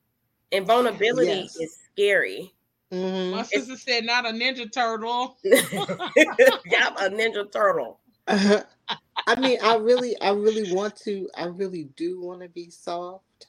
and 0.50 0.66
vulnerability 0.66 1.30
Yes. 1.30 1.56
is 1.56 1.78
scary. 1.92 2.52
Mhm. 2.92 3.30
My 3.30 3.42
sister 3.44 3.76
said 3.76 4.04
not 4.04 4.26
a 4.26 4.30
ninja 4.30 4.70
turtle. 4.72 5.38
yeah, 5.44 6.90
I'm 6.96 6.96
a 6.96 7.16
ninja 7.16 7.50
turtle. 7.50 8.00
I 8.26 9.34
mean, 9.38 9.58
I 9.62 9.76
really, 9.76 10.20
I 10.20 10.30
really 10.30 10.72
want 10.72 10.96
to. 11.04 11.28
I 11.36 11.44
really 11.46 11.84
do 11.96 12.20
want 12.20 12.42
to 12.42 12.48
be 12.48 12.70
soft. 12.70 13.46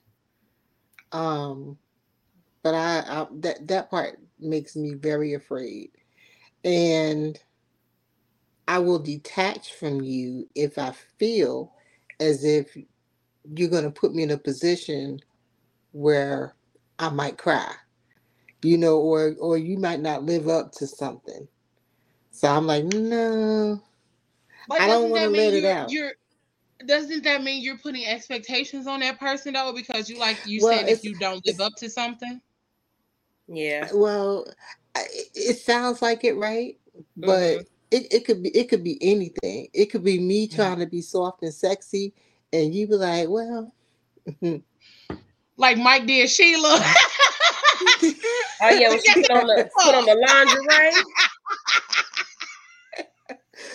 Um, 1.11 1.77
but 2.63 2.75
I, 2.75 2.99
I 2.99 3.27
that 3.39 3.67
that 3.67 3.89
part 3.89 4.19
makes 4.39 4.75
me 4.75 4.93
very 4.93 5.33
afraid, 5.33 5.89
and 6.63 7.39
I 8.67 8.79
will 8.79 8.99
detach 8.99 9.73
from 9.73 10.01
you 10.01 10.47
if 10.55 10.77
I 10.77 10.93
feel 11.17 11.73
as 12.19 12.43
if 12.43 12.77
you're 13.55 13.69
going 13.69 13.83
to 13.83 13.91
put 13.91 14.13
me 14.13 14.23
in 14.23 14.31
a 14.31 14.37
position 14.37 15.19
where 15.91 16.55
I 16.99 17.09
might 17.09 17.37
cry, 17.37 17.73
you 18.63 18.77
know, 18.77 18.97
or 18.97 19.35
or 19.39 19.57
you 19.57 19.77
might 19.77 19.99
not 19.99 20.23
live 20.23 20.47
up 20.47 20.71
to 20.73 20.87
something. 20.87 21.47
So 22.31 22.47
I'm 22.47 22.67
like, 22.67 22.85
no. 22.85 23.81
But 24.67 24.81
I 24.81 24.87
don't 24.87 25.09
wanna 25.09 25.27
let 25.29 25.53
it 25.53 25.63
you're, 25.63 25.71
out. 25.71 25.91
You're 25.91 26.11
doesn't 26.85 27.23
that 27.23 27.43
mean 27.43 27.61
you're 27.61 27.77
putting 27.77 28.05
expectations 28.05 28.87
on 28.87 29.01
that 29.01 29.19
person 29.19 29.53
though? 29.53 29.73
Because 29.73 30.09
you 30.09 30.17
like 30.17 30.37
you 30.45 30.61
Well, 30.63 30.79
said 30.79 30.89
if 30.89 31.03
you 31.03 31.15
don't 31.15 31.45
live 31.45 31.59
up 31.59 31.73
to 31.77 31.89
something. 31.89 32.41
Yeah, 33.47 33.89
Well, 33.93 34.45
I- 34.95 35.05
it 35.11 35.27
it 35.35 35.57
sounds 35.57 36.01
like 36.01 36.23
it, 36.23 36.33
right? 36.33 36.77
Mm-hmm. 36.95 37.25
But 37.25 37.65
it, 37.91 38.13
it 38.13 38.25
could 38.25 38.41
be 38.41 38.49
it 38.49 38.69
could 38.69 38.83
be 38.83 38.97
anything. 39.01 39.67
It 39.73 39.87
could 39.87 40.03
be 40.03 40.19
me 40.19 40.47
Mhm. 40.47 40.55
trying 40.55 40.79
to 40.79 40.85
be 40.85 41.01
soft 41.01 41.43
and 41.43 41.53
sexy, 41.53 42.13
and 42.53 42.73
you 42.73 42.87
be 42.87 42.95
like, 42.95 43.27
"Well, 43.29 43.73
Like 45.57 45.77
Mike 45.77 46.07
did 46.07 46.29
Sheila. 46.29 46.83
Oh 48.61 48.69
yeah, 48.69 48.89
when 48.89 49.01
she 49.01 49.13
put 49.15 49.31
on 49.31 49.47
the 49.47 49.59
put 49.83 49.95
on 49.95 50.05
the 50.05 50.15
lingerie. 50.15 51.05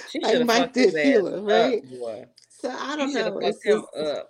She 0.07 0.25
should 0.25 0.41
have 0.43 0.53
fucked 0.53 0.77
his 0.79 0.95
did 0.95 0.97
ass 0.97 1.25
Sheila, 1.25 1.43
up, 1.51 1.75
right? 1.75 1.83
boy. 1.83 2.27
so 2.49 2.71
I 2.71 2.97
don't 2.97 3.15
have 3.15 3.35
know. 3.35 3.41
fucked 3.41 3.41
It's 3.41 3.65
him 3.65 3.85
just, 3.85 3.89
up. 3.99 4.29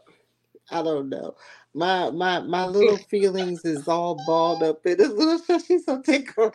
I 0.71 0.83
don't 0.83 1.09
know. 1.09 1.37
My 1.75 2.11
my 2.11 2.41
my 2.41 2.67
little 2.67 2.99
feelings 2.99 3.65
is 3.65 3.89
all 3.89 4.17
balled 4.27 4.63
up 4.63 4.87
in 4.87 4.99
his 4.99 5.11
little. 5.11 5.61
She's 5.61 5.85
so 5.87 6.03
tickled 6.03 6.55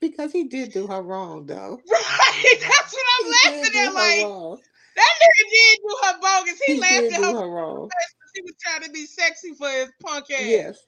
because 0.00 0.32
he 0.32 0.44
did 0.44 0.72
do 0.72 0.86
her 0.88 1.02
wrong, 1.02 1.46
though. 1.46 1.80
right. 1.90 2.56
That's 2.60 2.94
what 2.94 3.06
I'm 3.20 3.30
He 3.42 3.50
laughing 3.62 3.80
at. 3.86 3.94
Like 3.94 4.18
wrong. 4.18 4.58
that 4.96 5.14
nigga 5.22 5.50
did 5.50 5.78
do 5.82 5.96
her 6.04 6.20
bogus. 6.20 6.60
He, 6.66 6.74
He 6.74 6.80
laughed 6.80 7.12
at 7.12 7.22
her. 7.24 7.34
her 7.40 7.48
wrong. 7.48 7.90
He 8.34 8.42
was 8.42 8.54
trying 8.62 8.82
to 8.84 8.90
be 8.90 9.06
sexy 9.06 9.54
for 9.54 9.68
his 9.68 9.90
punk 10.04 10.26
ass. 10.30 10.38
Yes. 10.46 10.78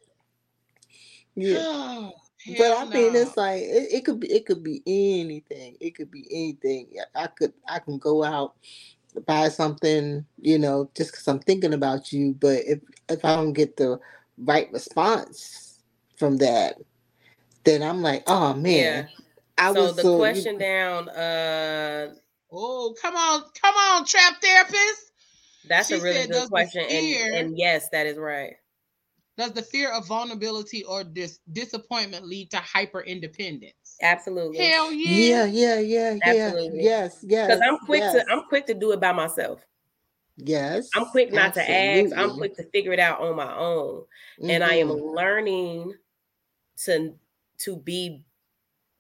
Yeah. 1.34 1.59
Oh, 1.60 2.12
But 2.46 2.56
hell 2.59 2.78
I 2.78 2.84
mean, 2.84 3.14
it's 3.16 3.36
like 3.36 3.62
it, 3.62 3.92
it 3.92 4.04
could 4.04 4.20
be 4.20 4.32
it 4.32 4.46
could 4.46 4.62
be 4.62 4.82
anything. 4.86 5.76
It 5.80 5.94
could 5.94 6.10
be 6.10 6.26
anything. 6.30 6.88
I 7.14 7.26
could 7.28 7.52
I 7.68 7.78
can 7.78 7.98
go 7.98 8.22
out 8.24 8.54
buy 9.26 9.48
something, 9.48 10.24
you 10.40 10.59
know, 10.59 10.90
just 10.94 11.12
because 11.12 11.28
I'm 11.28 11.38
thinking 11.40 11.74
about 11.74 12.12
you. 12.12 12.34
But 12.40 12.60
if 12.66 12.80
if 13.09 13.24
I 13.24 13.36
don't 13.36 13.52
get 13.52 13.76
the 13.76 14.00
right 14.38 14.70
response 14.72 15.80
from 16.16 16.38
that, 16.38 16.76
then 17.64 17.82
I'm 17.82 18.02
like, 18.02 18.24
oh 18.26 18.54
man, 18.54 19.09
I 19.59 19.72
so 19.72 19.82
was 19.82 19.96
the 19.96 20.02
so 20.02 20.16
you- 20.16 20.18
question 20.20 20.59
down, 20.59 21.09
uh, 21.10 22.14
Oh, 22.54 22.94
come 23.00 23.16
on, 23.16 23.44
come 23.60 23.74
on, 23.74 24.04
trap 24.04 24.34
therapist. 24.42 25.12
that's 25.68 25.88
She 25.88 25.94
a 25.94 26.00
really 26.02 26.26
good 26.26 26.48
question, 26.50 26.82
and 26.82 27.34
and 27.36 27.59
yes, 27.59 27.88
that 27.90 28.06
is 28.06 28.18
right. 28.18 28.56
Does 29.36 29.52
the 29.52 29.62
fear 29.62 29.90
of 29.90 30.06
vulnerability 30.06 30.84
or 30.84 31.04
dis- 31.04 31.40
disappointment 31.52 32.26
lead 32.26 32.50
to 32.50 32.59
hyper 32.59 33.00
independence? 33.00 34.02
Absolutely. 34.02 34.64
Hell 34.64 34.92
yeah. 34.92 35.44
yeah, 35.44 35.44
yeah, 35.46 35.78
yeah, 35.80 36.18
yeah, 36.22 36.54
yes, 36.72 37.18
yes. 37.22 37.48
Because 37.48 37.60
I'm 37.66 37.78
quick 37.78 38.04
yes, 38.04 38.12
to 38.12 38.24
I'm 38.30 38.44
quick 38.44 38.66
to 38.66 38.74
do 38.74 38.92
it 38.92 39.00
by 39.00 39.12
myself. 39.12 39.66
yes. 40.36 40.90
I'm 40.94 41.06
quick 41.06 41.32
not 41.32 41.54
to 41.54 41.62
ask. 41.70 42.12
I'm 42.16 42.32
quick 42.32 42.54
to 42.56 42.64
figure 42.70 42.92
it 42.92 42.98
out 43.00 43.20
on 43.20 43.34
my 43.36 43.54
own. 43.56 44.04
And 44.48 44.62
I 44.62 44.74
am 44.74 44.88
Mhm. 44.88 45.00
learning 45.14 45.94
to 46.84 47.18
to 47.59 47.76
be 47.76 48.24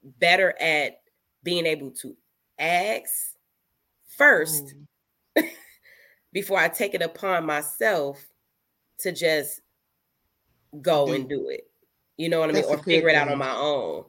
better 0.04 0.54
at 0.60 1.02
being 1.44 1.66
able 1.66 1.92
to 1.92 2.16
ask 2.58 3.36
first 4.08 4.74
Mm. 4.76 4.86
before 6.32 6.58
I 6.58 6.68
take 6.68 6.94
it 6.94 7.02
upon 7.02 7.46
myself 7.46 8.28
to 9.00 9.12
just 9.12 9.61
go 10.80 11.06
Do 11.06 11.12
and 11.12 11.28
do 11.28 11.48
it. 11.48 11.68
You 12.16 12.28
know 12.28 12.40
what 12.40 12.50
I 12.50 12.52
mean? 12.52 12.62
That's 12.62 12.74
Or 12.74 12.82
figure 12.82 13.08
it 13.08 13.14
out 13.16 13.28
on 13.28 13.38
my 13.38 13.54
own. 13.54 14.04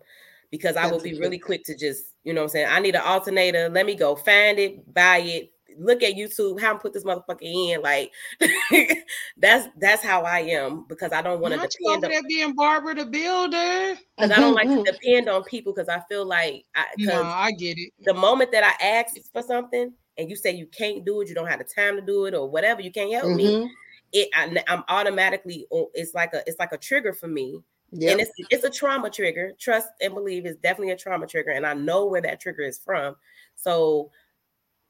Because 0.51 0.75
I 0.75 0.85
will 0.91 0.99
be 0.99 1.17
really 1.19 1.39
quick 1.39 1.63
to 1.65 1.75
just, 1.75 2.13
you 2.23 2.33
know 2.33 2.41
what 2.41 2.45
I'm 2.45 2.49
saying? 2.49 2.67
I 2.69 2.79
need 2.79 2.95
an 2.95 3.01
alternator. 3.01 3.69
Let 3.69 3.85
me 3.87 3.95
go 3.95 4.15
find 4.15 4.59
it, 4.59 4.93
buy 4.93 5.17
it, 5.17 5.51
look 5.79 6.03
at 6.03 6.13
YouTube, 6.13 6.59
how 6.61 6.73
to 6.73 6.79
put 6.79 6.93
this 6.93 7.03
motherfucker 7.03 7.41
in. 7.41 7.81
Like 7.81 8.11
that's 9.37 9.67
that's 9.79 10.03
how 10.03 10.21
I 10.23 10.39
am 10.41 10.85
because 10.87 11.11
I 11.11 11.21
don't 11.21 11.39
want 11.39 11.53
to 11.53 11.57
Not 11.57 11.73
you 11.79 11.87
depend 11.87 12.05
over 12.05 12.05
on 12.05 12.11
there 12.11 12.29
being 12.29 12.53
Barbara 12.55 12.95
the 12.95 13.05
Builder. 13.05 13.99
because 14.17 14.31
I 14.31 14.39
don't 14.39 14.53
like 14.53 14.67
to 14.69 14.83
depend 14.83 15.29
on 15.29 15.43
people 15.43 15.73
because 15.73 15.89
I 15.89 16.01
feel 16.09 16.25
like 16.25 16.65
I 16.75 16.85
No, 16.97 17.23
I 17.23 17.51
get 17.51 17.77
it. 17.77 17.91
the 18.03 18.13
moment 18.13 18.51
that 18.51 18.63
I 18.63 18.85
ask 18.85 19.15
for 19.31 19.41
something 19.41 19.91
and 20.17 20.29
you 20.29 20.35
say 20.35 20.51
you 20.51 20.67
can't 20.67 21.03
do 21.03 21.21
it, 21.21 21.29
you 21.29 21.35
don't 21.35 21.47
have 21.47 21.59
the 21.59 21.65
time 21.65 21.95
to 21.95 22.01
do 22.01 22.25
it, 22.25 22.35
or 22.35 22.47
whatever, 22.47 22.81
you 22.81 22.91
can't 22.91 23.11
help 23.11 23.35
me. 23.35 23.67
It 24.13 24.29
I, 24.33 24.63
am 24.67 24.83
automatically 24.89 25.65
it's 25.93 26.13
like 26.13 26.33
a 26.33 26.43
it's 26.47 26.59
like 26.59 26.71
a 26.71 26.77
trigger 26.77 27.13
for 27.13 27.27
me, 27.27 27.61
Yep. 27.91 28.11
and 28.11 28.21
it's 28.21 28.31
it's 28.49 28.63
a 28.63 28.69
trauma 28.69 29.09
trigger. 29.09 29.53
Trust 29.59 29.89
and 30.01 30.13
believe 30.13 30.45
is 30.45 30.55
definitely 30.57 30.93
a 30.93 30.97
trauma 30.97 31.27
trigger, 31.27 31.51
and 31.51 31.65
I 31.65 31.73
know 31.73 32.05
where 32.05 32.21
that 32.21 32.39
trigger 32.39 32.61
is 32.63 32.77
from. 32.79 33.15
So 33.55 34.11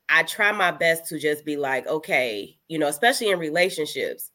I 0.09 0.23
try 0.23 0.51
my 0.51 0.71
best 0.71 1.05
to 1.07 1.19
just 1.19 1.45
be 1.45 1.57
like, 1.57 1.87
okay, 1.87 2.57
you 2.67 2.77
know, 2.77 2.87
especially 2.87 3.29
in 3.29 3.39
relationships, 3.39 4.31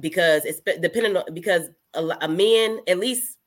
because 0.00 0.44
it's 0.44 0.60
be- 0.60 0.78
depending 0.78 1.16
on 1.16 1.24
because 1.34 1.68
a, 1.94 2.02
lo- 2.02 2.16
a 2.20 2.28
men, 2.28 2.80
at 2.86 2.98
least 2.98 3.38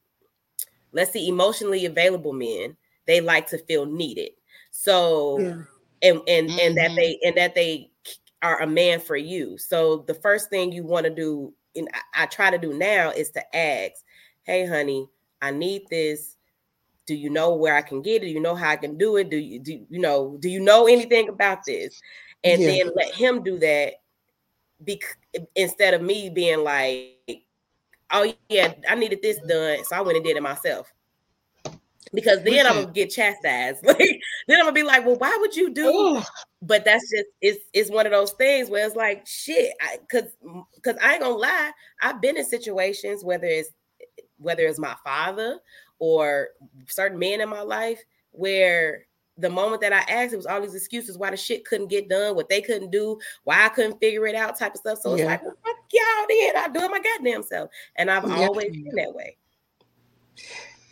let's 0.91 1.11
see, 1.11 1.27
emotionally 1.29 1.85
available 1.85 2.33
men, 2.33 2.75
they 3.05 3.21
like 3.21 3.47
to 3.49 3.57
feel 3.57 3.85
needed. 3.85 4.31
So 4.71 5.39
Yeah. 5.39 5.61
and 6.03 6.21
and 6.27 6.49
and 6.51 6.77
that 6.77 6.91
Mhm. 6.91 6.95
they 6.95 7.19
and 7.23 7.37
that 7.37 7.55
they 7.55 7.89
are 8.43 8.61
a 8.61 8.67
man 8.67 8.99
for 8.99 9.17
you. 9.17 9.57
So 9.57 9.99
the 10.07 10.13
first 10.13 10.49
thing 10.49 10.71
you 10.71 10.83
want 10.83 11.05
to 11.05 11.13
do, 11.13 11.53
and 11.75 11.89
I, 12.15 12.23
I 12.23 12.25
try 12.27 12.51
to 12.51 12.57
do 12.57 12.73
now, 12.73 13.11
is 13.11 13.31
to 13.31 13.55
ask, 13.57 14.03
"Hey, 14.43 14.65
honey, 14.65 15.09
I 15.41 15.51
need 15.51 15.83
this. 15.89 16.35
Do 17.07 17.15
you 17.15 17.29
know 17.29 17.55
where 17.55 17.75
I 17.75 17.81
can 17.81 18.01
get 18.01 18.23
it? 18.23 18.27
Do 18.27 18.31
you 18.31 18.39
know 18.41 18.55
how 18.55 18.69
I 18.71 18.75
can 18.77 18.97
do 18.97 19.17
it? 19.17 19.29
Do 19.29 19.37
you 19.37 19.59
do 19.59 19.85
you 19.89 19.99
know? 19.99 20.37
Do 20.39 20.49
you 20.49 20.59
know 20.59 20.87
anything 20.87 21.29
about 21.29 21.65
this?" 21.65 22.01
And 22.43 22.61
Yeah. 22.61 22.67
then 22.67 22.91
let 22.95 23.13
him 23.15 23.43
do 23.43 23.59
that, 23.59 23.95
bec- 24.81 25.17
instead 25.55 25.93
of 25.95 26.01
me 26.01 26.29
being 26.29 26.63
like, 26.63 27.43
"Oh 28.11 28.33
yeah, 28.49 28.73
I 28.89 28.95
needed 28.95 29.21
this 29.21 29.39
done, 29.47 29.83
so 29.85 29.95
I 29.97 30.01
went 30.01 30.17
and 30.17 30.25
did 30.25 30.37
it 30.37 30.43
myself." 30.43 30.93
Because 32.13 32.43
then 32.43 32.65
I'm 32.65 32.75
gonna 32.75 32.91
get 32.91 33.09
chastised. 33.09 33.83
Like 33.85 34.19
then 34.47 34.59
I'm 34.59 34.65
gonna 34.65 34.71
be 34.71 34.83
like, 34.83 35.05
"Well, 35.05 35.17
why 35.17 35.37
would 35.39 35.55
you 35.55 35.73
do?" 35.73 35.87
Ooh, 35.89 36.21
but 36.61 36.83
that's 36.83 37.09
just 37.09 37.25
it's 37.41 37.59
it's 37.73 37.91
one 37.91 38.05
of 38.05 38.11
those 38.11 38.31
things 38.33 38.69
where 38.69 38.85
it's 38.85 38.95
like 38.95 39.25
shit 39.27 39.73
I, 39.81 39.97
cause 40.11 40.23
cause 40.83 40.95
I 41.01 41.13
ain't 41.13 41.21
gonna 41.21 41.35
lie 41.35 41.71
I've 42.01 42.21
been 42.21 42.37
in 42.37 42.45
situations 42.45 43.23
whether 43.23 43.45
it's 43.45 43.69
whether 44.37 44.63
it's 44.63 44.79
my 44.79 44.95
father 45.03 45.59
or 45.99 46.49
certain 46.87 47.19
men 47.19 47.41
in 47.41 47.49
my 47.49 47.61
life 47.61 48.01
where 48.31 49.05
the 49.37 49.49
moment 49.49 49.81
that 49.81 49.93
I 49.93 49.99
asked 50.11 50.33
it 50.33 50.37
was 50.37 50.47
all 50.47 50.61
these 50.61 50.73
excuses 50.73 51.17
why 51.17 51.29
the 51.29 51.37
shit 51.37 51.63
couldn't 51.65 51.87
get 51.87 52.09
done 52.09 52.35
what 52.35 52.49
they 52.49 52.61
couldn't 52.61 52.89
do 52.89 53.19
why 53.43 53.65
I 53.65 53.69
couldn't 53.69 53.99
figure 53.99 54.25
it 54.25 54.35
out 54.35 54.57
type 54.57 54.73
of 54.73 54.79
stuff 54.79 54.99
so 54.99 55.13
it's 55.13 55.23
like 55.23 55.43
well, 55.43 55.55
fuck 55.63 55.75
y'all 55.93 56.25
then 56.27 56.57
I 56.57 56.69
do 56.73 56.85
it 56.85 56.91
my 56.91 56.99
goddamn 56.99 57.43
self 57.43 57.69
and 57.97 58.09
I've 58.09 58.27
Yeah. 58.27 58.47
always 58.47 58.71
been 58.71 58.95
that 58.95 59.13
way 59.13 59.37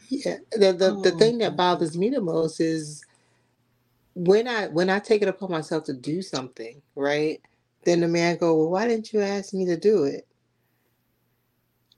Yeah, 0.09 0.37
the 0.51 0.73
the, 0.73 0.99
the 1.01 1.11
Oh. 1.11 1.17
thing 1.17 1.39
that 1.39 1.57
bothers 1.57 1.97
me 1.97 2.09
the 2.11 2.21
most 2.21 2.59
is 2.61 3.03
when 4.15 4.47
I 4.47 4.67
when 4.67 4.89
I 4.89 4.99
take 4.99 5.21
it 5.23 5.27
upon 5.29 5.51
myself 5.51 5.85
to 5.85 5.93
do 5.93 6.21
something, 6.21 6.81
right? 6.95 7.41
Then 7.85 8.01
the 8.01 8.07
man 8.09 8.37
go, 8.37 8.57
"Well, 8.57 8.71
why 8.71 8.87
didn't 8.87 9.13
you 9.13 9.21
ask 9.21 9.53
me 9.53 9.65
to 9.67 9.77
do 9.77 10.05
it?" 10.05 10.27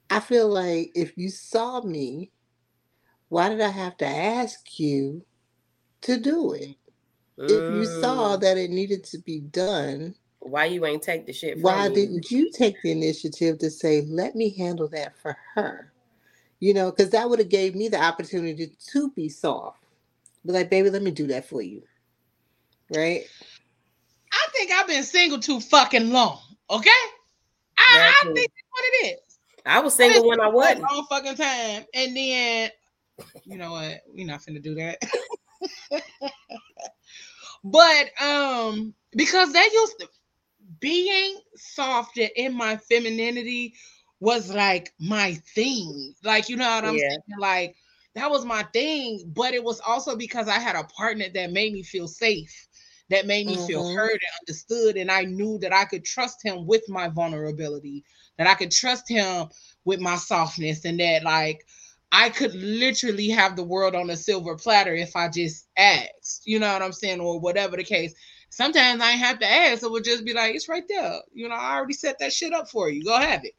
I 0.09 0.19
feel 0.21 0.49
like 0.49 0.91
if 0.95 1.17
you 1.17 1.29
saw 1.29 1.81
me, 1.81 2.31
why 3.29 3.49
did 3.49 3.61
I 3.61 3.69
have 3.69 3.97
to 3.97 4.07
ask 4.07 4.79
you 4.79 5.25
to 6.03 6.19
do 6.19 6.53
it? 6.53 6.77
If 7.47 7.69
you 7.69 7.85
saw 7.85 8.37
Mm, 8.37 8.41
that 8.41 8.57
it 8.57 8.71
needed 8.71 9.03
to 9.05 9.19
be 9.19 9.39
done, 9.41 10.15
why 10.39 10.65
you 10.65 10.85
ain't 10.85 11.03
take 11.03 11.25
the 11.27 11.33
shit 11.33 11.59
from 11.61 11.63
why 11.63 11.83
me? 11.85 11.95
didn't 11.95 12.31
you 12.31 12.51
take 12.51 12.81
the 12.83 12.91
initiative 12.91 13.59
to 13.59 13.71
say, 13.71 14.01
"Let 14.01 14.35
me 14.35 14.51
handle 14.57 14.89
that 14.89 15.17
for 15.17 15.37
her"? 15.55 15.93
You 16.59 16.73
know, 16.73 16.91
because 16.91 17.11
that 17.11 17.29
would 17.29 17.39
have 17.39 17.49
gave 17.49 17.75
me 17.75 17.87
the 17.87 18.01
opportunity 18.01 18.71
to 18.91 19.11
be 19.11 19.29
soft. 19.29 19.83
Be 20.45 20.53
like, 20.53 20.69
baby, 20.69 20.89
let 20.89 21.03
me 21.03 21.11
do 21.11 21.27
that 21.27 21.45
for 21.47 21.61
you. 21.61 21.83
Right? 22.93 23.25
I 24.31 24.47
think 24.55 24.71
I've 24.71 24.87
been 24.87 25.03
single 25.03 25.39
too 25.39 25.59
fucking 25.59 26.09
long. 26.09 26.39
Okay, 26.69 26.89
I, 27.77 28.13
I 28.23 28.25
think 28.25 28.35
that's 28.35 28.69
what 28.71 28.83
it 28.85 29.07
is. 29.13 29.39
I 29.65 29.79
was 29.79 29.93
I've 29.93 30.13
single 30.13 30.27
when 30.27 30.39
I 30.39 30.45
single 30.45 30.61
for 30.61 30.65
a 30.65 30.69
wasn't. 30.69 30.91
long 30.91 31.05
fucking 31.09 31.35
time, 31.35 31.85
and 31.93 32.17
then 32.17 32.69
you 33.45 33.57
know 33.57 33.71
what? 33.71 34.01
We're 34.13 34.25
not 34.25 34.41
finna 34.41 34.61
do 34.61 34.75
that. 34.75 35.01
but 37.63 38.23
um, 38.23 38.93
because 39.15 39.53
that 39.53 39.69
used 39.73 39.99
to 39.99 40.07
being 40.79 41.39
soft 41.55 42.17
and 42.17 42.29
in 42.35 42.53
my 42.53 42.77
femininity 42.77 43.73
was 44.19 44.53
like 44.53 44.93
my 44.99 45.35
thing. 45.55 46.13
Like, 46.23 46.49
you 46.49 46.55
know 46.57 46.69
what 46.69 46.85
I'm 46.85 46.97
Yeah. 46.97 46.99
saying? 46.99 47.39
Like 47.39 47.75
that 48.15 48.29
was 48.31 48.45
my 48.45 48.63
thing, 48.73 49.31
but 49.35 49.53
it 49.53 49.63
was 49.63 49.79
also 49.81 50.15
because 50.15 50.47
I 50.47 50.59
had 50.59 50.75
a 50.75 50.83
partner 50.85 51.25
that 51.33 51.51
made 51.51 51.73
me 51.73 51.83
feel 51.83 52.07
safe, 52.07 52.67
that 53.09 53.27
made 53.27 53.45
me 53.45 53.57
feel 53.57 53.83
Mhm. 53.83 53.93
heard 53.93 54.13
and 54.13 54.39
understood. 54.41 54.97
And 54.97 55.11
I 55.11 55.23
knew 55.23 55.59
that 55.59 55.73
I 55.73 55.85
could 55.85 56.03
trust 56.03 56.43
him 56.43 56.65
with 56.65 56.83
my 56.89 57.09
vulnerability, 57.09 58.03
that 58.37 58.47
I 58.47 58.55
could 58.55 58.71
trust 58.71 59.07
him 59.09 59.47
with 59.85 59.99
my 59.99 60.15
softness, 60.15 60.85
and 60.85 60.99
that 60.99 61.23
like 61.23 61.65
I 62.11 62.29
could 62.29 62.55
literally 62.55 63.29
have 63.29 63.55
the 63.55 63.63
world 63.63 63.93
on 63.95 64.09
a 64.09 64.17
silver 64.17 64.55
platter 64.55 64.95
if 64.95 65.15
I 65.15 65.29
just 65.29 65.67
asked, 65.77 66.43
you 66.45 66.57
know 66.59 66.71
what 66.73 66.81
I'm 66.81 66.93
saying, 66.93 67.19
or 67.19 67.39
whatever 67.39 67.77
the 67.77 67.83
case. 67.83 68.13
Sometimes 68.49 69.01
I 69.01 69.11
have 69.11 69.39
to 69.39 69.45
ask, 69.45 69.83
it 69.83 69.91
would 69.91 70.05
just 70.05 70.25
be 70.25 70.33
like, 70.33 70.55
it's 70.55 70.69
right 70.69 70.85
there. 70.87 71.19
You 71.33 71.49
know, 71.49 71.55
I 71.55 71.75
already 71.75 71.93
set 71.93 72.17
that 72.19 72.33
shit 72.33 72.53
up 72.53 72.69
for 72.69 72.89
you. 72.89 73.03
Go 73.03 73.17
have 73.19 73.43
it. 73.43 73.53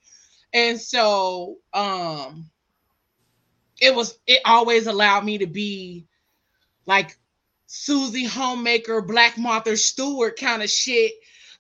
And 0.52 0.80
so 0.80 1.56
um 1.72 2.50
it 3.80 3.94
was 3.94 4.18
it 4.26 4.40
always 4.44 4.86
allowed 4.86 5.24
me 5.24 5.38
to 5.38 5.46
be 5.46 6.06
like 6.86 7.16
Susie 7.66 8.24
Homemaker, 8.24 9.02
Black 9.02 9.36
Martha 9.38 9.76
Stewart 9.76 10.38
kind 10.38 10.62
of 10.62 10.70
shit. 10.70 11.12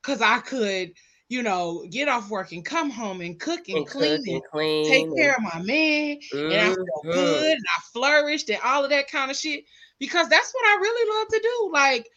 Cause 0.02 0.22
I 0.22 0.38
could, 0.38 0.92
you 1.28 1.42
know, 1.42 1.84
get 1.90 2.08
off 2.08 2.30
work 2.30 2.52
and 2.52 2.64
come 2.64 2.88
home 2.88 3.20
and 3.20 3.38
cook 3.38 3.68
and 3.68 3.78
And 3.78 3.86
clean 3.86 4.16
cook 4.16 4.26
and 4.28 4.42
clean. 4.50 4.86
take 4.86 5.04
and- 5.04 5.16
care 5.16 5.34
of 5.34 5.42
my 5.42 5.60
man 5.60 6.18
and 6.32 6.60
I 6.62 6.68
felt 6.74 7.04
Mhm. 7.04 7.12
good 7.12 7.52
and 7.52 7.66
I 7.76 7.80
flourished 7.92 8.48
and 8.48 8.60
all 8.62 8.84
of 8.84 8.90
that 8.90 9.10
kind 9.10 9.30
of 9.30 9.36
shit 9.36 9.64
because 9.98 10.28
that's 10.28 10.52
what 10.54 10.64
I 10.66 10.80
really 10.80 11.18
love 11.18 11.28
to 11.28 11.40
do. 11.40 11.70
Like, 11.72 12.08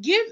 give 0.00 0.26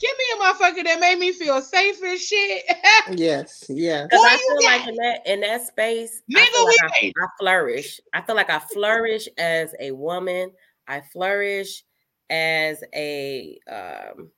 give 0.00 0.10
me 0.16 0.24
a 0.34 0.42
motherfucker 0.44 0.84
that 0.84 1.00
made 1.00 1.18
me 1.18 1.32
feel 1.32 1.60
safe 1.60 2.02
and 2.02 2.18
shit. 2.18 2.64
Yes, 3.16 3.64
yeah. 3.68 4.04
Because 4.04 4.20
I 4.24 4.32
you 4.34 4.38
feel 4.60 4.64
like 4.70 4.80
got 4.80 4.88
in 4.88 4.94
that 4.96 5.20
in 5.26 5.40
that 5.40 5.66
space, 5.66 6.22
I 6.34 6.40
Nigga, 6.40 6.46
feel 6.46 6.64
like 6.66 7.02
we 7.02 7.14
I, 7.20 7.24
I 7.24 7.28
flourish. 7.40 8.00
I 8.12 8.20
feel 8.22 8.36
like 8.36 8.50
I 8.50 8.58
flourish 8.58 9.28
as 9.38 9.74
a 9.80 9.92
woman. 9.92 10.50
I 10.86 11.00
flourish 11.00 11.84
as 12.30 12.82
a 12.94 13.58
um 13.70 14.30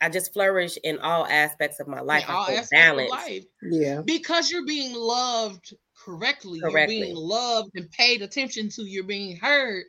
I 0.00 0.08
just 0.10 0.32
flourish 0.32 0.76
in 0.82 0.98
all 0.98 1.24
aspects 1.26 1.80
of 1.80 1.88
my 1.88 2.00
life. 2.00 2.24
in 2.28 2.34
all 2.34 2.42
I 2.42 2.46
feel 2.48 2.54
aspects 2.58 2.70
balanced. 2.72 3.12
of 3.14 3.20
life 3.20 3.44
Yeah. 3.62 4.02
because 4.04 4.50
you're 4.50 4.66
being 4.66 4.92
loved 4.94 5.74
correctly. 6.04 6.60
correctly. 6.60 6.96
You're 6.98 7.06
being 7.06 7.16
loved 7.16 7.70
and 7.76 7.90
paid 7.92 8.22
attention 8.22 8.68
to. 8.70 8.82
You're 8.82 9.04
being 9.04 9.36
heard. 9.36 9.84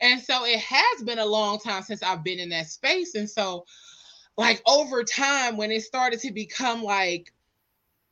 And 0.00 0.20
so 0.20 0.44
it 0.46 0.60
has 0.60 1.02
been 1.02 1.18
a 1.18 1.26
long 1.26 1.58
time 1.58 1.82
since 1.82 2.02
I've 2.02 2.24
been 2.24 2.38
in 2.38 2.48
that 2.50 2.68
space. 2.68 3.14
And 3.16 3.28
so, 3.28 3.64
like 4.36 4.62
over 4.66 5.04
time, 5.04 5.56
when 5.56 5.70
it 5.70 5.82
started 5.82 6.20
to 6.20 6.32
become 6.32 6.82
like, 6.82 7.32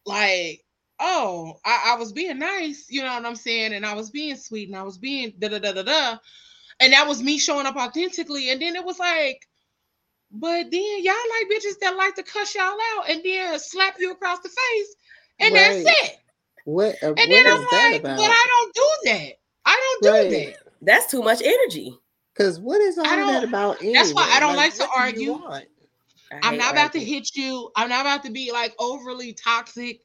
like, 0.07 0.65
oh, 1.01 1.59
I, 1.65 1.95
I 1.95 1.99
was 1.99 2.13
being 2.13 2.39
nice, 2.39 2.87
you 2.91 3.03
know 3.03 3.15
what 3.15 3.27
I'm 3.27 3.37
saying? 3.37 3.73
And 3.75 3.87
I 3.87 3.95
was 3.95 4.11
being 4.11 4.37
sweet 4.37 4.69
and 4.69 4.77
I 4.79 4.83
was 4.83 4.99
being 4.99 5.35
da 5.39 5.49
da 5.49 5.59
da 5.59 5.73
da 5.73 5.83
da. 5.83 6.19
And 6.81 6.93
that 6.93 7.09
was 7.09 7.23
me 7.23 7.39
showing 7.39 7.67
up 7.67 7.77
authentically. 7.77 8.51
And 8.51 8.63
then 8.63 8.77
it 8.77 8.85
was 8.85 8.99
like, 8.99 9.49
but 10.33 10.71
then 10.71 11.05
y'all 11.05 11.15
like 11.15 11.51
bitches 11.53 11.79
that 11.81 11.97
like 11.97 12.17
to 12.17 12.23
cuss 12.23 12.55
y'all 12.55 12.65
out 12.97 13.11
and 13.11 13.23
then 13.25 13.59
slap 13.59 13.97
you 13.99 14.13
across 14.13 14.41
the 14.41 14.49
face. 14.51 14.97
And 15.41 15.55
Right. 15.55 15.57
that's 15.57 16.07
it. 16.11 16.17
What 16.65 16.97
uh, 17.03 17.15
And 17.19 17.31
what 17.31 17.33
then 17.33 17.47
I'm 17.47 17.61
like, 17.95 18.01
about? 18.01 18.17
but 18.17 18.25
I 18.25 18.47
don't 18.49 18.75
do 18.75 19.11
that. 19.13 19.33
I 19.67 19.99
don't 20.03 20.05
do 20.05 20.11
Right. 20.11 20.31
that. 20.37 20.57
That's 20.83 21.11
too 21.11 21.23
much 21.23 21.43
energy. 21.43 21.99
Because 22.35 22.61
what 22.61 22.81
is 22.81 22.99
all 22.99 23.27
that 23.27 23.45
about 23.45 23.79
anyway? 23.83 23.95
that's 23.95 24.15
why 24.15 24.29
I 24.33 24.41
don't 24.41 24.57
like 24.57 24.75
to 24.77 24.87
what 24.87 25.15
do 25.19 25.41
I'm 26.43 26.57
not 26.57 26.73
about 26.73 26.93
to 26.93 27.01
hit 27.05 27.35
you. 27.35 27.71
I'm 27.77 27.89
not 27.89 28.03
about 28.03 28.25
to 28.25 28.31
be 28.31 28.53
like 28.53 28.75
overly 28.79 29.33
toxic. 29.35 30.01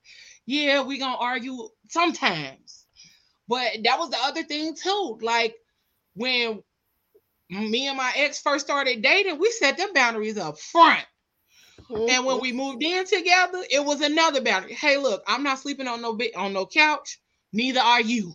Yeah, 0.45 0.81
we 0.83 0.97
gonna 0.99 1.17
argue 1.17 1.69
sometimes. 1.89 2.85
But 3.47 3.71
that 3.83 3.99
was 3.99 4.09
the 4.09 4.17
other 4.21 4.43
thing 4.43 4.75
too. 4.75 5.19
Like 5.21 5.55
when 6.15 6.63
me 7.49 7.87
and 7.87 7.97
my 7.97 8.11
ex 8.15 8.39
first 8.41 8.65
started 8.65 9.01
dating, 9.01 9.39
we 9.39 9.51
set 9.51 9.77
them 9.77 9.93
boundaries 9.93 10.37
up 10.37 10.59
front. 10.59 11.05
And 12.07 12.25
when 12.25 12.39
we 12.39 12.51
moved 12.51 12.83
in 12.83 13.05
together, 13.05 13.63
it 13.69 13.83
was 13.83 14.01
another 14.01 14.41
boundary. 14.41 14.73
Hey, 14.73 14.97
look, 14.97 15.23
I'm 15.27 15.43
not 15.43 15.59
sleeping 15.59 15.87
on 15.87 16.01
no 16.01 16.13
bed 16.13 16.31
on 16.35 16.53
no 16.53 16.65
couch. 16.65 17.19
Neither 17.53 17.79
are 17.81 18.01
you. 18.01 18.33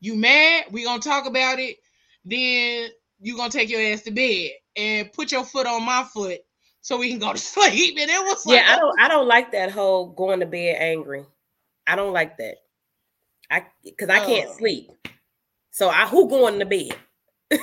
You 0.00 0.16
mad? 0.16 0.66
We 0.70 0.84
gonna 0.84 1.00
talk 1.00 1.26
about 1.26 1.58
it. 1.58 1.76
Then 2.24 2.90
you 3.20 3.36
gonna 3.36 3.50
take 3.50 3.70
your 3.70 3.80
ass 3.80 4.02
to 4.02 4.10
bed 4.10 4.50
and 4.76 5.12
put 5.12 5.32
your 5.32 5.44
foot 5.44 5.66
on 5.66 5.84
my 5.84 6.04
foot 6.04 6.40
so 6.82 6.96
we 6.98 7.10
can 7.10 7.18
go 7.18 7.32
to 7.32 7.38
sleep. 7.38 7.96
And 7.98 8.10
it 8.10 8.22
was 8.24 8.44
like, 8.46 8.56
Yeah, 8.56 8.72
I 8.74 8.76
don't 8.78 9.00
I 9.00 9.08
don't 9.08 9.28
like 9.28 9.52
that 9.52 9.70
whole 9.70 10.06
going 10.08 10.40
to 10.40 10.46
bed 10.46 10.76
angry. 10.78 11.24
I 11.86 11.96
don't 11.96 12.12
like 12.12 12.36
that. 12.38 12.56
I 13.50 13.66
because 13.84 14.08
I 14.08 14.20
can't 14.24 14.48
Oh. 14.50 14.56
sleep. 14.58 14.90
So 15.70 15.88
I 15.88 16.06
who 16.06 16.28
going 16.28 16.58
to 16.58 16.66
bed? 16.66 16.96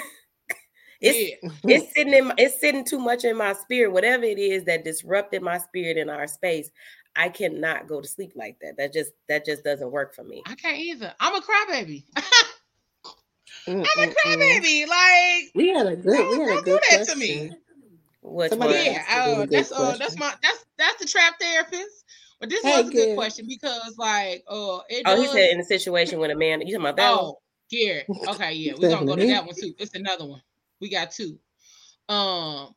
it's 1.02 1.40
yeah. 1.44 1.50
it's 1.68 1.94
sitting 1.96 2.14
in 2.14 2.26
my, 2.28 2.34
it's 2.38 2.60
sitting 2.60 2.84
too 2.84 3.00
much 3.00 3.24
in 3.24 3.38
my 3.38 3.54
spirit 3.54 3.92
whatever 3.92 4.24
it 4.24 4.40
is 4.40 4.64
that 4.64 4.84
disrupted 4.84 5.42
my 5.44 5.58
spirit 5.60 5.96
in 5.96 6.10
our 6.10 6.26
space 6.26 6.72
i 7.16 7.30
cannot 7.30 7.88
go 7.88 8.02
to 8.02 8.08
sleep 8.08 8.32
like 8.36 8.58
that 8.60 8.76
that 8.78 8.92
just 8.92 9.12
that 9.30 9.46
just 9.46 9.64
doesn't 9.64 9.92
work 9.92 10.16
for 10.16 10.24
me 10.24 10.42
I 10.48 10.56
can't 10.56 10.78
either. 10.80 11.14
I'm 11.20 11.36
a 11.36 11.40
crybaby. 11.42 12.04
Mm, 13.68 13.76
I'm 13.76 13.80
a 13.80 13.84
mm, 13.86 14.14
mm. 14.14 14.14
crybaby. 14.26 14.88
Like, 14.88 15.52
We 15.56 15.68
had 15.70 15.88
a 15.88 15.96
good. 15.96 16.06
We 16.06 16.38
Don't- 16.38 16.40
had 16.40 16.50
a 16.50 16.54
don't 16.54 16.66
do 16.66 16.72
good 16.72 16.82
that 16.92 17.08
to 17.10 17.16
me. 17.18 17.52
Which 18.28 18.52
Somebody 18.52 18.74
one? 18.74 18.86
yeah, 18.86 19.04
asked 19.08 19.18
a 19.18 19.30
really 19.30 19.44
uh, 19.44 19.46
that's 19.50 19.72
uh, 19.72 19.98
that's 19.98 20.18
my 20.18 20.34
that's 20.42 20.66
that's 20.78 21.00
the 21.02 21.08
trap 21.08 21.40
therapist. 21.40 22.06
But 22.40 22.50
this 22.50 22.64
Hey, 22.64 22.82
was 22.82 22.90
a 22.90 22.92
good 22.92 23.06
Gary. 23.06 23.16
question 23.16 23.48
because, 23.48 23.98
like, 23.98 24.44
uh, 24.48 24.80
it 24.90 25.04
oh 25.06 25.20
he 25.20 25.28
said 25.28 25.50
in 25.50 25.60
a 25.60 25.64
situation 25.64 26.20
when 26.20 26.30
a 26.30 26.36
man 26.36 26.62
you 26.62 26.78
talking 26.78 26.82
about 26.82 26.98
that 26.98 27.12
one? 27.12 27.20
Oh, 27.20 27.40
Garrett. 27.72 28.08
Okay, 28.28 28.54
yeah, 28.54 28.74
we're 28.80 28.90
gonna 28.90 29.06
go 29.06 29.16
to 29.16 29.26
that 29.26 29.46
one 29.46 29.56
too. 29.56 29.74
It's 29.80 29.96
another 29.96 30.26
one. 30.26 30.42
We 30.80 30.90
got 30.90 31.12
two. 31.12 31.40
Um, 32.10 32.76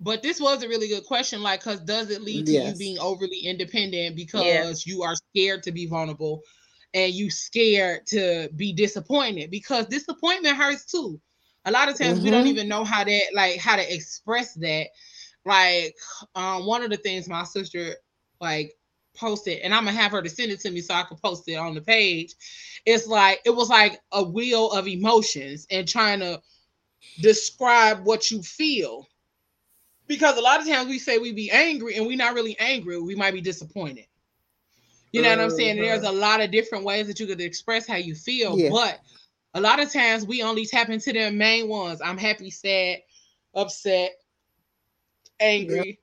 but 0.00 0.22
this 0.22 0.40
was 0.40 0.62
a 0.62 0.68
really 0.68 0.88
good 0.88 1.04
question. 1.04 1.42
Like, 1.42 1.62
cause 1.62 1.80
does 1.80 2.10
it 2.10 2.22
lead 2.22 2.46
to 2.46 2.52
you 2.52 2.74
being 2.76 2.98
overly 2.98 3.38
independent 3.40 4.16
because 4.16 4.86
you 4.86 5.02
are 5.02 5.14
scared 5.14 5.62
to 5.64 5.72
be 5.72 5.86
vulnerable 5.86 6.42
and 6.94 7.12
you 7.12 7.30
scared 7.30 8.06
to 8.08 8.48
be 8.56 8.72
disappointed? 8.72 9.50
Because 9.50 9.86
disappointment 9.86 10.56
hurts 10.56 10.86
too. 10.86 11.20
A 11.66 11.72
lot 11.72 11.88
of 11.90 11.98
times 11.98 12.20
we 12.22 12.30
don't 12.30 12.46
Mhm. 12.46 12.48
even 12.48 12.68
know 12.68 12.84
how 12.84 13.04
that 13.04 13.22
like 13.34 13.58
how 13.58 13.76
to 13.76 13.94
express 13.94 14.54
that. 14.54 14.88
Like, 15.44 15.96
um, 16.34 16.66
one 16.66 16.82
of 16.82 16.90
the 16.90 16.96
things 16.96 17.28
my 17.28 17.44
sister 17.44 17.96
like 18.40 18.72
posted, 19.16 19.60
and 19.60 19.74
I'm 19.74 19.84
gonna 19.84 19.96
have 19.96 20.12
her 20.12 20.22
to 20.22 20.30
send 20.30 20.52
it 20.52 20.60
to 20.60 20.70
me 20.70 20.80
so 20.80 20.94
I 20.94 21.04
can 21.04 21.18
post 21.18 21.48
it 21.48 21.56
on 21.56 21.74
the 21.74 21.82
page. 21.82 22.34
It's 22.86 23.06
like 23.08 23.40
it 23.44 23.50
was 23.50 23.70
like 23.70 24.00
a 24.12 24.22
wheel 24.22 24.70
of 24.72 24.88
emotions 24.88 25.66
and 25.70 25.88
trying 25.88 26.20
to 26.20 26.40
describe 27.20 28.04
what 28.04 28.30
you 28.30 28.42
feel. 28.42 29.06
Because 30.08 30.36
a 30.36 30.42
lot 30.42 30.60
of 30.60 30.66
times 30.66 30.88
we 30.88 30.98
say 30.98 31.18
we 31.18 31.32
be 31.32 31.50
angry 31.50 31.96
and 31.96 32.06
we're 32.06 32.16
not 32.16 32.34
really 32.34 32.56
angry, 32.58 33.00
we 33.00 33.14
might 33.14 33.34
be 33.34 33.40
disappointed. 33.40 34.06
You 35.12 35.22
know 35.22 35.30
what 35.30 35.40
I'm 35.40 35.50
saying? 35.50 35.76
There's 35.76 36.02
a 36.02 36.12
lot 36.12 36.40
of 36.40 36.50
different 36.50 36.84
ways 36.84 37.06
that 37.08 37.20
you 37.20 37.26
could 37.26 37.40
express 37.40 37.86
how 37.86 37.96
you 37.96 38.14
feel, 38.14 38.58
Yeah. 38.58 38.68
but 38.68 39.00
a 39.54 39.60
lot 39.60 39.80
of 39.80 39.92
times 39.92 40.26
we 40.26 40.42
only 40.42 40.66
tap 40.66 40.90
into 40.90 41.12
the 41.12 41.30
main 41.30 41.68
ones. 41.68 42.00
I'm 42.02 42.18
happy, 42.18 42.50
sad, 42.50 42.98
upset, 43.54 44.12
angry. 45.40 46.00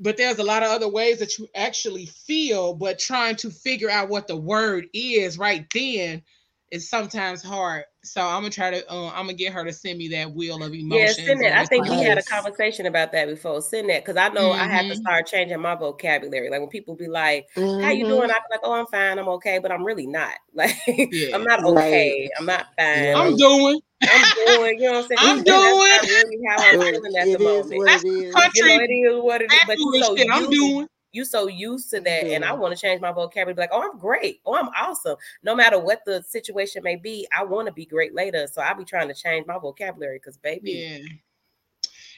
But 0.00 0.16
there's 0.16 0.38
a 0.38 0.44
lot 0.44 0.62
of 0.62 0.70
other 0.70 0.88
ways 0.88 1.20
that 1.20 1.38
you 1.38 1.48
actually 1.54 2.06
feel, 2.06 2.74
but 2.74 2.98
trying 2.98 3.36
to 3.36 3.50
figure 3.50 3.90
out 3.90 4.08
what 4.08 4.26
the 4.26 4.36
word 4.36 4.86
is 4.92 5.38
right 5.38 5.66
then 5.72 6.22
is 6.70 6.88
sometimes 6.88 7.42
hard. 7.42 7.84
So 8.04 8.20
I'm 8.20 8.42
gonna 8.42 8.50
try 8.50 8.70
to. 8.70 8.92
Uh, 8.92 9.08
I'm 9.08 9.24
gonna 9.26 9.32
get 9.32 9.52
her 9.54 9.64
to 9.64 9.72
send 9.72 9.98
me 9.98 10.08
that 10.08 10.30
wheel 10.30 10.62
of 10.62 10.74
emotions. 10.74 11.18
Yeah, 11.18 11.24
send 11.26 11.40
that. 11.42 11.58
I 11.58 11.64
think 11.64 11.88
we 11.88 12.02
had 12.02 12.18
a 12.18 12.22
conversation 12.22 12.84
about 12.86 13.12
that 13.12 13.28
before. 13.28 13.62
Send 13.62 13.88
that 13.88 14.04
because 14.04 14.16
I 14.18 14.28
know 14.28 14.52
I 14.52 14.64
have 14.68 14.88
to 14.88 14.96
start 14.96 15.26
changing 15.26 15.58
my 15.60 15.74
vocabulary. 15.74 16.50
Like 16.50 16.60
when 16.60 16.68
people 16.68 16.94
be 16.94 17.08
like, 17.08 17.46
"How 17.56 17.90
you 17.90 18.06
doing?" 18.06 18.30
I 18.30 18.34
be 18.34 18.40
like, 18.50 18.60
"Oh, 18.62 18.72
I'm 18.74 18.86
fine. 18.86 19.18
I'm 19.18 19.28
okay," 19.28 19.58
but 19.58 19.72
I'm 19.72 19.84
really 19.84 20.06
not. 20.06 20.34
Like 20.54 20.76
Yeah. 20.86 21.34
I'm 21.34 21.44
not 21.44 21.62
Right. 21.62 21.78
okay. 21.78 22.30
I'm 22.38 22.46
not 22.46 22.66
fine. 22.78 23.16
I'm 23.16 23.36
doing. 23.36 23.80
I'm 24.02 24.30
doing. 24.46 24.78
You 24.80 24.86
know 24.86 24.92
what 25.00 25.02
I'm 25.02 25.08
saying? 25.08 25.18
I'm 25.20 25.36
And 25.38 25.46
That's 25.46 26.06
doing. 26.06 26.14
really 26.14 26.38
how 26.46 26.56
I'm 26.58 26.78
But 26.78 26.86
feeling 26.92 27.16
at 27.16 27.26
the 27.32 27.38
moment. 27.38 27.78
what 27.78 27.86
That's 27.86 28.04
it 28.04 28.08
is. 28.08 28.34
country 28.34 28.60
You 28.72 28.76
know, 28.78 28.84
it 28.84 28.92
is 28.92 29.22
what 29.22 29.40
it 29.42 29.52
is. 29.52 29.60
But 29.66 29.78
you 29.78 29.90
Accurate 29.94 30.04
so 30.04 30.16
shit 30.16 30.28
I'm 30.30 30.50
doing. 30.50 30.88
You 31.14 31.24
so 31.24 31.46
used 31.46 31.90
to 31.90 32.00
that, 32.00 32.26
and 32.26 32.44
I 32.44 32.52
want 32.52 32.76
to 32.76 32.80
change 32.80 33.00
my 33.00 33.12
vocabulary. 33.12 33.54
Be 33.54 33.60
like, 33.60 33.70
oh, 33.72 33.88
I'm 33.90 33.98
great. 33.98 34.40
Oh, 34.44 34.56
I'm 34.56 34.68
awesome. 34.68 35.16
No 35.42 35.54
matter 35.54 35.78
what 35.78 36.00
the 36.04 36.22
situation 36.22 36.82
may 36.82 36.96
be, 36.96 37.26
I 37.36 37.44
want 37.44 37.66
to 37.66 37.72
be 37.72 37.86
great 37.86 38.14
later. 38.14 38.46
So 38.50 38.60
I'll 38.60 38.76
be 38.76 38.84
trying 38.84 39.08
to 39.08 39.14
change 39.14 39.46
my 39.46 39.58
vocabulary 39.58 40.18
because, 40.18 40.36
baby, 40.36 40.72
Yeah. 40.72 41.08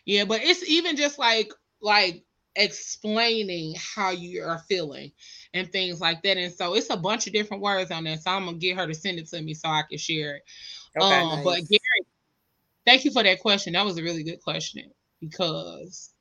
Yeah, 0.07 0.25
but 0.25 0.41
it's 0.43 0.67
even 0.69 0.97
just 0.97 1.19
like 1.19 1.53
like 1.83 2.23
explaining 2.55 3.75
how 3.95 4.11
you 4.11 4.43
are 4.43 4.61
feeling 4.69 5.13
and 5.53 5.71
things 5.71 6.01
like 6.01 6.23
that. 6.23 6.39
And 6.39 6.53
so 6.53 6.75
it's 6.75 6.91
a 6.91 6.97
bunch 6.97 7.27
of 7.27 7.33
different 7.33 7.63
words 7.63 7.91
on 7.91 8.05
there. 8.05 8.17
So 8.17 8.31
I'm 8.31 8.47
gonna 8.47 8.57
get 8.57 8.77
her 8.77 8.87
to 8.87 8.95
send 8.95 9.19
it 9.19 9.29
to 9.29 9.43
me 9.43 9.53
so 9.53 9.69
I 9.69 9.83
can 9.89 9.99
share 9.99 10.37
it. 10.37 10.43
okay. 10.99 11.21
Um, 11.21 11.45
but 11.45 11.59
Gary, 11.69 12.07
thank 12.87 13.05
you 13.05 13.11
for 13.11 13.23
that 13.25 13.41
question. 13.41 13.75
That 13.75 13.85
was 13.85 13.99
a 13.99 14.03
really 14.03 14.23
good 14.23 14.41
question 14.41 14.91
because 15.21 16.13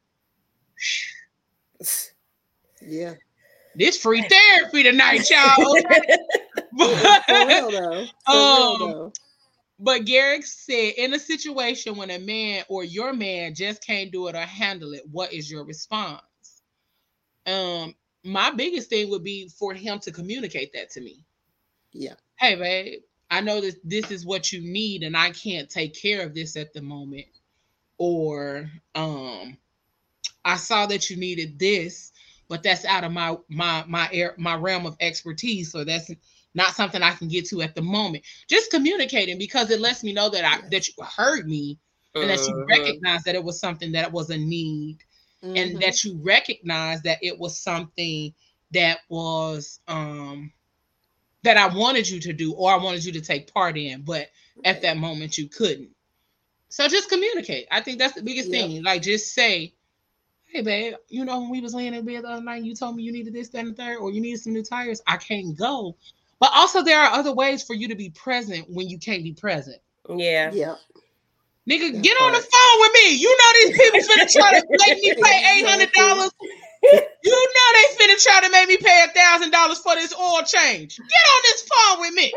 Yeah. 2.81 3.15
this 3.75 3.97
free 3.97 4.23
therapy 4.23 4.83
tonight, 4.83 5.29
y'all. 5.29 5.75
For 7.27 7.45
real 7.45 7.71
though. 7.71 8.05
For 8.29 8.37
Um, 8.37 8.77
real 8.77 8.77
though. 8.79 9.13
But 9.77 10.05
Garrick 10.05 10.45
said, 10.45 10.93
in 10.97 11.13
a 11.13 11.19
situation 11.19 11.97
when 11.97 12.09
a 12.09 12.19
man 12.19 12.63
or 12.69 12.83
your 12.83 13.13
man 13.13 13.53
just 13.53 13.85
can't 13.85 14.11
do 14.11 14.27
it 14.27 14.35
or 14.35 14.39
handle 14.39 14.93
it, 14.93 15.03
what 15.11 15.33
is 15.33 15.51
your 15.51 15.65
response? 15.65 16.21
Um, 17.45 17.93
my 18.23 18.51
biggest 18.51 18.89
thing 18.89 19.09
would 19.09 19.23
be 19.23 19.49
for 19.49 19.73
him 19.73 19.99
to 19.99 20.11
communicate 20.11 20.71
that 20.73 20.91
to 20.91 21.01
me. 21.01 21.25
Yeah. 21.91 22.15
Hey, 22.39 22.55
babe, 22.55 23.01
I 23.29 23.41
know 23.41 23.59
that 23.61 23.75
this 23.83 24.11
is 24.11 24.25
what 24.25 24.51
you 24.53 24.61
need, 24.61 25.03
and 25.03 25.15
I 25.15 25.31
can't 25.31 25.69
take 25.69 25.93
care 25.93 26.25
of 26.25 26.33
this 26.33 26.55
at 26.55 26.73
the 26.73 26.81
moment. 26.81 27.27
Or, 27.97 28.69
um, 28.95 29.57
I 30.43 30.57
saw 30.57 30.85
that 30.87 31.09
you 31.09 31.17
needed 31.17 31.59
this, 31.59 32.11
but 32.47 32.63
that's 32.63 32.85
out 32.85 33.03
of 33.03 33.11
my 33.11 33.37
my 33.49 33.83
my 33.87 34.09
air 34.11 34.35
my 34.37 34.55
realm 34.55 34.85
of 34.85 34.95
expertise, 34.99 35.71
so 35.71 35.83
that's 35.83 36.11
not 36.53 36.73
something 36.73 37.01
I 37.01 37.11
can 37.13 37.27
get 37.27 37.47
to 37.49 37.61
at 37.61 37.75
the 37.75 37.81
moment. 37.81 38.25
Just 38.49 38.71
communicating 38.71 39.37
because 39.37 39.71
it 39.71 39.79
lets 39.79 40.03
me 40.03 40.13
know 40.13 40.29
that 40.29 40.45
I 40.45 40.67
that 40.71 40.87
you 40.87 40.93
heard 41.03 41.47
me 41.47 41.79
and 42.21 42.29
that 42.29 42.47
you 42.47 42.55
Mhm. 42.55 42.69
recognize 42.69 43.23
that 43.23 43.35
it 43.35 43.43
was 43.43 43.59
something 43.59 43.91
that 43.93 44.11
was 44.11 44.29
a 44.29 44.37
need 44.37 44.99
and 45.55 45.77
Mhm. 45.77 45.81
that 45.81 46.03
you 46.03 46.19
recognize 46.23 47.01
that 47.03 47.19
it 47.21 47.37
was 47.39 47.59
something 47.59 48.33
that 48.71 48.99
was 49.09 49.79
um 49.87 50.51
that 51.43 51.57
I 51.57 51.67
wanted 51.75 52.09
you 52.09 52.19
to 52.21 52.33
do 52.33 52.53
or 52.53 52.71
I 52.71 52.77
wanted 52.77 53.05
you 53.05 53.13
to 53.13 53.21
take 53.21 53.53
part 53.53 53.77
in, 53.77 54.01
but 54.03 54.27
at 54.63 54.81
that 54.81 54.97
moment 54.97 55.37
you 55.37 55.47
couldn't. 55.47 55.91
So 56.69 56.87
just 56.87 57.09
communicate. 57.09 57.67
I 57.71 57.81
think 57.81 57.99
that's 57.99 58.15
the 58.15 58.23
biggest 58.23 58.49
Yep. 58.49 58.69
thing. 58.69 58.83
Like 58.83 59.01
just 59.01 59.33
say, 59.33 59.73
hey 60.55 60.61
babe, 60.61 60.93
you 61.09 61.25
know 61.25 61.41
when 61.41 61.49
we 61.49 61.59
was 61.59 61.73
laying 61.73 61.93
in 61.93 62.05
bed 62.05 62.23
the 62.23 62.29
other 62.29 62.41
night, 62.41 62.63
you 62.63 62.73
told 62.73 62.95
me 62.95 63.03
you 63.03 63.11
needed 63.11 63.33
this, 63.33 63.49
that, 63.49 63.59
and 63.59 63.69
the 63.69 63.73
third, 63.73 63.97
or 63.97 64.09
you 64.09 64.21
needed 64.21 64.39
some 64.39 64.53
new 64.53 64.63
tires. 64.63 65.01
I 65.05 65.17
can't 65.17 65.57
go. 65.57 65.97
But 66.39 66.51
also 66.53 66.81
there 66.81 67.01
are 67.01 67.11
other 67.11 67.33
ways 67.33 67.61
for 67.63 67.73
you 67.73 67.89
to 67.89 67.95
be 67.95 68.09
present 68.11 68.69
when 68.69 68.87
you 68.87 68.97
can't 68.97 69.21
be 69.23 69.33
present. 69.33 69.81
Yeah. 70.09 70.51
Yep. 70.53 70.77
Nigga, 71.69 71.93
That 71.93 72.03
get 72.03 72.15
on 72.21 72.31
the 72.31 72.39
phone 72.39 72.79
with 72.79 72.93
me. 72.93 73.15
You 73.15 73.37
know 73.37 73.51
these 73.53 73.77
people 73.77 73.99
finna 73.99 74.31
try 74.39 74.59
to 74.59 74.65
make 74.69 75.03
me 75.03 75.13
pay 75.21 75.57
eight 75.57 75.67
hundred 75.67 75.91
dollars. 75.91 76.31
You 77.23 77.31
know 77.31 77.67
they 77.73 78.05
finna 78.05 78.23
try 78.23 78.41
to 78.41 78.49
make 78.51 78.69
me 78.69 78.77
pay 78.77 79.03
a 79.03 79.13
thousand 79.13 79.51
dollars 79.51 79.79
for 79.79 79.95
this 79.95 80.13
oil 80.17 80.41
change. 80.45 80.97
Get 80.97 81.03
on 81.03 81.41
this 81.43 81.67
phone 81.67 81.99
with 81.99 82.13
me. 82.13 82.33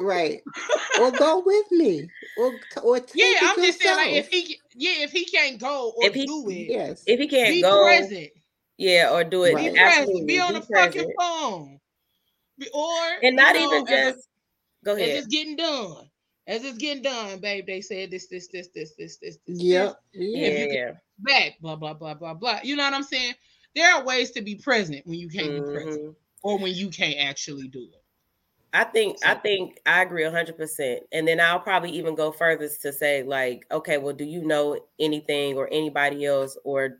Right. 0.00 0.42
or 1.00 1.10
go 1.12 1.42
with 1.44 1.70
me. 1.72 2.08
Or 2.36 2.52
or 2.82 3.00
take 3.00 3.16
Yeah, 3.16 3.24
it 3.26 3.42
I'm 3.58 3.64
just 3.64 3.80
saying, 3.82 3.96
like, 3.96 4.12
if 4.12 4.28
he, 4.28 4.58
yeah, 4.74 5.02
if 5.04 5.10
he 5.12 5.24
can't 5.24 5.58
go 5.58 5.92
or 5.96 6.06
If 6.06 6.14
he- 6.14 6.26
do 6.26 6.48
it, 6.50 6.70
Yes. 6.70 7.02
If 7.06 7.18
he 7.20 7.26
can't 7.28 7.50
be 7.50 7.62
go, 7.62 7.84
present. 7.84 8.30
yeah, 8.76 9.10
or 9.12 9.24
do 9.24 9.44
it, 9.44 9.54
Right. 9.54 9.72
Be 9.72 9.78
present. 9.78 10.26
Be 10.26 10.38
on 10.40 10.54
be 10.54 10.60
the 10.60 10.66
fucking 10.66 11.12
phone. 11.18 11.80
Be- 12.58 12.68
Or 12.72 13.00
and 13.22 13.36
not 13.36 13.54
you 13.54 13.60
know, 13.70 13.76
even 13.80 13.88
as 13.88 13.92
a- 13.92 14.12
just 14.12 14.28
go 14.84 14.94
ahead. 14.96 15.08
it's 15.08 15.26
getting 15.26 15.56
done. 15.56 16.10
As 16.46 16.64
it's 16.64 16.78
getting 16.78 17.02
done, 17.02 17.40
babe, 17.40 17.66
they 17.66 17.80
said 17.82 18.10
this, 18.10 18.26
this, 18.28 18.48
this, 18.48 18.68
this, 18.68 18.94
this, 18.96 19.16
this, 19.18 19.38
this. 19.46 19.60
Yep. 19.62 20.00
Yeah, 20.14 20.48
Yeah. 20.48 20.58
you 20.64 20.72
yeah. 20.72 20.92
back, 21.18 21.58
blah, 21.60 21.76
blah, 21.76 21.92
blah, 21.92 22.14
blah, 22.14 22.34
blah. 22.34 22.60
You 22.62 22.74
know 22.76 22.84
what 22.84 22.94
I'm 22.94 23.02
saying? 23.02 23.34
There 23.74 23.92
are 23.92 24.02
ways 24.04 24.30
to 24.32 24.40
be 24.42 24.54
present 24.54 25.06
when 25.06 25.18
you 25.18 25.28
can't 25.28 25.50
be 25.52 25.60
present 25.60 26.02
Mhm. 26.04 26.14
or 26.42 26.58
when 26.58 26.74
you 26.74 26.88
can't 26.88 27.18
actually 27.18 27.68
do 27.68 27.82
it. 27.92 28.02
I 28.72 28.84
think 28.84 29.16
I 29.24 29.34
think 29.34 29.80
I 29.86 30.02
agree 30.02 30.24
hundred 30.24 30.58
percent. 30.58 31.04
And 31.12 31.26
then 31.26 31.40
I'll 31.40 31.60
probably 31.60 31.90
even 31.92 32.14
go 32.14 32.32
further 32.32 32.68
to 32.68 32.92
say, 32.92 33.22
like, 33.22 33.66
okay, 33.70 33.96
well, 33.98 34.14
do 34.14 34.24
you 34.24 34.44
know 34.44 34.78
anything 34.98 35.56
or 35.56 35.68
anybody 35.72 36.26
else, 36.26 36.58
or 36.64 36.98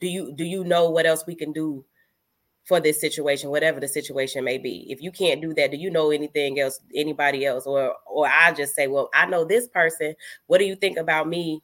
do 0.00 0.08
you 0.08 0.32
do 0.34 0.44
you 0.44 0.64
know 0.64 0.90
what 0.90 1.06
else 1.06 1.24
we 1.26 1.36
can 1.36 1.52
do 1.52 1.84
for 2.64 2.80
this 2.80 3.00
situation, 3.00 3.50
whatever 3.50 3.78
the 3.80 3.88
situation 3.88 4.44
may 4.44 4.58
be? 4.58 4.90
If 4.90 5.00
you 5.00 5.12
can't 5.12 5.40
do 5.40 5.54
that, 5.54 5.70
do 5.70 5.76
you 5.76 5.90
know 5.90 6.10
anything 6.10 6.58
else, 6.58 6.80
anybody 6.94 7.46
else? 7.46 7.64
Or 7.66 7.94
or 8.06 8.26
I 8.26 8.52
just 8.52 8.74
say, 8.74 8.88
Well, 8.88 9.08
I 9.14 9.26
know 9.26 9.44
this 9.44 9.68
person. 9.68 10.14
What 10.48 10.58
do 10.58 10.64
you 10.64 10.74
think 10.74 10.98
about 10.98 11.28
me, 11.28 11.62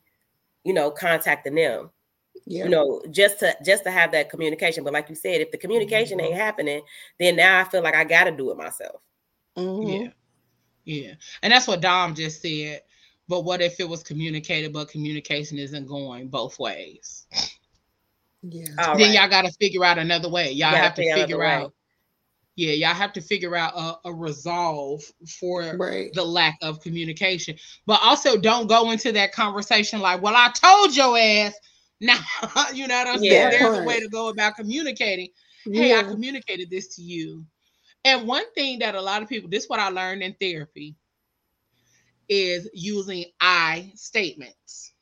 you 0.64 0.74
know, 0.74 0.90
contacting 0.90 1.56
them? 1.56 1.90
Yeah. 2.46 2.64
you 2.64 2.70
know 2.70 3.00
just 3.10 3.38
to 3.38 3.56
just 3.64 3.84
to 3.84 3.90
have 3.90 4.12
that 4.12 4.28
communication 4.28 4.84
but 4.84 4.92
like 4.92 5.08
you 5.08 5.14
said 5.14 5.40
if 5.40 5.50
the 5.50 5.56
communication 5.56 6.18
mm-hmm. 6.18 6.26
ain't 6.26 6.36
happening 6.36 6.82
then 7.18 7.36
now 7.36 7.60
i 7.60 7.64
feel 7.64 7.82
like 7.82 7.94
i 7.94 8.04
gotta 8.04 8.32
do 8.32 8.50
it 8.50 8.58
myself 8.58 9.00
Mhm. 9.56 10.04
Yeah. 10.04 10.08
Yeah. 10.84 11.14
And 11.42 11.52
that's 11.52 11.66
what 11.66 11.80
Dom 11.80 12.14
just 12.14 12.42
said. 12.42 12.82
But 13.28 13.42
what 13.42 13.62
if 13.62 13.80
it 13.80 13.88
was 13.88 14.02
communicated, 14.02 14.72
but 14.72 14.88
communication 14.88 15.58
isn't 15.58 15.86
going 15.86 16.28
both 16.28 16.58
ways? 16.58 17.26
Yeah. 18.42 18.66
All 18.78 18.98
then 18.98 18.98
right. 18.98 19.14
y'all 19.14 19.28
got 19.28 19.42
to 19.42 19.52
figure 19.52 19.84
out 19.84 19.98
another 19.98 20.28
way. 20.28 20.50
Y'all 20.52 20.70
Gotta 20.72 20.84
have 20.84 20.94
to 20.96 21.02
figure 21.14 21.42
out 21.42 21.64
way. 21.64 21.72
Yeah, 22.56 22.72
y'all 22.72 22.94
have 22.94 23.12
to 23.14 23.20
figure 23.20 23.56
out 23.56 23.72
a, 23.76 24.08
a 24.08 24.14
resolve 24.14 25.02
for 25.40 25.76
Right. 25.76 26.12
the 26.14 26.24
lack 26.24 26.56
of 26.62 26.80
communication. 26.80 27.56
But 27.86 28.00
also 28.02 28.36
don't 28.36 28.66
go 28.68 28.90
into 28.90 29.12
that 29.12 29.32
conversation 29.32 30.00
like, 30.00 30.22
well, 30.22 30.34
I 30.36 30.50
told 30.52 30.94
your 30.96 31.16
ass. 31.18 31.54
Nah, 32.00 32.16
you 32.74 32.86
know 32.88 32.96
what 32.98 33.06
I'm 33.08 33.18
Yeah. 33.20 33.48
saying? 33.48 33.50
There's 33.50 33.74
a 33.74 33.82
way 33.84 33.98
to 34.00 34.08
go 34.08 34.28
about 34.28 34.56
communicating. 34.56 35.28
Hey, 35.72 35.92
I 35.92 36.02
communicated 36.02 36.68
this 36.68 36.96
to 36.96 37.02
you. 37.02 37.46
And 38.04 38.26
one 38.28 38.50
thing 38.54 38.80
that 38.80 38.94
a 38.94 39.00
lot 39.02 39.22
of 39.22 39.28
people, 39.28 39.50
this 39.50 39.64
is 39.64 39.70
what 39.70 39.80
I 39.80 39.88
learned 39.90 40.22
in 40.22 40.34
therapy, 40.34 40.96
is 42.28 42.68
using 42.72 43.24
I 43.40 43.92
statements. 43.96 44.92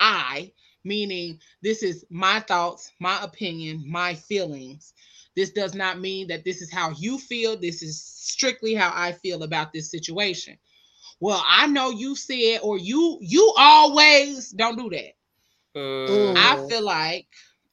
I, 0.00 0.52
meaning 0.84 1.38
this 1.62 1.82
is 1.82 2.04
my 2.10 2.40
thoughts, 2.40 2.92
my 3.00 3.22
opinion, 3.22 3.84
my 3.88 4.14
feelings. 4.14 4.94
This 5.36 5.50
does 5.50 5.74
not 5.74 6.00
mean 6.00 6.28
that 6.28 6.44
this 6.44 6.62
is 6.62 6.72
how 6.72 6.90
you 6.90 7.18
feel. 7.18 7.56
This 7.56 7.82
is 7.82 8.02
strictly 8.02 8.74
how 8.74 8.92
I 8.94 9.12
feel 9.12 9.42
about 9.42 9.72
this 9.72 9.90
situation. 9.90 10.58
Well, 11.20 11.42
I 11.46 11.66
know 11.68 11.90
you 11.90 12.16
said, 12.16 12.60
or 12.62 12.78
you, 12.78 13.18
you 13.20 13.52
always 13.56 14.50
don't 14.50 14.78
do 14.78 14.90
that. 14.90 15.12
Mm, 16.08 16.32
I 16.36 16.56
Mhm. 16.56 16.68
feel 16.68 16.82
like 16.84 17.26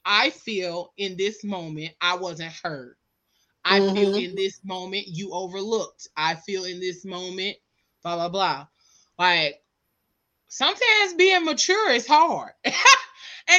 I 0.06 0.30
feel 0.32 0.94
in 0.98 1.18
this 1.18 1.44
moment 1.44 1.94
I 2.02 2.16
wasn't 2.18 2.54
heard. 2.54 2.96
I 3.70 3.82
feel 3.82 4.12
Mhm. 4.12 4.20
in 4.20 4.36
this 4.36 4.62
moment 4.66 5.08
you 5.08 5.34
overlooked. 5.34 6.10
I 6.18 6.36
feel 6.36 6.66
in 6.66 6.82
this 6.82 7.06
moment, 7.06 7.58
blah 8.04 8.16
blah 8.18 8.30
blah. 8.30 8.68
Like 9.20 9.62
sometimes 10.48 11.14
being 11.18 11.46
mature 11.46 11.92
is 11.92 12.08
hard. 12.08 12.54
and 12.66 12.74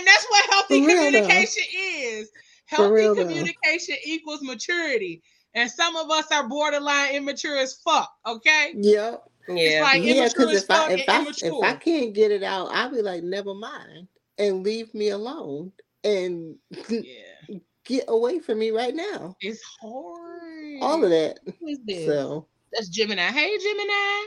that's 0.07 0.27
what 0.28 0.51
healthy 0.51 0.81
For 0.81 0.85
real, 0.85 1.12
though. 1.12 1.49
communication 1.49 1.65
is. 1.74 2.31
Healthy 2.66 3.11
real, 3.11 3.16
though. 3.16 3.51
communication 3.51 3.97
equals 4.05 4.43
maturity. 4.43 5.23
And 5.55 5.70
some 5.70 5.97
of 5.97 6.11
us 6.11 6.31
are 6.32 6.49
borderline 6.49 7.15
immature 7.16 7.57
as 7.59 7.74
fuck. 7.74 8.11
Okay. 8.27 8.74
Yep. 8.74 9.24
yeah 9.49 9.87
like 9.93 10.03
Yeah, 10.03 10.15
immature 10.16 10.35
because 10.35 10.53
if 10.53 10.70
I 10.70 10.91
if 10.91 11.09
I 11.09 11.27
if 11.43 11.62
I 11.62 11.74
can't 11.74 12.15
get 12.15 12.31
it 12.32 12.43
out, 12.43 12.69
I'll 12.73 12.91
be 12.91 13.03
like, 13.03 13.23
never 13.23 13.55
mind, 13.55 14.09
and 14.39 14.65
leave 14.65 14.95
me 14.95 15.09
alone 15.11 15.73
and 16.05 16.57
Yeah. 17.01 17.43
Get 17.91 18.05
away 18.09 18.39
from 18.39 18.59
me 18.59 18.71
right 18.71 18.95
now. 18.95 19.37
It's 19.41 19.62
hard. 19.81 20.79
All 20.81 21.03
of 21.03 21.11
that. 21.11 21.41
Who 21.45 21.67
is 21.67 21.81
this? 21.85 22.07
So 22.07 22.47
That's 22.73 22.89
Gemini. 22.89 23.23
Hey, 23.23 23.59
Gemini. 23.59 24.27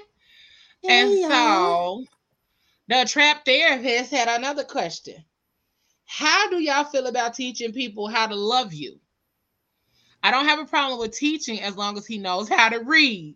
Hey, 0.82 1.02
and 1.02 1.20
y'all. 1.20 2.04
so 2.04 2.06
the 2.90 3.06
trap 3.08 3.46
therapist 3.46 4.12
had 4.12 4.28
another 4.28 4.66
question. 4.66 5.24
How 6.06 6.50
do 6.50 6.60
y'all 6.60 6.84
feel 6.84 7.08
about 7.08 7.34
teaching 7.34 7.72
people 7.72 8.08
how 8.08 8.28
to 8.28 8.36
love 8.36 8.74
you? 8.74 9.00
I 10.22 10.32
don't 10.32 10.46
have 10.46 10.60
a 10.60 10.66
problem 10.66 11.00
with 11.00 11.18
teaching 11.18 11.62
as 11.62 11.78
long 11.78 11.98
as 11.98 12.06
he 12.06 12.18
knows 12.18 12.50
how 12.50 12.70
to 12.70 12.80
read. 12.80 13.36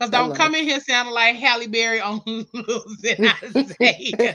Cause 0.00 0.10
don't 0.10 0.28
love 0.28 0.38
come 0.38 0.54
in 0.54 0.64
here 0.64 0.80
sounding 0.80 1.12
like 1.14 1.36
Halle 1.36 1.66
Berry 1.66 2.00
on 2.00 2.20
losing 2.26 3.26
Isaiah. 3.26 4.34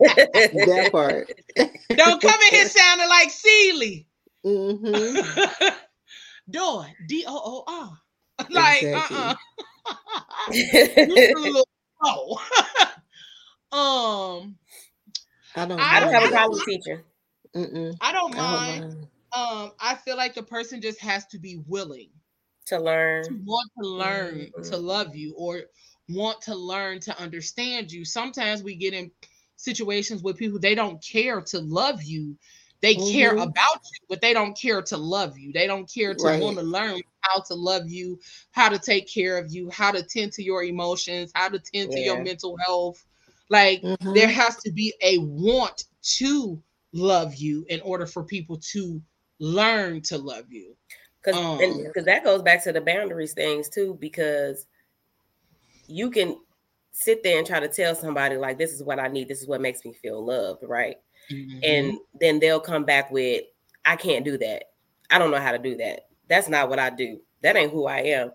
that 0.00 0.88
part. 0.92 1.30
don't 1.90 2.20
come 2.22 2.40
in 2.40 2.48
here 2.54 2.68
sounding 2.68 3.08
like 3.08 3.30
Celie. 3.30 4.06
hmm 4.44 5.14
Door, 6.50 6.86
D 7.06 7.24
O 7.26 7.40
O 7.44 7.64
R. 7.66 7.98
Like, 8.50 8.82
Exactly. 8.82 9.16
uh 9.18 9.34
uh 9.88 10.52
You 10.52 11.32
a 11.36 11.40
little 11.40 11.66
um, 13.72 14.56
I 15.54 15.66
don't. 15.66 15.78
I 15.80 15.96
I 15.96 16.00
don't 16.00 16.12
have 16.12 16.22
a 16.22 16.26
don't- 16.26 16.32
problem 16.32 16.60
teaching. 16.66 17.00
Mm-mm. 17.54 17.96
I 18.00 18.12
don't 18.12 18.34
I 18.34 18.36
don't 18.36 18.50
mind. 18.52 18.80
mind. 18.94 19.06
Um, 19.34 19.72
I 19.80 19.94
feel 19.94 20.16
like 20.16 20.34
the 20.34 20.42
person 20.42 20.80
just 20.80 20.98
has 21.00 21.26
to 21.28 21.38
be 21.38 21.62
willing 21.66 22.08
To 22.66 22.78
learn 22.78 23.36
to 23.38 23.40
want 23.44 23.70
to 23.80 23.88
learn 23.88 24.52
to 24.64 24.76
Mhm. 24.76 24.78
love 24.78 25.14
you 25.14 25.34
or 25.36 25.62
want 26.08 26.40
to 26.42 26.54
learn 26.54 27.00
to 27.00 27.18
understand 27.18 27.90
you. 27.92 28.04
Sometimes 28.04 28.62
we 28.62 28.74
get 28.74 28.94
in 28.94 29.10
situations 29.56 30.22
with 30.22 30.38
people 30.38 30.58
they 30.58 30.74
don't 30.74 31.02
care 31.04 31.40
to 31.42 31.60
love 31.60 32.02
you. 32.02 32.36
They 32.80 32.96
care 32.96 33.32
Mhm. 33.32 33.38
about 33.38 33.76
you, 33.92 34.06
but 34.08 34.20
they 34.20 34.32
don't 34.32 34.58
care 34.58 34.82
to 34.82 34.96
love 34.96 35.38
you. 35.38 35.52
They 35.52 35.68
don't 35.68 35.88
care 35.92 36.14
to 36.16 36.28
Right. 36.28 36.40
want 36.40 36.58
to 36.58 36.64
learn 36.64 37.00
how 37.20 37.40
to 37.42 37.54
love 37.54 37.88
you, 37.88 38.18
how 38.50 38.68
to 38.68 38.78
take 38.78 39.08
care 39.12 39.38
of 39.38 39.52
you, 39.52 39.70
how 39.70 39.92
to 39.92 40.02
tend 40.02 40.32
to 40.32 40.42
your 40.42 40.64
emotions, 40.64 41.30
how 41.34 41.48
to 41.48 41.60
tend 41.60 41.92
to 41.92 42.00
your 42.00 42.18
mental 42.18 42.56
health. 42.66 43.04
Like 43.48 43.82
Mhm. 43.82 44.12
there 44.14 44.28
has 44.28 44.56
to 44.58 44.72
be 44.72 44.92
a 45.00 45.18
want 45.18 45.84
to 46.18 46.60
love 46.92 47.36
you 47.36 47.64
in 47.68 47.80
order 47.82 48.06
for 48.06 48.24
people 48.24 48.58
to 48.72 49.00
learn 49.38 50.02
to 50.02 50.18
love 50.18 50.46
you. 50.50 50.76
Because 51.22 51.36
Um, 51.36 51.84
because 51.84 52.04
that 52.04 52.24
goes 52.24 52.42
back 52.42 52.62
to 52.64 52.72
the 52.72 52.80
boundaries 52.80 53.32
things 53.32 53.68
too. 53.68 53.96
Because 54.00 54.66
you 55.86 56.10
can 56.10 56.38
sit 56.90 57.22
there 57.22 57.38
and 57.38 57.46
try 57.46 57.60
to 57.60 57.68
tell 57.68 57.94
somebody 57.94 58.36
like, 58.36 58.58
"This 58.58 58.72
is 58.72 58.82
what 58.82 58.98
I 58.98 59.08
need. 59.08 59.28
This 59.28 59.40
is 59.40 59.46
what 59.46 59.60
makes 59.60 59.84
me 59.84 59.92
feel 59.92 60.24
loved," 60.24 60.62
right? 60.64 60.96
Mm-hmm. 61.30 61.60
And 61.62 61.98
then 62.20 62.40
they'll 62.40 62.60
come 62.60 62.84
back 62.84 63.10
with, 63.10 63.44
"I 63.84 63.96
can't 63.96 64.24
do 64.24 64.36
that. 64.38 64.70
I 65.10 65.18
don't 65.18 65.30
know 65.30 65.40
how 65.40 65.52
to 65.52 65.58
do 65.58 65.76
that. 65.76 66.08
That's 66.28 66.48
not 66.48 66.68
what 66.68 66.78
I 66.78 66.90
do. 66.90 67.20
That 67.42 67.56
ain't 67.56 67.72
who 67.72 67.86
I 67.86 67.98
am." 67.98 68.32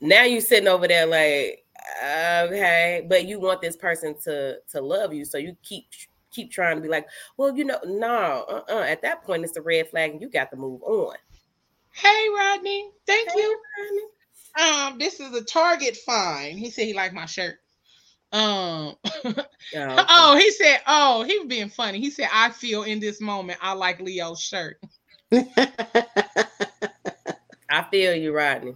Now 0.00 0.24
you 0.24 0.40
sitting 0.40 0.68
over 0.68 0.86
there 0.88 1.06
like, 1.06 1.64
okay, 2.02 3.06
but 3.08 3.26
you 3.26 3.40
want 3.40 3.60
this 3.60 3.76
person 3.76 4.14
to 4.24 4.58
to 4.72 4.80
love 4.80 5.14
you, 5.14 5.24
so 5.24 5.38
you 5.38 5.56
keep 5.62 5.86
keep 6.30 6.50
trying 6.50 6.76
to 6.76 6.82
be 6.82 6.88
like, 6.88 7.08
well, 7.36 7.56
you 7.56 7.64
know, 7.64 7.78
no, 7.84 8.44
uh-uh. 8.48 8.82
At 8.82 9.00
that 9.02 9.22
point, 9.22 9.44
it's 9.44 9.56
a 9.56 9.62
red 9.62 9.88
flag, 9.88 10.10
and 10.12 10.20
you 10.20 10.28
got 10.28 10.50
to 10.50 10.56
move 10.56 10.82
on. 10.82 11.16
Hey 11.96 12.26
Rodney, 12.36 12.90
thank 13.06 13.30
Hey, 13.30 13.40
you. 13.40 13.58
honey. 13.78 14.92
Um, 14.92 14.98
this 14.98 15.18
is 15.18 15.34
a 15.34 15.42
Target 15.42 15.96
fine. 15.96 16.58
He 16.58 16.70
said 16.70 16.84
he 16.84 16.92
liked 16.94 17.14
my 17.14 17.26
shirt. 17.26 17.56
Um, 18.32 18.96
Oh, 19.74 20.04
oh, 20.08 20.36
he 20.36 20.50
said, 20.52 20.80
oh, 20.86 21.24
he 21.24 21.38
was 21.38 21.48
being 21.48 21.68
funny. 21.68 22.00
He 22.00 22.10
said, 22.10 22.28
I 22.32 22.50
feel 22.50 22.84
in 22.84 23.00
this 23.00 23.20
moment 23.20 23.58
I 23.62 23.72
like 23.72 24.00
Leo's 24.00 24.40
shirt. 24.40 24.78
I 25.32 25.44
feel 27.90 28.14
you, 28.14 28.32
Rodney. 28.32 28.74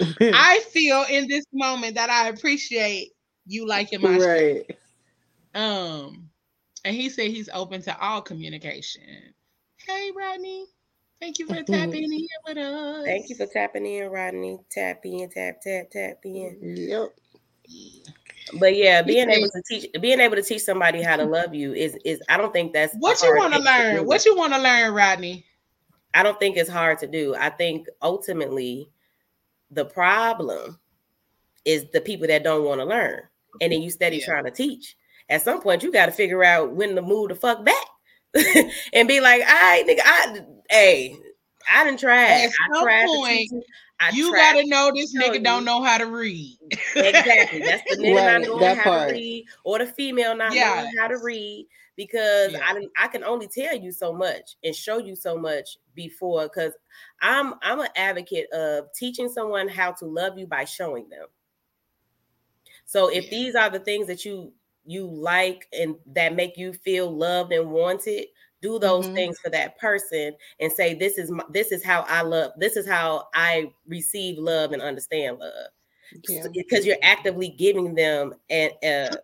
I 0.32 0.60
feel 0.72 1.04
in 1.10 1.28
this 1.28 1.44
moment 1.52 1.94
that 1.94 2.10
I 2.10 2.28
appreciate 2.28 3.12
you 3.46 3.66
liking 3.66 4.02
my 4.02 4.18
shirt. 4.18 4.66
Um, 5.54 6.28
and 6.84 6.94
he 6.94 7.08
said 7.08 7.30
he's 7.30 7.48
open 7.52 7.82
to 7.82 7.98
all 8.00 8.22
communication. 8.22 9.34
Hey 9.78 10.10
Rodney, 10.14 10.66
thank 11.20 11.38
you 11.38 11.46
for 11.46 11.54
tapping 11.62 12.12
in 12.12 12.26
with 12.46 12.56
us. 12.58 13.04
Thank 13.04 13.28
you 13.28 13.36
for 13.36 13.46
tapping 13.46 13.86
in, 13.86 14.08
Rodney. 14.08 14.58
Tap 14.70 15.00
in, 15.04 15.28
tap, 15.30 15.60
tap, 15.60 15.90
tap 15.90 16.18
in. 16.24 16.58
Yep. 16.62 17.08
But 18.58 18.74
yeah, 18.76 19.02
being 19.02 19.28
said- 19.28 19.38
able 19.38 19.50
to 19.50 19.62
teach, 19.68 19.86
being 20.00 20.20
able 20.20 20.36
to 20.36 20.42
teach 20.42 20.62
somebody 20.62 21.02
how 21.02 21.16
to 21.16 21.24
love 21.24 21.54
you 21.54 21.72
is 21.72 21.96
is. 22.04 22.20
I 22.28 22.36
don't 22.36 22.52
think 22.52 22.72
that's 22.72 22.94
What 22.98 23.22
you 23.22 23.36
want 23.36 23.54
to 23.54 23.60
learn? 23.60 24.06
What 24.06 24.24
you 24.24 24.36
want 24.36 24.52
to 24.54 24.60
learn, 24.60 24.92
Rodney? 24.92 25.44
I 26.14 26.22
don't 26.24 26.38
think 26.40 26.56
it's 26.56 26.70
hard 26.70 26.98
to 27.00 27.06
do. 27.06 27.36
I 27.36 27.50
think 27.50 27.86
ultimately 28.02 28.90
the 29.70 29.84
problem 29.84 30.80
is 31.64 31.84
the 31.92 32.00
people 32.00 32.26
that 32.26 32.42
don't 32.42 32.64
want 32.64 32.80
to 32.80 32.84
learn. 32.84 33.20
And 33.60 33.72
then 33.72 33.82
you 33.82 33.90
steady 33.90 34.16
Yeah. 34.16 34.24
trying 34.26 34.44
to 34.44 34.50
teach. 34.50 34.96
At 35.28 35.42
some 35.42 35.60
point, 35.62 35.84
you 35.84 35.92
got 35.92 36.06
to 36.06 36.12
figure 36.12 36.42
out 36.42 36.72
when 36.72 36.96
to 36.96 37.02
move 37.02 37.28
the 37.28 37.36
fuck 37.36 37.64
back 37.64 37.84
and 38.92 39.08
be 39.08 39.20
like, 39.20 39.42
all 39.42 39.46
right, 39.54 39.84
nigga, 39.86 40.00
I 40.04 40.40
hey, 40.70 41.16
I 41.72 41.84
didn't 41.84 42.00
try. 42.00 42.26
At 42.44 42.50
I 42.50 42.68
some 42.74 42.82
tried 42.82 43.04
point, 43.04 43.50
you. 43.50 43.62
I 43.98 44.12
you 44.12 44.28
tried 44.28 44.36
gotta 44.36 44.66
know 44.66 44.92
this 44.94 45.14
tell 45.20 45.34
nigga 45.34 45.42
don't 45.42 45.64
know 45.64 45.82
how 45.82 45.98
to 45.98 46.06
read. 46.06 46.58
exactly. 46.96 47.60
That's 47.60 47.82
the 47.88 47.96
nigga 48.02 48.14
Right, 48.16 48.24
not 48.24 48.42
knowing 48.42 48.76
how 48.76 48.84
part. 48.84 49.08
to 49.08 49.14
read, 49.14 49.46
or 49.64 49.78
the 49.78 49.86
female 49.86 50.36
not 50.36 50.52
Yeah. 50.54 50.74
knowing 50.76 50.90
how 50.98 51.08
to 51.08 51.18
read, 51.18 51.66
because 51.96 52.52
Yeah. 52.52 52.60
I. 52.62 52.86
I 52.98 53.08
can 53.08 53.24
only 53.24 53.48
tell 53.48 53.76
you 53.76 53.92
so 53.92 54.12
much 54.12 54.56
and 54.64 54.74
show 54.74 54.98
you 54.98 55.16
so 55.16 55.36
much 55.36 55.78
before. 55.94 56.44
Because 56.44 56.72
I'm 57.20 57.54
I'm 57.62 57.80
an 57.80 57.88
advocate 57.96 58.50
of 58.52 58.92
teaching 58.94 59.28
someone 59.28 59.68
how 59.68 59.92
to 59.92 60.06
love 60.06 60.38
you 60.38 60.46
by 60.46 60.64
showing 60.64 61.08
them. 61.08 61.26
So 62.84 63.08
if 63.08 63.24
Yeah. 63.24 63.30
these 63.30 63.54
are 63.54 63.70
the 63.70 63.78
things 63.80 64.06
that 64.06 64.24
you 64.24 64.52
you 64.90 65.06
like 65.06 65.68
and 65.72 65.96
that 66.06 66.34
make 66.34 66.56
you 66.56 66.72
feel 66.72 67.10
loved 67.10 67.52
and 67.52 67.70
wanted, 67.70 68.26
do 68.62 68.78
those 68.78 69.06
Mm-hmm. 69.06 69.12
Mhm. 69.12 69.14
things 69.14 69.38
for 69.40 69.50
that 69.50 69.78
person 69.78 70.34
and 70.60 70.72
say 70.72 70.94
this 70.94 71.18
is 71.18 71.30
my, 71.30 71.44
this 71.50 71.72
is 71.72 71.84
how 71.84 72.02
I 72.08 72.22
love. 72.22 72.52
This 72.58 72.76
is 72.76 72.86
how 72.88 73.28
I 73.34 73.72
receive 73.86 74.38
love 74.38 74.72
and 74.72 74.82
understand 74.82 75.38
love 75.38 75.68
Yeah. 76.26 76.46
because 76.52 76.86
you're 76.86 76.96
actively 77.02 77.48
giving 77.50 77.94
them 77.94 78.34
a, 78.50 78.70
a, 78.82 79.18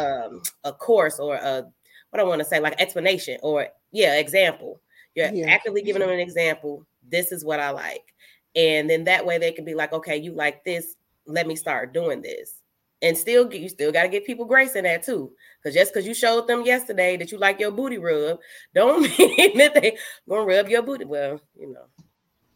um, 0.00 0.42
a 0.64 0.72
course 0.72 1.18
or 1.18 1.36
a 1.36 1.70
what 2.10 2.20
I 2.20 2.24
want 2.24 2.40
to 2.40 2.44
say 2.44 2.60
like 2.60 2.80
explanation 2.80 3.38
or 3.42 3.68
yeah 3.92 4.16
example. 4.18 4.80
You're 5.14 5.30
Yeah. 5.30 5.46
actively 5.48 5.82
giving 5.82 6.00
them 6.00 6.10
an 6.10 6.20
example. 6.20 6.86
This 7.08 7.32
is 7.32 7.44
what 7.44 7.60
I 7.60 7.70
like, 7.70 8.14
and 8.56 8.88
then 8.88 9.04
that 9.04 9.24
way 9.26 9.38
they 9.38 9.52
can 9.52 9.64
be 9.64 9.74
like, 9.74 9.92
okay, 9.92 10.16
you 10.16 10.32
like 10.32 10.64
this. 10.64 10.96
Let 11.26 11.46
me 11.46 11.56
start 11.56 11.92
doing 11.92 12.22
this. 12.22 12.59
And 13.02 13.16
still, 13.16 13.52
you 13.52 13.68
still 13.68 13.92
got 13.92 14.02
to 14.02 14.08
give 14.08 14.26
people 14.26 14.44
grace 14.44 14.74
in 14.74 14.84
that 14.84 15.02
too, 15.02 15.32
because 15.62 15.74
just 15.74 15.92
because 15.92 16.06
you 16.06 16.14
showed 16.14 16.46
them 16.46 16.62
yesterday 16.62 17.16
that 17.16 17.32
you 17.32 17.38
like 17.38 17.58
your 17.58 17.70
booty 17.70 17.98
rub, 17.98 18.38
don't 18.74 19.02
mean 19.02 19.58
that 19.58 19.74
they 19.74 19.96
gonna 20.28 20.44
rub 20.44 20.68
your 20.68 20.82
booty. 20.82 21.04
Well, 21.06 21.40
you 21.58 21.72
know, 21.72 21.86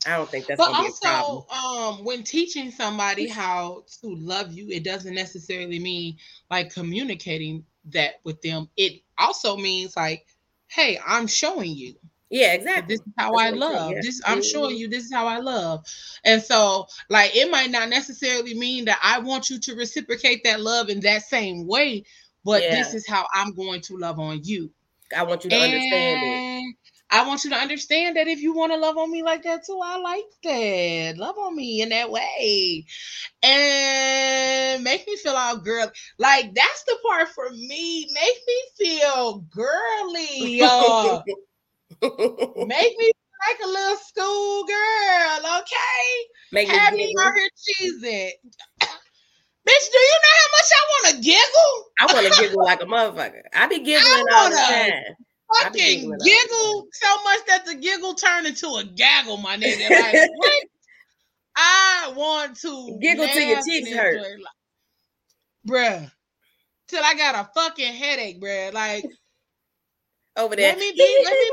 I 0.06 0.16
don't 0.18 0.30
think 0.30 0.46
that's 0.46 0.58
But 0.58 0.72
gonna 0.72 0.82
be 0.82 1.08
a 1.08 1.08
also, 1.08 1.46
um, 1.50 2.04
when 2.04 2.22
teaching 2.24 2.70
somebody 2.70 3.26
how 3.26 3.84
to 4.02 4.14
love 4.14 4.52
you, 4.52 4.68
it 4.68 4.84
doesn't 4.84 5.14
necessarily 5.14 5.78
mean 5.78 6.18
like 6.50 6.72
communicating 6.72 7.64
that 7.86 8.14
with 8.24 8.40
them. 8.42 8.68
It 8.76 9.02
also 9.16 9.56
means 9.56 9.96
like, 9.96 10.26
hey, 10.68 10.98
I'm 11.06 11.26
showing 11.26 11.74
you. 11.74 11.94
Yeah, 12.30 12.52
exactly. 12.54 12.96
This 12.96 13.00
is 13.06 13.12
how 13.18 13.32
That's 13.32 13.38
I 13.38 13.50
what 13.50 13.54
I'm 13.54 13.62
saying, 13.68 13.82
love. 13.82 13.96
yeah. 13.96 14.02
This 14.02 14.20
I'm 14.26 14.42
showing 14.42 14.76
Mhm. 14.76 14.78
you 14.78 14.88
this 14.88 15.04
is 15.04 15.12
how 15.12 15.26
I 15.26 15.38
love. 15.38 15.84
And 16.24 16.42
so 16.42 16.86
like 17.10 17.36
it 17.36 17.50
might 17.50 17.70
not 17.70 17.88
necessarily 17.88 18.54
mean 18.54 18.86
that 18.86 18.98
I 19.02 19.20
want 19.20 19.50
you 19.50 19.60
to 19.60 19.74
reciprocate 19.74 20.42
that 20.44 20.60
love 20.60 20.88
in 20.88 21.00
that 21.00 21.22
same 21.22 21.66
way, 21.66 22.04
but 22.44 22.70
this 22.70 22.94
is 22.94 23.06
how 23.08 23.26
I'm 23.34 23.54
going 23.54 23.80
to 23.82 23.96
love 23.96 24.18
on 24.18 24.40
you. 24.42 24.72
I 25.16 25.22
want 25.24 25.44
you 25.44 25.50
to 25.50 25.58
understand 25.58 26.22
it. 26.22 26.42
I 27.10 27.26
want 27.26 27.44
you 27.44 27.50
to 27.50 27.56
understand 27.56 28.16
that 28.16 28.26
if 28.28 28.40
you 28.40 28.54
want 28.54 28.72
to 28.72 28.78
love 28.78 28.96
on 28.98 29.10
me 29.10 29.22
like 29.22 29.42
that 29.44 29.64
too, 29.66 29.80
I 29.82 29.98
like 29.98 30.24
that. 30.44 31.14
Love 31.18 31.38
on 31.38 31.54
me 31.56 31.82
in 31.82 31.90
that 31.90 32.10
way. 32.10 32.84
And 33.42 34.82
make 34.84 35.06
me 35.06 35.16
feel 35.16 35.34
all 35.34 35.58
girl. 35.58 35.90
Like 36.18 36.54
that's 36.54 36.84
the 36.84 36.96
part 37.06 37.28
for 37.28 37.50
me. 37.50 38.08
Make 38.12 38.38
me 38.46 38.62
feel 39.00 39.40
girly. 39.50 40.54
Make 42.02 42.98
me 42.98 43.10
like 43.48 43.60
a 43.62 43.68
little 43.68 43.96
school 43.96 44.64
girl, 44.64 45.38
okay? 45.60 46.06
Make 46.52 46.68
me 46.68 46.74
Have 46.74 46.94
me 46.94 47.14
out 47.20 47.32
here 47.34 47.48
cheesing. 47.58 48.30
Bitch, 49.66 49.86
do 49.90 49.98
you 49.98 50.18
know 50.22 50.34
how 50.40 50.48
much 50.52 50.70
I 50.70 50.82
want 50.90 51.16
to 51.16 51.22
giggle? 51.22 51.84
I 52.00 52.06
want 52.12 52.26
to 52.34 52.42
giggle 52.42 52.64
like 52.64 52.82
a 52.82 52.84
motherfucker. 52.84 53.42
I 53.54 53.66
be 53.66 53.78
giggling 53.80 54.24
all 54.34 54.50
the 54.50 54.56
time. 54.56 54.92
I 55.52 55.64
fucking 55.64 56.18
giggle 56.24 56.86
so 56.92 57.22
much 57.24 57.46
that 57.46 57.62
the 57.66 57.74
giggle 57.76 58.14
turned 58.14 58.46
into 58.46 58.66
a 58.66 58.84
gaggle, 58.84 59.38
my 59.38 59.56
nigga. 59.56 59.90
Like 59.90 60.30
what? 60.36 60.62
I 61.56 62.12
want 62.16 62.58
to 62.60 62.98
Giggle 63.00 63.28
till 63.28 63.42
your 63.42 63.62
cheeks 63.62 63.90
hurt. 63.90 64.16
enjoy 64.16 64.28
li- 64.36 65.68
bruh. 65.68 66.10
Till 66.88 67.02
I 67.04 67.14
got 67.14 67.34
a 67.36 67.48
fucking 67.54 67.92
headache, 67.94 68.40
bruh. 68.42 68.72
Like 68.72 69.04
Over 70.36 70.56
there. 70.56 70.70
Let 70.70 70.78
me 70.78 70.92
be- 70.92 71.24
Let 71.24 71.32
me. 71.32 71.50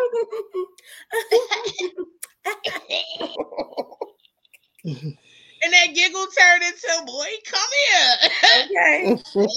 and 5.64 5.74
that 5.74 5.94
giggle 5.94 6.26
turned 6.26 6.64
into 6.64 7.06
boy, 7.06 7.28
come 7.46 7.70
here. 7.86 8.18
okay. 8.64 9.22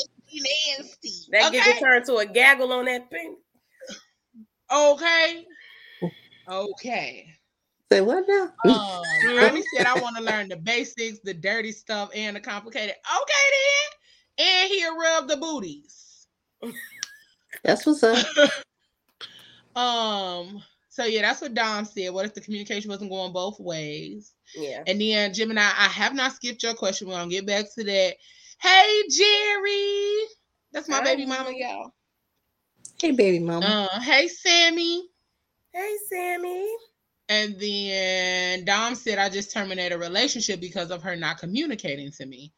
Nasty. 0.78 1.12
That 1.30 1.48
okay. 1.48 1.62
giggle 1.62 1.80
turned 1.80 2.04
to 2.06 2.16
a 2.16 2.26
gaggle 2.26 2.72
on 2.72 2.84
that 2.84 3.08
thing. 3.10 3.36
okay. 4.70 5.46
Okay. 6.48 7.26
Say 7.90 8.00
what 8.00 8.24
now? 8.28 8.42
Um, 8.42 8.52
I 8.74 9.48
Tommy 9.48 9.62
said, 9.76 9.86
I 9.86 9.98
want 10.00 10.16
to 10.16 10.22
learn 10.22 10.48
the 10.48 10.56
basics, 10.56 11.20
the 11.24 11.34
dirty 11.34 11.72
stuff, 11.72 12.10
and 12.14 12.36
the 12.36 12.40
complicated. 12.40 12.94
Okay, 12.94 13.44
then. 14.36 14.46
And 14.46 14.72
he'll 14.72 14.98
rub 14.98 15.28
the 15.28 15.36
booties. 15.36 16.26
That's 17.62 17.86
what's 17.86 18.02
up. 18.02 18.26
Um, 19.76 20.62
so 20.88 21.04
yeah, 21.04 21.22
that's 21.22 21.40
what 21.40 21.54
Dom 21.54 21.84
said. 21.84 22.12
What 22.12 22.26
if 22.26 22.34
the 22.34 22.40
communication 22.40 22.90
wasn't 22.90 23.10
going 23.10 23.32
both 23.32 23.58
ways? 23.58 24.32
Yeah. 24.54 24.84
And 24.86 25.00
then 25.00 25.34
Gemini, 25.34 25.62
I 25.62 25.88
have 25.88 26.14
not 26.14 26.32
skipped 26.32 26.62
your 26.62 26.74
question. 26.74 27.08
We're 27.08 27.14
gonna 27.14 27.30
get 27.30 27.46
back 27.46 27.66
to 27.76 27.84
that. 27.84 28.14
Hey 28.60 29.02
Jerry. 29.10 30.26
That's 30.72 30.88
my 30.88 30.98
Hi. 30.98 31.04
baby 31.04 31.26
mama, 31.26 31.52
y'all. 31.54 31.92
Hey, 33.00 33.10
baby 33.12 33.40
mama. 33.40 33.66
Uh, 33.66 34.00
hey 34.00 34.28
Sammy. 34.28 35.08
Hey, 35.72 35.96
Sammy. 36.08 36.68
And 37.28 37.58
then 37.58 38.64
Dom 38.64 38.94
said, 38.94 39.18
I 39.18 39.28
just 39.28 39.52
terminated 39.52 39.94
a 39.94 39.98
relationship 39.98 40.60
because 40.60 40.90
of 40.90 41.02
her 41.02 41.16
not 41.16 41.38
communicating 41.38 42.12
to 42.12 42.26
me. 42.26 42.52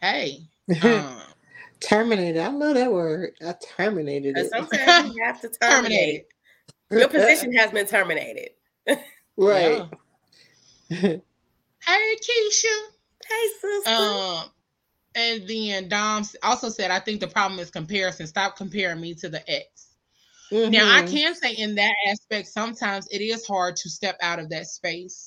Hey, 0.00 0.38
um, 0.82 1.20
terminated. 1.80 2.40
I 2.40 2.48
love 2.48 2.74
that 2.76 2.92
word. 2.92 3.32
I 3.46 3.54
terminated 3.76 4.36
And 4.36 4.46
it. 4.46 4.50
sometimes 4.50 5.14
you 5.14 5.22
have 5.24 5.40
to 5.42 5.50
terminate. 5.50 6.24
Your 6.92 7.08
position 7.08 7.52
has 7.54 7.70
been 7.70 7.86
terminated. 7.86 8.50
right. 9.36 9.82
hey 10.88 11.20
Keisha. 11.86 12.80
Hey, 13.26 13.48
sister. 13.60 13.90
Um, 13.90 14.44
and 15.14 15.46
then 15.48 15.88
Dom 15.88 16.24
also 16.42 16.68
said, 16.68 16.90
I 16.90 16.98
think 16.98 17.20
the 17.20 17.28
problem 17.28 17.60
is 17.60 17.70
comparison. 17.70 18.26
Stop 18.26 18.56
comparing 18.56 19.00
me 19.00 19.14
to 19.14 19.28
the 19.28 19.42
ex. 19.50 19.96
Now, 20.50 20.84
I 20.94 21.02
Mhm. 21.02 21.10
can 21.10 21.34
say 21.34 21.54
in 21.54 21.74
that 21.76 21.94
aspect, 22.08 22.48
sometimes 22.48 23.08
it 23.10 23.22
is 23.22 23.46
hard 23.46 23.74
to 23.76 23.88
step 23.88 24.18
out 24.20 24.38
of 24.38 24.50
that 24.50 24.66
space 24.66 25.26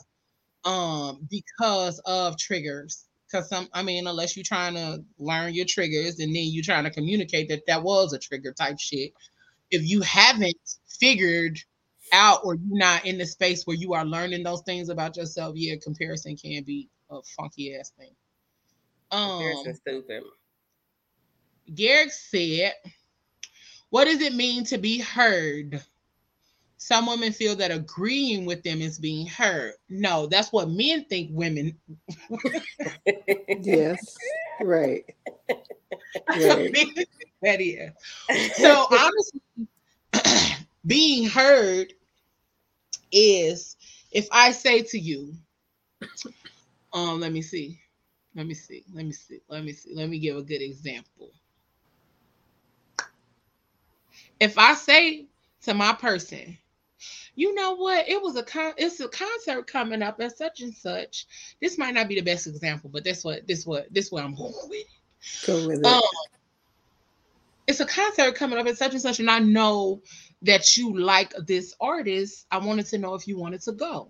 um, 0.66 1.28
because 1.30 2.00
of 2.06 2.38
triggers. 2.38 3.06
Because 3.28 3.50
some, 3.50 3.68
I 3.74 3.82
mean, 3.82 4.06
unless 4.06 4.38
you're 4.38 4.44
trying 4.44 4.76
to 4.76 5.04
learn 5.18 5.54
your 5.56 5.66
triggers 5.66 6.20
and 6.20 6.36
then 6.36 6.44
you're 6.46 6.64
trying 6.64 6.84
to 6.84 6.92
communicate 6.92 7.50
that 7.50 7.66
that 7.68 7.82
was 7.82 8.14
a 8.14 8.20
trigger 8.20 8.54
type 8.54 8.80
shit. 8.80 9.14
If 9.72 9.88
you 9.90 10.02
haven't 10.02 10.58
figured 10.88 11.60
out 12.14 12.42
or 12.44 12.56
you're 12.56 12.78
not 12.78 13.06
in 13.06 13.18
the 13.18 13.26
space 13.26 13.66
where 13.66 13.76
you 13.78 13.94
are 13.94 14.06
learning 14.06 14.44
those 14.44 14.62
things 14.62 14.90
about 14.90 15.18
yourself, 15.18 15.56
yeah, 15.56 15.76
comparison 15.82 16.36
can 16.38 16.64
be 16.64 16.90
a 17.10 17.20
funky 17.38 17.76
ass 17.76 17.92
thing. 17.98 18.12
Um, 19.12 19.40
Comparison's 19.40 19.78
stupid. 19.80 20.24
Garrick 21.74 22.12
said, 22.12 22.74
What 23.90 24.06
does 24.06 24.22
it 24.22 24.34
mean 24.34 24.64
to 24.66 24.78
be 24.78 25.00
heard? 25.00 25.84
Some 26.78 27.08
women 27.08 27.32
feel 27.32 27.56
that 27.56 27.72
agreeing 27.72 28.46
with 28.46 28.64
them 28.64 28.82
is 28.82 29.00
being 29.00 29.28
heard. 29.28 29.74
No, 29.90 30.28
that's 30.28 30.52
what 30.52 30.70
men 30.70 31.06
think 31.06 31.30
women. 31.34 31.78
Yes. 33.62 34.18
Right. 34.62 35.06
Right. 36.36 36.74
that 37.42 37.62
is. 37.62 37.92
So 38.54 38.88
honestly, 38.92 39.42
being 40.86 41.28
heard 41.30 41.94
is 43.12 43.78
if 44.12 44.28
I 44.32 44.52
say 44.52 44.82
to 44.82 45.00
you, 45.00 45.34
um, 46.94 47.20
let 47.20 47.32
me 47.32 47.42
see, 47.42 47.80
let 48.36 48.48
me 48.48 48.54
see, 48.54 48.84
let 48.94 49.06
me 49.06 49.12
see, 49.12 49.42
let 49.50 49.64
me 49.64 49.74
see, 49.74 49.94
let 49.96 50.10
me 50.10 50.20
give 50.20 50.38
a 50.38 50.42
good 50.42 50.62
example. 50.62 51.32
If 54.40 54.58
I 54.58 54.74
say 54.74 55.26
to 55.64 55.74
my 55.74 55.94
person, 55.94 56.58
you 57.36 57.54
know 57.54 57.76
what, 57.76 58.08
it 58.08 58.22
was 58.22 58.36
a 58.36 58.44
con 58.44 58.74
it's 58.78 59.00
a 59.00 59.08
concert 59.08 59.68
coming 59.68 60.02
up 60.02 60.20
at 60.20 60.38
such 60.38 60.62
and 60.62 60.74
such. 60.74 61.28
This 61.62 61.78
might 61.78 61.94
not 61.94 62.08
be 62.08 62.16
the 62.16 62.22
best 62.22 62.48
example, 62.48 62.90
but 62.92 63.04
that's 63.04 63.24
what 63.24 63.46
this 63.48 63.66
what 63.66 63.94
this 63.94 64.12
what 64.12 64.24
I'm 64.24 64.36
going 64.36 64.54
with. 64.70 64.88
Go 65.46 65.68
with 65.68 65.80
it. 65.80 65.86
Um, 65.86 66.02
it's 67.68 67.80
a 67.80 67.86
concert 67.86 68.36
coming 68.36 68.60
up 68.60 68.68
at 68.68 68.78
such 68.78 68.94
and 68.94 69.02
such, 69.02 69.20
and 69.20 69.30
I 69.30 69.40
know 69.40 70.02
that 70.44 70.78
you 70.78 70.98
like 70.98 71.34
this 71.46 71.76
artist. 71.80 72.46
I 72.52 72.60
wanted 72.60 72.86
to 72.88 72.98
know 72.98 73.16
if 73.16 73.28
you 73.28 73.38
wanted 73.38 73.62
to 73.64 73.72
go. 73.74 74.10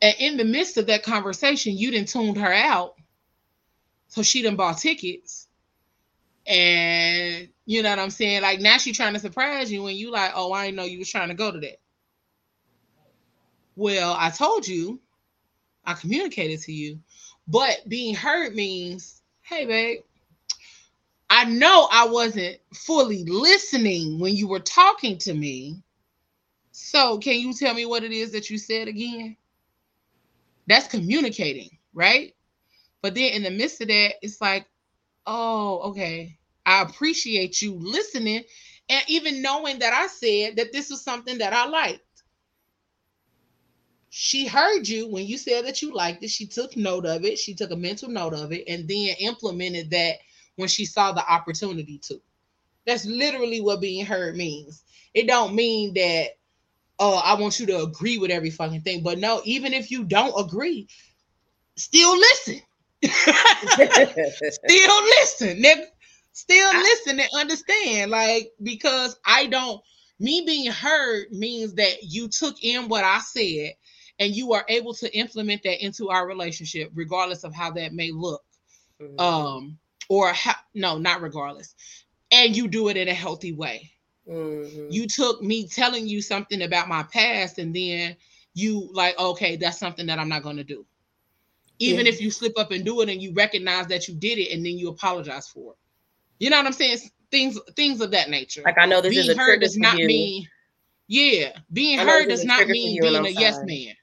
And 0.00 0.14
in 0.18 0.36
the 0.36 0.44
midst 0.44 0.76
of 0.76 0.86
that 0.86 1.02
conversation, 1.02 1.76
you 1.76 1.90
didn't 1.90 2.08
tuned 2.08 2.38
her 2.38 2.52
out. 2.52 2.94
So 4.08 4.22
she 4.22 4.42
didn't 4.42 4.56
bought 4.56 4.78
tickets. 4.78 5.48
And 6.46 7.48
you 7.68 7.82
know 7.82 7.90
what 7.90 7.98
I'm 7.98 8.08
saying? 8.08 8.40
Like 8.40 8.60
now 8.60 8.78
she 8.78 8.92
trying 8.92 9.12
to 9.12 9.20
surprise 9.20 9.70
you 9.70 9.82
when 9.82 9.94
you 9.94 10.10
like, 10.10 10.32
oh, 10.34 10.52
I 10.52 10.64
didn't 10.64 10.78
know 10.78 10.84
you 10.84 11.00
was 11.00 11.10
trying 11.10 11.28
to 11.28 11.34
go 11.34 11.52
to 11.52 11.60
that. 11.60 11.78
Well, 13.76 14.16
I 14.18 14.30
told 14.30 14.66
you, 14.66 14.98
I 15.84 15.92
communicated 15.92 16.62
to 16.62 16.72
you, 16.72 16.98
but 17.46 17.86
being 17.86 18.14
heard 18.14 18.54
means, 18.54 19.20
hey, 19.42 19.66
babe, 19.66 20.00
I 21.28 21.44
know 21.44 21.86
I 21.92 22.06
wasn't 22.06 22.56
fully 22.72 23.24
listening 23.24 24.18
when 24.18 24.34
you 24.34 24.48
were 24.48 24.60
talking 24.60 25.18
to 25.18 25.34
me. 25.34 25.82
So, 26.72 27.18
can 27.18 27.38
you 27.38 27.52
tell 27.52 27.74
me 27.74 27.84
what 27.84 28.02
it 28.02 28.12
is 28.12 28.32
that 28.32 28.48
you 28.48 28.56
said 28.56 28.88
again? 28.88 29.36
That's 30.66 30.88
communicating, 30.88 31.76
right? 31.92 32.34
But 33.02 33.14
then 33.14 33.34
in 33.34 33.42
the 33.42 33.50
midst 33.50 33.82
of 33.82 33.88
that, 33.88 34.14
it's 34.22 34.40
like, 34.40 34.66
oh, 35.26 35.90
okay. 35.90 36.37
I 36.68 36.82
appreciate 36.82 37.62
you 37.62 37.74
listening 37.78 38.44
and 38.90 39.02
even 39.08 39.42
knowing 39.42 39.78
that 39.80 39.92
I 39.94 40.06
said 40.06 40.56
that 40.56 40.72
this 40.72 40.90
was 40.90 41.02
something 41.02 41.38
that 41.38 41.52
I 41.52 41.66
liked. 41.66 42.00
She 44.10 44.46
heard 44.46 44.86
you 44.88 45.08
when 45.08 45.26
you 45.26 45.38
said 45.38 45.64
that 45.66 45.80
you 45.82 45.94
liked 45.94 46.22
it. 46.22 46.30
She 46.30 46.46
took 46.46 46.76
note 46.76 47.06
of 47.06 47.24
it. 47.24 47.38
She 47.38 47.54
took 47.54 47.70
a 47.70 47.76
mental 47.76 48.08
note 48.10 48.34
of 48.34 48.52
it 48.52 48.64
and 48.68 48.86
then 48.88 49.14
implemented 49.20 49.90
that 49.90 50.16
when 50.56 50.68
she 50.68 50.84
saw 50.84 51.12
the 51.12 51.26
opportunity 51.26 51.98
to. 52.04 52.20
That's 52.86 53.04
literally 53.06 53.60
what 53.60 53.80
being 53.80 54.04
heard 54.04 54.36
means. 54.36 54.82
It 55.14 55.26
don't 55.26 55.54
mean 55.54 55.94
that 55.94 56.28
oh, 56.98 57.20
I 57.24 57.40
want 57.40 57.58
you 57.60 57.66
to 57.66 57.82
agree 57.82 58.18
with 58.18 58.30
every 58.30 58.50
fucking 58.50 58.82
thing. 58.82 59.02
But 59.02 59.18
no, 59.18 59.40
even 59.44 59.72
if 59.72 59.90
you 59.90 60.04
don't 60.04 60.34
agree, 60.38 60.88
still 61.76 62.16
listen. 62.16 62.60
still 63.04 65.04
listen, 65.04 65.62
nigga. 65.62 65.84
Still 66.38 66.78
listen 66.78 67.20
and 67.20 67.28
understand. 67.34 68.10
Like, 68.12 68.52
because 68.62 69.18
I 69.26 69.46
don't 69.46 69.82
me 70.20 70.42
being 70.46 70.70
heard 70.70 71.32
means 71.32 71.74
that 71.74 72.02
you 72.02 72.28
took 72.28 72.62
in 72.62 72.88
what 72.88 73.04
I 73.04 73.18
said 73.20 73.72
and 74.20 74.34
you 74.34 74.52
are 74.52 74.64
able 74.68 74.94
to 74.94 75.16
implement 75.16 75.62
that 75.64 75.84
into 75.84 76.10
our 76.10 76.26
relationship, 76.26 76.90
regardless 76.94 77.44
of 77.44 77.54
how 77.54 77.70
that 77.72 77.92
may 77.92 78.10
look 78.12 78.42
Mhm. 79.00 79.18
um 79.18 79.78
or 80.08 80.32
how 80.32 80.54
no 80.74 80.98
not 80.98 81.20
regardless 81.22 81.74
and 82.30 82.56
you 82.56 82.68
do 82.68 82.88
it 82.88 82.96
in 82.96 83.08
a 83.08 83.14
healthy 83.14 83.52
way 83.52 83.90
Mhm. 84.28 84.92
you 84.92 85.06
took 85.06 85.42
me 85.42 85.66
telling 85.68 86.06
you 86.08 86.22
something 86.22 86.62
about 86.62 86.88
my 86.88 87.02
past 87.04 87.58
and 87.58 87.74
then 87.74 88.16
you 88.54 88.90
like 88.92 89.18
okay 89.18 89.56
that's 89.56 89.78
something 89.78 90.06
that 90.06 90.18
i'm 90.18 90.28
not 90.28 90.42
going 90.42 90.56
to 90.56 90.64
do 90.64 90.86
even 91.78 92.06
Yeah. 92.06 92.12
if 92.12 92.20
you 92.20 92.30
slip 92.30 92.58
up 92.58 92.70
and 92.72 92.84
do 92.84 93.00
it 93.02 93.08
and 93.08 93.22
you 93.22 93.32
recognize 93.34 93.86
that 93.88 94.08
you 94.08 94.14
did 94.14 94.38
it 94.38 94.52
and 94.52 94.64
then 94.64 94.78
you 94.78 94.88
apologize 94.88 95.48
for 95.48 95.72
it 95.72 95.78
you 96.38 96.50
know 96.50 96.56
what 96.56 96.66
i'm 96.66 96.72
saying 96.72 96.98
things 97.30 97.58
things 97.76 98.00
of 98.00 98.10
that 98.12 98.30
nature 98.30 98.62
like 98.64 98.78
I 98.78 98.86
know 98.86 99.00
this 99.00 99.16
is 99.16 99.26
being 99.26 99.38
a 99.38 99.42
heard 99.42 99.60
does 99.60 99.76
not 99.78 99.98
you. 99.98 100.06
mean 100.06 100.46
yeah 101.08 101.50
being 101.72 101.98
heard 101.98 102.28
does 102.28 102.44
not 102.44 102.66
mean 102.68 103.00
being 103.00 103.24
a 103.26 103.30
yes 103.30 103.58
man 103.62 103.94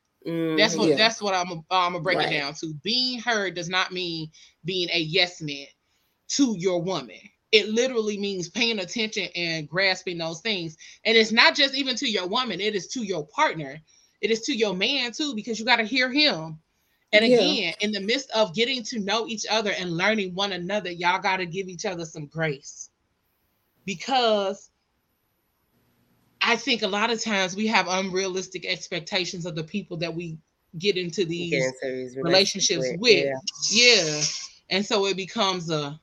that's 0.57 0.75
Mhm. 0.75 0.79
what 0.79 0.89
Yeah. 0.89 0.95
that's 0.97 1.21
what 1.21 1.33
I'm 1.33 1.51
I'm 1.71 1.93
gonna 1.93 1.99
break 2.01 2.17
Right. 2.17 2.31
it 2.31 2.37
down 2.39 2.53
to. 2.55 2.73
Being 2.83 3.19
heard 3.19 3.55
does 3.55 3.69
not 3.69 3.91
mean 3.91 4.29
being 4.63 4.89
a 4.91 4.99
yes 4.99 5.41
man 5.41 5.67
to 6.29 6.55
your 6.57 6.81
woman. 6.81 7.19
It 7.51 7.69
literally 7.69 8.17
means 8.17 8.49
paying 8.49 8.79
attention 8.79 9.29
and 9.35 9.69
grasping 9.69 10.17
those 10.17 10.41
things. 10.41 10.77
And 11.05 11.15
it's 11.17 11.31
not 11.31 11.55
just 11.55 11.75
even 11.75 11.95
to 11.97 12.09
your 12.09 12.27
woman, 12.27 12.59
it 12.59 12.75
is 12.75 12.87
to 12.89 13.03
your 13.03 13.27
partner. 13.27 13.79
It 14.21 14.31
is 14.31 14.41
to 14.41 14.55
your 14.55 14.73
man 14.73 15.11
too, 15.11 15.35
because 15.35 15.59
you 15.59 15.65
got 15.65 15.77
to 15.77 15.83
hear 15.85 16.11
him. 16.11 16.59
And 17.15 17.25
Yeah. 17.25 17.39
again, 17.39 17.73
in 17.81 17.91
the 17.91 18.01
midst 18.01 18.31
of 18.31 18.55
getting 18.55 18.83
to 18.85 18.99
know 18.99 19.27
each 19.27 19.45
other 19.49 19.71
and 19.71 19.97
learning 19.97 20.35
one 20.35 20.53
another, 20.53 20.91
y'all 20.91 21.21
got 21.21 21.37
to 21.37 21.45
give 21.45 21.69
each 21.69 21.85
other 21.85 22.05
some 22.05 22.27
grace. 22.27 22.89
Because 23.85 24.69
I 26.41 26.55
think 26.57 26.83
a 26.83 26.87
lot 26.87 27.11
of 27.11 27.21
times 27.23 27.55
we 27.55 27.67
have 27.67 27.87
unrealistic 27.89 28.65
expectations 28.65 29.45
of 29.45 29.55
the 29.55 29.63
people 29.63 29.97
that 29.97 30.13
we 30.15 30.37
get 30.77 30.97
into 30.97 31.25
these 31.25 31.51
Get 31.51 31.63
into 31.63 31.95
these 31.95 32.17
relationships 32.17 32.91
with. 32.99 33.25
Yeah. 33.25 33.33
Yeah. 33.71 34.21
And 34.69 34.85
so 34.85 35.05
it 35.07 35.17
becomes 35.17 35.69
a 35.71 35.99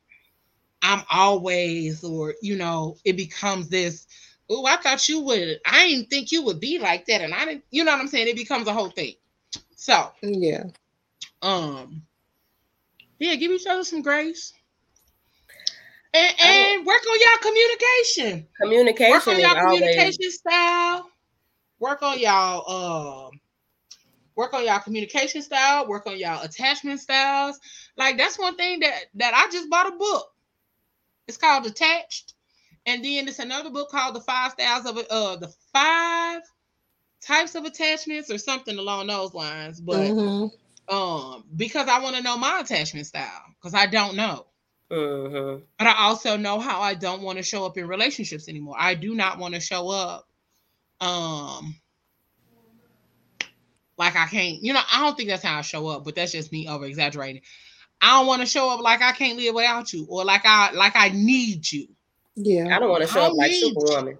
I'm 0.81 1.03
always, 1.11 2.03
or 2.03 2.35
you 2.41 2.57
know, 2.57 2.97
it 3.05 3.17
becomes 3.17 3.69
this, 3.69 4.07
oh, 4.49 4.65
I 4.65 4.77
thought 4.77 5.07
you 5.09 5.21
would, 5.21 5.59
I 5.65 5.87
didn't 5.87 6.09
think 6.09 6.31
you 6.31 6.43
would 6.43 6.59
be 6.59 6.79
like 6.79 7.05
that. 7.07 7.21
And 7.21 7.33
I 7.33 7.45
didn't, 7.45 7.65
you 7.71 7.83
know 7.85 7.91
what 7.93 8.01
I'm 8.01 8.07
saying? 8.09 8.27
It 8.27 8.35
becomes 8.37 8.67
a 8.67 8.73
whole 8.73 8.91
thing. 8.91 9.15
So 9.75 10.11
Yeah. 10.23 10.65
Um 11.41 12.03
yeah, 13.19 13.35
give 13.35 13.51
each 13.51 13.67
other 13.67 13.83
some 13.83 14.01
grace. 14.01 14.53
And, 16.13 16.33
and 16.39 16.85
work 16.85 17.01
on 17.09 17.17
y'all 17.19 17.41
communication. 17.41 18.47
Communication 18.61 19.11
Work 19.11 19.27
on 19.27 19.39
y'all 19.39 19.65
always 19.65 19.79
communication 19.79 20.31
style. 20.31 21.09
Work 21.79 22.03
on 22.03 22.19
y'all 22.19 23.27
um 23.27 23.39
work 24.35 24.53
on 24.53 24.65
y'all 24.65 24.79
communication 24.79 25.41
style, 25.41 25.87
work 25.87 26.05
on 26.07 26.17
y'all 26.17 26.43
attachment 26.43 26.99
styles. 26.99 27.59
Like 27.97 28.17
that's 28.17 28.37
one 28.37 28.55
thing 28.55 28.79
that 28.81 29.05
that 29.15 29.33
I 29.33 29.51
just 29.51 29.69
bought 29.69 29.93
a 29.93 29.97
book. 29.97 30.29
It's 31.27 31.37
called 31.37 31.65
Attached, 31.65 32.33
and 32.85 33.03
then 33.03 33.27
it's 33.27 33.39
another 33.39 33.69
book 33.69 33.89
called 33.89 34.15
The 34.15 34.21
Five 34.21 34.51
Styles 34.51 34.85
of 34.85 34.97
uh 35.09 35.37
the 35.37 35.51
Five 35.71 36.41
Types 37.21 37.55
of 37.55 37.65
Attachments 37.65 38.29
or 38.29 38.37
something 38.37 38.77
along 38.77 39.07
those 39.07 39.33
lines. 39.33 39.79
But 39.79 40.11
Mhm. 40.11 40.51
Um 40.89 41.43
because 41.55 41.87
I 41.87 41.99
want 41.99 42.15
to 42.15 42.21
know 42.21 42.37
my 42.37 42.59
attachment 42.59 43.07
style 43.07 43.43
because 43.55 43.73
I 43.73 43.85
don't 43.85 44.15
know. 44.15 44.47
Uh-huh. 44.91 45.57
But 45.79 45.87
I 45.87 45.95
also 46.03 46.37
know 46.37 46.59
how 46.59 46.81
I 46.81 46.93
don't 46.93 47.21
want 47.21 47.37
to 47.37 47.43
show 47.43 47.65
up 47.65 47.77
in 47.77 47.87
relationships 47.87 48.47
anymore. 48.49 48.75
I 48.77 48.93
do 48.93 49.15
not 49.15 49.39
want 49.39 49.53
to 49.55 49.59
show 49.59 49.89
up 49.89 50.27
um 51.01 51.75
like 53.97 54.15
I 54.15 54.25
can't, 54.25 54.61
you 54.61 54.73
know, 54.73 54.81
I 54.91 55.01
don't 55.01 55.15
think 55.15 55.29
that's 55.29 55.43
how 55.43 55.57
I 55.57 55.61
show 55.61 55.87
up, 55.87 56.03
but 56.03 56.15
that's 56.15 56.31
just 56.31 56.51
me 56.51 56.67
over 56.67 56.85
exaggerating. 56.85 57.41
I 58.01 58.17
don't 58.19 58.27
want 58.27 58.41
to 58.41 58.45
show 58.45 58.69
up 58.69 58.81
like 58.81 59.01
I 59.01 59.11
can't 59.13 59.37
live 59.37 59.55
without 59.55 59.93
you 59.93 60.05
or 60.09 60.25
like 60.25 60.41
I 60.45 60.71
like 60.73 60.93
I 60.95 61.09
need 61.09 61.71
you. 61.71 61.87
Yeah. 62.35 62.75
I 62.75 62.79
don't 62.79 62.89
want 62.89 63.03
to 63.03 63.07
show 63.07 63.21
I 63.21 63.27
up 63.27 63.33
like 63.35 63.51
need- 63.51 63.73
Superwoman. 63.73 64.17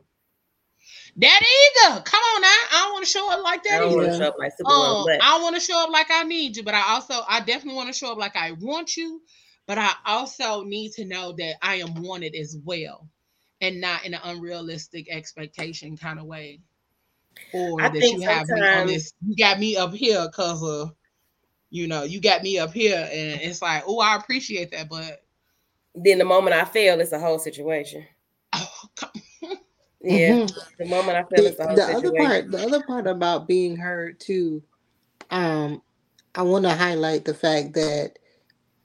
That 1.17 1.41
either. 1.41 2.01
Come 2.01 2.19
on 2.19 2.41
now. 2.41 2.47
I 2.47 2.81
don't 2.83 2.93
want 2.93 3.05
to 3.05 3.11
show 3.11 3.31
up 3.31 3.43
like 3.43 3.59
I 3.59 3.69
that 3.69 3.79
don't 3.79 4.03
either. 4.03 4.17
show 4.17 4.27
up 4.29 4.35
like 4.39 4.51
Superwoman. 4.57 5.15
Um, 5.15 5.21
I 5.21 5.41
want 5.41 5.55
to 5.55 5.61
show 5.61 5.83
up 5.83 5.91
like 5.91 6.07
I 6.09 6.23
need 6.23 6.57
you, 6.57 6.63
but 6.63 6.73
I 6.73 6.93
also 6.93 7.21
I 7.27 7.39
definitely 7.39 7.75
want 7.75 7.93
to 7.93 7.93
show 7.93 8.11
up 8.11 8.17
like 8.17 8.35
I 8.35 8.53
want 8.53 8.97
you, 8.97 9.21
but 9.67 9.77
I 9.77 9.91
also 10.05 10.63
need 10.63 10.93
to 10.93 11.05
know 11.05 11.33
that 11.33 11.55
I 11.61 11.75
am 11.75 12.01
wanted 12.01 12.35
as 12.35 12.57
well, 12.63 13.07
and 13.61 13.79
not 13.79 14.05
in 14.05 14.15
an 14.15 14.21
unrealistic 14.23 15.07
expectation 15.09 15.97
kind 15.97 16.19
of 16.19 16.25
way, 16.25 16.61
or 17.53 17.79
I 17.79 17.89
that 17.89 18.01
you 18.01 18.21
have 18.21 18.47
me 18.47 18.61
on 18.61 18.87
this. 18.87 19.13
You 19.23 19.35
got 19.35 19.59
me 19.59 19.77
up 19.77 19.93
here 19.93 20.25
because 20.25 20.63
of, 20.63 20.95
you 21.69 21.87
know, 21.87 22.03
you 22.03 22.21
got 22.21 22.41
me 22.41 22.57
up 22.57 22.73
here, 22.73 22.97
and 22.97 23.39
it's 23.39 23.61
like, 23.61 23.83
oh, 23.85 23.99
I 23.99 24.15
appreciate 24.15 24.71
that, 24.71 24.89
but 24.89 25.23
then 25.93 26.17
the 26.17 26.25
moment 26.25 26.55
I 26.55 26.65
fail, 26.65 26.99
it's 26.99 27.11
a 27.11 27.19
whole 27.19 27.37
situation. 27.37 28.03
oh, 28.53 28.81
come, 28.95 29.11
Yeah. 30.03 30.35
Mhm. 30.35 30.55
The 30.79 30.85
moment 30.85 31.17
I 31.17 31.23
feel 31.23 31.43
the, 31.45 31.55
whole 31.59 31.75
the 31.75 31.83
other 31.95 32.13
part 32.13 32.51
the 32.51 32.59
other 32.63 32.81
part 32.83 33.07
about 33.07 33.47
being 33.47 33.77
heard 33.77 34.19
too 34.19 34.63
um 35.31 35.81
i 36.35 36.41
want 36.43 36.65
to 36.65 36.73
highlight 36.73 37.25
the 37.25 37.33
fact 37.33 37.73
that 37.73 38.19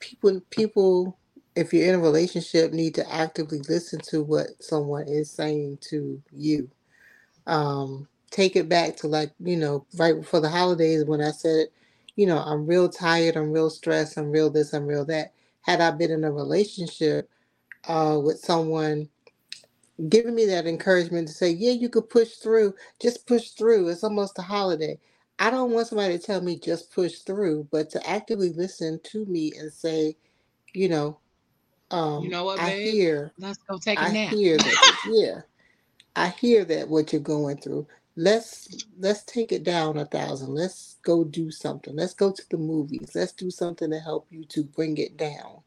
people 0.01 0.41
people 0.51 1.19
if 1.57 1.73
you're 1.73 1.89
in 1.89 1.97
a 1.97 2.01
relationship 2.03 2.73
need 2.73 2.95
to 2.97 3.15
actively 3.15 3.61
listen 3.69 4.01
to 4.01 4.23
what 4.23 4.49
someone 4.61 5.07
is 5.09 5.31
saying 5.31 5.79
to 5.83 6.23
you 6.33 6.71
um 7.47 8.09
take 8.31 8.57
it 8.57 8.69
back 8.69 8.97
to 8.97 9.09
like 9.09 9.33
you 9.41 9.57
know 9.57 9.87
right 9.99 10.17
before 10.21 10.41
the 10.41 10.51
holidays 10.51 11.05
when 11.07 11.23
i 11.23 11.33
said 11.33 11.69
you 12.17 12.27
know 12.27 12.39
i'm 12.39 12.67
real 12.67 12.89
tired 12.89 13.37
i'm 13.37 13.53
real 13.53 13.71
stressed 13.71 14.19
i'm 14.19 14.31
real 14.33 14.51
this 14.51 14.75
i'm 14.75 14.87
real 14.87 15.05
that 15.07 15.33
had 15.63 15.81
i 15.81 15.91
been 15.93 16.13
in 16.13 16.25
a 16.25 16.33
relationship 16.33 17.31
uh 17.89 18.19
with 18.23 18.39
someone 18.41 19.09
giving 20.09 20.35
me 20.35 20.47
that 20.47 20.67
encouragement 20.67 21.29
to 21.29 21.35
say, 21.35 21.51
yeah, 21.51 21.73
you 21.73 21.89
could 21.89 22.11
push 22.11 22.35
through. 22.35 22.75
Just 23.01 23.27
push 23.27 23.51
through. 23.51 23.89
It's 23.89 24.05
almost 24.05 24.39
a 24.39 24.43
holiday. 24.43 24.99
I 25.39 25.51
don't 25.51 25.73
want 25.73 25.89
somebody 25.89 26.19
to 26.19 26.25
tell 26.25 26.41
me 26.43 26.59
just 26.59 26.93
push 26.93 27.21
through, 27.21 27.69
but 27.73 27.91
to 27.91 28.09
actively 28.11 28.53
listen 28.53 29.01
to 29.05 29.25
me 29.27 29.53
and 29.59 29.73
say, 29.73 30.17
you 30.75 30.89
know, 30.89 31.19
um, 31.91 32.25
You 32.25 32.31
know 32.31 32.45
what, 32.45 32.65
I 32.65 32.65
babe? 32.65 32.83
hear, 32.83 33.33
let's 33.39 33.59
go 33.69 33.79
take 33.79 34.03
a 34.03 34.07
I 34.07 34.11
nap. 34.11 34.31
hear 34.31 34.59
that, 34.59 34.79
yeah, 35.05 35.43
I 36.17 36.29
hear 36.29 36.65
that 36.67 36.89
what 36.89 37.13
you're 37.13 37.23
going 37.23 37.59
through. 37.59 37.87
Let's 38.17 38.69
let's 38.99 39.25
take 39.25 39.53
it 39.53 39.65
down 39.65 39.99
a 39.99 40.05
thousand. 40.07 40.55
Let's 40.55 40.97
go 41.05 41.25
do 41.25 41.51
something. 41.51 41.97
Let's 41.97 42.15
go 42.15 42.33
to 42.33 42.43
the 42.51 42.59
movies. 42.59 43.13
Let's 43.15 43.33
do 43.33 43.51
something 43.51 43.91
to 43.91 44.01
help 44.01 44.29
you 44.31 44.45
to 44.47 44.65
bring 44.65 44.99
it 44.99 45.17
down. 45.17 45.63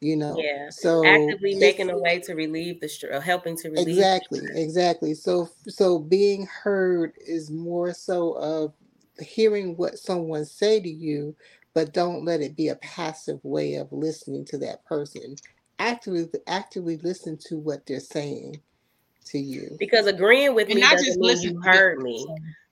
You 0.00 0.16
know, 0.16 0.36
Yeah. 0.36 0.70
So 0.70 1.04
Actively 1.04 1.54
making 1.56 1.90
a 1.90 1.98
way 1.98 2.20
to 2.20 2.34
relieve 2.34 2.80
the 2.80 2.88
str- 2.88 3.12
uh, 3.12 3.20
helping 3.20 3.56
to 3.58 3.70
relieve. 3.70 3.88
Exactly, 3.88 4.40
exactly. 4.54 5.14
So 5.14 5.48
so 5.68 5.98
being 5.98 6.46
heard 6.46 7.12
is 7.18 7.50
more 7.50 7.92
so 7.94 8.32
of 8.34 8.74
hearing 9.20 9.76
what 9.76 9.98
someone 9.98 10.44
say 10.44 10.80
to 10.80 10.88
you, 10.88 11.36
but 11.74 11.92
don't 11.94 12.24
let 12.24 12.40
it 12.40 12.56
be 12.56 12.68
a 12.68 12.76
passive 12.76 13.40
way 13.44 13.74
of 13.76 13.92
listening 13.92 14.44
to 14.46 14.58
that 14.58 14.84
person. 14.84 15.36
Actively 15.78 16.28
actively 16.46 16.98
listen 16.98 17.38
to 17.48 17.58
what 17.58 17.86
they're 17.86 18.00
saying 18.00 18.60
to 19.26 19.38
you. 19.38 19.78
Because 19.78 20.06
agreeing 20.06 20.54
with 20.54 20.70
And 20.70 20.74
me 20.74 20.82
not 20.82 20.90
doesn't 20.90 21.06
just 21.06 21.20
mean 21.20 21.28
listen 21.28 21.42
you 21.42 21.60
heard 21.62 22.00
me. 22.00 22.26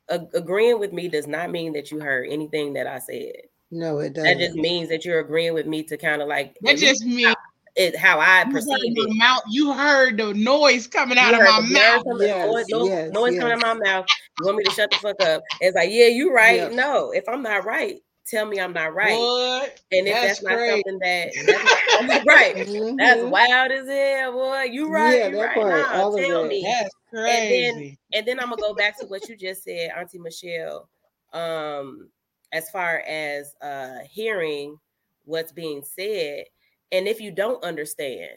A- 0.08 0.26
agreeing 0.34 0.78
with 0.80 0.92
me 0.92 1.08
does 1.08 1.26
not 1.26 1.50
mean 1.50 1.72
that 1.74 1.90
you 1.90 2.00
heard 2.00 2.28
anything 2.30 2.74
that 2.74 2.86
I 2.86 2.98
said. 2.98 3.36
No, 3.70 3.98
it 3.98 4.14
doesn't. 4.14 4.38
just 4.38 4.54
means 4.56 4.88
that 4.88 5.04
you're 5.04 5.20
agreeing 5.20 5.54
with 5.54 5.66
me 5.66 5.82
to 5.84 5.96
kind 5.96 6.22
of 6.22 6.28
like 6.28 6.56
That 6.62 6.78
just 6.78 7.04
means 7.04 7.34
it, 7.76 7.96
how 7.96 8.18
I 8.18 8.44
you 8.46 8.52
perceive 8.52 8.72
heard, 8.72 9.08
it. 9.10 9.16
mouth, 9.16 9.42
you 9.50 9.72
heard 9.72 10.16
the 10.16 10.34
noise 10.34 10.86
coming 10.86 11.16
out 11.18 11.32
You 11.34 11.40
of 11.40 11.44
my 11.46 11.60
mouth. 11.60 11.70
noise, 11.70 12.02
coming- 12.04 12.26
Yes, 12.28 12.46
noise, 12.50 12.66
noise- 12.68 12.88
yes, 12.88 13.12
coming 13.12 13.52
out 13.52 13.52
of 13.52 13.60
my 13.60 13.74
mouth. 13.74 14.06
You 14.40 14.46
want 14.46 14.58
me 14.58 14.64
to 14.64 14.70
shut 14.72 14.90
the 14.90 14.96
fuck 14.96 15.22
up? 15.22 15.42
It's 15.60 15.76
like, 15.76 15.90
yeah, 15.90 16.06
you're 16.06 16.32
right. 16.34 16.56
Yep. 16.56 16.72
No, 16.72 17.12
if 17.12 17.28
I'm 17.28 17.42
not 17.42 17.64
right, 17.64 18.00
tell 18.26 18.46
me 18.46 18.58
I'm 18.58 18.72
not 18.72 18.94
right. 18.94 19.16
What? 19.18 19.80
and 19.92 20.06
if 20.08 20.14
That's 20.14 20.40
that's, 20.40 20.42
not 20.42 20.58
something 20.58 20.98
that 21.00 21.30
that's 21.46 22.08
not, 22.08 22.26
right, 22.26 22.54
that's 22.56 22.68
Mhm. 22.70 23.30
wild 23.30 23.70
as 23.70 23.86
hell, 23.86 24.32
boy. 24.32 24.62
You 24.64 24.88
right. 24.88 25.18
Yeah, 25.18 25.26
you 25.28 25.36
that 25.36 25.42
right. 25.42 25.54
part, 25.54 25.82
Nah, 25.92 26.16
tell 26.16 26.46
me. 26.46 26.62
That's 26.62 26.90
then- 27.12 27.74
crazy. 27.74 27.98
And 28.12 28.26
then 28.26 28.40
I'm 28.40 28.48
gonna 28.50 28.60
go 28.62 28.74
back 28.74 28.98
to 29.00 29.06
what 29.06 29.28
you 29.28 29.36
just 29.36 29.62
said, 29.62 29.90
Auntie 29.96 30.18
Michelle. 30.18 30.88
Um, 31.32 32.08
as 32.52 32.70
far 32.70 33.00
as 33.06 33.54
uh 33.62 33.98
hearing 34.08 34.78
what's 35.24 35.52
being 35.52 35.82
said, 35.82 36.44
and 36.92 37.06
if 37.06 37.20
you 37.20 37.30
don't 37.30 37.62
understand, 37.62 38.30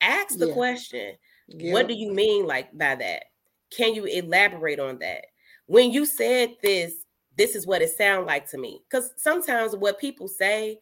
ask 0.00 0.38
the 0.38 0.48
Yeah. 0.48 0.54
question. 0.54 1.14
Yep. 1.48 1.72
What 1.72 1.88
do 1.88 1.94
you 1.94 2.12
mean 2.12 2.46
like 2.46 2.76
by 2.76 2.94
that? 2.94 3.24
Can 3.70 3.94
you 3.94 4.04
elaborate 4.04 4.78
on 4.78 4.98
that? 5.00 5.26
When 5.66 5.90
you 5.90 6.06
said 6.06 6.54
this, 6.62 7.04
this 7.36 7.56
is 7.56 7.66
what 7.66 7.82
it 7.82 7.90
sounded 7.90 8.26
like 8.26 8.48
to 8.50 8.58
me. 8.58 8.82
Because 8.88 9.10
sometimes 9.16 9.74
what 9.74 9.98
people 9.98 10.28
say 10.28 10.78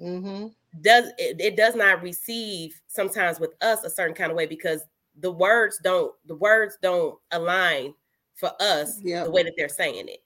mm-hmm. 0.00 0.46
does 0.80 1.08
it, 1.18 1.40
it 1.40 1.56
does 1.56 1.74
not 1.76 2.02
receive 2.02 2.80
sometimes 2.86 3.38
with 3.38 3.52
us 3.60 3.84
a 3.84 3.90
certain 3.90 4.14
kind 4.14 4.30
of 4.30 4.36
way 4.36 4.46
because 4.46 4.82
the 5.20 5.30
words 5.30 5.78
don't 5.84 6.12
the 6.26 6.34
words 6.34 6.76
don't 6.82 7.16
align 7.32 7.94
for 8.34 8.50
us 8.60 8.98
Yep. 9.02 9.26
the 9.26 9.30
way 9.30 9.42
that 9.42 9.54
they're 9.56 9.68
saying 9.68 10.08
it. 10.08 10.23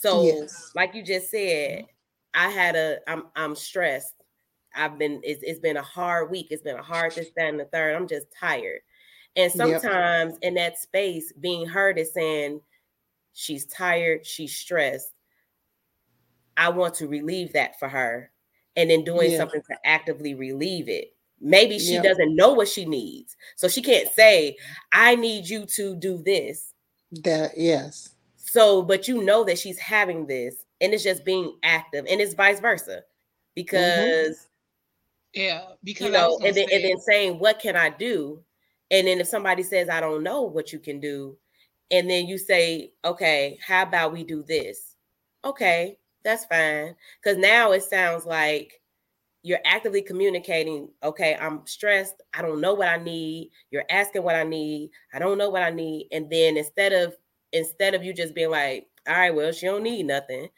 So 0.00 0.22
Yes. 0.22 0.70
like 0.74 0.94
you 0.94 1.02
just 1.02 1.30
said, 1.30 1.80
mm-hmm. 1.80 1.84
I 2.34 2.48
had 2.50 2.76
a 2.76 2.98
I'm 3.08 3.24
I'm 3.34 3.56
stressed. 3.56 4.14
I've 4.74 4.98
been 4.98 5.20
it's, 5.24 5.42
it's 5.42 5.58
been 5.58 5.76
a 5.76 5.82
hard 5.82 6.30
week. 6.30 6.48
It's 6.50 6.62
been 6.62 6.76
a 6.76 6.82
hard 6.82 7.14
this, 7.14 7.30
that, 7.36 7.48
and 7.48 7.58
the 7.58 7.64
third. 7.66 7.96
I'm 7.96 8.06
just 8.06 8.26
tired. 8.38 8.80
And 9.36 9.52
Yep. 9.54 9.80
sometimes 9.82 10.34
in 10.42 10.54
that 10.54 10.78
space, 10.78 11.32
being 11.40 11.66
heard 11.66 11.98
is 11.98 12.12
saying 12.14 12.60
she's 13.32 13.66
tired, 13.66 14.24
she's 14.24 14.54
stressed. 14.54 15.12
I 16.56 16.68
want 16.70 16.94
to 16.94 17.08
relieve 17.08 17.52
that 17.54 17.78
for 17.78 17.88
her. 17.88 18.30
And 18.76 18.90
then 18.90 19.02
doing 19.04 19.32
Yeah. 19.32 19.38
something 19.38 19.62
to 19.68 19.76
actively 19.84 20.34
relieve 20.34 20.88
it. 20.88 21.14
Maybe 21.40 21.78
she 21.78 21.94
Yep. 21.94 22.04
doesn't 22.04 22.36
know 22.36 22.52
what 22.52 22.68
she 22.68 22.84
needs. 22.84 23.36
So 23.56 23.68
she 23.68 23.82
can't 23.82 24.12
say, 24.12 24.56
mm-hmm. 24.60 24.72
I 24.92 25.16
need 25.16 25.48
you 25.48 25.66
to 25.66 25.96
do 25.96 26.18
this. 26.22 26.74
That 27.10 27.56
yes. 27.56 28.10
So, 28.48 28.82
but 28.82 29.08
you 29.08 29.22
know 29.24 29.44
that 29.44 29.58
she's 29.58 29.78
having 29.78 30.26
this, 30.26 30.64
and 30.80 30.94
it's 30.94 31.04
just 31.04 31.24
being 31.24 31.58
active, 31.62 32.06
and 32.08 32.20
it's 32.20 32.34
vice 32.34 32.60
versa, 32.60 33.04
because 33.54 34.48
Yeah, 35.34 35.74
because 35.84 36.06
you 36.06 36.12
know, 36.12 36.40
and 36.44 36.56
then, 36.56 36.68
and 36.72 36.84
then 36.84 36.98
saying, 37.00 37.38
"What 37.38 37.60
can 37.60 37.76
I 37.76 37.90
do?" 37.90 38.44
And 38.90 39.06
then 39.06 39.20
if 39.20 39.28
somebody 39.28 39.62
says, 39.62 39.88
"I 39.88 40.00
don't 40.00 40.22
know 40.22 40.42
what 40.42 40.72
you 40.72 40.78
can 40.80 41.00
do," 41.00 41.38
and 41.90 42.08
then 42.10 42.26
you 42.26 42.38
say, 42.38 42.94
"Okay, 43.04 43.58
how 43.66 43.82
about 43.82 44.12
we 44.12 44.24
do 44.24 44.42
this?" 44.42 44.96
Okay, 45.44 45.98
that's 46.24 46.46
fine, 46.46 46.96
because 47.22 47.36
now 47.38 47.72
it 47.72 47.82
sounds 47.84 48.26
like 48.26 48.82
you're 49.42 49.60
actively 49.64 50.02
communicating. 50.02 50.90
Okay, 51.02 51.36
I'm 51.36 51.66
stressed. 51.66 52.22
I 52.34 52.42
don't 52.42 52.60
know 52.60 52.74
what 52.74 52.88
I 52.88 52.98
need. 52.98 53.50
You're 53.70 53.86
asking 53.90 54.22
what 54.24 54.36
I 54.36 54.44
need. 54.44 54.90
I 55.12 55.18
don't 55.20 55.38
know 55.38 55.50
what 55.50 55.62
I 55.62 55.70
need, 55.70 56.08
and 56.12 56.30
then 56.30 56.56
instead 56.56 56.92
of 56.92 57.16
instead 57.52 57.94
of 57.94 58.04
you 58.04 58.12
just 58.12 58.34
being 58.34 58.50
like, 58.50 58.88
"All 59.06 59.14
right, 59.16 59.34
well, 59.34 59.52
she 59.52 59.66
don't 59.66 59.82
need 59.82 60.04
nothing," 60.06 60.48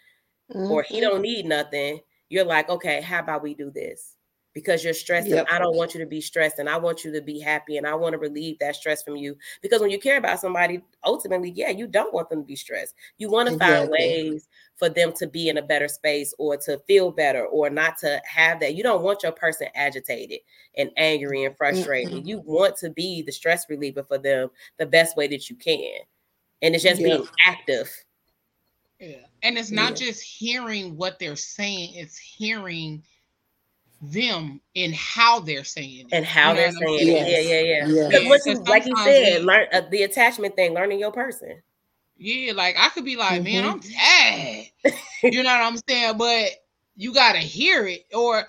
or 0.68 0.82
he 0.82 1.00
Mhm. 1.00 1.00
don't 1.00 1.22
need 1.22 1.46
nothing, 1.46 2.00
you're 2.28 2.44
like, 2.44 2.68
okay, 2.68 3.00
how 3.00 3.20
about 3.20 3.42
we 3.42 3.54
do 3.54 3.70
this? 3.70 4.16
Because 4.54 4.82
you're 4.84 4.94
stressed, 4.94 5.30
Yep. 5.30 5.46
and 5.46 5.46
I 5.50 5.58
don't 5.60 5.76
want 5.76 5.94
you 5.94 6.00
to 6.00 6.06
be 6.06 6.20
stressed, 6.20 6.58
and 6.58 6.68
I 6.68 6.76
want 6.76 7.04
you 7.04 7.12
to 7.12 7.20
be 7.22 7.38
happy, 7.40 7.76
and 7.76 7.86
I 7.86 7.94
want 7.94 8.14
to 8.14 8.18
relieve 8.18 8.58
that 8.60 8.76
stress 8.76 9.02
from 9.02 9.16
you. 9.16 9.36
Because 9.62 9.80
when 9.80 9.90
you 9.90 9.98
care 10.00 10.16
about 10.18 10.40
somebody, 10.40 10.82
ultimately, 11.04 11.50
yeah, 11.50 11.70
you 11.70 11.86
don't 11.86 12.12
want 12.14 12.30
them 12.30 12.40
to 12.42 12.46
be 12.46 12.56
stressed. 12.56 12.94
You 13.18 13.30
want 13.30 13.48
to 13.48 13.54
find 13.56 13.88
Exactly. 13.88 13.90
ways 13.90 14.48
for 14.76 14.88
them 14.88 15.12
to 15.14 15.26
be 15.28 15.48
in 15.48 15.58
a 15.58 15.62
better 15.62 15.88
space 15.88 16.34
or 16.38 16.56
to 16.58 16.78
feel 16.86 17.12
better 17.12 17.46
or 17.46 17.70
not 17.70 17.98
to 17.98 18.20
have 18.24 18.58
that. 18.60 18.74
You 18.74 18.82
don't 18.82 19.02
want 19.02 19.22
your 19.22 19.32
person 19.32 19.68
agitated 19.74 20.40
and 20.76 20.90
angry 20.96 21.44
and 21.44 21.56
frustrated. 21.56 22.26
You 22.26 22.40
want 22.40 22.76
to 22.78 22.90
be 22.90 23.22
the 23.22 23.32
stress 23.32 23.68
reliever 23.68 24.02
for 24.04 24.18
them 24.18 24.50
the 24.78 24.86
best 24.86 25.16
way 25.16 25.28
that 25.28 25.48
you 25.50 25.56
can. 25.56 26.00
And 26.62 26.74
it's 26.74 26.84
just 26.84 27.00
Yep. 27.00 27.18
being 27.18 27.28
active 27.46 27.90
Yeah. 29.00 29.16
And 29.42 29.56
it's 29.58 29.70
not 29.70 29.92
Yeah. 30.00 30.06
just 30.08 30.22
hearing 30.22 30.96
what 30.96 31.18
they're 31.18 31.36
saying, 31.36 31.94
it's 31.94 32.18
hearing 32.18 33.02
them 34.02 34.60
in 34.74 34.92
how 34.94 35.40
they're 35.40 35.64
saying 35.64 36.08
it. 36.10 36.14
and 36.14 36.24
how 36.24 36.50
You 36.50 36.54
know 36.56 36.60
they're 36.62 36.72
saying 36.72 37.08
it. 37.08 37.28
saying? 37.28 37.46
Yeah, 37.46 37.54
yeah, 37.54 37.60
yeah. 37.60 37.88
Yeah. 37.88 38.08
Because 38.08 38.24
what 38.28 38.46
you, 38.46 38.56
'cause 38.56 38.68
like 38.68 38.86
you 38.86 38.96
said, 38.96 39.40
we- 39.40 39.46
learn 39.46 39.66
uh, 39.72 39.80
the 39.90 40.02
attachment 40.04 40.56
thing, 40.56 40.74
learning 40.74 40.98
your 41.00 41.12
person. 41.12 41.62
Yeah, 42.18 42.52
like 42.52 42.76
I 42.78 42.90
could 42.90 43.04
be 43.04 43.16
like, 43.16 43.42
man, 43.42 43.64
Mhm. 43.64 43.70
I'm 43.72 43.80
tired. 43.80 44.70
you 45.22 45.42
know 45.42 45.50
what 45.50 45.62
I'm 45.62 45.80
saying? 45.88 46.18
But 46.18 46.50
you 46.96 47.14
gotta 47.14 47.38
hear 47.38 47.86
it, 47.86 48.06
or 48.14 48.46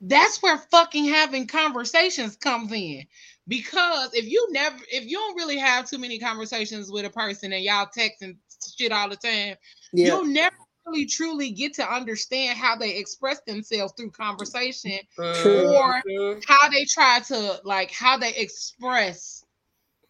that's 0.00 0.42
where 0.42 0.58
fucking 0.58 1.06
having 1.06 1.46
conversations 1.46 2.36
comes 2.36 2.72
in. 2.72 3.06
Because 3.48 4.12
if 4.14 4.26
you 4.26 4.46
never, 4.50 4.76
if 4.92 5.04
you 5.04 5.16
don't 5.16 5.36
really 5.36 5.56
have 5.56 5.88
too 5.88 5.98
many 5.98 6.18
conversations 6.18 6.90
with 6.90 7.06
a 7.06 7.10
person 7.10 7.52
and 7.52 7.64
y'all 7.64 7.86
texting 7.86 8.36
shit 8.76 8.92
all 8.92 9.08
the 9.08 9.16
time, 9.16 9.56
Yeah. 9.92 10.06
you'll 10.06 10.26
never 10.26 10.54
really 10.86 11.06
truly 11.06 11.50
get 11.50 11.74
to 11.74 11.90
understand 11.94 12.58
how 12.58 12.76
they 12.76 12.96
express 12.96 13.40
themselves 13.46 13.94
through 13.96 14.10
conversation 14.10 14.98
True. 15.16 15.74
or 15.74 16.02
how 16.46 16.68
they 16.68 16.84
try 16.84 17.20
to 17.28 17.60
like 17.64 17.90
how 17.90 18.18
they 18.18 18.34
express 18.34 19.44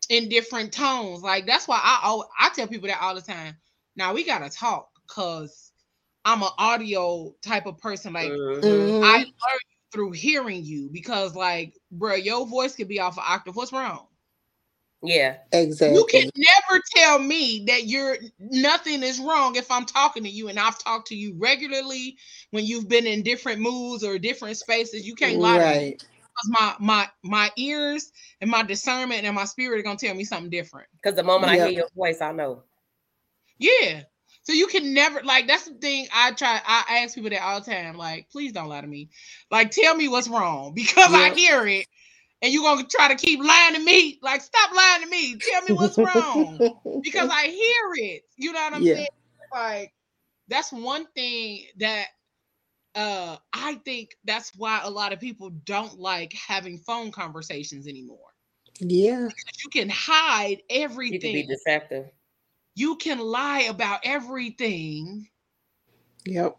in 0.09 0.29
different 0.29 0.73
tones. 0.73 1.23
Like 1.23 1.47
that's 1.47 1.69
why 1.69 1.81
I 1.83 2.01
al- 2.05 2.29
I 2.39 2.51
tell 2.55 2.67
people 2.67 2.89
that 2.89 3.01
all 3.01 3.15
the 3.15 3.21
time. 3.23 3.57
Now 3.97 4.15
we 4.15 4.25
gotta 4.25 4.51
talk 4.51 4.89
because 5.07 5.73
I'm 6.25 6.43
an 6.43 6.51
audio 6.59 7.35
type 7.43 7.67
of 7.67 7.79
person. 7.79 8.13
Like. 8.13 8.31
Mhm. 8.31 9.05
I 9.05 9.19
learn 9.19 9.25
you 9.25 9.78
through 9.93 10.13
hearing 10.13 10.65
you 10.65 10.89
because 10.93 11.35
like 11.35 11.75
bro, 11.91 12.15
your 12.15 12.47
voice 12.47 12.75
could 12.75 12.89
be 12.89 13.01
off 13.01 13.17
an 13.17 13.25
octave. 13.27 13.57
What's 13.57 13.73
wrong? 13.73 14.07
Yeah. 15.03 15.37
exactly. 15.53 15.97
You 15.97 16.07
can 16.11 16.31
never 16.37 16.83
tell 16.95 17.19
me 17.19 17.65
that 17.69 17.87
you're 17.87 18.17
nothing 18.39 19.03
is 19.03 19.21
wrong 19.21 19.55
if 19.57 19.71
I'm 19.71 19.87
talking 19.87 20.25
to 20.25 20.29
you 20.29 20.49
and 20.49 20.59
I've 20.59 20.79
talked 20.79 21.09
to 21.09 21.17
you 21.17 21.35
regularly 21.39 22.17
when 22.51 22.67
you've 22.67 22.89
been 22.89 23.07
in 23.07 23.23
different 23.23 23.61
moods 23.61 24.03
or 24.03 24.19
different 24.19 24.57
spaces. 24.57 25.07
You 25.07 25.15
can't 25.15 25.39
lie 25.39 25.59
to 25.59 25.65
me 25.65 25.71
right. 25.71 25.99
because 25.99 26.49
my 26.49 26.75
my 26.81 27.09
my 27.23 27.51
ears 27.57 28.11
and 28.41 28.51
my 28.51 28.63
discernment 28.65 29.25
and 29.25 29.35
my 29.35 29.45
spirit 29.45 29.79
are 29.79 29.83
gonna 29.83 29.99
tell 29.99 30.15
me 30.15 30.25
something 30.25 30.51
different. 30.51 30.89
Because 31.01 31.15
the 31.15 31.23
moment 31.23 31.53
I 31.53 31.57
hear 31.57 31.69
your 31.69 31.89
voice, 31.95 32.21
I 32.21 32.33
know. 32.33 32.65
Yeah. 33.59 34.03
So 34.49 34.55
you 34.55 34.69
can 34.69 34.95
never 34.95 35.23
like 35.25 35.49
that's 35.49 35.67
the 35.67 35.75
thing 35.77 36.09
I 36.15 36.33
try 36.33 36.61
I 36.67 37.01
ask 37.05 37.17
people 37.17 37.31
that 37.31 37.43
all 37.43 37.61
the 37.61 37.71
time. 37.73 37.99
Like, 37.99 38.31
please 38.33 38.53
don't 38.53 38.71
lie 38.71 38.83
to 38.83 38.89
me. 38.89 39.11
Like, 39.53 39.73
tell 39.73 39.97
me 39.97 40.09
what's 40.09 40.29
wrong 40.31 40.75
because 40.77 41.13
I 41.15 41.33
hear 41.35 41.67
it, 41.69 41.87
and 42.43 42.53
you're 42.53 42.65
gonna 42.65 42.87
try 42.89 43.09
to 43.09 43.17
keep 43.17 43.41
lying 43.45 43.77
to 43.77 43.85
me. 43.85 44.21
Like, 44.23 44.43
stop 44.43 44.73
lying 44.75 45.05
to 45.05 45.11
me. 45.11 45.41
Tell 45.45 45.63
me 45.63 45.73
what's 45.73 45.99
wrong 45.99 46.65
because 47.03 47.31
I 47.33 47.45
hear 47.49 48.07
it. 48.09 48.23
You 48.39 48.53
know 48.55 48.61
what 48.63 48.75
I'm 48.75 48.85
Yeah. 48.85 48.97
saying? 48.97 49.09
Like, 49.55 49.93
that's 50.49 50.73
one 50.73 51.07
thing 51.17 51.65
that 51.79 52.07
uh 52.97 53.39
I 53.55 53.77
think 53.85 54.11
that's 54.25 54.53
why 54.57 54.83
a 54.85 54.91
lot 54.91 55.15
of 55.15 55.21
people 55.21 55.51
don't 55.51 56.01
like 56.01 56.35
having 56.35 56.79
phone 56.79 57.13
conversations 57.13 57.89
anymore. 57.89 58.19
yeah. 58.81 59.31
You 59.65 59.71
can 59.71 59.91
hide 59.91 60.63
everything. 60.71 60.83
You 61.09 61.21
can 61.21 61.33
everything. 61.33 61.33
be 61.33 61.45
deceptive. 61.47 62.07
You 62.79 62.95
can 62.97 63.19
lie 63.19 63.63
about 63.63 64.01
everything 64.05 65.29
Yep. 66.25 66.57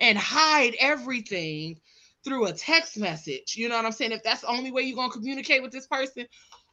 and 0.00 0.18
hide 0.18 0.74
everything 0.80 1.78
through 2.24 2.46
a 2.46 2.52
text 2.52 2.96
message. 2.98 3.54
You 3.56 3.68
know 3.68 3.76
what 3.76 3.84
I'm 3.84 3.92
saying? 3.92 4.10
If 4.12 4.24
that's 4.24 4.40
the 4.40 4.48
only 4.48 4.72
way 4.72 4.82
you're 4.82 4.96
gonna 4.96 5.12
communicate 5.12 5.62
with 5.62 5.70
this 5.70 5.86
person, 5.86 6.26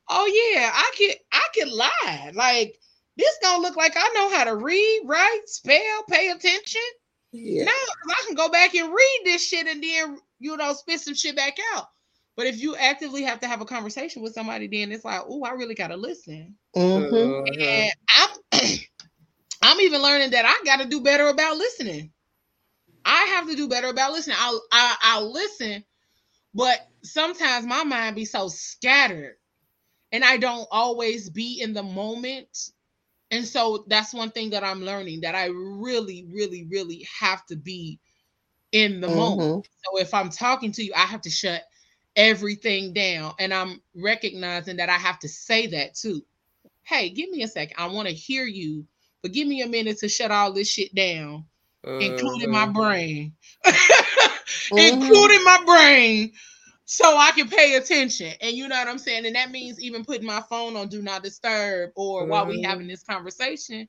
oh 0.09 0.25
yeah, 0.25 0.71
I 0.73 0.91
can 0.97 1.11
I 1.31 1.47
can 1.53 1.69
lie. 1.69 2.31
Like 2.33 2.79
this 3.15 3.37
gonna 3.43 3.61
look 3.61 3.75
like 3.75 3.93
I 3.95 4.09
know 4.15 4.35
how 4.35 4.45
to 4.45 4.55
read, 4.55 5.01
write, 5.05 5.41
spell, 5.45 6.03
pay 6.09 6.29
attention. 6.29 6.81
Yeah. 7.31 7.65
No, 7.65 7.71
I 7.71 8.23
can 8.25 8.35
go 8.35 8.49
back 8.49 8.73
and 8.73 8.89
read 8.91 9.21
this 9.25 9.47
shit 9.47 9.67
and 9.67 9.83
then 9.83 10.17
you 10.39 10.57
know 10.57 10.73
spit 10.73 11.01
some 11.01 11.13
shit 11.13 11.35
back 11.35 11.57
out. 11.75 11.85
But 12.39 12.47
if 12.47 12.61
you 12.61 12.73
actively 12.77 13.23
have 13.23 13.41
to 13.41 13.47
have 13.47 13.59
a 13.59 13.65
conversation 13.65 14.21
with 14.21 14.33
somebody, 14.33 14.65
then 14.69 14.93
it's 14.93 15.03
like, 15.03 15.19
oh, 15.27 15.43
I 15.43 15.51
really 15.51 15.75
gotta 15.75 15.97
listen. 15.97 16.55
Mhm. 16.73 17.11
Mhm. 17.11 17.67
And 17.75 17.93
I'm 18.15 18.29
I'm 19.61 19.81
even 19.81 20.01
learning 20.01 20.29
that 20.29 20.45
I 20.45 20.63
got 20.63 20.77
to 20.81 20.87
do 20.87 21.01
better 21.01 21.27
about 21.27 21.57
listening. 21.57 22.13
I 23.03 23.25
have 23.35 23.49
to 23.49 23.57
do 23.57 23.67
better 23.67 23.89
about 23.89 24.13
listening. 24.13 24.37
I'll 24.39 24.61
I, 24.71 24.95
I'll 25.01 25.33
listen, 25.33 25.83
but 26.53 26.79
sometimes 27.03 27.65
my 27.65 27.83
mind 27.83 28.15
be 28.15 28.23
so 28.23 28.47
scattered, 28.47 29.35
and 30.13 30.23
I 30.23 30.37
don't 30.37 30.67
always 30.71 31.29
be 31.29 31.59
in 31.61 31.73
the 31.73 31.83
moment. 31.83 32.71
And 33.31 33.45
so 33.45 33.83
that's 33.89 34.13
one 34.13 34.31
thing 34.31 34.51
that 34.51 34.63
I'm 34.63 34.81
learning 34.85 35.21
that 35.21 35.35
I 35.35 35.47
really, 35.47 36.25
really, 36.31 36.65
really 36.71 37.05
have 37.19 37.45
to 37.47 37.57
be 37.57 37.99
in 38.71 39.01
the 39.01 39.09
moment. 39.09 39.41
Mhm. 39.41 39.63
So 39.83 39.99
if 39.99 40.13
I'm 40.13 40.29
talking 40.29 40.71
to 40.73 40.83
you, 40.83 40.93
I 40.95 41.01
have 41.05 41.21
to 41.23 41.29
shut 41.29 41.63
everything 42.15 42.93
down. 42.93 43.33
And 43.39 43.53
I'm 43.53 43.81
recognizing 43.95 44.77
that 44.77 44.89
I 44.89 44.97
have 44.97 45.19
to 45.19 45.29
say 45.29 45.67
that 45.67 45.95
too. 45.95 46.21
Hey, 46.83 47.09
give 47.09 47.29
me 47.29 47.43
a 47.43 47.47
second. 47.47 47.75
I 47.77 47.87
want 47.87 48.07
to 48.07 48.13
hear 48.13 48.45
you, 48.45 48.85
but 49.21 49.33
give 49.33 49.47
me 49.47 49.61
a 49.61 49.67
minute 49.67 49.99
to 49.99 50.09
shut 50.09 50.31
all 50.31 50.53
this 50.53 50.69
shit 50.69 50.93
down, 50.95 51.45
including 51.99 52.51
my 52.51 52.65
Mhm. 52.65 52.73
brain. 52.73 53.33
Mm-hmm. 54.71 55.29
including 55.29 55.43
my 55.43 55.61
brain. 55.65 56.31
So 56.85 57.05
I 57.17 57.31
can 57.31 57.47
pay 57.49 57.75
attention. 57.75 58.33
And 58.41 58.55
you 58.55 58.67
know 58.67 58.75
what 58.77 58.87
I'm 58.87 58.97
saying? 58.97 59.25
And 59.25 59.35
that 59.35 59.51
means 59.51 59.79
even 59.79 60.05
putting 60.05 60.25
my 60.25 60.41
phone 60.49 60.75
on 60.75 60.87
do 60.89 61.01
not 61.01 61.23
disturb 61.23 61.91
or 61.95 62.25
while 62.27 62.47
we 62.47 62.61
Mhm. 62.61 62.63
having 62.63 62.87
this 62.87 63.03
conversation. 63.03 63.87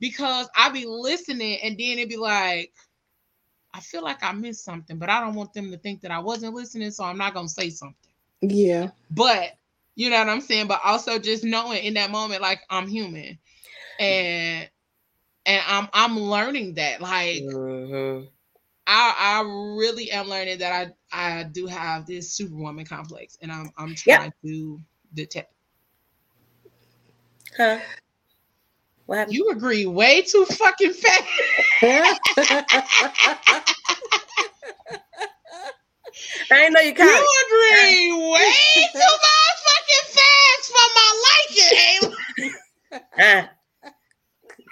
Because 0.00 0.48
I 0.56 0.70
be 0.70 0.86
listening 0.86 1.58
and 1.62 1.78
then 1.78 1.98
it 1.98 2.08
be 2.08 2.16
like, 2.16 2.72
I 3.78 3.80
feel 3.80 4.02
like 4.04 4.24
I 4.24 4.32
missed 4.32 4.64
something, 4.64 4.98
but 4.98 5.10
I 5.10 5.20
don't 5.20 5.36
want 5.36 5.54
them 5.54 5.70
to 5.72 5.78
think 5.78 6.02
that 6.02 6.12
I 6.12 6.20
wasn't 6.20 6.54
listening, 6.54 6.90
so 6.92 7.04
I'm 7.04 7.18
not 7.18 7.34
gonna 7.34 7.48
say 7.48 7.70
something. 7.70 8.12
Yeah. 8.42 8.90
But 9.10 9.52
you 9.96 10.10
know 10.10 10.18
what 10.18 10.28
I'm 10.28 10.40
saying? 10.40 10.68
But 10.68 10.80
also 10.84 11.18
just 11.18 11.44
knowing 11.44 11.84
in 11.84 11.94
that 11.94 12.10
moment, 12.10 12.42
like 12.42 12.60
I'm 12.70 12.88
human. 12.88 13.38
And 13.98 14.70
and 15.46 15.62
I'm 15.66 15.88
I'm 15.92 16.18
learning 16.18 16.74
that. 16.74 17.00
Like 17.00 17.46
Mhm. 17.46 18.28
I 18.86 19.14
I 19.18 19.42
really 19.78 20.10
am 20.10 20.28
learning 20.28 20.58
that 20.58 20.94
I 21.12 21.40
I 21.40 21.44
do 21.44 21.66
have 21.66 22.06
this 22.06 22.32
superwoman 22.32 22.86
complex, 22.86 23.38
and 23.42 23.52
I'm 23.52 23.72
I'm 23.76 23.94
Yeah. 24.06 24.26
trying 24.26 24.32
to 24.44 24.80
detect. 25.14 25.52
Huh? 27.56 27.78
What 29.08 29.16
happened? 29.16 29.36
You 29.36 29.48
agree 29.48 29.86
way 29.86 30.20
too 30.20 30.44
fucking 30.44 30.92
fast. 30.92 31.24
I 36.50 36.56
didn't 36.56 36.74
know 36.74 36.80
you 36.80 36.88
You 36.88 36.94
caught 36.94 37.08
it. 37.08 37.26
agree 37.46 38.12
way 38.12 38.52
too 38.92 39.00
motherfucking 39.24 40.06
fast 40.12 40.72
for 40.74 40.88
my 40.94 41.24
liking. 41.24 42.12
Ayla. 42.90 43.00
Ah. 43.18 43.50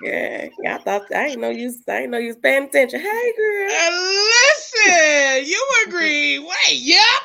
Yeah, 0.02 0.48
I 0.68 0.78
thought 0.78 1.06
I 1.14 1.28
didn't 1.28 1.40
know 1.40 1.48
you. 1.50 1.70
I 1.88 2.00
didn't 2.00 2.10
know 2.10 2.18
you 2.18 2.26
was 2.28 2.36
paying 2.36 2.64
attention. 2.64 3.00
Hey, 3.00 3.32
girl. 3.38 3.70
And 3.70 3.94
listen, 4.34 5.46
you 5.50 5.66
agree. 5.86 6.38
Wait, 6.40 6.78
yep. 6.78 7.22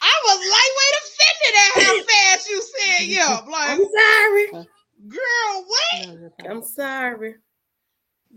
I 0.00 0.14
was 0.24 0.38
lightweight 0.54 0.96
offended 1.02 1.54
at 1.58 1.82
how 1.84 1.94
fast 2.36 2.48
you 2.48 2.62
said 2.62 3.06
yep. 3.06 3.46
Like, 3.46 3.70
I'm 3.70 3.84
sorry. 3.96 4.66
girl, 5.08 5.64
what? 5.66 6.48
I'm 6.50 6.62
sorry. 6.62 7.34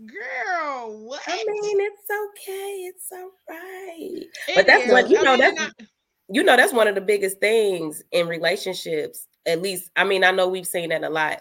Girl, 0.06 1.04
what? 1.06 1.20
I 1.26 1.36
mean, 1.46 1.80
it's 1.80 2.10
okay. 2.10 2.88
It's 2.88 3.08
all 3.12 3.30
right. 3.48 4.24
It 4.48 4.54
but 4.54 4.66
that's 4.66 4.86
is. 4.86 4.92
what- 4.92 5.10
you 5.10 5.18
I 5.18 5.22
know, 5.22 5.30
mean, 5.32 5.40
that's- 5.54 5.72
and 5.78 5.88
You 6.28 6.42
know, 6.42 6.56
that's 6.56 6.72
one 6.72 6.88
of 6.88 6.94
the 6.94 7.00
biggest 7.00 7.38
things 7.40 8.02
in 8.12 8.26
relationships. 8.26 9.26
At 9.44 9.60
least, 9.60 9.90
I 9.96 10.04
mean, 10.04 10.24
I 10.24 10.30
know 10.30 10.48
we've 10.48 10.66
seen 10.66 10.88
that 10.90 11.04
a 11.04 11.10
lot 11.10 11.40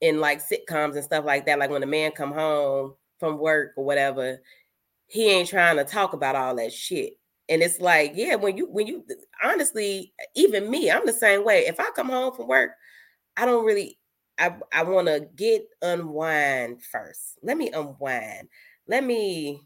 in 0.00 0.18
like 0.20 0.40
sitcoms 0.40 0.94
and 0.94 1.04
stuff 1.04 1.24
like 1.26 1.44
that. 1.46 1.58
Like 1.58 1.68
when 1.70 1.82
a 1.82 1.86
man 1.86 2.12
come 2.12 2.32
home 2.32 2.94
from 3.18 3.38
work 3.38 3.72
or 3.76 3.84
whatever, 3.84 4.40
he 5.08 5.28
ain't 5.28 5.48
trying 5.48 5.76
to 5.76 5.84
talk 5.84 6.14
about 6.14 6.36
all 6.36 6.54
that 6.56 6.72
shit. 6.72 7.18
And 7.50 7.62
it's 7.62 7.80
like, 7.80 8.12
yeah, 8.14 8.36
when 8.36 8.56
you 8.56 8.70
when 8.70 8.86
you 8.86 9.04
honestly, 9.42 10.14
even 10.36 10.70
me, 10.70 10.88
I'm 10.88 11.04
the 11.04 11.12
same 11.12 11.44
way. 11.44 11.66
If 11.66 11.80
I 11.80 11.90
come 11.96 12.08
home 12.08 12.32
from 12.32 12.46
work, 12.46 12.70
I 13.36 13.44
don't 13.44 13.66
really 13.66 13.98
I 14.38 14.54
I 14.72 14.84
want 14.84 15.08
to 15.08 15.28
get 15.34 15.66
unwind 15.82 16.82
first. 16.84 17.38
Let 17.42 17.56
me 17.56 17.70
unwind. 17.72 18.48
Let 18.86 19.02
me 19.02 19.60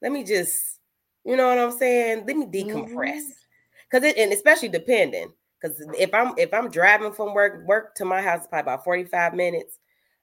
let 0.00 0.12
me 0.12 0.24
just 0.24 0.80
you 1.24 1.36
know 1.36 1.48
what 1.48 1.58
I'm 1.58 1.76
saying? 1.76 2.24
Let 2.26 2.36
me 2.36 2.46
decompress. 2.46 2.94
Mm-hmm. 2.94 3.90
Cuz 3.90 4.02
it 4.02 4.16
and 4.16 4.32
especially 4.32 4.70
depending 4.70 5.30
cuz 5.60 5.78
if 5.98 6.14
I'm 6.14 6.32
if 6.38 6.54
I'm 6.54 6.70
driving 6.70 7.12
from 7.12 7.34
work 7.34 7.66
work 7.66 7.94
to 7.96 8.06
my 8.06 8.22
house 8.22 8.42
is 8.42 8.46
probably 8.46 8.72
about 8.72 8.84
45 8.84 9.34
minutes, 9.34 9.78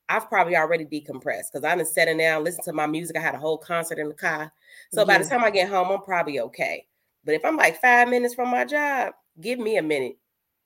I've 0.10 0.30
probably 0.30 0.58
already 0.58 0.86
decompressed 0.86 1.52
cuz 1.52 1.64
I 1.64 1.76
done 1.76 1.86
sitting 1.86 2.18
down, 2.18 2.44
listening 2.44 2.66
to 2.66 2.74
my 2.74 2.88
music. 2.88 3.18
I 3.18 3.22
had 3.22 3.36
a 3.36 3.40
whole 3.40 3.60
concert 3.60 4.00
in 4.00 4.10
the 4.10 4.16
car. 4.16 4.52
So 4.92 5.06
by 5.06 5.20
the 5.20 5.26
time 5.26 5.44
I 5.44 5.52
get 5.52 5.70
home, 5.70 5.92
I'm 5.92 6.02
probably 6.02 6.40
okay. 6.40 6.88
But 7.26 7.36
if 7.36 7.46
I'm 7.46 7.56
like 7.58 7.80
5 7.80 8.10
minutes 8.10 8.36
from 8.36 8.50
my 8.50 8.66
job, 8.66 9.14
give 9.40 9.60
me 9.60 9.78
a 9.78 9.82
minute 9.82 10.18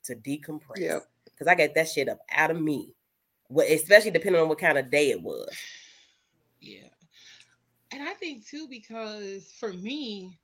to 0.04 0.16
decompress 0.16 0.76
Yep. 0.78 1.04
because 1.24 1.46
I 1.46 1.54
get 1.54 1.74
that 1.74 1.88
shit 1.88 2.08
up 2.08 2.20
out 2.30 2.50
of 2.50 2.60
me. 2.60 2.94
What, 3.48 3.70
especially 3.70 4.10
depending 4.10 4.42
on 4.42 4.48
what 4.48 4.58
kind 4.58 4.76
of 4.76 4.90
day 4.90 5.10
it 5.10 5.22
was. 5.22 5.48
Yeah. 6.60 6.88
And 7.90 8.02
I 8.02 8.12
think 8.14 8.46
too, 8.46 8.66
because 8.68 9.50
for 9.58 9.72
me, 9.72 10.38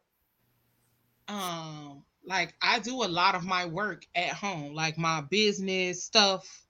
um, 1.29 2.03
like 2.25 2.55
I 2.63 2.79
do 2.79 3.05
a 3.05 3.07
lot 3.07 3.35
of 3.35 3.45
my 3.45 3.67
work 3.67 4.07
at 4.15 4.31
home, 4.31 4.75
like 4.75 4.97
my 4.97 5.21
business 5.31 6.03
stuff. 6.03 6.63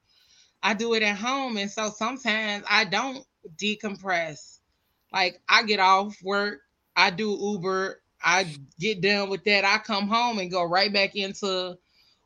I 0.62 0.74
do 0.74 0.94
it 0.94 1.02
at 1.02 1.16
home. 1.16 1.58
And 1.58 1.70
so 1.70 1.90
sometimes 1.90 2.64
I 2.68 2.84
don't 2.84 3.24
decompress. 3.56 4.60
Like 5.12 5.40
I 5.48 5.62
get 5.62 5.78
off 5.78 6.16
work, 6.22 6.60
I 6.96 7.10
do 7.10 7.30
Uber, 7.30 8.00
I 8.24 8.46
get 8.80 9.00
done 9.00 9.28
with 9.28 9.44
that, 9.44 9.64
I 9.64 9.78
come 9.78 10.08
home 10.08 10.38
and 10.38 10.50
go 10.50 10.64
right 10.64 10.92
back 10.92 11.14
into 11.14 11.76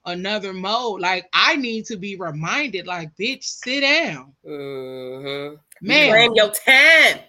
another 0.07 0.53
mode. 0.53 1.01
Like 1.01 1.29
I 1.33 1.57
need 1.57 1.87
to 1.87 1.97
be 1.97 2.17
reminded, 2.17 2.87
like, 2.87 3.15
bitch, 3.17 3.45
sit 3.45 3.81
down. 3.81 4.33
Mm-hmm. 4.47 5.57
Man, 5.81 6.11
Claim 6.11 6.33
your 6.35 6.53
time. 6.53 7.21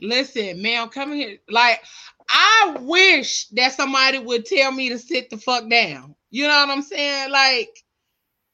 listen, 0.00 0.62
man, 0.62 0.88
Coming 0.88 1.18
here. 1.18 1.38
Like, 1.48 1.82
I 2.28 2.76
wish 2.80 3.48
that 3.48 3.72
somebody 3.72 4.18
would 4.18 4.46
tell 4.46 4.70
me 4.70 4.88
to 4.90 4.98
sit 4.98 5.30
the 5.30 5.36
fuck 5.36 5.68
down. 5.68 6.14
You 6.30 6.44
know 6.44 6.60
what 6.60 6.70
I'm 6.70 6.82
saying? 6.82 7.30
Like, 7.30 7.84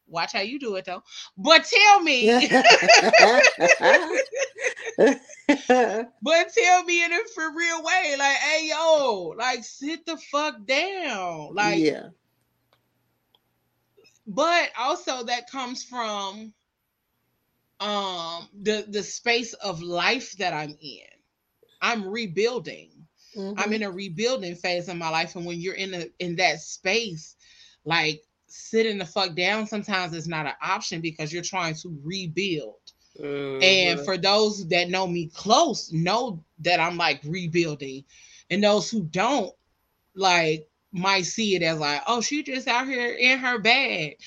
watch 0.09 0.33
how 0.33 0.41
you 0.41 0.59
do 0.59 0.77
it 0.77 0.85
though. 0.87 1.03
But 1.37 1.65
tell 1.65 2.01
me, 2.01 2.35
but 6.23 6.49
tell 6.53 6.85
me 6.85 7.05
in 7.05 7.13
a 7.13 7.19
for 7.35 7.53
real 7.55 7.83
way. 7.83 8.15
Like, 8.19 8.37
hey 8.37 8.69
yo, 8.71 9.35
like 9.37 9.65
sit 9.65 10.07
the 10.07 10.17
fuck 10.17 10.65
down. 10.67 11.55
Like, 11.55 11.87
yeah. 11.87 12.11
but 14.27 14.71
also 14.79 15.25
that 15.25 15.51
comes 15.51 15.85
from 15.85 16.53
um 17.81 18.49
the 18.63 18.85
the 18.89 19.03
space 19.03 19.53
of 19.55 19.83
life 19.83 20.33
that 20.39 20.53
I'm 20.53 20.77
in. 20.81 21.07
I'm 21.83 22.09
rebuilding. 22.09 22.91
I'm 23.57 23.73
Mhm. 23.73 23.75
in 23.75 23.83
a 23.83 23.91
rebuilding 23.91 24.57
phase 24.57 24.89
in 24.89 24.99
my 24.99 25.11
life, 25.11 25.37
and 25.37 25.47
when 25.47 25.61
you're 25.61 25.75
in 25.75 25.95
a 25.95 26.07
in 26.19 26.37
that 26.37 26.61
space, 26.61 27.37
like 27.85 28.23
sitting 28.57 28.99
the 28.99 29.07
fuck 29.07 29.35
down 29.37 29.67
sometimes 29.67 30.15
is 30.15 30.29
not 30.29 30.47
an 30.47 30.55
option 30.63 31.01
because 31.01 31.33
you're 31.33 31.43
trying 31.43 31.75
to 31.77 31.99
rebuild. 32.05 32.77
And 33.61 34.01
Mhm. 34.01 34.05
for 34.05 34.17
those 34.19 34.67
that 34.69 34.91
know 34.91 35.07
me 35.07 35.31
close, 35.35 35.93
know 35.93 36.45
that 36.61 36.81
I'm 36.81 36.97
like 36.97 37.21
rebuilding, 37.25 38.05
and 38.51 38.63
those 38.63 38.91
who 38.91 39.03
don't, 39.05 39.55
like 40.15 40.69
might 40.93 41.27
see 41.27 41.55
it 41.57 41.63
as 41.63 41.79
like, 41.79 42.03
oh, 42.07 42.21
she 42.21 42.43
just 42.43 42.69
out 42.69 42.87
here 42.87 43.13
in 43.13 43.39
her 43.39 43.59
bag. 43.59 44.19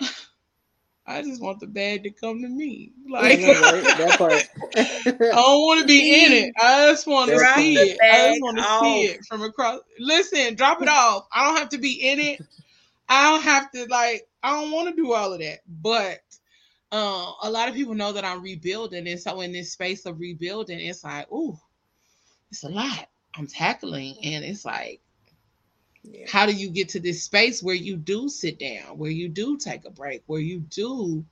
I 1.06 1.22
just 1.22 1.40
want 1.42 1.60
the 1.60 1.66
bag 1.66 2.04
to 2.04 2.10
come 2.10 2.42
to 2.42 2.48
me. 2.48 2.92
Like 3.08 3.38
know, 3.38 3.54
right? 3.54 3.86
That 3.96 4.18
part. 4.18 4.46
I 4.76 5.36
don't 5.36 5.60
want 5.62 5.80
to 5.80 5.86
be 5.86 6.24
in 6.24 6.32
it. 6.32 6.52
I 6.60 6.90
just 6.90 7.06
want 7.06 7.30
to 7.30 7.38
see 7.38 7.90
it. 7.90 7.98
I 8.10 8.28
just 8.28 8.40
want 8.40 8.58
to 8.58 8.64
see 8.64 9.04
it 9.04 9.24
from 9.26 9.42
across. 9.42 9.80
Listen, 9.98 10.54
drop 10.54 10.82
it 10.82 10.88
off. 10.88 11.26
I 11.32 11.46
don't 11.46 11.56
have 11.58 11.70
to 11.70 11.78
be 11.78 11.92
in 11.94 12.18
it. 12.20 12.40
I 13.08 13.30
don't 13.30 13.42
have 13.42 13.70
to 13.72 13.86
like. 13.86 14.28
I 14.42 14.52
don't 14.52 14.70
want 14.70 14.88
to 14.88 14.96
do 15.02 15.12
all 15.12 15.32
of 15.32 15.40
that. 15.40 15.60
But 15.66 16.20
uh, 16.92 17.32
a 17.42 17.50
lot 17.50 17.68
of 17.68 17.74
people 17.74 17.94
know 17.94 18.12
that 18.12 18.24
I'm 18.24 18.42
rebuilding, 18.42 19.08
and 19.08 19.20
so 19.20 19.40
in 19.40 19.52
this 19.52 19.72
space 19.72 20.06
of 20.06 20.20
rebuilding, 20.20 20.80
it's 20.80 21.04
like, 21.04 21.30
ooh, 21.32 21.58
it's 22.50 22.62
a 22.64 22.68
lot 22.68 23.08
I'm 23.34 23.46
tackling, 23.46 24.16
and 24.22 24.44
it's 24.44 24.64
like, 24.64 25.00
Yeah. 26.02 26.26
how 26.28 26.46
do 26.46 26.52
you 26.52 26.70
get 26.70 26.88
to 26.90 27.00
this 27.00 27.22
space 27.22 27.62
where 27.62 27.74
you 27.74 27.96
do 27.96 28.28
sit 28.28 28.58
down, 28.58 28.96
where 28.98 29.10
you 29.10 29.28
do 29.28 29.56
take 29.58 29.84
a 29.84 29.90
break, 29.90 30.22
where 30.26 30.40
you 30.40 30.60
do 30.60 31.24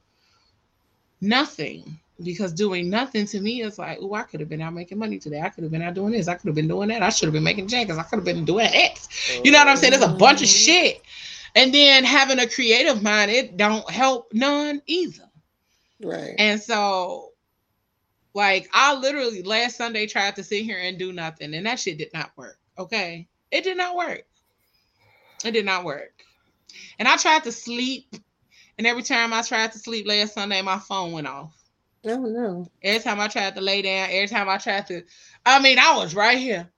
nothing? 1.20 1.98
Because 2.22 2.52
doing 2.52 2.88
nothing 2.88 3.26
to 3.26 3.40
me 3.40 3.60
is 3.62 3.78
like, 3.78 3.98
oh, 4.00 4.14
I 4.14 4.22
could 4.22 4.40
have 4.40 4.48
been 4.48 4.62
out 4.62 4.72
making 4.72 4.98
money 4.98 5.18
today. 5.18 5.40
I 5.42 5.50
could 5.50 5.64
have 5.64 5.70
been 5.70 5.82
out 5.82 5.92
doing 5.92 6.12
this. 6.12 6.28
I 6.28 6.34
could 6.34 6.46
have 6.46 6.54
been 6.54 6.68
doing 6.68 6.88
that. 6.88 7.02
I 7.02 7.10
should 7.10 7.26
have 7.26 7.34
been 7.34 7.44
making 7.44 7.68
jackets. 7.68 7.98
I 7.98 8.04
could 8.04 8.16
have 8.16 8.24
been 8.24 8.46
doing 8.46 8.68
X. 8.72 9.08
You 9.44 9.50
know 9.52 9.58
what 9.58 9.68
I'm 9.68 9.76
saying? 9.76 9.90
There's 9.90 10.02
a 10.02 10.08
bunch 10.14 10.40
of 10.42 10.48
shit. 10.48 11.02
And 11.56 11.72
then 11.72 12.04
having 12.04 12.38
a 12.38 12.46
creative 12.46 13.02
mind, 13.02 13.30
it 13.30 13.56
don't 13.56 13.88
help 13.90 14.28
none 14.34 14.82
either. 14.86 15.24
Right. 16.02 16.34
And 16.38 16.60
so, 16.60 17.30
like, 18.34 18.68
I 18.74 18.94
literally 18.94 19.42
last 19.42 19.78
Sunday 19.78 20.06
tried 20.06 20.36
to 20.36 20.44
sit 20.44 20.64
here 20.64 20.78
and 20.78 20.98
do 20.98 21.14
nothing, 21.14 21.54
and 21.54 21.64
that 21.64 21.80
shit 21.80 21.96
did 21.96 22.10
not 22.12 22.30
work. 22.36 22.58
Okay. 22.78 23.26
It 23.50 23.64
did 23.64 23.78
not 23.78 23.96
work. 23.96 24.24
It 25.46 25.52
did 25.52 25.64
not 25.64 25.84
work. 25.84 26.12
And 26.98 27.08
I 27.08 27.16
tried 27.16 27.44
to 27.44 27.52
sleep, 27.52 28.14
and 28.76 28.86
every 28.86 29.02
time 29.02 29.32
I 29.32 29.40
tried 29.40 29.72
to 29.72 29.78
sleep 29.78 30.06
last 30.06 30.34
Sunday, 30.34 30.60
my 30.60 30.78
phone 30.78 31.12
went 31.12 31.26
off. 31.26 31.56
Oh 32.04 32.18
no. 32.18 32.70
Every 32.82 33.00
time 33.02 33.18
I 33.18 33.28
tried 33.28 33.54
to 33.54 33.62
lay 33.62 33.80
down, 33.80 34.10
every 34.10 34.28
time 34.28 34.50
I 34.50 34.58
tried 34.58 34.86
to, 34.88 35.02
I 35.46 35.58
mean, 35.60 35.78
I 35.78 35.96
was 35.96 36.14
right 36.14 36.38
here. 36.38 36.70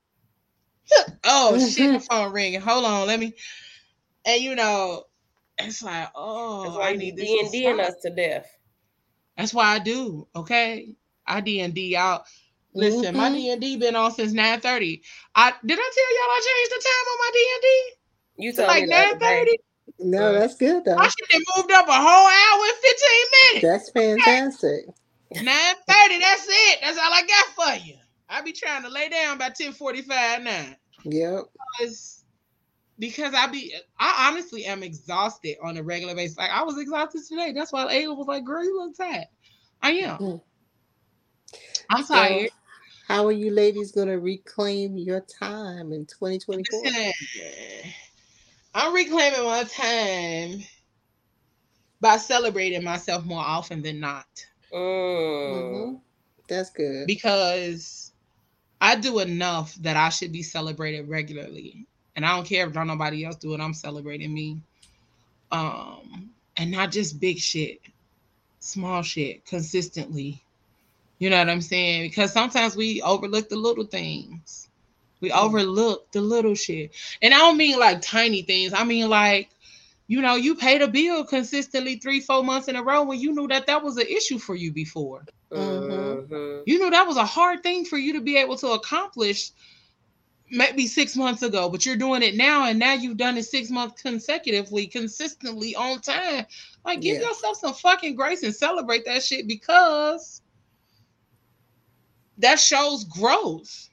Oh 1.25 1.59
shit, 1.59 1.93
the 1.93 2.01
phone 2.11 2.33
ringing. 2.33 2.61
Hold 2.61 2.85
on, 2.85 3.07
let 3.07 3.21
me. 3.21 3.35
And 4.29 4.43
you 4.43 4.55
know, 4.57 5.05
it's 5.59 5.83
like, 5.83 6.11
oh, 6.15 6.65
That's 6.65 6.77
I 6.77 6.79
why 6.79 6.91
you 6.91 6.99
need 6.99 7.17
D 7.17 7.41
and 7.41 7.53
D 7.53 7.67
in 7.67 7.81
us 7.81 7.95
to 8.03 8.11
death. 8.11 8.47
That's 9.37 9.55
why 9.55 9.75
I 9.75 9.81
do. 9.81 10.29
Okay, 10.37 10.95
I 11.27 11.41
D 11.41 11.61
and 11.61 11.75
D 11.75 11.97
out. 11.97 12.25
Listen, 12.75 13.17
my 13.17 13.31
Mhm. 13.31 13.35
D 13.37 13.51
and 13.51 13.61
D 13.61 13.77
been 13.79 13.97
on 13.97 14.13
since 14.13 14.33
nine 14.33 14.61
thirty. 14.61 15.03
I 15.35 15.53
did 15.67 15.79
I 15.81 15.91
tell 15.95 16.15
y'all 16.15 16.37
I 16.37 16.43
changed 16.47 16.73
the 16.73 16.85
time 16.85 17.07
on 17.13 17.19
my 17.19 17.31
D 17.35 17.49
and 17.55 17.63
D 17.63 18.45
You 18.45 18.53
to 18.53 18.57
told 18.57 18.69
like 18.69 18.83
me 18.83 18.87
the 18.87 18.91
nine 18.93 19.19
thirty. 19.19 19.59
No, 20.01 20.33
that's 20.35 20.57
good 20.57 20.85
though. 20.85 20.99
I 20.99 21.09
should 21.09 21.33
have 21.33 21.43
moved 21.57 21.73
up 21.73 21.89
a 21.89 21.93
whole 21.93 22.29
hour 22.29 22.67
and 22.67 22.79
fifteen 22.83 23.27
minutes. 23.55 23.65
That's 23.65 23.91
fantastic. 23.91 24.87
Nine 25.41 25.77
thirty. 25.89 26.19
That's 26.21 26.47
it. 26.49 26.79
That's 26.83 26.99
all 26.99 27.13
I 27.13 27.23
got 27.27 27.81
for 27.81 27.87
you. 27.87 27.97
I 28.29 28.43
be 28.43 28.53
trying 28.53 28.83
to 28.85 28.91
lay 28.91 29.09
down 29.09 29.39
by 29.39 29.51
ten 29.51 29.73
forty 29.73 30.03
five 30.03 30.43
now. 30.43 30.67
Yep. 31.05 31.45
because 31.79 32.18
because 32.99 33.35
I 33.35 33.47
be 33.47 33.75
I 33.99 34.29
honestly 34.29 34.65
am 34.65 34.83
exhausted 34.83 35.57
on 35.63 35.77
a 35.77 35.83
regular 35.83 36.15
basis. 36.15 36.39
Like 36.39 36.51
I 36.51 36.63
was 36.65 36.79
exhausted 36.79 37.23
today. 37.29 37.53
That's 37.53 37.73
why 37.73 37.87
Ayla 37.87 38.17
was 38.17 38.27
like, 38.27 38.45
"Girl, 38.45 38.65
you 38.65 38.79
look 38.81 38.97
tired." 38.97 39.27
I 39.83 39.91
am. 39.93 40.21
Mm. 40.21 40.41
I'm 41.91 42.05
So, 42.05 42.15
tired. 42.15 42.51
how 43.07 43.27
are 43.27 43.33
you 43.33 43.51
ladies 43.51 43.93
gonna 43.93 44.19
reclaim 44.19 44.97
your 44.97 45.21
time 45.21 45.93
in 45.93 46.07
2024? 46.07 46.83
I'm 48.75 48.95
reclaiming 48.95 49.45
my 49.45 49.65
time 49.65 50.65
by 52.01 52.17
celebrating 52.17 52.83
myself 52.85 53.25
more 53.25 53.43
often 53.43 53.83
than 53.83 54.01
not 54.01 54.27
Mm. 54.73 55.95
Mhm. 55.95 56.01
That's 56.49 56.71
good. 56.71 57.07
because 57.07 58.13
I 58.81 58.97
do 58.97 59.19
enough 59.21 59.75
that 59.77 59.97
I 59.97 60.09
should 60.11 60.33
be 60.33 60.43
celebrated 60.43 61.09
regularly. 61.09 61.87
And 62.19 62.27
I 62.27 62.35
don't 62.35 62.45
care 62.45 62.67
if 62.67 62.73
don't 62.73 62.89
nobody 62.89 63.25
else 63.25 63.37
do 63.37 63.55
it, 63.55 63.61
I'm 63.61 63.73
celebrating 63.73 64.35
me. 64.35 64.61
Um, 65.53 66.31
and 66.57 66.69
not 66.69 66.91
just 66.91 67.21
big 67.21 67.39
shit, 67.39 67.79
small 68.59 69.03
shit 69.03 69.47
consistently. 69.47 70.43
You 71.21 71.31
know 71.31 71.39
what 71.39 71.49
I'm 71.49 71.61
saying? 71.61 72.11
Because 72.11 72.33
sometimes 72.33 72.75
we 72.75 73.01
overlook 73.03 73.49
the 73.49 73.55
little 73.55 73.85
things. 73.85 74.69
We 75.21 75.31
overlook 75.31 76.11
the 76.11 76.21
little 76.21 76.57
shit. 76.57 76.91
And 77.23 77.33
I 77.33 77.39
don't 77.39 77.57
mean 77.57 77.79
like 77.79 78.03
tiny 78.03 78.43
things. 78.43 78.73
I 78.73 78.83
mean 78.83 79.09
like, 79.09 79.51
you 80.09 80.21
know, 80.21 80.35
you 80.35 80.57
paid 80.57 80.83
a 80.83 80.89
bill 80.89 81.25
consistently 81.25 81.99
three, 82.01 82.19
four 82.19 82.43
months 82.43 82.67
in 82.67 82.75
a 82.75 82.83
row 82.83 83.05
when 83.05 83.21
you 83.21 83.33
knew 83.33 83.47
that 83.47 83.69
that 83.69 83.85
was 83.85 83.97
an 83.97 84.09
issue 84.09 84.41
for 84.41 84.57
you 84.57 84.73
before. 84.73 85.25
Mhm. 85.53 86.65
You 86.67 86.81
knew 86.81 86.91
that 86.91 87.07
was 87.07 87.17
a 87.17 87.25
hard 87.25 87.63
thing 87.63 87.85
for 87.85 87.97
you 87.97 88.15
to 88.15 88.21
be 88.21 88.39
able 88.39 88.57
to 88.57 88.71
accomplish 88.71 89.53
maybe 90.51 90.87
six 90.87 91.17
months 91.17 91.43
ago, 91.43 91.69
but 91.69 91.85
you're 91.85 91.97
doing 91.97 92.23
it 92.23 92.37
now, 92.37 92.67
and 92.67 92.79
now 92.79 92.95
you've 92.95 93.17
done 93.17 93.37
it 93.37 93.45
six 93.45 93.71
months 93.71 94.03
consecutively, 94.03 94.87
consistently 94.87 95.75
on 95.75 96.01
time. 96.01 96.47
Like, 96.85 97.01
give 97.01 97.17
Yeah. 97.21 97.29
yourself 97.29 97.59
some 97.59 97.75
fucking 97.75 98.15
grace 98.17 98.43
and 98.43 98.55
celebrate 98.55 99.05
that 99.05 99.23
shit 99.23 99.47
because 99.47 100.43
that 102.39 102.59
shows 102.61 103.05
growth. 103.05 103.89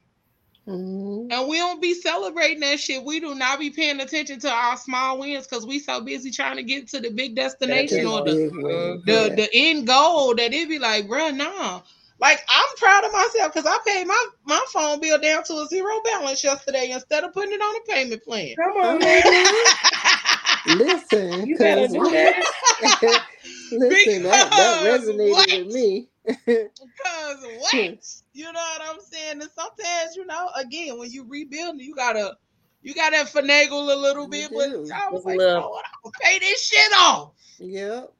Mhm. 0.68 1.32
And 1.32 1.48
we 1.48 1.58
don't 1.58 1.82
be 1.82 1.94
celebrating 1.94 2.60
that 2.62 2.80
shit. 2.80 3.04
We 3.04 3.20
do 3.20 3.36
not 3.36 3.60
be 3.60 3.70
paying 3.70 4.00
attention 4.00 4.40
to 4.42 4.50
our 4.50 4.78
small 4.78 5.20
wins 5.20 5.46
because 5.48 5.66
we 5.66 5.80
so 5.80 6.02
busy 6.02 6.32
trying 6.32 6.56
to 6.58 6.64
get 6.64 6.88
to 6.90 7.00
the 7.00 7.12
big 7.12 7.36
destination 7.36 8.06
or 8.08 8.24
the 8.24 9.02
the 9.06 9.30
Yeah. 9.30 9.36
the 9.36 9.50
end 9.54 9.86
goal 9.86 10.34
that 10.36 10.54
it 10.54 10.68
be 10.70 10.80
like, 10.80 11.08
bro, 11.08 11.30
nah. 11.30 11.82
Like 12.20 12.40
I'm 12.50 12.76
proud 12.78 13.04
of 13.04 13.12
myself 13.12 13.54
because 13.54 13.66
I 13.66 13.78
paid 13.86 14.08
my 14.08 14.26
my 14.46 14.64
phone 14.72 15.00
bill 15.02 15.20
down 15.20 15.44
to 15.46 15.54
a 15.56 15.66
zero 15.68 16.02
balance 16.04 16.44
yesterday 16.44 16.90
instead 16.92 17.24
of 17.24 17.34
putting 17.34 17.52
it 17.54 17.62
on 17.62 17.76
a 17.76 17.92
payment 17.94 18.24
plan. 18.24 18.56
Come 18.56 18.78
on, 18.78 19.00
man. 19.00 19.24
Listen, 20.68 21.46
You 21.46 21.58
better 21.58 21.82
'cause- 21.82 21.92
do 21.94 22.10
that. 22.10 22.44
listen, 23.72 24.24
that, 24.24 24.50
that 24.52 24.84
resonated 24.84 25.30
what? 25.32 25.52
with 25.52 25.74
me. 25.74 26.08
Because 26.96 27.46
what? 27.60 28.06
You 28.34 28.46
know 28.52 28.60
what 28.60 28.82
I'm 28.84 29.00
saying? 29.02 29.42
And 29.42 29.50
sometimes, 29.56 30.16
you 30.16 30.26
know, 30.26 30.50
again, 30.56 30.98
when 30.98 31.12
you 31.12 31.24
rebuild, 31.28 31.80
you 31.80 31.94
gotta 31.96 32.36
you 32.82 32.94
gotta 32.96 33.26
finagle 33.26 33.94
a 33.94 33.96
little 33.98 34.28
bit, 34.28 34.52
but 34.52 34.70
I 34.70 35.10
was 35.12 35.20
Just 35.20 35.26
like, 35.26 35.38
little. 35.38 35.64
oh, 35.64 35.70
what? 35.70 35.86
I'm 35.86 36.12
gonna 36.12 36.14
pay 36.22 36.40
this 36.40 36.66
shit 36.68 36.92
off. 36.98 37.32
Yep. 37.60 38.12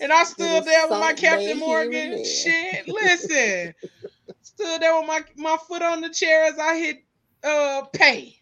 And 0.00 0.12
I 0.12 0.24
stood 0.24 0.64
there 0.64 0.88
with 0.88 0.98
my 0.98 1.12
Captain 1.12 1.38
bay 1.38 1.44
here 1.44 1.52
and 1.52 1.60
Morgan. 1.60 2.24
Shit, 2.24 2.88
listen. 2.88 3.74
stood 4.42 4.80
there 4.80 4.96
with 4.98 5.06
my, 5.06 5.20
my 5.36 5.56
foot 5.68 5.82
on 5.82 6.00
the 6.00 6.10
chair 6.10 6.44
as 6.44 6.58
I 6.58 6.76
hit 6.76 6.96
uh 7.44 7.82
pay. 7.92 8.40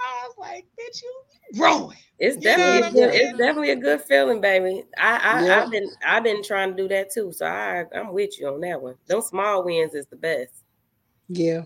I 0.00 0.26
was 0.28 0.34
like, 0.38 0.64
bitch, 0.78 1.02
you 1.02 1.58
growing. 1.58 1.96
It's 2.18 2.36
You 2.36 2.56
know 2.56 2.56
definitely 2.56 2.80
what 2.80 2.82
a 2.82 2.86
I'm 2.86 2.92
good, 2.94 3.14
it's 3.14 3.38
definitely 3.38 3.70
a 3.70 3.76
good 3.76 4.00
feeling, 4.02 4.40
baby. 4.40 4.84
I, 4.98 5.16
I 5.16 5.44
Yeah. 5.44 5.62
I've 5.62 5.70
been 5.70 5.90
I've 6.06 6.22
been 6.24 6.42
trying 6.42 6.70
to 6.70 6.82
do 6.82 6.88
that 6.88 7.10
too. 7.12 7.32
So 7.32 7.46
I 7.46 7.84
I'm 7.94 8.12
with 8.12 8.38
you 8.38 8.48
on 8.48 8.60
that 8.60 8.80
one. 8.80 8.94
Those 9.06 9.28
small 9.28 9.64
wins 9.64 9.94
is 9.94 10.06
the 10.06 10.16
best. 10.16 10.64
Yeah. 11.28 11.62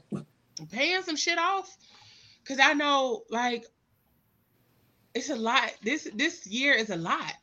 paying 0.71 1.03
some 1.03 1.17
shit 1.17 1.39
off 1.39 1.77
because 2.43 2.59
I 2.61 2.73
know 2.75 3.23
like 3.31 3.67
it's 5.15 5.31
a 5.31 5.37
lot. 5.37 5.73
This 5.83 6.09
this 6.15 6.47
year 6.47 6.75
is 6.75 6.91
a 6.91 6.97
lot. 6.97 7.35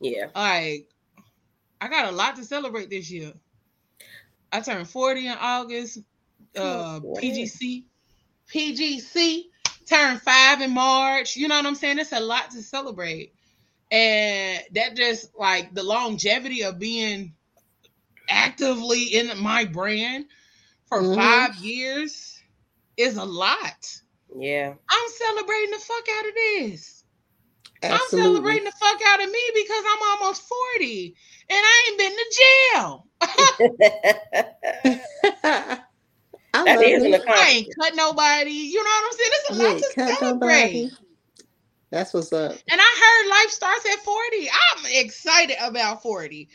Yeah. 0.00 0.26
Like 0.34 0.88
I 1.80 1.88
got 1.88 2.08
a 2.08 2.16
lot 2.16 2.36
to 2.36 2.44
celebrate 2.44 2.90
this 2.90 3.10
year. 3.10 3.32
I 4.52 4.60
turned 4.60 4.88
40 4.88 5.26
in 5.26 5.36
August. 5.40 5.98
Uh 6.56 7.00
Oh. 7.04 7.14
PGC. 7.20 7.84
PGC 8.52 9.44
turned 9.86 10.20
five 10.22 10.60
in 10.60 10.72
March. 10.74 11.36
You 11.36 11.48
know 11.48 11.56
what 11.56 11.66
I'm 11.66 11.74
saying? 11.74 11.98
It's 11.98 12.12
a 12.12 12.20
lot 12.20 12.50
to 12.52 12.62
celebrate. 12.62 13.32
And 13.90 14.62
that 14.72 14.96
just 14.96 15.36
like 15.38 15.74
the 15.74 15.82
longevity 15.82 16.62
of 16.64 16.78
being 16.78 17.34
actively 18.28 19.04
in 19.04 19.38
my 19.38 19.64
brand 19.64 20.26
for 20.88 21.02
Mhm. 21.02 21.14
five 21.16 21.56
years 21.56 22.40
is 22.96 23.16
a 23.16 23.24
lot. 23.24 24.00
Yeah. 24.36 24.74
I'm 24.88 25.08
celebrating 25.10 25.70
the 25.70 25.78
fuck 25.78 26.08
out 26.08 26.26
of 26.28 26.34
this. 26.34 27.04
I'm 27.82 28.00
celebrating 28.08 28.64
the 28.64 28.72
fuck 28.72 29.00
out 29.06 29.22
of 29.22 29.30
me 29.30 29.50
because 29.54 29.84
I'm 29.88 30.02
almost 30.10 30.42
40 30.42 31.06
and 31.06 31.14
I 31.56 31.88
ain't 31.88 31.98
been 31.98 32.16
to 32.16 32.24
jail. 32.40 33.06
I 36.52 36.64
That 36.64 36.80
love 36.80 36.80
an. 36.80 37.14
I 37.28 37.50
ain't 37.50 37.68
cut 37.80 37.94
nobody. 37.94 38.50
You 38.50 38.82
know 38.82 38.90
what 38.90 39.04
I'm 39.04 39.12
saying? 39.18 39.30
It's 39.32 39.50
a 39.50 39.54
lot 39.62 39.78
to 39.78 39.84
celebrate. 40.16 40.30
nobody. 40.30 40.90
That's 41.90 42.12
what's 42.14 42.32
up. 42.32 42.52
And 42.52 42.80
I 42.80 42.96
heard 43.00 43.28
life 43.30 43.50
starts 43.50 43.86
at 43.92 44.04
40. 44.04 44.48
I'm 44.48 45.04
excited 45.04 45.56
about 45.62 46.02
40. 46.02 46.48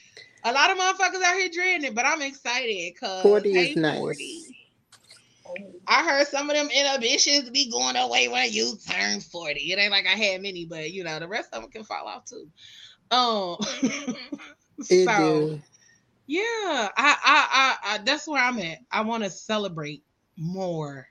A 0.45 0.51
lot 0.51 0.72
of 0.72 0.77
motherfuckers 0.77 1.23
out 1.23 1.38
here 1.38 1.49
dreading 1.51 1.85
it, 1.85 1.95
but 1.95 2.05
I'm 2.05 2.22
excited 2.22 2.93
because 2.93 3.23
40 3.23 3.49
is 3.49 3.76
nice. 3.76 4.51
I 5.88 6.03
heard 6.03 6.27
some 6.27 6.49
of 6.49 6.55
them 6.55 6.69
inhibitions 6.69 7.49
be 7.49 7.69
going 7.69 7.95
away 7.95 8.27
when 8.27 8.51
you 8.51 8.77
turn 8.89 9.19
40. 9.19 9.59
It 9.59 9.80
ain't 9.80 9.91
like 9.91 10.07
I 10.07 10.17
had 10.17 10.41
many, 10.41 10.65
but 10.65 10.91
you 10.91 11.03
know, 11.03 11.19
the 11.19 11.27
rest 11.27 11.49
of 11.53 11.61
them 11.61 11.72
can 11.72 11.84
fall 11.84 12.07
off 12.07 12.26
too. 12.26 12.47
Um 13.11 13.57
It 14.89 15.06
so 15.06 15.18
do. 15.18 15.61
yeah, 16.27 16.89
I, 16.97 17.18
I 17.23 17.47
I 17.52 17.76
I 17.84 17.97
that's 17.99 18.27
where 18.27 18.43
I'm 18.43 18.60
at. 18.60 18.80
I 18.91 19.02
want 19.02 19.23
to 19.23 19.30
celebrate 19.30 20.03
more. 20.38 21.07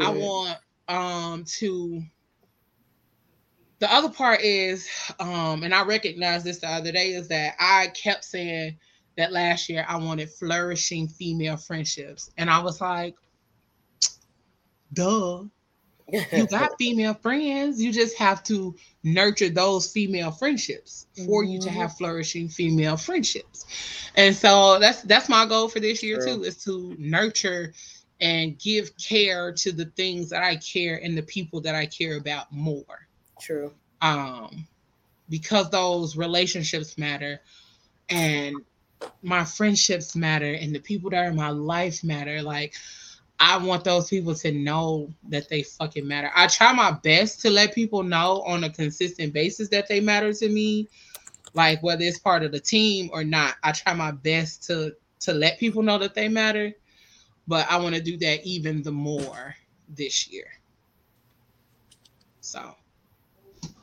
I 0.00 0.10
want 0.10 0.58
um 0.88 1.44
to 1.58 2.02
the 3.78 3.92
other 3.92 4.08
part 4.08 4.40
is 4.40 4.88
um 5.20 5.62
and 5.62 5.74
I 5.74 5.84
recognized 5.84 6.44
this 6.44 6.60
the 6.60 6.68
other 6.68 6.92
day 6.92 7.12
is 7.12 7.28
that 7.28 7.54
I 7.58 7.88
kept 7.88 8.24
saying 8.24 8.78
that 9.16 9.32
last 9.32 9.68
year 9.68 9.84
I 9.88 9.96
wanted 9.96 10.30
flourishing 10.30 11.08
female 11.08 11.56
friendships 11.56 12.30
and 12.38 12.48
I 12.48 12.60
was 12.60 12.80
like 12.80 13.14
duh 14.92 15.44
you 16.30 16.46
got 16.46 16.70
female 16.78 17.14
friends 17.14 17.80
you 17.82 17.92
just 17.92 18.16
have 18.16 18.42
to 18.42 18.74
nurture 19.02 19.48
those 19.48 19.90
female 19.90 20.30
friendships 20.30 21.06
for 21.14 21.44
you 21.44 21.58
to 21.58 21.70
Mhm. 21.70 21.76
have 21.76 21.96
flourishing 21.96 22.48
female 22.48 22.96
friendships 22.96 23.64
and 24.16 24.34
so 24.34 24.78
that's 24.78 25.02
that's 25.02 25.28
my 25.28 25.46
goal 25.46 25.68
for 25.68 25.80
this 25.80 26.02
year 26.02 26.18
too 26.18 26.42
is 26.44 26.62
to 26.64 26.94
nurture 26.98 27.72
and 28.20 28.58
give 28.58 28.90
care 28.96 29.52
to 29.52 29.72
the 29.72 29.86
things 29.96 30.30
that 30.30 30.42
I 30.42 30.56
care 30.56 31.00
and 31.02 31.16
the 31.16 31.22
people 31.22 31.60
that 31.62 31.74
I 31.74 31.86
care 31.86 32.16
about 32.16 32.52
more. 32.52 33.08
True. 33.38 33.72
Um, 34.00 34.66
because 35.28 35.70
those 35.70 36.16
relationships 36.16 36.98
matter 36.98 37.40
and 38.08 38.62
my 39.22 39.44
friendships 39.44 40.14
matter 40.14 40.52
and 40.54 40.74
the 40.74 40.80
people 40.80 41.10
that 41.10 41.24
are 41.26 41.30
in 41.30 41.36
my 41.36 41.50
life 41.50 42.04
matter. 42.04 42.42
Like, 42.42 42.74
I 43.40 43.56
want 43.56 43.84
those 43.84 44.08
people 44.08 44.34
to 44.36 44.52
know 44.52 45.12
that 45.28 45.48
they 45.48 45.62
fucking 45.64 46.06
matter. 46.06 46.30
I 46.34 46.46
try 46.46 46.72
my 46.72 46.92
best 46.92 47.40
to 47.42 47.50
let 47.50 47.74
people 47.74 48.02
know 48.02 48.42
on 48.42 48.64
a 48.64 48.70
consistent 48.70 49.32
basis 49.32 49.68
that 49.70 49.88
they 49.88 50.00
matter 50.00 50.32
to 50.32 50.48
me, 50.48 50.88
like 51.54 51.82
whether 51.82 52.02
it's 52.04 52.18
part 52.18 52.44
of 52.44 52.52
the 52.52 52.60
team 52.60 53.10
or 53.12 53.24
not. 53.24 53.56
I 53.62 53.72
try 53.72 53.94
my 53.94 54.12
best 54.12 54.64
to 54.68 54.94
to 55.20 55.32
let 55.32 55.58
people 55.58 55.82
know 55.82 55.98
that 55.98 56.14
they 56.14 56.28
matter, 56.28 56.72
but 57.46 57.70
I 57.70 57.76
want 57.78 57.94
to 57.94 58.02
do 58.02 58.16
that 58.18 58.44
even 58.44 58.82
the 58.82 58.92
more 58.92 59.54
this 59.88 60.28
year. 60.28 60.46
So 62.40 62.74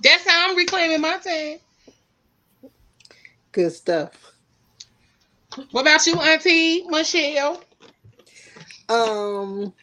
that's 0.03 0.27
how 0.27 0.49
I'm 0.49 0.57
reclaiming 0.57 1.01
my 1.01 1.17
time. 1.17 1.59
Good 3.51 3.71
stuff. 3.71 4.33
What 5.71 5.81
about 5.81 6.05
you, 6.05 6.15
Auntie 6.19 6.85
Michelle? 6.87 7.63
Um, 8.89 9.73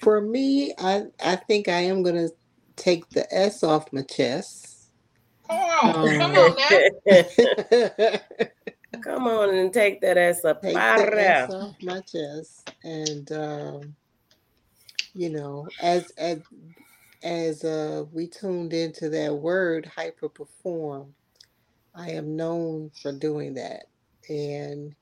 for 0.00 0.20
me, 0.20 0.72
I 0.78 1.04
I 1.22 1.36
think 1.36 1.68
I 1.68 1.80
am 1.80 2.02
gonna 2.02 2.28
take 2.76 3.08
the 3.10 3.32
S 3.34 3.62
off 3.62 3.92
my 3.92 4.02
chest. 4.02 4.88
Come 5.48 5.58
on, 5.58 5.96
Um, 5.96 6.18
come 6.18 6.30
on 6.32 6.56
now. 6.56 8.18
Come 9.02 9.26
on 9.26 9.54
and 9.54 9.72
take 9.72 10.00
that 10.00 10.16
ass 10.16 10.44
up. 10.44 10.62
the 10.62 10.72
S 11.20 11.50
off 11.50 11.76
my 11.82 12.00
chest, 12.00 12.72
and 12.82 13.30
um, 13.32 13.94
you 15.14 15.30
know, 15.30 15.68
as 15.80 16.10
as 16.12 16.40
as 17.22 17.64
uh, 17.64 18.04
we 18.12 18.26
tuned 18.26 18.72
into 18.72 19.08
that 19.10 19.34
word 19.34 19.90
hyper 19.94 20.28
perform, 20.28 21.14
I 21.94 22.10
am 22.10 22.36
known 22.36 22.90
for 23.02 23.12
doing 23.12 23.54
that, 23.54 23.84
and 24.28 24.94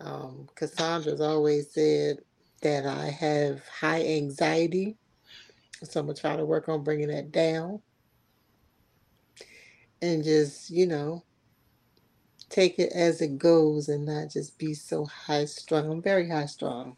um, 0.00 0.48
Cassandra's 0.56 1.20
always 1.20 1.72
said 1.72 2.18
that 2.62 2.86
I 2.86 3.10
have 3.10 3.66
high 3.68 4.04
anxiety, 4.04 4.96
so 5.84 6.00
I'm 6.00 6.06
gonna 6.06 6.16
try 6.18 6.36
to 6.36 6.46
work 6.46 6.68
on 6.68 6.84
bringing 6.84 7.08
that 7.08 7.32
down, 7.32 7.82
and 10.02 10.24
just 10.24 10.70
you 10.70 10.86
know 10.86 11.24
take 12.50 12.78
it 12.78 12.92
as 12.92 13.20
it 13.22 13.38
goes 13.38 13.88
and 13.88 14.04
not 14.06 14.30
just 14.30 14.58
be 14.58 14.74
so 14.74 15.04
high 15.06 15.44
strung. 15.46 15.90
I'm 15.90 16.02
very 16.02 16.28
high 16.28 16.46
strung. 16.46 16.96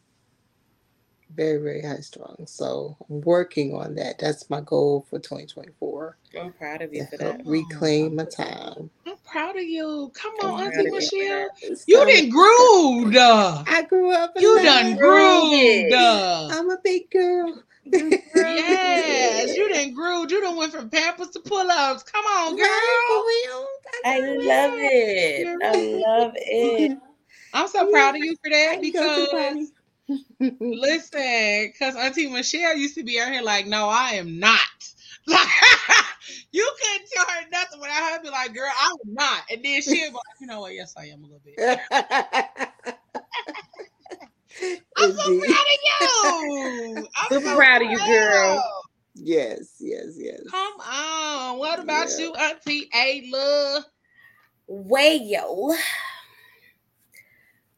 Very, 1.34 1.59
very 1.62 1.82
high 1.82 2.00
strung. 2.00 2.36
So 2.46 2.96
I'm 3.09 3.20
working 3.20 3.74
on 3.74 3.94
that. 3.96 4.18
That's 4.18 4.48
my 4.50 4.60
goal 4.60 5.06
for 5.10 5.18
2024. 5.18 6.16
I'm 6.40 6.52
proud 6.52 6.82
of 6.82 6.92
you 6.94 7.06
for 7.06 7.22
help 7.22 7.36
that. 7.38 7.46
reclaim 7.46 8.16
my 8.16 8.24
time. 8.24 8.90
I'm 9.06 9.16
proud 9.24 9.56
of 9.56 9.62
you. 9.62 10.10
Come 10.14 10.32
I'm 10.42 10.50
on, 10.50 10.60
Auntie 10.62 10.80
of 10.80 10.86
you 10.86 10.90
for 10.92 10.96
Michelle. 10.96 11.48
You 11.86 11.98
coming. 11.98 12.14
done 12.16 12.28
grooved. 12.30 13.16
uh. 13.16 13.64
I 13.66 13.82
grew 13.82 14.10
up. 14.12 14.32
You 14.38 14.60
done 14.62 14.96
Grooved. 14.96 15.00
grooved. 15.00 15.92
uh. 15.94 16.48
I'm 16.50 16.70
a 16.70 16.78
big 16.82 17.10
girl. 17.10 17.62
Yes, 18.34 19.55
you 19.56 19.68
didn't 19.72 19.94
grooved. 19.94 20.30
You 20.30 20.40
done 20.40 20.56
went 20.56 20.72
from 20.72 20.90
Pampers 20.90 21.28
to 21.30 21.40
pull-ups. 21.40 22.02
Come 22.05 22.24
on, 22.26 22.56
girl. 22.56 22.66
Right, 22.66 23.66
I 24.05 24.20
love 24.20 24.72
it. 24.76 25.46
I 25.62 25.72
love 26.06 26.32
it. 26.36 26.98
I'm 27.55 27.68
so 27.68 27.90
proud 27.90 28.14
of 28.16 28.22
you 28.22 28.36
for 28.44 28.50
that 28.50 28.80
can 28.82 28.92
go 28.92 29.00
to 29.14 29.20
the 29.22 29.26
party. 29.28 29.55
because 29.60 29.72
listen, 30.40 31.72
because 31.72 31.97
Auntie 31.97 32.28
Michelle 32.30 32.76
used 32.76 32.97
to 32.97 33.05
be 33.05 33.20
out 33.20 33.32
here 33.32 33.43
like, 33.43 33.66
no, 33.66 33.89
I 33.89 34.12
am 34.12 34.39
not. 34.40 34.60
Like 35.28 35.47
you 36.52 36.70
couldn't 36.82 37.09
tell 37.12 37.26
her 37.26 37.48
nothing 37.52 37.80
without 37.80 38.12
her 38.12 38.22
be 38.22 38.30
like, 38.30 38.55
girl, 38.55 38.70
I'm 38.80 39.14
not. 39.14 39.43
And 39.51 39.64
then 39.64 39.82
she'd 39.82 40.09
be 40.09 40.14
like, 40.14 40.22
you 40.40 40.47
know 40.47 40.60
what? 40.60 40.74
Yes, 40.74 40.94
I 40.97 41.06
am 41.06 41.22
a 41.22 41.26
little 41.26 41.43
bit. 41.44 41.59
I'm 44.97 45.10
so 45.10 45.24
Indeed. 45.26 45.44
proud 45.47 45.66
of 45.74 45.80
you. 45.85 47.09
I'm 47.22 47.30
Super 47.30 47.40
so 47.43 47.56
proud 47.56 47.82
of 47.82 47.90
you, 47.90 47.98
girl. 48.01 48.64
Yes, 49.14 49.76
yes, 49.80 50.14
yes. 50.18 50.43
Come 50.51 50.74
on. 50.80 51.59
What 51.59 51.80
about 51.80 52.09
Yeah. 52.09 52.18
you, 52.18 52.35
Auntie 52.35 52.89
Ayla? 52.94 53.85
Wayo. 54.70 55.76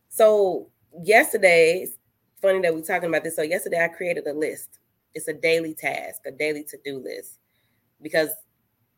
So 0.08 0.70
yesterday, 1.04 1.82
it's 1.84 1.96
funny 2.40 2.60
that 2.60 2.74
we're 2.74 2.82
talking 2.82 3.08
about 3.08 3.24
this. 3.24 3.36
So 3.36 3.42
yesterday 3.42 3.84
I 3.84 3.88
created 3.88 4.26
a 4.26 4.32
list. 4.32 4.78
It's 5.14 5.28
a 5.28 5.32
daily 5.32 5.74
task, 5.74 6.22
a 6.26 6.30
daily 6.30 6.64
to-do 6.64 6.98
list. 6.98 7.38
Because 8.02 8.30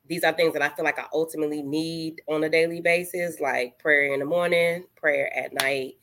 these 0.07 0.25
are 0.25 0.33
things 0.33 0.53
that 0.53 0.63
I 0.63 0.69
feel 0.71 0.85
like 0.85 0.99
I 0.99 1.07
ultimately 1.13 1.63
need 1.63 2.23
on 2.29 2.45
a 2.45 2.49
daily 2.49 2.81
basis, 2.81 3.41
like 3.41 3.79
prayer 3.79 4.13
in 4.13 4.21
the 4.21 4.27
morning, 4.27 4.85
prayer 4.97 5.35
at 5.37 5.53
night. 5.55 5.95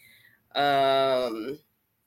Um, 0.55 1.59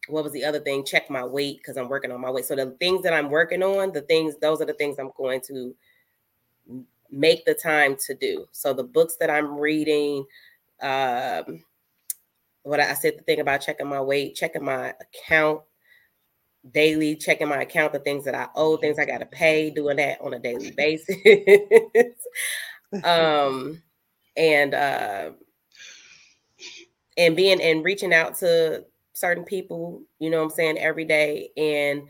what 0.08 0.24
was 0.24 0.32
the 0.32 0.44
other 0.44 0.60
thing? 0.60 0.84
Check 0.84 1.10
my 1.10 1.24
weight 1.24 1.58
because 1.58 1.76
I'm 1.76 1.88
working 1.88 2.10
on 2.10 2.20
my 2.20 2.30
weight. 2.30 2.46
So 2.46 2.56
the 2.56 2.76
things 2.80 3.02
that 3.02 3.12
I'm 3.12 3.30
working 3.30 3.62
on, 3.62 3.92
the 3.92 4.00
things, 4.02 4.36
those 4.40 4.60
are 4.60 4.66
the 4.66 4.74
things 4.74 4.98
I'm 4.98 5.12
going 5.16 5.40
to 5.48 5.74
make 7.10 7.44
the 7.44 7.54
time 7.54 7.96
to 8.06 8.14
do. 8.14 8.46
So 8.52 8.72
the 8.72 8.82
books 8.82 9.16
that 9.20 9.30
I'm 9.30 9.56
reading, 9.56 10.24
um, 10.80 11.62
what 12.62 12.80
I 12.80 12.94
said 12.94 13.18
the 13.18 13.22
thing 13.22 13.40
about 13.40 13.60
checking 13.60 13.88
my 13.88 14.00
weight, 14.00 14.34
checking 14.34 14.64
my 14.64 14.94
account 15.00 15.62
daily, 16.70 17.16
checking 17.16 17.48
my 17.48 17.62
account, 17.62 17.92
the 17.92 17.98
things 17.98 18.24
that 18.24 18.34
I 18.34 18.48
owe, 18.54 18.76
things 18.76 18.98
I 18.98 19.04
got 19.04 19.18
to 19.18 19.26
pay, 19.26 19.70
doing 19.70 19.96
that 19.96 20.20
on 20.20 20.34
a 20.34 20.38
daily 20.38 20.70
basis. 20.76 21.16
um, 23.04 23.82
and 24.36 24.74
uh, 24.74 25.30
and 27.16 27.36
being 27.36 27.60
and 27.60 27.84
reaching 27.84 28.14
out 28.14 28.36
to 28.36 28.84
certain 29.12 29.44
people, 29.44 30.02
you 30.18 30.30
know 30.30 30.38
what 30.38 30.44
I'm 30.44 30.50
saying, 30.50 30.78
every 30.78 31.04
day 31.04 31.50
and 31.56 32.02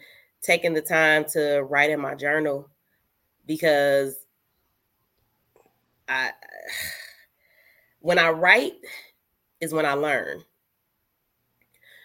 taking 0.43 0.75
the 0.75 0.83
time 0.83 1.25
to 1.33 1.63
write 1.63 1.91
in 1.91 2.01
my 2.01 2.15
journal 2.15 2.69
because 3.47 4.17
I 6.09 6.31
when 8.01 8.19
I 8.19 8.31
write 8.31 8.75
is 9.63 9.73
when 9.73 9.87
I 9.87 9.95
learn. 9.95 10.43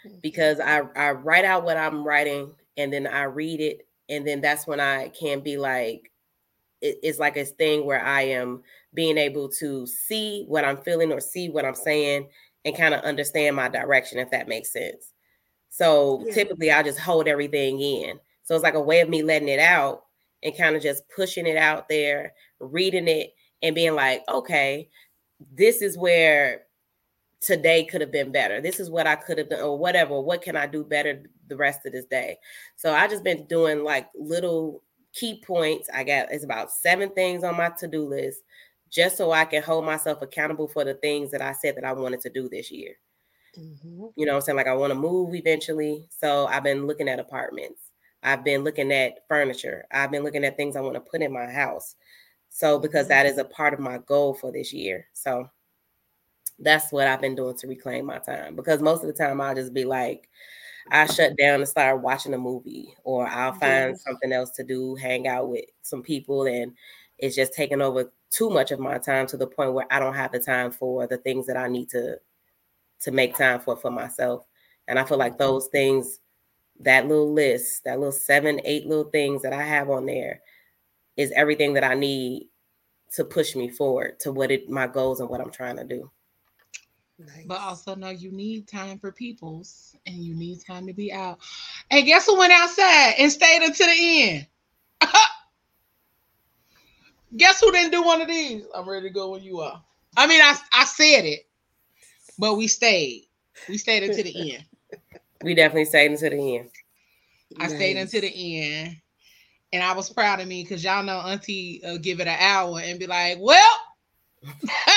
Mm-hmm. 0.05 0.17
Because 0.21 0.59
I, 0.61 0.81
I 0.95 1.11
write 1.11 1.43
out 1.43 1.65
what 1.65 1.75
I'm 1.77 2.05
writing 2.07 2.53
and 2.77 2.93
then 2.93 3.07
I 3.07 3.23
read 3.23 3.59
it 3.59 3.87
and 4.09 4.25
then 4.25 4.39
that's 4.39 4.65
when 4.67 4.79
I 4.79 5.09
can 5.09 5.41
be 5.41 5.57
like 5.57 6.11
it, 6.81 6.99
it's 7.03 7.19
like 7.19 7.35
a 7.37 7.45
thing 7.45 7.85
where 7.85 8.03
I 8.03 8.21
am 8.23 8.63
being 8.93 9.17
able 9.17 9.49
to 9.49 9.85
see 9.87 10.45
what 10.47 10.63
I'm 10.63 10.77
feeling 10.77 11.11
or 11.11 11.19
see 11.19 11.49
what 11.49 11.65
I'm 11.65 11.75
saying 11.75 12.29
and 12.65 12.77
kind 12.77 12.93
of 12.93 13.01
understand 13.01 13.55
my 13.55 13.67
direction 13.69 14.19
if 14.19 14.31
that 14.31 14.47
makes 14.47 14.71
sense. 14.71 15.13
So 15.69 16.23
Yeah. 16.27 16.33
typically 16.33 16.71
I 16.71 16.83
just 16.83 16.99
hold 16.99 17.27
everything 17.27 17.81
in. 17.81 18.19
So 18.43 18.55
it's 18.55 18.63
like 18.63 18.75
a 18.75 18.81
way 18.81 19.01
of 19.01 19.09
me 19.09 19.23
letting 19.23 19.49
it 19.49 19.59
out 19.59 20.05
and 20.43 20.55
kind 20.57 20.75
of 20.75 20.83
just 20.83 21.03
pushing 21.09 21.47
it 21.47 21.57
out 21.57 21.89
there, 21.89 22.33
reading 22.59 23.07
it 23.07 23.33
and 23.63 23.75
being 23.75 23.95
like, 23.95 24.23
okay, 24.29 24.89
this 25.51 25.81
is 25.81 25.97
where 25.97 26.66
today 27.41 27.85
could 27.85 28.01
have 28.01 28.11
been 28.11 28.31
better. 28.31 28.61
This 28.61 28.79
is 28.79 28.89
what 28.89 29.07
I 29.07 29.15
could 29.15 29.37
have 29.37 29.49
done 29.49 29.61
or 29.61 29.77
whatever. 29.77 30.19
What 30.19 30.41
can 30.41 30.55
I 30.55 30.65
do 30.67 30.83
better 30.83 31.23
the 31.47 31.55
rest 31.57 31.85
of 31.85 31.91
this 31.93 32.05
day? 32.05 32.37
So 32.75 32.93
I 32.93 33.07
just 33.07 33.23
been 33.23 33.45
doing 33.47 33.83
like 33.83 34.09
little 34.15 34.83
key 35.13 35.41
points. 35.45 35.89
I 35.93 36.03
got 36.03 36.31
it's 36.31 36.43
about 36.43 36.71
seven 36.71 37.09
things 37.11 37.43
on 37.43 37.55
my 37.57 37.69
to-do 37.69 38.03
list 38.07 38.41
just 38.89 39.17
so 39.17 39.31
I 39.31 39.45
can 39.45 39.61
hold 39.63 39.85
myself 39.85 40.21
accountable 40.21 40.67
for 40.67 40.83
the 40.85 40.93
things 40.95 41.31
that 41.31 41.41
I 41.41 41.51
said 41.53 41.75
that 41.77 41.85
I 41.85 41.93
wanted 41.93 42.21
to 42.21 42.29
do 42.29 42.49
this 42.49 42.71
year. 42.71 42.95
Mhm. 43.55 44.13
You 44.15 44.25
know 44.25 44.33
what 44.33 44.37
I'm 44.37 44.41
saying? 44.41 44.57
Like 44.57 44.67
I 44.67 44.73
want 44.75 44.91
to 44.91 44.99
move 44.99 45.35
eventually. 45.35 46.05
So 46.09 46.47
I've 46.47 46.63
been 46.63 46.87
looking 46.87 47.07
at 47.07 47.19
apartments. 47.19 47.91
I've 48.23 48.43
been 48.43 48.63
looking 48.63 48.91
at 48.91 49.19
furniture. 49.27 49.85
I've 49.91 50.11
been 50.11 50.23
looking 50.23 50.43
at 50.43 50.57
things 50.57 50.75
I 50.75 50.81
want 50.81 50.95
to 50.95 51.01
put 51.01 51.21
in 51.21 51.31
my 51.31 51.45
house. 51.49 51.95
So 52.49 52.79
because 52.79 53.07
Mhm. 53.07 53.09
that 53.09 53.25
is 53.27 53.37
a 53.37 53.45
part 53.45 53.73
of 53.73 53.79
my 53.79 53.99
goal 53.99 54.33
for 54.33 54.51
this 54.51 54.73
year. 54.73 55.07
So 55.13 55.49
that's 56.59 56.91
what 56.91 57.07
I've 57.07 57.21
been 57.21 57.35
doing 57.35 57.55
to 57.57 57.67
reclaim 57.67 58.05
my 58.05 58.19
time. 58.19 58.55
Because 58.55 58.81
most 58.81 59.01
of 59.01 59.07
the 59.07 59.13
time 59.13 59.39
I'll 59.41 59.55
just 59.55 59.73
be 59.73 59.85
like, 59.85 60.29
I 60.89 61.05
shut 61.05 61.37
down 61.37 61.59
and 61.59 61.67
start 61.67 62.01
watching 62.01 62.33
a 62.33 62.37
movie, 62.37 62.93
or 63.03 63.27
I'll 63.27 63.53
find 63.53 63.91
Yes. 63.91 64.03
something 64.03 64.31
else 64.31 64.51
to 64.51 64.63
do, 64.63 64.95
hang 64.95 65.27
out 65.27 65.49
with 65.49 65.65
some 65.81 66.01
people, 66.01 66.45
and 66.45 66.73
it's 67.17 67.35
just 67.35 67.53
taking 67.53 67.81
over 67.81 68.11
too 68.29 68.49
much 68.49 68.71
of 68.71 68.79
my 68.79 68.97
time 68.97 69.27
to 69.27 69.37
the 69.37 69.47
point 69.47 69.73
where 69.73 69.87
I 69.91 69.99
don't 69.99 70.13
have 70.13 70.31
the 70.31 70.39
time 70.39 70.71
for 70.71 71.07
the 71.07 71.17
things 71.17 71.45
that 71.47 71.57
I 71.57 71.67
need 71.67 71.89
to 71.89 72.19
to 73.01 73.11
make 73.11 73.35
time 73.35 73.59
for 73.59 73.75
for 73.75 73.91
myself. 73.91 74.45
And 74.87 74.97
I 74.97 75.03
feel 75.03 75.17
like 75.17 75.33
mm-hmm. 75.33 75.43
those 75.43 75.67
things, 75.67 76.19
that 76.79 77.07
little 77.07 77.31
list, 77.33 77.83
that 77.85 77.99
little 77.99 78.11
seven, 78.11 78.61
eight 78.63 78.85
little 78.87 79.09
things 79.11 79.41
that 79.43 79.53
I 79.53 79.63
have 79.63 79.89
on 79.89 80.05
there 80.05 80.41
is 81.17 81.31
everything 81.35 81.73
that 81.73 81.83
I 81.83 81.95
need 81.95 82.47
to 83.13 83.23
push 83.23 83.55
me 83.55 83.69
forward 83.69 84.19
to 84.21 84.31
what 84.31 84.51
it 84.51 84.69
my 84.69 84.87
goals 84.87 85.19
and 85.19 85.29
what 85.29 85.41
I'm 85.41 85.51
trying 85.51 85.77
to 85.77 85.83
do. 85.83 86.09
Nice. 87.19 87.45
But 87.45 87.59
also 87.61 87.95
know 87.95 88.09
you 88.09 88.31
need 88.31 88.67
time 88.67 88.99
for 88.99 89.11
peoples 89.11 89.95
and 90.05 90.17
you 90.17 90.35
need 90.35 90.63
time 90.63 90.85
to 90.87 90.93
be 90.93 91.11
out. 91.11 91.39
And 91.89 92.05
guess 92.05 92.27
who 92.27 92.37
went 92.37 92.53
outside 92.53 93.15
and 93.17 93.31
stayed 93.31 93.63
until 93.63 93.87
the 93.87 94.23
end? 94.23 94.47
guess 97.35 97.59
who 97.59 97.71
didn't 97.71 97.91
do 97.91 98.03
one 98.03 98.21
of 98.21 98.27
these? 98.27 98.65
I'm 98.75 98.87
ready 98.87 99.07
to 99.07 99.13
go 99.13 99.31
when 99.31 99.43
you 99.43 99.61
are. 99.61 99.81
I 100.15 100.27
mean, 100.27 100.41
I 100.41 100.57
I 100.73 100.85
said 100.85 101.25
it, 101.25 101.47
but 102.37 102.55
we 102.55 102.67
stayed. 102.67 103.27
We 103.67 103.77
stayed 103.77 104.03
until 104.03 104.23
the 104.23 104.53
end. 104.55 104.65
We 105.43 105.53
definitely 105.53 105.85
stayed 105.85 106.09
until 106.09 106.31
the 106.31 106.57
end. 106.57 106.69
I 107.59 107.67
stayed 107.67 107.95
until 107.95 108.21
the 108.21 108.59
end, 108.59 108.97
and 109.71 109.83
I 109.83 109.93
was 109.93 110.09
proud 110.09 110.39
of 110.39 110.47
me 110.47 110.63
because 110.63 110.83
y'all 110.83 111.03
know 111.03 111.19
Auntie 111.19 111.79
uh, 111.85 111.97
give 111.97 112.19
it 112.19 112.27
an 112.27 112.37
hour 112.39 112.79
and 112.79 112.97
be 112.97 113.05
like, 113.05 113.37
"Well, 113.39 113.77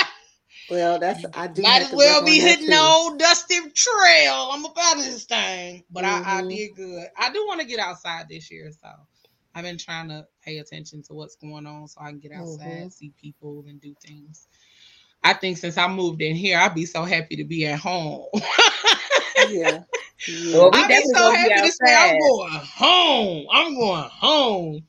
Well, 0.71 0.99
that's 1.01 1.27
I 1.35 1.49
do. 1.49 1.63
might 1.63 1.83
as 1.83 1.93
well 1.93 2.25
be 2.25 2.41
hitting 2.41 2.71
the 2.71 2.79
old 2.79 3.19
dusty 3.19 3.57
trail. 3.75 4.51
I'm 4.53 4.65
about 4.65 4.97
this 4.99 5.25
thing, 5.25 5.85
but 5.91 6.05
I, 6.05 6.21
I 6.25 6.43
Mhm. 6.43 6.49
did 6.49 6.77
good. 6.77 7.09
I 7.19 7.33
do 7.33 7.45
want 7.47 7.61
to 7.61 7.67
get 7.67 7.81
outside 7.81 8.29
this 8.29 8.51
year, 8.51 8.71
so 8.73 8.89
I've 9.55 9.65
been 9.65 9.79
trying 9.79 10.09
to 10.11 10.27
pay 10.45 10.59
attention 10.59 11.03
to 11.05 11.15
what's 11.15 11.37
going 11.37 11.67
on 11.67 11.89
so 11.89 12.01
I 12.01 12.11
can 12.11 12.21
get 12.21 12.33
outside, 12.33 12.93
Mhm. 12.93 12.93
see 12.93 13.13
people, 13.21 13.65
and 13.69 13.81
do 13.81 13.95
things. 14.07 14.49
I 15.23 15.35
think 15.35 15.59
since 15.59 15.77
I 15.79 15.89
moved 15.89 16.23
in 16.23 16.37
here, 16.37 16.59
I'd 16.59 16.75
be 16.75 16.87
so 16.87 17.05
happy 17.05 17.37
to 17.37 17.45
be 17.45 17.67
at 17.67 17.79
home. 17.81 18.27
Yeah. 19.37 19.81
yeah. 20.27 20.59
Well, 20.59 20.73
we 20.73 20.85
I'd 20.85 20.95
be 20.95 21.05
definitely 21.05 21.15
so 21.15 21.31
gonna 21.31 21.39
be 21.39 21.49
happy 21.49 21.61
to 21.63 21.71
say 21.73 21.95
I'm 21.95 22.17
going 22.17 22.53
home. 22.77 23.47
I'm 23.53 23.75
going 23.75 24.11
home. 24.11 24.81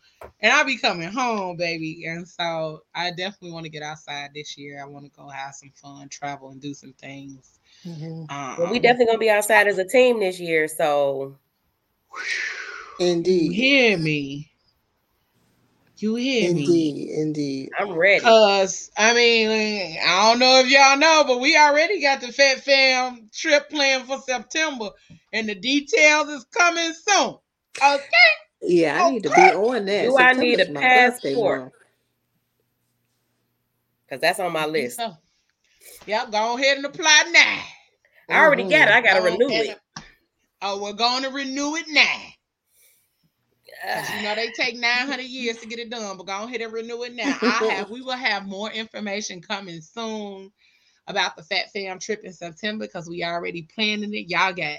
And 0.41 0.51
I'll 0.51 0.65
be 0.65 0.77
coming 0.77 1.09
home, 1.09 1.57
baby. 1.57 2.05
And 2.05 2.27
so 2.27 2.83
I 2.95 3.11
definitely 3.11 3.51
want 3.51 3.65
to 3.65 3.71
get 3.71 3.83
outside 3.83 4.31
this 4.33 4.57
year. 4.57 4.81
I 4.81 4.85
want 4.85 5.05
to 5.05 5.11
go 5.11 5.27
have 5.29 5.55
some 5.55 5.71
fun, 5.75 6.09
travel, 6.09 6.49
and 6.51 6.61
do 6.61 6.73
some 6.73 6.93
things. 6.93 7.59
Mhm. 7.85 8.29
Um, 8.31 8.55
Well, 8.57 8.71
we 8.71 8.79
definitely 8.79 9.07
gonna 9.07 9.17
be 9.19 9.29
outside 9.29 9.67
as 9.67 9.77
a 9.77 9.85
team 9.85 10.19
this 10.19 10.39
year. 10.39 10.67
So 10.67 11.37
You 12.99 13.07
Indeed. 13.07 13.53
hear 13.53 13.97
me? 13.97 14.51
You 15.97 16.15
hear 16.15 16.51
me? 16.51 16.57
Indeed. 16.57 17.09
Indeed. 17.11 17.69
I'm 17.79 17.93
ready. 17.93 18.25
Cause 18.25 18.91
I 18.97 19.13
mean, 19.13 19.97
I 20.03 20.29
don't 20.31 20.39
know 20.39 20.59
if 20.59 20.69
y'all 20.71 20.97
know, 20.97 21.23
but 21.27 21.39
we 21.39 21.57
already 21.57 22.01
got 22.01 22.21
the 22.21 22.31
Fat 22.31 22.59
Fam 22.61 23.29
trip 23.33 23.69
planned 23.69 24.05
for 24.07 24.19
September, 24.19 24.89
and 25.33 25.47
the 25.47 25.55
details 25.55 26.29
is 26.29 26.45
coming 26.45 26.93
soon. 26.93 27.37
Okay. 27.83 28.07
Yeah, 28.61 29.01
I 29.01 29.07
oh, 29.07 29.11
need 29.11 29.23
to 29.23 29.29
be 29.29 29.41
on 29.41 29.85
that. 29.85 30.03
Do 30.03 30.17
I 30.17 30.33
need 30.33 30.59
a 30.59 30.71
my 30.71 30.81
birthday 30.81 31.33
passport? 31.33 31.59
month. 31.61 31.73
Because 34.05 34.21
that's 34.21 34.39
on 34.39 34.51
my 34.51 34.65
list. 34.65 34.97
So, 34.97 35.13
yep, 36.05 36.31
go 36.31 36.57
ahead 36.57 36.77
and 36.77 36.85
apply 36.85 37.23
now. 37.31 37.63
I 38.29 38.45
already 38.45 38.63
mm-hmm. 38.63 38.71
got 38.71 38.87
it. 38.87 38.93
I 38.93 39.01
gotta 39.01 39.21
oh, 39.21 39.25
renew 39.25 39.49
it. 39.49 39.69
and- 39.69 40.05
Oh, 40.63 40.79
we're 40.79 40.93
going 40.93 41.23
to 41.23 41.29
renew 41.29 41.75
it 41.75 41.85
now. 41.87 42.21
'Cause 43.83 44.09
you 44.15 44.21
know 44.21 44.35
they 44.35 44.51
take 44.55 44.75
900 44.75 45.23
years 45.23 45.57
to 45.57 45.67
get 45.67 45.79
it 45.79 45.89
done, 45.89 46.17
but 46.17 46.27
go 46.27 46.43
ahead 46.43 46.61
and 46.61 46.71
renew 46.71 47.03
it 47.03 47.15
now. 47.15 47.35
I 47.41 47.73
have 47.73 47.89
we 47.89 48.01
will 48.01 48.11
have 48.11 48.45
more 48.45 48.71
information 48.71 49.41
coming 49.41 49.81
soon 49.81 50.51
about 51.07 51.35
the 51.35 51.43
Fat 51.43 51.71
Fam 51.73 51.97
trip 51.99 52.23
in 52.23 52.33
September 52.33 52.85
because 52.85 53.09
we 53.09 53.23
already 53.23 53.67
planning 53.73 54.13
it. 54.13 54.29
Y'all 54.29 54.53
got 54.53 54.77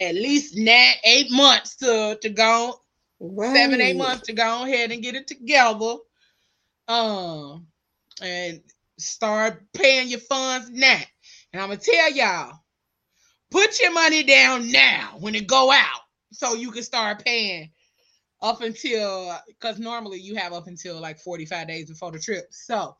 at 0.00 0.14
least 0.14 0.56
nine, 0.56 0.94
eight 1.04 1.30
months 1.30 1.76
to 1.76 2.18
to 2.20 2.28
go, 2.28 2.80
Right. 3.22 3.54
seven, 3.56 3.80
eight 3.80 3.96
months 3.96 4.26
to 4.26 4.32
go 4.32 4.64
ahead 4.64 4.90
and 4.90 5.02
get 5.02 5.14
it 5.14 5.28
together. 5.28 5.96
Um, 6.88 7.68
and 8.20 8.60
start 8.98 9.62
paying 9.72 10.08
your 10.08 10.20
funds 10.20 10.70
now. 10.70 11.00
And 11.52 11.62
I'm 11.62 11.68
gonna 11.68 11.80
tell 11.80 12.12
y'all, 12.12 12.58
put 13.50 13.80
your 13.80 13.92
money 13.92 14.24
down 14.24 14.72
now 14.72 15.16
when 15.20 15.36
it 15.36 15.46
go 15.46 15.70
out, 15.70 16.00
so 16.32 16.54
you 16.54 16.72
can 16.72 16.82
start 16.82 17.24
paying 17.24 17.70
up 18.42 18.60
until 18.60 19.38
because 19.46 19.78
normally 19.78 20.18
you 20.18 20.34
have 20.34 20.52
up 20.52 20.66
until 20.66 21.00
like 21.00 21.20
45 21.20 21.68
days 21.68 21.88
before 21.88 22.10
the 22.10 22.18
trip. 22.18 22.46
So 22.50 22.96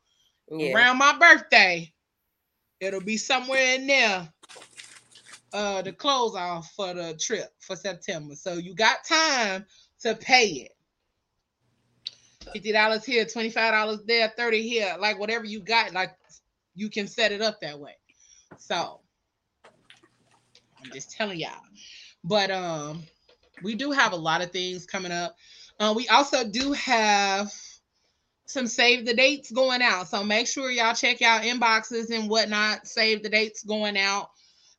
Yeah. 0.49 0.73
around 0.73 0.99
my 0.99 1.19
birthday, 1.19 1.93
it'll 2.81 3.01
be 3.01 3.17
somewhere 3.17 3.75
in 3.75 3.89
there. 3.89 4.33
Uh, 5.53 5.83
the 5.83 5.93
close 5.93 6.35
off 6.35 6.73
for 6.75 6.95
the 6.95 7.15
trip 7.21 7.51
for 7.61 7.77
September. 7.77 8.35
So 8.35 8.55
you 8.55 8.75
got 8.75 9.05
time 9.05 9.67
to 10.03 10.15
pay 10.15 10.47
it. 10.47 10.73
Fifty 12.53 12.73
dollars 12.73 13.05
here, 13.05 13.25
twenty 13.25 13.51
five 13.51 13.73
dollars 13.73 14.01
there, 14.07 14.33
thirty 14.37 14.69
here, 14.69 14.97
like 14.99 15.19
whatever 15.19 15.45
you 15.45 15.61
got, 15.61 15.93
like 15.93 16.11
you 16.75 16.91
can 16.91 17.07
set 17.07 17.33
it 17.33 17.41
up 17.41 17.61
that 17.61 17.79
way. 17.79 17.97
So 18.59 19.01
I'm 20.83 20.91
just 20.93 21.11
telling 21.11 21.39
y'all. 21.39 21.61
But 22.25 22.51
um, 22.51 23.03
we 23.63 23.75
do 23.75 23.91
have 23.91 24.13
a 24.13 24.17
lot 24.17 24.43
of 24.43 24.51
things 24.51 24.87
coming 24.87 25.13
up. 25.13 25.37
Uh, 25.79 25.93
we 25.97 26.09
also 26.09 26.45
do 26.45 26.73
have 26.73 27.53
some 28.47 28.67
save 28.67 29.07
the 29.07 29.15
dates 29.15 29.51
going 29.51 29.83
out. 29.83 30.09
So 30.09 30.23
make 30.23 30.47
sure 30.47 30.71
y'all 30.71 30.95
check 30.95 31.23
out 31.23 31.43
inboxes 31.43 32.11
and 32.11 32.29
whatnot. 32.29 32.87
Save 32.87 33.23
the 33.23 33.29
dates 33.29 33.63
going 33.63 33.97
out 33.97 34.31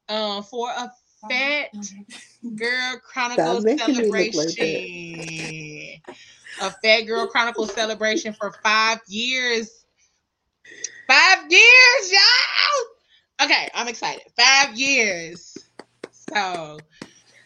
uh, 0.10 0.42
for 0.42 0.70
a 0.70 0.92
Phat 1.30 1.70
Girl 2.56 3.00
Chronicle 3.04 3.62
Stop 3.62 3.64
making 3.64 3.98
me 3.98 4.04
look 4.04 4.34
like 4.34 4.50
celebration. 4.50 6.02
a 6.62 6.72
Phat 6.84 7.08
Girl 7.08 7.28
Chronicle 7.28 7.68
celebration 7.68 8.34
for 8.34 8.54
five 8.64 9.00
years. 9.08 9.86
Five 11.08 11.40
years, 11.50 12.12
y'all. 12.12 13.46
Okay, 13.46 13.70
I'm 13.74 13.88
excited. 13.88 14.24
Five 14.38 14.78
years. 14.78 15.58
So 16.12 16.80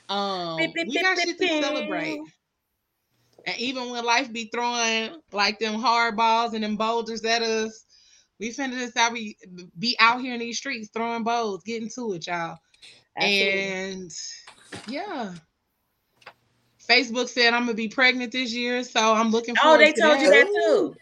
um 0.09 0.57
Beep, 0.57 0.73
beep, 0.73 0.87
we 0.87 1.01
got 1.01 1.17
beep, 1.17 1.27
shit 1.27 1.37
to 1.39 1.63
celebrate. 1.63 2.19
And 3.45 3.57
even 3.57 3.91
when 3.91 4.03
life 4.03 4.31
be 4.31 4.49
throwing 4.53 5.11
like 5.31 5.59
them 5.59 5.75
hard 5.75 6.15
balls 6.17 6.53
and 6.53 6.63
them 6.63 6.75
boulders 6.75 7.23
at 7.23 7.41
us, 7.41 7.85
we 8.39 8.49
finna 8.49 8.77
just 8.77 8.97
out 8.97 9.13
be, 9.13 9.37
be 9.79 9.95
out 9.99 10.21
here 10.21 10.33
in 10.33 10.39
these 10.39 10.57
streets 10.57 10.89
throwing 10.93 11.23
bowls, 11.23 11.63
getting 11.63 11.89
to 11.95 12.13
it, 12.13 12.27
y'all. 12.27 12.57
Absolutely. 13.17 13.71
And 13.71 14.13
yeah. 14.87 15.33
Facebook 16.87 17.27
said 17.27 17.53
I'm 17.53 17.63
gonna 17.63 17.73
be 17.73 17.87
pregnant 17.87 18.31
this 18.31 18.53
year, 18.53 18.83
so 18.83 19.13
I'm 19.13 19.29
looking 19.29 19.55
oh, 19.59 19.63
forward. 19.63 19.81
Oh, 19.81 19.85
they 19.85 19.91
to 19.93 20.01
told 20.01 20.17
that. 20.17 20.23
you 20.23 20.29
that 20.31 20.47
too. 20.47 20.95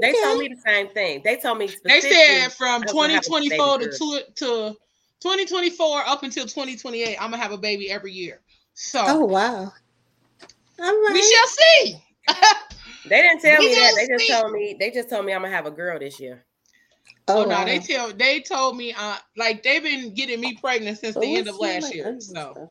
They 0.00 0.12
told 0.12 0.38
me 0.40 0.48
the 0.48 0.60
same 0.66 0.88
thing. 0.88 1.22
They 1.24 1.36
told 1.36 1.58
me 1.58 1.68
They 1.84 2.00
said 2.00 2.52
from 2.52 2.82
I 2.82 2.86
was 2.86 2.92
gonna 2.92 3.20
2024 3.20 3.78
to, 3.78 3.88
to 4.34 4.76
2024 5.20 6.00
up 6.06 6.22
until 6.24 6.44
2028, 6.44 7.16
I'm 7.20 7.30
gonna 7.30 7.42
have 7.42 7.52
a 7.52 7.58
baby 7.58 7.90
every 7.90 8.12
year. 8.12 8.40
So 8.74 9.04
Oh 9.06 9.24
wow. 9.24 9.72
All 10.80 11.02
right. 11.02 11.10
we 11.12 11.22
shall 11.22 11.46
see. 11.46 12.02
They 13.08 13.22
didn't 13.22 13.40
tell 13.40 13.58
We 13.60 13.68
me 13.68 13.74
that. 13.74 13.92
gonna 13.94 14.06
They 14.06 14.14
just 14.14 14.26
see. 14.26 14.32
told 14.32 14.52
me. 14.52 14.76
They 14.78 14.90
just 14.90 15.08
told 15.08 15.24
me 15.24 15.32
I'm 15.32 15.42
gonna 15.42 15.54
have 15.54 15.66
a 15.66 15.70
girl 15.70 15.98
this 15.98 16.20
year. 16.20 16.44
Oh, 17.28 17.42
oh 17.42 17.44
no, 17.44 17.48
wow. 17.48 17.64
they 17.64 17.78
tell 17.78 18.12
they 18.12 18.40
told 18.40 18.76
me 18.76 18.92
uh 18.92 19.16
like 19.36 19.62
they've 19.62 19.82
been 19.82 20.14
getting 20.14 20.40
me 20.40 20.56
pregnant 20.56 20.98
since 20.98 21.14
So 21.14 21.20
the 21.20 21.36
end 21.36 21.48
of 21.48 21.58
last 21.58 21.94
year. 21.94 22.16
So 22.20 22.32
stuff? 22.32 22.56
They've 22.56 22.68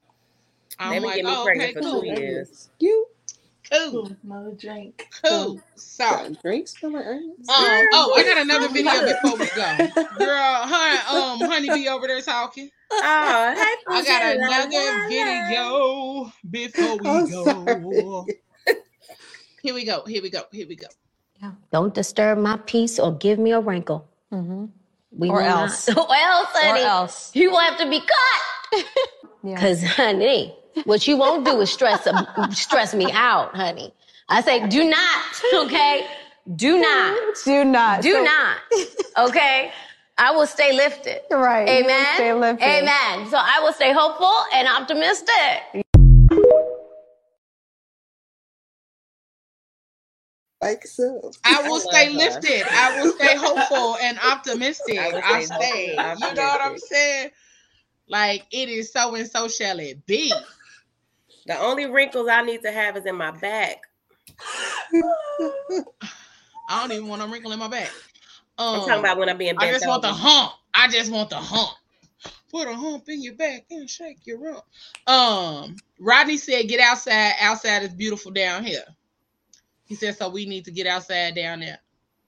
I'm 0.80 0.92
been 0.94 1.04
like, 1.04 1.16
getting 1.16 1.32
me 1.32 1.38
oh, 1.38 1.44
pregnant 1.44 1.78
okay, 1.78 1.80
for 1.80 1.92
cool, 1.92 2.02
two 2.02 2.08
years. 2.08 2.70
You 2.80 3.08
cool, 3.72 4.12
No 4.24 4.56
drink. 4.58 5.08
cool. 5.24 5.60
So 5.76 6.36
drinks 6.42 6.78
smell 6.78 6.94
like 6.94 7.06
onions? 7.06 7.50
Um, 7.50 7.56
oh, 7.94 8.14
I 8.16 8.24
got 8.24 8.38
another 8.38 8.68
Girl, 8.68 8.74
video 8.74 9.06
before 9.06 9.38
we 9.38 9.46
go. 9.56 9.78
Girl, 10.18 10.68
her 10.68 11.18
um 11.18 11.40
honey 11.42 11.70
be 11.70 11.88
over 11.90 12.08
there 12.08 12.22
talking. 12.22 12.70
Oh, 12.90 13.54
hey, 13.54 13.76
I 13.90 14.06
got 14.06 14.38
another 14.38 15.10
video 15.10 16.32
before 16.50 16.98
we 17.00 17.10
I'm 17.10 17.30
go. 17.30 17.44
sorry. 17.44 18.42
Here 19.62 19.74
we 19.74 19.84
go. 19.84 20.06
Here 20.06 20.22
we 20.22 20.30
go. 20.30 20.44
Here 20.54 20.68
we 20.68 20.78
go. 20.78 20.88
Don't 21.72 21.94
disturb 21.94 22.38
my 22.40 22.58
peace 22.66 22.98
or 22.98 23.14
give 23.18 23.40
me 23.40 23.52
a 23.52 23.60
wrinkle. 23.60 24.08
Mhm. 24.34 24.70
We 25.12 25.30
Or 25.30 25.42
not- 25.42 25.50
else. 25.70 25.90
or 25.96 25.96
else, 26.16 26.50
Or 26.56 26.62
honey. 26.62 26.82
else. 26.84 27.32
You 27.34 27.50
will 27.52 27.60
have 27.60 27.78
to 27.78 27.90
be 27.90 28.02
cut. 28.02 28.86
Yeah. 29.44 29.60
Cause 29.60 29.84
honey, 29.84 30.54
what 30.84 31.08
you 31.08 31.16
won't 31.18 31.46
do 31.46 31.60
is 31.62 31.72
stress 31.72 32.08
stress 32.52 32.94
me 32.94 33.12
out, 33.14 33.56
honey. 33.56 33.94
I 34.30 34.42
say, 34.42 34.68
do 34.68 34.84
not, 34.84 35.24
okay? 35.54 36.06
Do 36.56 36.78
not. 36.80 37.18
Do 37.46 37.64
not. 37.64 38.02
Do 38.02 38.14
So- 38.14 38.24
not. 38.24 38.58
Okay? 39.30 39.72
I 40.20 40.32
will 40.32 40.48
stay 40.48 40.74
lifted. 40.76 41.22
Right. 41.32 41.68
Amen. 41.70 42.06
Stay 42.16 42.34
lifted. 42.34 42.64
Amen. 42.66 43.30
So 43.30 43.38
I 43.38 43.60
will 43.62 43.74
stay 43.74 43.94
hopeful 43.94 44.34
and 44.54 44.68
optimistic. 44.68 45.86
Like 50.68 50.86
so. 50.86 51.32
I 51.46 51.56
I 51.56 51.62
will 51.70 51.76
love 51.76 51.94
stay 51.94 52.06
her. 52.08 52.18
lifted. 52.18 52.64
I 52.70 53.02
will 53.02 53.12
stay 53.14 53.36
hopeful 53.38 53.98
and 54.02 54.20
optimistic. 54.26 55.00
I 55.00 55.12
will 55.14 55.22
I 55.24 55.42
stay 55.42 55.56
stay. 55.56 55.96
hopeful 55.96 56.06
and 56.06 56.20
You 56.20 56.34
know 56.36 56.48
what 56.48 56.62
I'm 56.62 56.78
saying? 56.78 57.30
Like 58.10 58.46
it 58.52 58.70
is 58.70 58.92
so 58.92 59.16
and 59.16 59.28
so 59.28 59.48
shall 59.48 59.80
it 59.80 60.06
be. 60.06 60.34
The 61.46 61.58
only 61.60 61.86
wrinkles 61.86 62.28
I 62.30 62.42
need 62.42 62.62
to 62.64 62.72
have 62.72 62.98
is 62.98 63.06
in 63.06 63.16
my 63.16 63.32
back. 63.32 63.78
I 66.70 66.82
don't 66.82 66.92
even 66.92 67.08
want 67.08 67.22
a 67.22 67.28
wrinkle 67.28 67.52
in 67.54 67.60
my 67.60 67.70
back. 67.70 67.90
Um, 68.58 68.76
I'm 68.76 68.86
talking 68.88 69.00
about 69.00 69.18
when 69.18 69.30
I'm 69.30 69.38
being 69.38 69.56
I 69.58 69.60
bent 69.62 69.74
just 69.74 69.88
want 69.88 70.02
the 70.02 70.10
hump. 70.10 70.54
I 70.74 70.88
just 70.90 71.12
want 71.12 71.30
the 71.30 71.38
hump. 71.38 71.78
Put 72.52 72.68
a 72.68 72.74
hump 72.74 73.08
in 73.10 73.22
your 73.22 73.36
back 73.36 73.66
and 73.70 73.90
shake 73.90 74.20
your 74.26 74.40
rump. 74.40 74.64
Um, 75.06 75.76
Rodney 76.00 76.38
said, 76.38 76.68
"Get 76.68 76.80
outside. 76.80 77.34
Outside 77.40 77.84
is 77.84 77.94
beautiful 77.94 78.32
down 78.32 78.64
here." 78.64 78.84
He 79.88 79.96
said, 79.96 80.18
"So 80.18 80.30
we 80.30 80.46
need 80.46 80.66
to 80.66 80.72
get 80.72 80.88
outside 80.88 81.36
down 81.36 81.62
there 81.62 81.80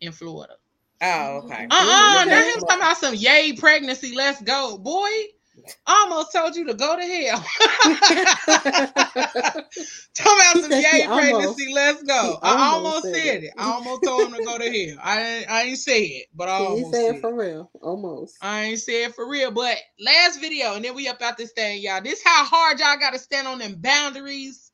in 0.02 0.12
Florida." 0.12 0.56
Oh, 1.02 1.42
okay. 1.46 1.68
Uh 1.70 1.76
uh 1.76 2.26
Now 2.26 2.54
talking 2.68 2.82
about 2.82 2.98
some 2.98 3.16
yay 3.16 3.54
pregnancy. 3.54 4.16
Let's 4.16 4.42
go, 4.42 4.78
boy. 4.78 5.10
I 5.86 6.08
almost 6.10 6.32
told 6.32 6.56
you 6.56 6.66
to 6.68 6.74
go 6.74 6.96
to 6.96 7.02
hell. 7.04 7.46
talking 10.16 10.40
about 10.40 10.58
some 10.62 10.72
said 10.72 10.84
yay 10.84 11.08
pregnancy. 11.08 11.74
Let's 11.74 12.04
go. 12.04 12.38
I 12.42 12.74
almost 12.76 13.04
said 13.04 13.16
said 13.16 13.44
it. 13.44 13.44
it. 13.46 13.54
I 13.58 13.72
almost 13.72 14.04
told 14.06 14.28
him 14.28 14.34
to 14.34 14.42
go 14.42 14.58
to 14.58 14.64
hell. 14.64 14.98
I 15.04 15.22
ain't- 15.22 15.50
I 15.52 15.62
ain't 15.64 15.78
say 15.78 16.04
it, 16.04 16.28
but 16.34 16.48
I 16.50 16.54
almost 16.54 16.92
said 16.92 17.06
said 17.08 17.16
it 17.16 17.22
for 17.22 17.34
real. 17.34 17.72
Almost. 17.82 18.38
I 18.42 18.62
ain't 18.64 18.80
say 18.80 19.04
it 19.04 19.16
for 19.16 19.28
real, 19.30 19.52
but 19.52 19.78
last 20.00 20.40
video, 20.40 20.76
and 20.76 20.86
then 20.86 20.96
we 20.96 21.08
up 21.10 21.22
out 21.22 21.38
this 21.38 21.52
thing, 21.52 21.82
y'all. 21.82 22.02
This 22.02 22.22
how 22.24 22.46
hard 22.46 22.80
y'all 22.80 22.98
gotta 23.00 23.20
stand 23.20 23.48
on 23.48 23.60
them 23.60 23.76
boundaries, 23.80 24.69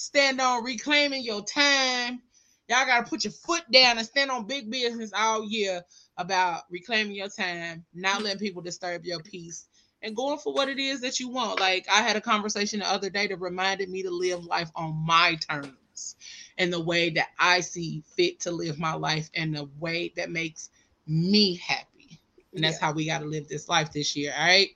stand 0.00 0.40
on 0.40 0.64
reclaiming 0.64 1.22
your 1.22 1.44
time. 1.44 2.22
Y'all 2.68 2.86
gotta 2.86 3.08
put 3.08 3.24
your 3.24 3.32
foot 3.32 3.62
down 3.70 3.98
and 3.98 4.06
stand 4.06 4.30
on 4.30 4.46
big 4.46 4.70
business 4.70 5.12
all 5.14 5.44
year 5.44 5.82
about 6.16 6.62
reclaiming 6.70 7.14
your 7.14 7.28
time, 7.28 7.84
not 7.92 8.22
letting 8.22 8.38
people 8.38 8.62
disturb 8.62 9.04
your 9.04 9.20
peace, 9.20 9.66
and 10.02 10.16
going 10.16 10.38
for 10.38 10.54
what 10.54 10.68
it 10.68 10.78
is 10.78 11.00
that 11.02 11.20
you 11.20 11.28
want. 11.28 11.60
Like 11.60 11.86
I 11.90 12.00
had 12.00 12.16
a 12.16 12.20
conversation 12.20 12.80
the 12.80 12.90
other 12.90 13.10
day 13.10 13.26
that 13.26 13.40
reminded 13.40 13.90
me 13.90 14.02
to 14.04 14.10
live 14.10 14.44
life 14.44 14.70
on 14.74 14.94
my 14.94 15.36
terms 15.36 16.16
and 16.56 16.72
the 16.72 16.80
way 16.80 17.10
that 17.10 17.28
I 17.38 17.60
see 17.60 18.02
fit 18.16 18.40
to 18.40 18.52
live 18.52 18.78
my 18.78 18.94
life 18.94 19.28
and 19.34 19.54
the 19.54 19.68
way 19.78 20.12
that 20.16 20.30
makes 20.30 20.70
me 21.06 21.56
happy. 21.56 22.20
And 22.54 22.64
that's 22.64 22.78
how 22.78 22.92
we 22.92 23.06
got 23.06 23.20
to 23.20 23.26
live 23.26 23.48
this 23.48 23.68
life 23.68 23.92
this 23.92 24.16
year. 24.16 24.32
All 24.36 24.46
right. 24.46 24.70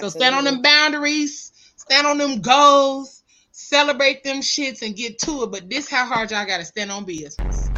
So 0.00 0.08
stand 0.08 0.34
on 0.34 0.44
them 0.44 0.62
boundaries, 0.62 1.52
stand 1.76 2.06
on 2.06 2.18
them 2.18 2.40
goals, 2.40 3.22
celebrate 3.56 4.22
them 4.22 4.40
shits 4.40 4.82
and 4.82 4.94
get 4.94 5.18
to 5.18 5.42
it. 5.44 5.50
But 5.50 5.70
this 5.70 5.88
how 5.88 6.04
hard 6.04 6.30
y'all 6.30 6.44
got 6.46 6.58
to 6.58 6.64
stand 6.64 6.92
on 6.92 7.04
business. 7.04 7.70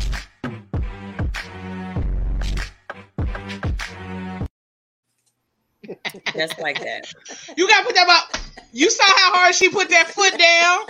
Just 6.35 6.59
like 6.59 6.81
that. 6.81 7.13
You 7.57 7.69
got 7.69 7.81
to 7.81 7.87
put 7.87 7.95
that 7.95 8.09
up. 8.09 8.37
You 8.73 8.91
saw 8.91 9.05
how 9.05 9.37
hard 9.37 9.55
she 9.55 9.69
put 9.69 9.89
that 9.91 10.09
foot 10.09 10.37
down 10.37 10.81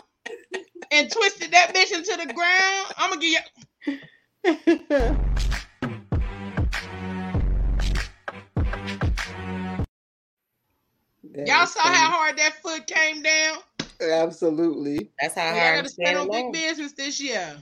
and 0.90 1.10
twisted 1.12 1.52
that 1.52 1.74
bitch 1.74 1.93
into 1.93 2.16
the 2.16 2.32
ground. 2.32 2.94
I'm 2.97 3.10
gonna 3.10 3.20
give 3.20 3.31
you. 3.32 3.98
Y'all 11.47 11.66
saw 11.66 11.82
how 11.82 12.10
hard 12.10 12.39
that 12.39 12.55
foot 12.62 12.86
came 12.86 13.23
down. 13.23 13.59
Absolutely. 14.00 15.10
That's 15.20 15.34
how 15.34 15.52
We 15.52 15.58
hard 15.58 15.76
gotta 15.76 15.82
to 15.82 15.88
stand 15.88 16.08
stand 16.08 16.18
on 16.18 16.30
big 16.30 16.52
business 16.52 16.92
this 16.92 17.20
year. 17.20 17.56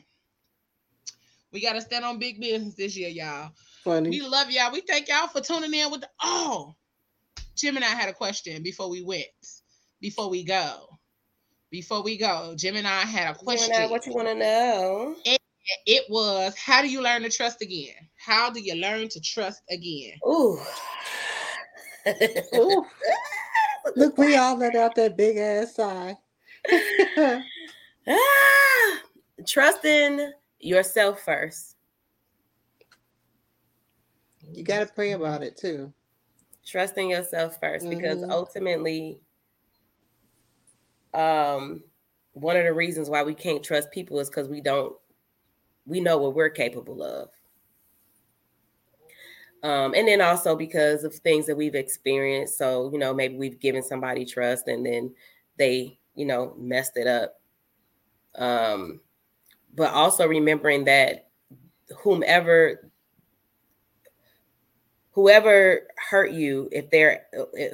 We 1.52 1.62
gotta 1.62 1.80
stand 1.80 2.04
on 2.04 2.18
big 2.18 2.40
business 2.40 2.74
this 2.74 2.96
year, 2.96 3.08
y'all. 3.08 3.52
Funny. 3.84 4.10
We 4.10 4.20
love 4.20 4.50
y'all. 4.50 4.72
We 4.72 4.82
thank 4.82 5.08
y'all 5.08 5.28
for 5.28 5.40
tuning 5.40 5.72
in 5.72 5.90
with 5.90 6.02
the 6.02 6.10
oh. 6.22 6.74
Gemini 7.56 7.86
had 7.86 8.10
a 8.10 8.12
question 8.12 8.62
before 8.62 8.90
we 8.90 9.02
went. 9.02 9.24
Before 10.00 10.28
we 10.28 10.44
go. 10.44 10.88
Before 11.70 12.02
we 12.02 12.18
go, 12.18 12.54
Gemini 12.56 12.88
had 12.88 13.34
a 13.34 13.38
question. 13.38 13.72
Gemini, 13.72 13.90
what 13.90 14.06
you 14.06 14.12
want 14.12 14.28
to 14.28 14.34
know? 14.34 15.16
It 15.86 16.04
was 16.08 16.56
how 16.56 16.82
do 16.82 16.88
you 16.88 17.02
learn 17.02 17.22
to 17.22 17.30
trust 17.30 17.62
again? 17.62 17.94
How 18.16 18.50
do 18.50 18.60
you 18.60 18.74
learn 18.76 19.08
to 19.08 19.20
trust 19.20 19.62
again? 19.70 20.12
Ooh. 20.26 20.60
Ooh. 22.54 22.86
Look, 23.96 24.18
we 24.18 24.36
all 24.36 24.56
let 24.56 24.74
out 24.74 24.94
that 24.96 25.16
big 25.16 25.36
ass 25.36 25.74
sigh. 25.74 26.16
Ah, 28.08 29.02
trusting 29.46 30.32
yourself 30.60 31.20
first. 31.22 31.76
you 34.52 34.62
got 34.62 34.78
to 34.78 34.86
pray 34.94 35.12
about 35.12 35.42
it 35.42 35.56
too. 35.56 35.92
Trusting 36.64 37.10
yourself 37.10 37.58
1st 37.60 37.88
because 37.88 38.20
Mhm. 38.20 38.30
ultimately, 38.30 39.20
um, 41.14 41.82
one 42.32 42.56
of 42.56 42.64
the 42.64 42.72
reasons 42.72 43.10
why 43.10 43.22
we 43.22 43.34
can't 43.34 43.62
trust 43.62 43.90
people 43.90 44.18
is 44.20 44.28
because 44.28 44.48
we 44.48 44.60
don't, 44.60 44.96
we 45.84 46.00
know 46.00 46.18
what 46.18 46.34
we're 46.34 46.50
capable 46.50 47.02
of. 47.02 47.30
Um, 49.62 49.94
and 49.94 50.06
then 50.06 50.20
also 50.20 50.54
because 50.54 51.02
of 51.02 51.14
things 51.14 51.46
that 51.46 51.56
we've 51.56 51.74
experienced. 51.74 52.56
So, 52.58 52.90
you 52.92 52.98
know, 52.98 53.12
maybe 53.14 53.36
we've 53.36 53.58
given 53.58 53.82
somebody 53.82 54.24
trust 54.24 54.68
and 54.68 54.84
then 54.86 55.14
they, 55.56 55.98
you 56.16 56.26
know, 56.26 56.54
messed 56.58 56.96
it 56.96 57.06
up. 57.06 57.40
Um, 58.34 59.00
but 59.74 59.92
also 59.92 60.26
remembering 60.26 60.84
that 60.84 61.28
whomever 61.98 62.90
whoever 65.12 65.86
hurt 66.10 66.32
you 66.32 66.68
if 66.72 66.90
they're 66.90 67.22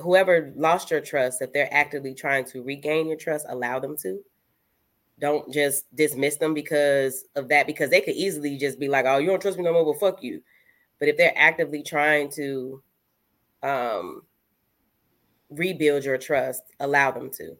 whoever 0.00 0.52
lost 0.54 0.90
your 0.90 1.00
trust 1.00 1.42
if 1.42 1.52
they're 1.52 1.72
actively 1.72 2.14
trying 2.14 2.44
to 2.44 2.62
regain 2.62 3.08
your 3.08 3.16
trust 3.16 3.46
allow 3.48 3.80
them 3.80 3.96
to 3.96 4.20
don't 5.18 5.52
just 5.52 5.84
dismiss 5.96 6.36
them 6.36 6.54
because 6.54 7.24
of 7.34 7.48
that 7.48 7.66
because 7.66 7.90
they 7.90 8.00
could 8.00 8.14
easily 8.14 8.56
just 8.58 8.78
be 8.78 8.86
like 8.86 9.06
oh 9.06 9.16
you 9.16 9.28
don't 9.28 9.40
trust 9.40 9.56
me 9.56 9.64
no 9.64 9.72
more 9.72 9.84
well 9.84 9.94
fuck 9.94 10.22
you 10.22 10.40
but 11.00 11.08
if 11.08 11.16
they're 11.16 11.32
actively 11.34 11.82
trying 11.82 12.30
to 12.30 12.82
um 13.62 14.22
rebuild 15.52 16.04
your 16.04 16.18
trust, 16.18 16.62
allow 16.80 17.10
them 17.10 17.30
to. 17.30 17.56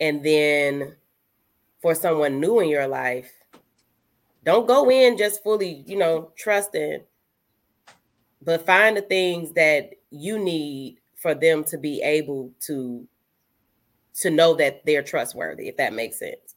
And 0.00 0.22
then 0.24 0.96
for 1.80 1.94
someone 1.94 2.40
new 2.40 2.60
in 2.60 2.68
your 2.68 2.86
life, 2.86 3.32
don't 4.44 4.66
go 4.66 4.90
in 4.90 5.16
just 5.16 5.42
fully, 5.42 5.84
you 5.86 5.96
know, 5.96 6.32
trusting, 6.36 7.00
but 8.42 8.66
find 8.66 8.96
the 8.96 9.02
things 9.02 9.52
that 9.52 9.90
you 10.10 10.38
need 10.38 10.98
for 11.14 11.34
them 11.34 11.64
to 11.64 11.78
be 11.78 12.02
able 12.02 12.52
to 12.60 13.06
to 14.20 14.30
know 14.30 14.54
that 14.54 14.84
they're 14.86 15.02
trustworthy, 15.02 15.68
if 15.68 15.76
that 15.76 15.92
makes 15.92 16.18
sense. 16.18 16.54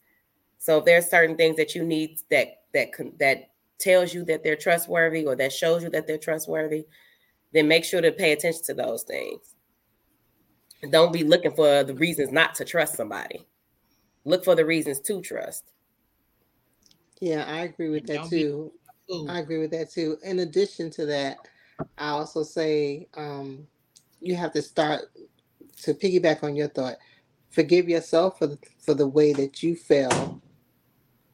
So 0.59 0.77
if 0.80 0.85
there's 0.85 1.09
certain 1.09 1.35
things 1.35 1.55
that 1.57 1.73
you 1.73 1.84
need 1.84 2.19
that 2.30 2.64
that 2.73 2.89
that 3.19 3.51
tells 3.80 4.14
you 4.14 4.26
that 4.26 4.43
they're 4.43 4.55
trustworthy 4.55 5.26
or 5.26 5.35
that 5.35 5.53
shows 5.53 5.84
you 5.84 5.89
that 5.91 6.07
they're 6.07 6.18
trustworthy, 6.18 6.85
then 7.53 7.68
make 7.68 7.85
sure 7.85 8.01
to 8.01 8.11
pay 8.11 8.34
attention 8.34 8.64
to 8.65 8.73
those 8.73 9.03
things. 9.03 9.55
Don't 10.91 11.12
be 11.12 11.24
looking 11.24 11.52
for 11.52 11.84
the 11.84 11.95
reasons 11.95 12.32
not 12.32 12.56
to 12.56 12.66
trust 12.66 12.95
somebody. 12.95 13.45
Look 14.26 14.44
for 14.44 14.56
the 14.56 14.66
reasons 14.66 14.99
to 15.02 15.22
trust. 15.22 15.72
Yeah, 17.20 17.45
I 17.48 17.62
agree 17.62 17.90
with 17.90 18.06
that 18.08 18.14
Don't 18.14 18.30
be 18.30 18.44
too. 18.44 18.72
I 19.28 19.40
agree 19.40 19.58
with 19.58 19.72
that 19.72 19.91
too. 19.91 20.18
In 20.24 20.40
addition 20.40 20.91
to 20.91 21.06
that, 21.08 21.38
I 21.98 22.10
also 22.10 22.44
say 22.44 23.08
um, 23.16 23.66
you 24.20 24.36
have 24.36 24.52
to 24.54 24.62
start 24.62 25.06
to 25.84 25.94
piggyback 25.94 26.44
on 26.44 26.56
your 26.56 26.68
thought. 26.68 26.98
Forgive 27.49 27.90
yourself 27.90 28.38
for 28.38 28.48
the, 28.48 28.60
for 28.80 28.94
the 28.94 29.08
way 29.08 29.34
that 29.34 29.64
you 29.64 29.76
felt. 29.76 30.41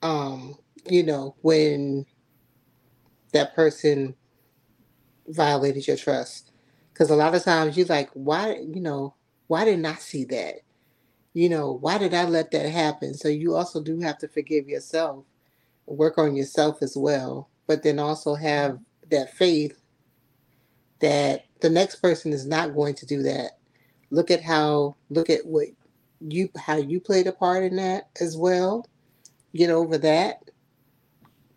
Um, 0.01 0.55
you 0.87 1.03
know 1.03 1.35
when 1.41 2.05
that 3.31 3.55
person 3.55 4.15
violated 5.27 5.87
your 5.87 5.97
trust, 5.97 6.51
because 6.93 7.09
a 7.09 7.15
lot 7.15 7.35
of 7.35 7.43
times 7.43 7.75
you're 7.75 7.87
like, 7.87 8.09
why? 8.13 8.57
You 8.57 8.81
know, 8.81 9.15
why 9.53 9.65
didn't 9.65 9.87
I 9.87 9.95
see 9.95 10.25
that? 10.25 10.57
You 11.33 11.49
know, 11.49 11.73
why 11.73 11.99
did 11.99 12.13
I 12.13 12.25
let 12.25 12.51
that 12.51 12.69
happen? 12.69 13.15
So 13.15 13.29
you 13.29 13.55
also 13.55 13.81
do 13.83 14.01
have 14.01 14.19
to 14.19 14.29
forgive 14.29 14.69
yourself, 14.69 15.25
work 15.87 16.17
on 16.19 16.35
yourself 16.35 16.83
as 16.83 16.97
well, 16.97 17.49
but 17.67 17.83
then 17.83 17.99
also 17.99 18.35
have 18.35 18.79
that 19.11 19.33
faith 19.35 19.79
that 21.01 21.45
the 21.61 21.71
next 21.71 21.97
person 21.97 22.33
is 22.33 22.47
not 22.47 22.75
going 22.75 22.95
to 22.95 23.07
do 23.07 23.23
that. 23.23 23.53
Look 24.11 24.31
at 24.31 24.43
how 24.43 24.97
look 25.09 25.29
at 25.29 25.45
what 25.45 25.67
you 26.21 26.49
how 26.57 26.77
you 26.77 27.01
played 27.01 27.27
a 27.27 27.33
part 27.33 27.63
in 27.65 27.77
that 27.77 28.09
as 28.21 28.37
well. 28.37 28.85
Get 29.55 29.69
over 29.71 29.97
that. 29.99 30.37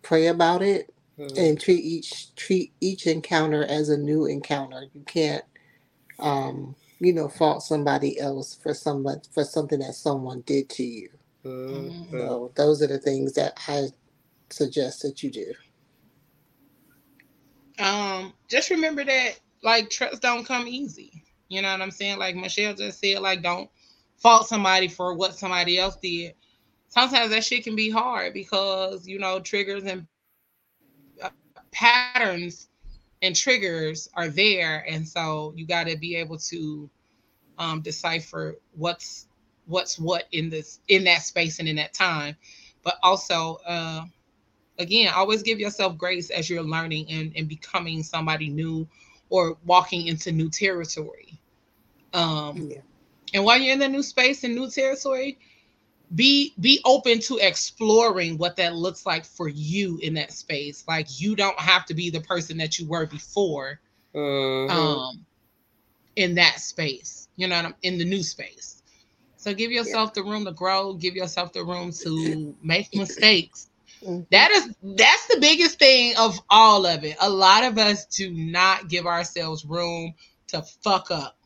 Pray 0.03 0.27
about 0.27 0.61
it 0.63 0.93
Mhm. 1.19 1.35
and 1.37 1.59
treat 1.59 1.83
each 1.85 2.35
treat 2.35 2.73
each 2.81 3.07
encounter 3.07 3.63
as 3.65 3.89
a 3.89 3.97
new 3.97 4.25
encounter. 4.25 4.85
You 4.93 5.03
can't 5.05 5.45
um 6.19 6.75
you 6.99 7.13
know 7.13 7.27
fault 7.29 7.63
somebody 7.63 8.19
else 8.19 8.55
for 8.55 8.73
someone 8.73 9.21
for 9.31 9.43
something 9.43 9.79
that 9.79 9.93
someone 9.95 10.41
did 10.41 10.69
to 10.71 10.83
you. 10.83 11.09
Mhm. 11.69 11.93
So 12.11 12.51
those 12.55 12.81
are 12.81 12.87
the 12.87 12.99
things 12.99 13.33
that 13.33 13.53
I 13.67 13.89
suggest 14.49 15.01
that 15.03 15.23
you 15.23 15.31
do. 15.31 15.53
um 17.79 18.33
just 18.49 18.69
remember 18.69 19.03
that 19.03 19.39
like 19.63 19.89
trust 19.89 20.21
don't 20.21 20.45
come 20.45 20.67
easy 20.67 21.23
you 21.49 21.61
know 21.61 21.71
what 21.71 21.81
i'm 21.81 21.91
saying 21.91 22.17
like 22.17 22.35
michelle 22.35 22.73
just 22.73 22.99
said 22.99 23.19
like 23.19 23.41
don't 23.41 23.69
fault 24.17 24.47
somebody 24.47 24.87
for 24.87 25.13
what 25.13 25.35
somebody 25.35 25.77
else 25.77 25.97
did 25.97 26.33
sometimes 26.87 27.29
that 27.29 27.43
shit 27.43 27.63
can 27.63 27.75
be 27.75 27.89
hard 27.89 28.33
because 28.33 29.07
you 29.07 29.19
know 29.19 29.39
triggers 29.39 29.83
and 29.83 30.07
uh, 31.21 31.29
patterns 31.71 32.69
and 33.21 33.35
triggers 33.35 34.09
are 34.13 34.29
there. 34.29 34.85
And 34.89 35.07
so 35.07 35.53
you 35.55 35.65
got 35.65 35.87
to 35.87 35.97
be 35.97 36.15
able 36.17 36.37
to 36.39 36.89
um 37.57 37.81
decipher 37.81 38.55
what's 38.75 39.27
what's 39.65 39.99
what 39.99 40.25
in 40.31 40.49
this 40.49 40.79
in 40.87 41.03
that 41.05 41.21
space 41.21 41.59
and 41.59 41.67
in 41.67 41.77
that 41.77 41.93
time. 41.93 42.35
But 42.83 42.95
also 43.03 43.57
uh 43.65 44.05
again 44.79 45.11
always 45.13 45.43
give 45.43 45.59
yourself 45.59 45.97
grace 45.97 46.29
as 46.29 46.49
you're 46.49 46.63
learning 46.63 47.07
and, 47.11 47.33
and 47.35 47.47
becoming 47.47 48.03
somebody 48.03 48.49
new 48.49 48.87
or 49.29 49.57
walking 49.65 50.07
into 50.07 50.31
new 50.31 50.49
territory. 50.49 51.39
Um 52.13 52.67
Yeah. 52.69 52.81
and 53.33 53.43
while 53.43 53.57
you're 53.59 53.73
in 53.73 53.79
the 53.79 53.87
new 53.89 54.03
space 54.03 54.43
and 54.43 54.55
new 54.55 54.69
territory 54.69 55.39
be 56.15 56.53
be 56.59 56.81
open 56.85 57.19
to 57.21 57.37
exploring 57.37 58.37
what 58.37 58.57
that 58.57 58.75
looks 58.75 59.05
like 59.05 59.25
for 59.25 59.47
you 59.49 59.99
in 60.01 60.15
that 60.15 60.31
space. 60.33 60.83
Like 60.87 61.21
you 61.21 61.35
don't 61.35 61.59
have 61.59 61.85
to 61.87 61.93
be 61.93 62.09
the 62.09 62.21
person 62.21 62.57
that 62.57 62.79
you 62.79 62.87
were 62.87 63.05
before 63.07 63.79
Mhm. 64.15 64.69
um 64.69 65.25
in 66.15 66.35
that 66.35 66.59
space 66.59 67.27
you 67.37 67.47
know 67.47 67.55
what 67.57 67.65
I'm, 67.65 67.75
in 67.83 67.97
the 67.97 68.05
new 68.05 68.23
space. 68.23 68.83
So 69.37 69.53
give 69.53 69.71
yourself 69.71 70.13
the 70.13 70.23
room 70.23 70.45
to 70.45 70.51
grow 70.53 70.93
give 70.93 71.15
yourself 71.15 71.53
the 71.53 71.63
room 71.63 71.91
to 72.03 72.55
make 72.63 72.93
mistakes. 72.95 73.69
Mhm. 74.03 74.27
that 74.31 74.51
is 74.51 74.69
that's 74.83 75.27
the 75.27 75.39
biggest 75.41 75.79
thing 75.79 76.15
of 76.17 76.39
all 76.49 76.85
of 76.85 77.03
it. 77.05 77.17
A 77.21 77.29
lot 77.29 77.63
of 77.65 77.77
us 77.77 78.05
do 78.07 78.31
not 78.31 78.89
give 78.89 79.05
ourselves 79.07 79.65
room 79.65 80.15
to 80.49 80.63
fuck 80.83 81.11
up 81.11 81.36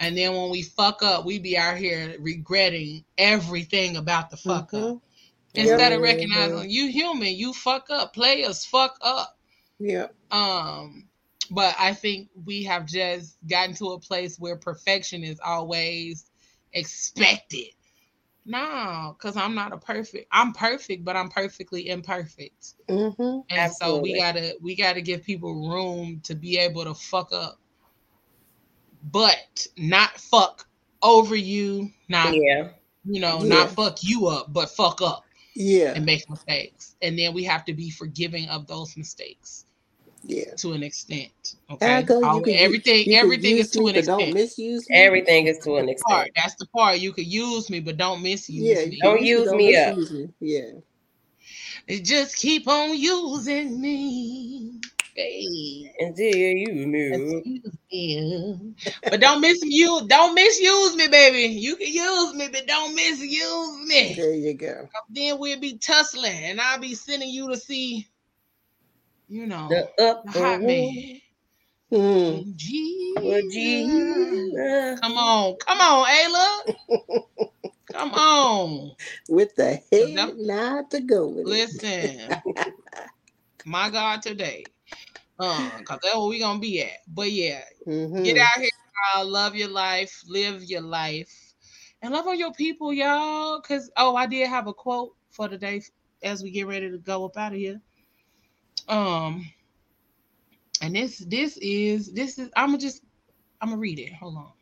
and 0.00 0.16
then 0.16 0.32
when 0.34 0.50
we 0.50 0.62
fuck 0.62 1.02
up 1.02 1.24
we 1.24 1.38
be 1.38 1.56
out 1.56 1.76
here 1.76 2.14
regretting 2.20 3.04
everything 3.18 3.96
about 3.96 4.30
the 4.30 4.36
fuck 4.36 4.72
up 4.74 4.94
Mhm. 4.94 5.00
instead 5.54 5.92
of 5.92 6.00
Mhm. 6.00 6.02
recognizing 6.02 6.70
you 6.70 6.88
human 6.88 7.34
you 7.34 7.52
fuck 7.52 7.88
up 7.90 8.12
players 8.14 8.64
fuck 8.64 8.96
up 9.02 9.38
Yeah. 9.78 10.08
um 10.30 11.08
but 11.50 11.74
i 11.78 11.92
think 11.94 12.28
we 12.44 12.64
have 12.64 12.86
just 12.86 13.36
gotten 13.48 13.74
to 13.74 13.92
a 13.92 14.00
place 14.00 14.38
where 14.38 14.56
perfection 14.56 15.22
is 15.24 15.40
always 15.44 16.30
expected 16.72 17.68
no 18.44 19.14
because 19.18 19.36
i'm 19.36 19.54
not 19.54 19.72
a 19.72 19.78
perfect 19.78 20.26
i'm 20.32 20.52
perfect 20.52 21.04
but 21.04 21.16
i'm 21.16 21.28
perfectly 21.28 21.88
imperfect 21.88 22.74
Mm-hmm. 22.88 23.40
and 23.50 23.72
so 23.72 23.98
we 23.98 24.14
gotta 24.14 24.56
we 24.60 24.74
gotta 24.76 25.00
give 25.00 25.22
people 25.24 25.68
room 25.70 26.20
to 26.24 26.34
be 26.34 26.58
able 26.58 26.84
to 26.84 26.94
fuck 26.94 27.32
up 27.32 27.60
but 29.12 29.66
not 29.76 30.18
fuck 30.18 30.66
over 31.02 31.36
you 31.36 31.90
not 32.08 32.34
Yeah. 32.34 32.68
you 33.04 33.20
know 33.20 33.38
Yeah. 33.42 33.48
not 33.48 33.70
fuck 33.70 33.98
you 34.02 34.26
up 34.26 34.52
but 34.52 34.70
fuck 34.70 35.00
up 35.02 35.24
Yeah. 35.54 35.92
and 35.94 36.04
make 36.04 36.28
mistakes 36.28 36.96
and 37.02 37.18
then 37.18 37.32
we 37.34 37.44
have 37.44 37.64
to 37.66 37.72
be 37.72 37.90
forgiving 37.90 38.48
of 38.48 38.66
those 38.66 38.96
mistakes 38.96 39.64
Yeah. 40.24 40.52
to 40.56 40.72
an 40.72 40.82
extent. 40.82 41.54
Okay, 41.70 41.86
I 41.86 42.02
go. 42.02 42.18
You 42.18 42.26
Always- 42.26 42.44
could 42.44 42.54
u- 42.54 42.58
everything 42.58 42.98
you 42.98 43.04
could 43.04 43.14
everything 43.14 43.58
is 43.58 43.70
to 43.70 43.78
me, 43.80 43.90
an 43.90 43.94
but 43.94 44.04
don't 44.06 44.34
misuse 44.34 44.88
me. 44.90 44.96
Everything 44.96 45.46
is 45.46 45.58
to 45.60 45.76
an 45.76 45.86
Part 45.86 45.90
extent. 46.26 46.30
that's 46.34 46.54
the 46.56 46.66
part 46.66 46.98
you 46.98 47.12
could 47.12 47.26
use 47.26 47.70
me, 47.70 47.78
but 47.78 47.96
don't 47.96 48.20
misuse 48.20 48.64
Yeah. 48.64 48.84
me. 48.86 48.96
You 48.96 49.00
Don't 49.02 49.16
can 49.18 49.26
use 49.26 49.44
don't 49.46 49.56
me 49.56 49.76
up. 49.76 49.96
me. 49.96 50.28
Yeah. 50.40 50.70
Just 52.02 52.36
keep 52.36 52.66
on 52.68 52.98
using 52.98 53.80
me, 53.80 54.80
babe. 55.18 55.92
Until 56.00 56.34
you 56.34 56.86
knew. 56.86 58.74
But 59.10 59.20
don't 59.20 59.40
misuse 59.40 59.64
you 59.74 60.06
don't 60.08 60.34
misuse 60.34 60.96
me, 60.96 61.08
baby. 61.08 61.54
You 61.54 61.76
can 61.76 61.92
use 61.92 62.34
me, 62.34 62.48
but 62.52 62.66
don't 62.66 62.94
misuse 62.94 63.86
me. 63.88 64.14
There 64.14 64.34
you 64.34 64.54
go. 64.54 64.88
Then 65.10 65.38
we'll 65.38 65.60
be 65.60 65.78
tussling, 65.78 66.44
and 66.44 66.60
I'll 66.60 66.78
be 66.80 66.94
sending 66.94 67.30
you 67.30 67.50
to 67.50 67.56
see, 67.56 68.06
you 69.28 69.46
know, 69.46 69.68
The 69.68 70.04
up 70.04 70.24
the 70.24 70.30
hot 70.40 70.62
man. 70.62 71.20
Mm. 71.92 72.44
Well, 73.22 73.42
Jesus. 73.46 73.54
Jesus. 73.54 75.00
Come 75.00 75.16
on, 75.18 75.56
come 75.56 75.80
on, 75.80 76.06
Ayla. 76.06 76.74
Come 77.92 78.14
on. 78.14 78.92
With 79.30 79.54
the 79.56 79.80
So 79.92 80.06
head 80.06 80.16
them- 80.16 80.46
nod 80.46 80.90
to 80.92 81.00
go 81.00 81.28
with 81.28 81.38
it. 81.38 81.46
Listen, 81.46 82.42
my 83.66 83.90
God, 83.90 84.22
today. 84.22 84.64
Um, 85.38 85.84
cause 85.84 85.98
that's 86.02 86.16
where 86.16 86.26
we 86.28 86.38
gonna 86.38 86.58
be 86.60 86.82
at. 86.82 86.98
But 87.08 87.32
yeah, 87.32 87.62
Mhm. 87.86 88.24
get 88.24 88.36
out 88.36 88.60
here, 88.60 88.70
y'all. 89.14 89.28
Love 89.28 89.54
your 89.54 89.68
life, 89.68 90.22
live 90.28 90.64
your 90.64 90.80
life, 90.82 91.54
and 92.02 92.12
love 92.12 92.26
on 92.26 92.38
your 92.38 92.52
people, 92.52 92.92
y'all. 92.92 93.60
Cause 93.60 93.90
oh, 93.96 94.16
I 94.16 94.26
did 94.26 94.48
have 94.48 94.66
a 94.66 94.74
quote 94.74 95.14
for 95.30 95.48
today 95.48 95.82
as 96.22 96.42
we 96.42 96.50
get 96.50 96.66
ready 96.66 96.90
to 96.90 96.98
go 96.98 97.24
up 97.24 97.36
out 97.36 97.52
of 97.52 97.58
here. 97.58 97.80
Um, 98.88 99.46
and 100.82 100.94
this 100.96 101.18
this 101.28 101.58
is 101.58 102.12
this 102.12 102.38
is 102.38 102.50
I'm 102.56 102.68
gonna 102.68 102.78
just 102.78 103.02
I'm 103.60 103.70
gonna 103.70 103.80
read 103.80 103.98
it. 103.98 104.12
Hold 104.14 104.36
on. 104.36 104.52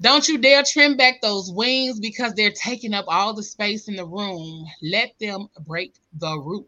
Don't 0.00 0.26
you 0.28 0.38
dare 0.38 0.64
trim 0.66 0.96
back 0.96 1.20
those 1.22 1.50
wings 1.52 2.00
because 2.00 2.34
they're 2.34 2.52
taking 2.52 2.92
up 2.92 3.04
all 3.08 3.34
the 3.34 3.42
space 3.42 3.88
in 3.88 3.96
the 3.96 4.04
room. 4.06 4.66
Let 4.82 5.12
them 5.20 5.48
break 5.64 5.94
the 6.18 6.38
roof. 6.38 6.66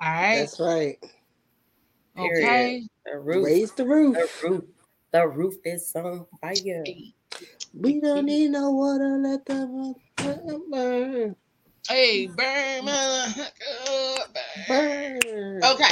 All 0.00 0.12
right. 0.12 0.38
That's 0.40 0.60
right. 0.60 0.98
Okay. 2.18 2.86
The 3.06 3.18
roof. 3.18 3.46
Raise 3.46 3.72
the 3.72 3.86
roof. 3.86 4.16
The 4.16 4.28
roof. 4.48 4.64
The 5.12 5.26
roof 5.28 5.54
is 5.64 5.92
on 5.96 6.26
fire. 6.40 6.84
We 7.74 8.00
don't 8.00 8.26
need 8.26 8.50
no 8.50 8.70
water. 8.72 9.16
Let 9.18 9.46
the 9.46 9.66
water 9.66 10.58
burn. 10.70 11.36
Hey, 11.88 12.26
burn, 12.26 12.84
mother- 12.84 13.48
uh, 13.88 14.18
burn. 14.68 15.18
Burn. 15.22 15.62
Okay. 15.64 15.84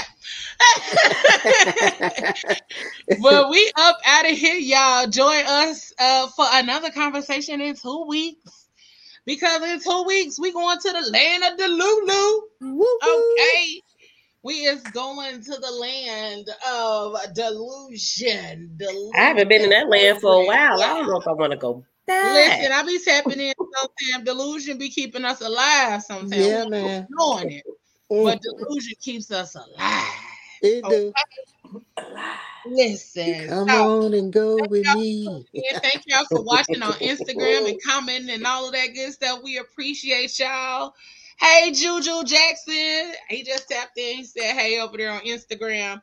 but 3.23 3.51
we 3.51 3.71
up 3.77 3.99
out 4.07 4.31
of 4.31 4.37
here, 4.39 4.57
y'all. 4.57 5.07
Join 5.09 5.45
us 5.47 5.93
uh, 5.99 6.29
for 6.29 6.47
another 6.53 6.91
conversation 6.91 7.61
in 7.61 7.75
two 7.77 8.07
weeks. 8.09 8.67
Because 9.27 9.63
in 9.63 9.81
two 9.81 10.05
weeks 10.07 10.39
we 10.41 10.53
going 10.53 10.79
to 10.79 10.93
the 10.93 11.11
land 11.13 11.45
of 11.45 11.59
delulu. 11.59 12.41
Okay. 13.05 13.83
We 14.45 14.66
is 14.66 14.83
going 14.83 15.41
to 15.43 15.53
the 15.53 15.71
land 15.73 16.49
of 16.71 17.16
delusion. 17.35 18.75
delusion. 18.77 19.12
I 19.15 19.21
haven't 19.23 19.49
been 19.49 19.62
in 19.62 19.71
that 19.71 19.89
land 19.89 20.21
for 20.21 20.43
a 20.43 20.47
while. 20.47 20.83
I 20.83 20.89
don't 20.89 21.07
know 21.09 21.19
if 21.19 21.27
I 21.27 21.33
want 21.33 21.53
to 21.53 21.59
go 21.59 21.83
back. 22.07 22.61
Listen, 22.61 22.73
I 22.73 22.83
be 22.85 22.99
tapping 23.03 23.41
in 23.41 23.55
sometimes. 23.75 24.27
Delusion 24.27 24.79
be 24.79 24.91
keeping 24.91 25.25
us 25.25 25.41
alive 25.41 26.03
sometimes. 26.03 26.37
Yeah, 26.37 26.65
We 26.65 26.71
man. 26.71 27.09
Knowing 27.11 27.51
it. 27.53 27.65
Mm. 28.12 28.25
But 28.25 28.43
delusion 28.43 28.95
keeps 29.01 29.31
us 29.31 29.55
alive. 29.57 30.05
It 30.62 30.85
do. 30.85 31.12
Listen. 32.66 33.49
Come 33.49 33.71
so- 33.71 34.05
on 34.05 34.15
and 34.15 34.33
go 34.33 34.65
with 34.65 34.87
me. 34.87 35.47
Yeah, 35.55 35.79
thank 35.81 36.03
y'all 36.07 36.27
for 36.31 36.43
watching 36.43 36.83
on 36.83 36.93
Instagram 36.95 37.69
and 37.69 37.79
commenting 37.87 38.31
and 38.31 38.47
all 38.47 38.66
of 38.66 38.73
that 38.73 38.89
good 38.95 39.12
stuff. 39.15 39.41
We 39.43 39.59
appreciate 39.59 40.39
y'all. 40.39 40.95
Hey, 41.39 41.73
Juju 41.73 42.24
Jackson. 42.24 43.12
He 43.28 43.43
just 43.43 43.69
tapped 43.69 43.98
in. 43.98 44.16
He 44.16 44.24
said, 44.24 44.55
hey, 44.55 44.81
over 44.81 44.97
there 44.97 45.11
on 45.11 45.20
Instagram. 45.20 46.01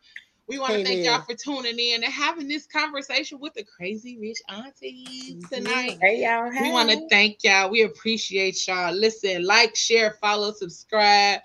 We 0.47 0.59
want 0.59 0.73
to 0.73 0.79
Hey, 0.79 0.83
thank 0.83 1.03
there. 1.03 1.11
y'all 1.13 1.21
for 1.21 1.33
tuning 1.33 1.79
in 1.79 2.03
and 2.03 2.11
having 2.11 2.47
this 2.47 2.67
conversation 2.67 3.39
with 3.39 3.53
the 3.53 3.63
crazy 3.63 4.17
rich 4.19 4.39
aunties 4.49 5.35
mm-hmm. 5.35 5.53
tonight. 5.53 5.97
Hey 6.01 6.23
y'all. 6.23 6.49
We 6.49 6.71
want 6.71 6.89
to 6.89 7.07
thank 7.09 7.43
y'all. 7.43 7.69
We 7.69 7.83
appreciate 7.83 8.67
y'all. 8.67 8.93
Listen, 8.93 9.45
like, 9.45 9.75
share, 9.77 10.17
follow, 10.19 10.51
subscribe. 10.51 11.39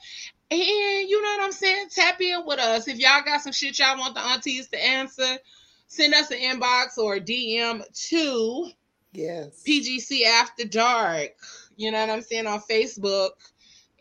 And 0.51 0.61
you 0.61 1.23
know 1.23 1.37
what 1.37 1.45
I'm 1.45 1.53
saying? 1.53 1.87
Tap 1.95 2.21
in 2.21 2.45
with 2.47 2.59
us. 2.59 2.89
If 2.89 2.99
y'all 2.99 3.23
got 3.25 3.43
some 3.43 3.53
shit 3.53 3.79
y'all 3.79 3.99
want 3.99 4.15
the 4.15 4.21
aunties 4.25 4.69
to 4.69 4.85
answer, 4.85 5.39
send 5.87 6.15
us 6.15 6.31
an 6.31 6.39
inbox 6.39 6.99
or 6.99 7.19
DM 7.19 7.83
to 8.09 8.71
Yes. 9.13 9.63
PGC 9.67 10.25
After 10.25 10.65
Dark. 10.65 11.31
You 11.77 11.91
know 11.91 12.01
what 12.01 12.11
I'm 12.11 12.23
saying? 12.23 12.47
On 12.47 12.61
Facebook 12.61 13.31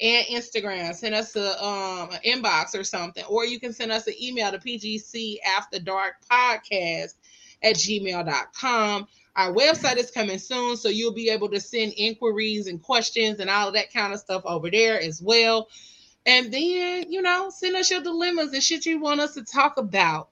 and 0.01 0.25
Instagram. 0.27 0.93
Send 0.93 1.15
us 1.15 1.35
a 1.35 1.63
um 1.63 2.09
an 2.11 2.19
inbox 2.25 2.77
or 2.77 2.83
something. 2.83 3.23
Or 3.25 3.45
you 3.45 3.59
can 3.59 3.73
send 3.73 3.91
us 3.91 4.07
an 4.07 4.15
email 4.21 4.51
to 4.51 4.59
PGC 4.59 5.37
After 5.57 5.79
Dark 5.79 6.15
Podcast 6.29 7.13
at 7.63 7.75
gmail.com. 7.75 9.07
Our 9.35 9.53
website 9.53 9.97
is 9.97 10.11
coming 10.11 10.39
soon, 10.39 10.77
so 10.77 10.87
you'll 10.87 11.13
be 11.13 11.29
able 11.29 11.49
to 11.49 11.59
send 11.59 11.93
inquiries 11.97 12.67
and 12.67 12.81
questions 12.81 13.39
and 13.39 13.49
all 13.49 13.67
of 13.67 13.73
that 13.73 13.91
kind 13.91 14.13
of 14.13 14.19
stuff 14.19 14.43
over 14.45 14.71
there 14.71 15.01
as 15.01 15.21
well. 15.21 15.67
And 16.25 16.51
then, 16.53 17.11
you 17.11 17.21
know, 17.21 17.49
send 17.49 17.75
us 17.75 17.91
your 17.91 18.01
dilemmas 18.01 18.53
and 18.53 18.63
shit 18.63 18.85
you 18.85 18.99
want 18.99 19.19
us 19.19 19.33
to 19.33 19.43
talk 19.43 19.77
about 19.77 20.29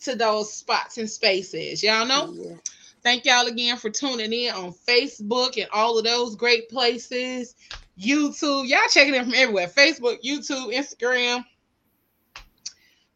to 0.00 0.16
those 0.16 0.52
spots 0.52 0.98
and 0.98 1.08
spaces. 1.08 1.82
Y'all 1.82 2.06
know? 2.06 2.32
Yeah. 2.32 2.56
Thank 3.02 3.24
y'all 3.24 3.46
again 3.46 3.76
for 3.76 3.90
tuning 3.90 4.32
in 4.32 4.54
on 4.54 4.72
Facebook 4.72 5.60
and 5.60 5.68
all 5.72 5.98
of 5.98 6.04
those 6.04 6.36
great 6.36 6.68
places. 6.68 7.54
YouTube, 7.98 8.66
y'all 8.66 8.78
checking 8.90 9.14
in 9.14 9.24
from 9.24 9.34
everywhere 9.34 9.68
Facebook, 9.68 10.18
YouTube, 10.24 10.74
Instagram. 10.74 11.44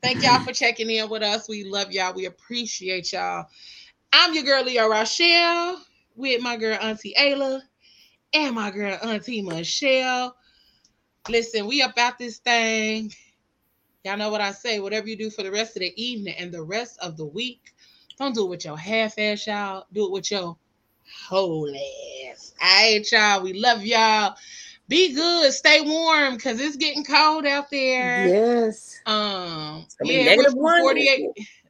Thank 0.03 0.23
y'all 0.23 0.41
for 0.41 0.53
checking 0.53 0.91
in 0.91 1.09
with 1.09 1.23
us. 1.23 1.49
We 1.49 1.65
love 1.65 1.91
y'all. 1.91 2.15
We 2.15 2.27
appreciate 2.27 3.13
y'all. 3.13 3.47
I'm 4.13 4.35
your 4.35 4.45
girl, 4.45 4.65
Leo 4.65 4.89
Rochelle, 4.89 5.83
with 6.15 6.41
my 6.41 6.57
girl, 6.57 6.79
Auntie 6.81 7.15
Ayla, 7.19 7.61
and 8.33 8.55
my 8.55 8.71
girl, 8.71 8.99
Auntie 9.03 9.43
Michelle. 9.43 10.37
Listen, 11.29 11.67
we 11.67 11.83
about 11.83 12.19
this 12.19 12.39
thing. 12.39 13.13
Y'all 14.05 14.17
know 14.17 14.31
what 14.31 14.41
I 14.41 14.53
say. 14.53 14.79
Whatever 14.79 15.09
you 15.09 15.17
do 15.17 15.31
for 15.31 15.43
the 15.43 15.51
rest 15.51 15.77
of 15.77 15.81
the 15.81 15.93
evening 16.01 16.35
and 16.39 16.53
the 16.53 16.63
rest 16.63 16.99
of 17.01 17.17
the 17.17 17.27
week, 17.27 17.75
don't 18.19 18.35
do 18.35 18.45
it 18.45 18.51
with 18.51 18.65
your 18.65 18.79
half 18.79 19.19
ass, 19.19 19.47
y'all. 19.47 19.87
Do 19.93 20.07
it 20.07 20.13
with 20.13 20.31
your 20.31 20.57
whole 21.29 21.69
ass. 22.31 22.55
All 22.63 22.93
right, 22.93 23.13
y'all. 23.13 23.43
We 23.43 23.55
love 23.55 23.85
y'all. 23.85 24.37
Be 24.89 25.15
good. 25.15 25.53
Stay 25.53 25.81
warm 25.81 26.37
because 26.37 26.61
it's 26.61 26.77
getting 26.77 27.05
cold 27.05 27.45
out 27.47 27.71
there. 27.71 28.27
Yes. 28.27 29.01
Um, 29.07 29.83
It's 29.85 29.95
gonna 29.97 30.09
be 30.09 30.15
yeah, 30.15 30.33
it 30.33 30.39
went 30.39 30.51
from 30.51 30.61
one. 30.61 30.81
48. 30.81 31.27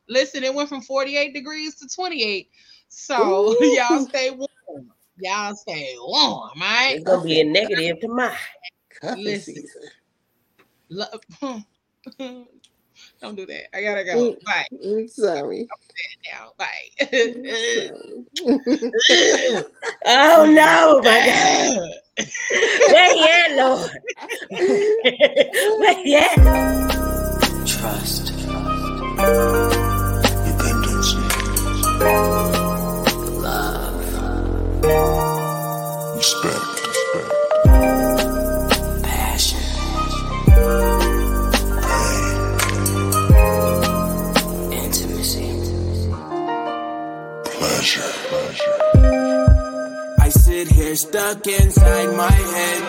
Listen, 0.08 0.44
it 0.44 0.54
went 0.54 0.68
from 0.68 0.82
48 0.82 1.32
degrees 1.32 1.76
to 1.76 1.88
28. 1.88 2.50
So 2.88 3.52
Ooh. 3.60 3.74
y'all 3.74 4.06
stay 4.06 4.30
warm. 4.30 4.92
Y'all 5.18 5.54
stay 5.54 5.94
warm, 5.98 6.50
right? 6.60 6.96
It's 6.96 7.04
gonna 7.04 7.24
be 7.24 7.40
a 7.40 7.44
negative 7.44 8.00
tomorrow. 8.00 8.34
Listen. 9.16 9.54
season. 9.54 9.82
Lo- 13.22 13.28
Don't 13.28 13.34
do 13.36 13.46
that. 13.46 13.76
I 13.76 13.82
gotta 13.82 14.04
go. 14.04 14.16
Mm. 14.16 14.44
Bye. 14.44 14.66
I'm 14.84 15.08
sorry. 15.08 15.68
Now, 16.32 16.52
bye. 16.58 16.66
I'm 17.00 17.08
sorry. 18.38 19.64
Oh 20.08 20.44
no, 20.48 21.00
my 21.02 21.20
God. 21.26 21.90
Where 22.92 23.12
he 23.14 23.24
at, 23.28 23.50
Lord? 23.56 23.90
Where 25.80 25.96
he 26.04 26.16
at? 26.16 26.36
Trust. 27.66 28.26
Dependency. 30.46 31.18
Love. 33.42 35.35
You're 50.86 50.94
stuck 50.94 51.44
inside 51.44 52.16
my 52.16 52.30
head. 52.30 52.82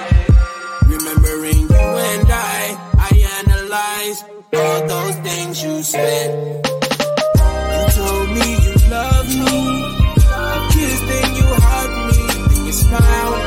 Remembering 0.83 1.61
you 1.61 1.87
and 2.11 2.27
I, 2.29 2.77
I 2.93 3.09
analyze 3.39 4.23
all 4.53 4.87
those 4.87 5.15
things 5.27 5.63
you 5.63 5.81
said. 5.81 6.63
You 7.73 7.89
told 7.97 8.29
me 8.37 8.49
you 8.65 8.73
loved 8.91 9.29
me. 9.29 9.59
I 10.29 10.69
kissed 10.73 11.09
and 11.09 11.37
you 11.37 11.47
hugged 11.65 12.17
me. 12.17 12.53
Then 12.53 12.65
you 12.67 12.71
smiled. 12.71 13.46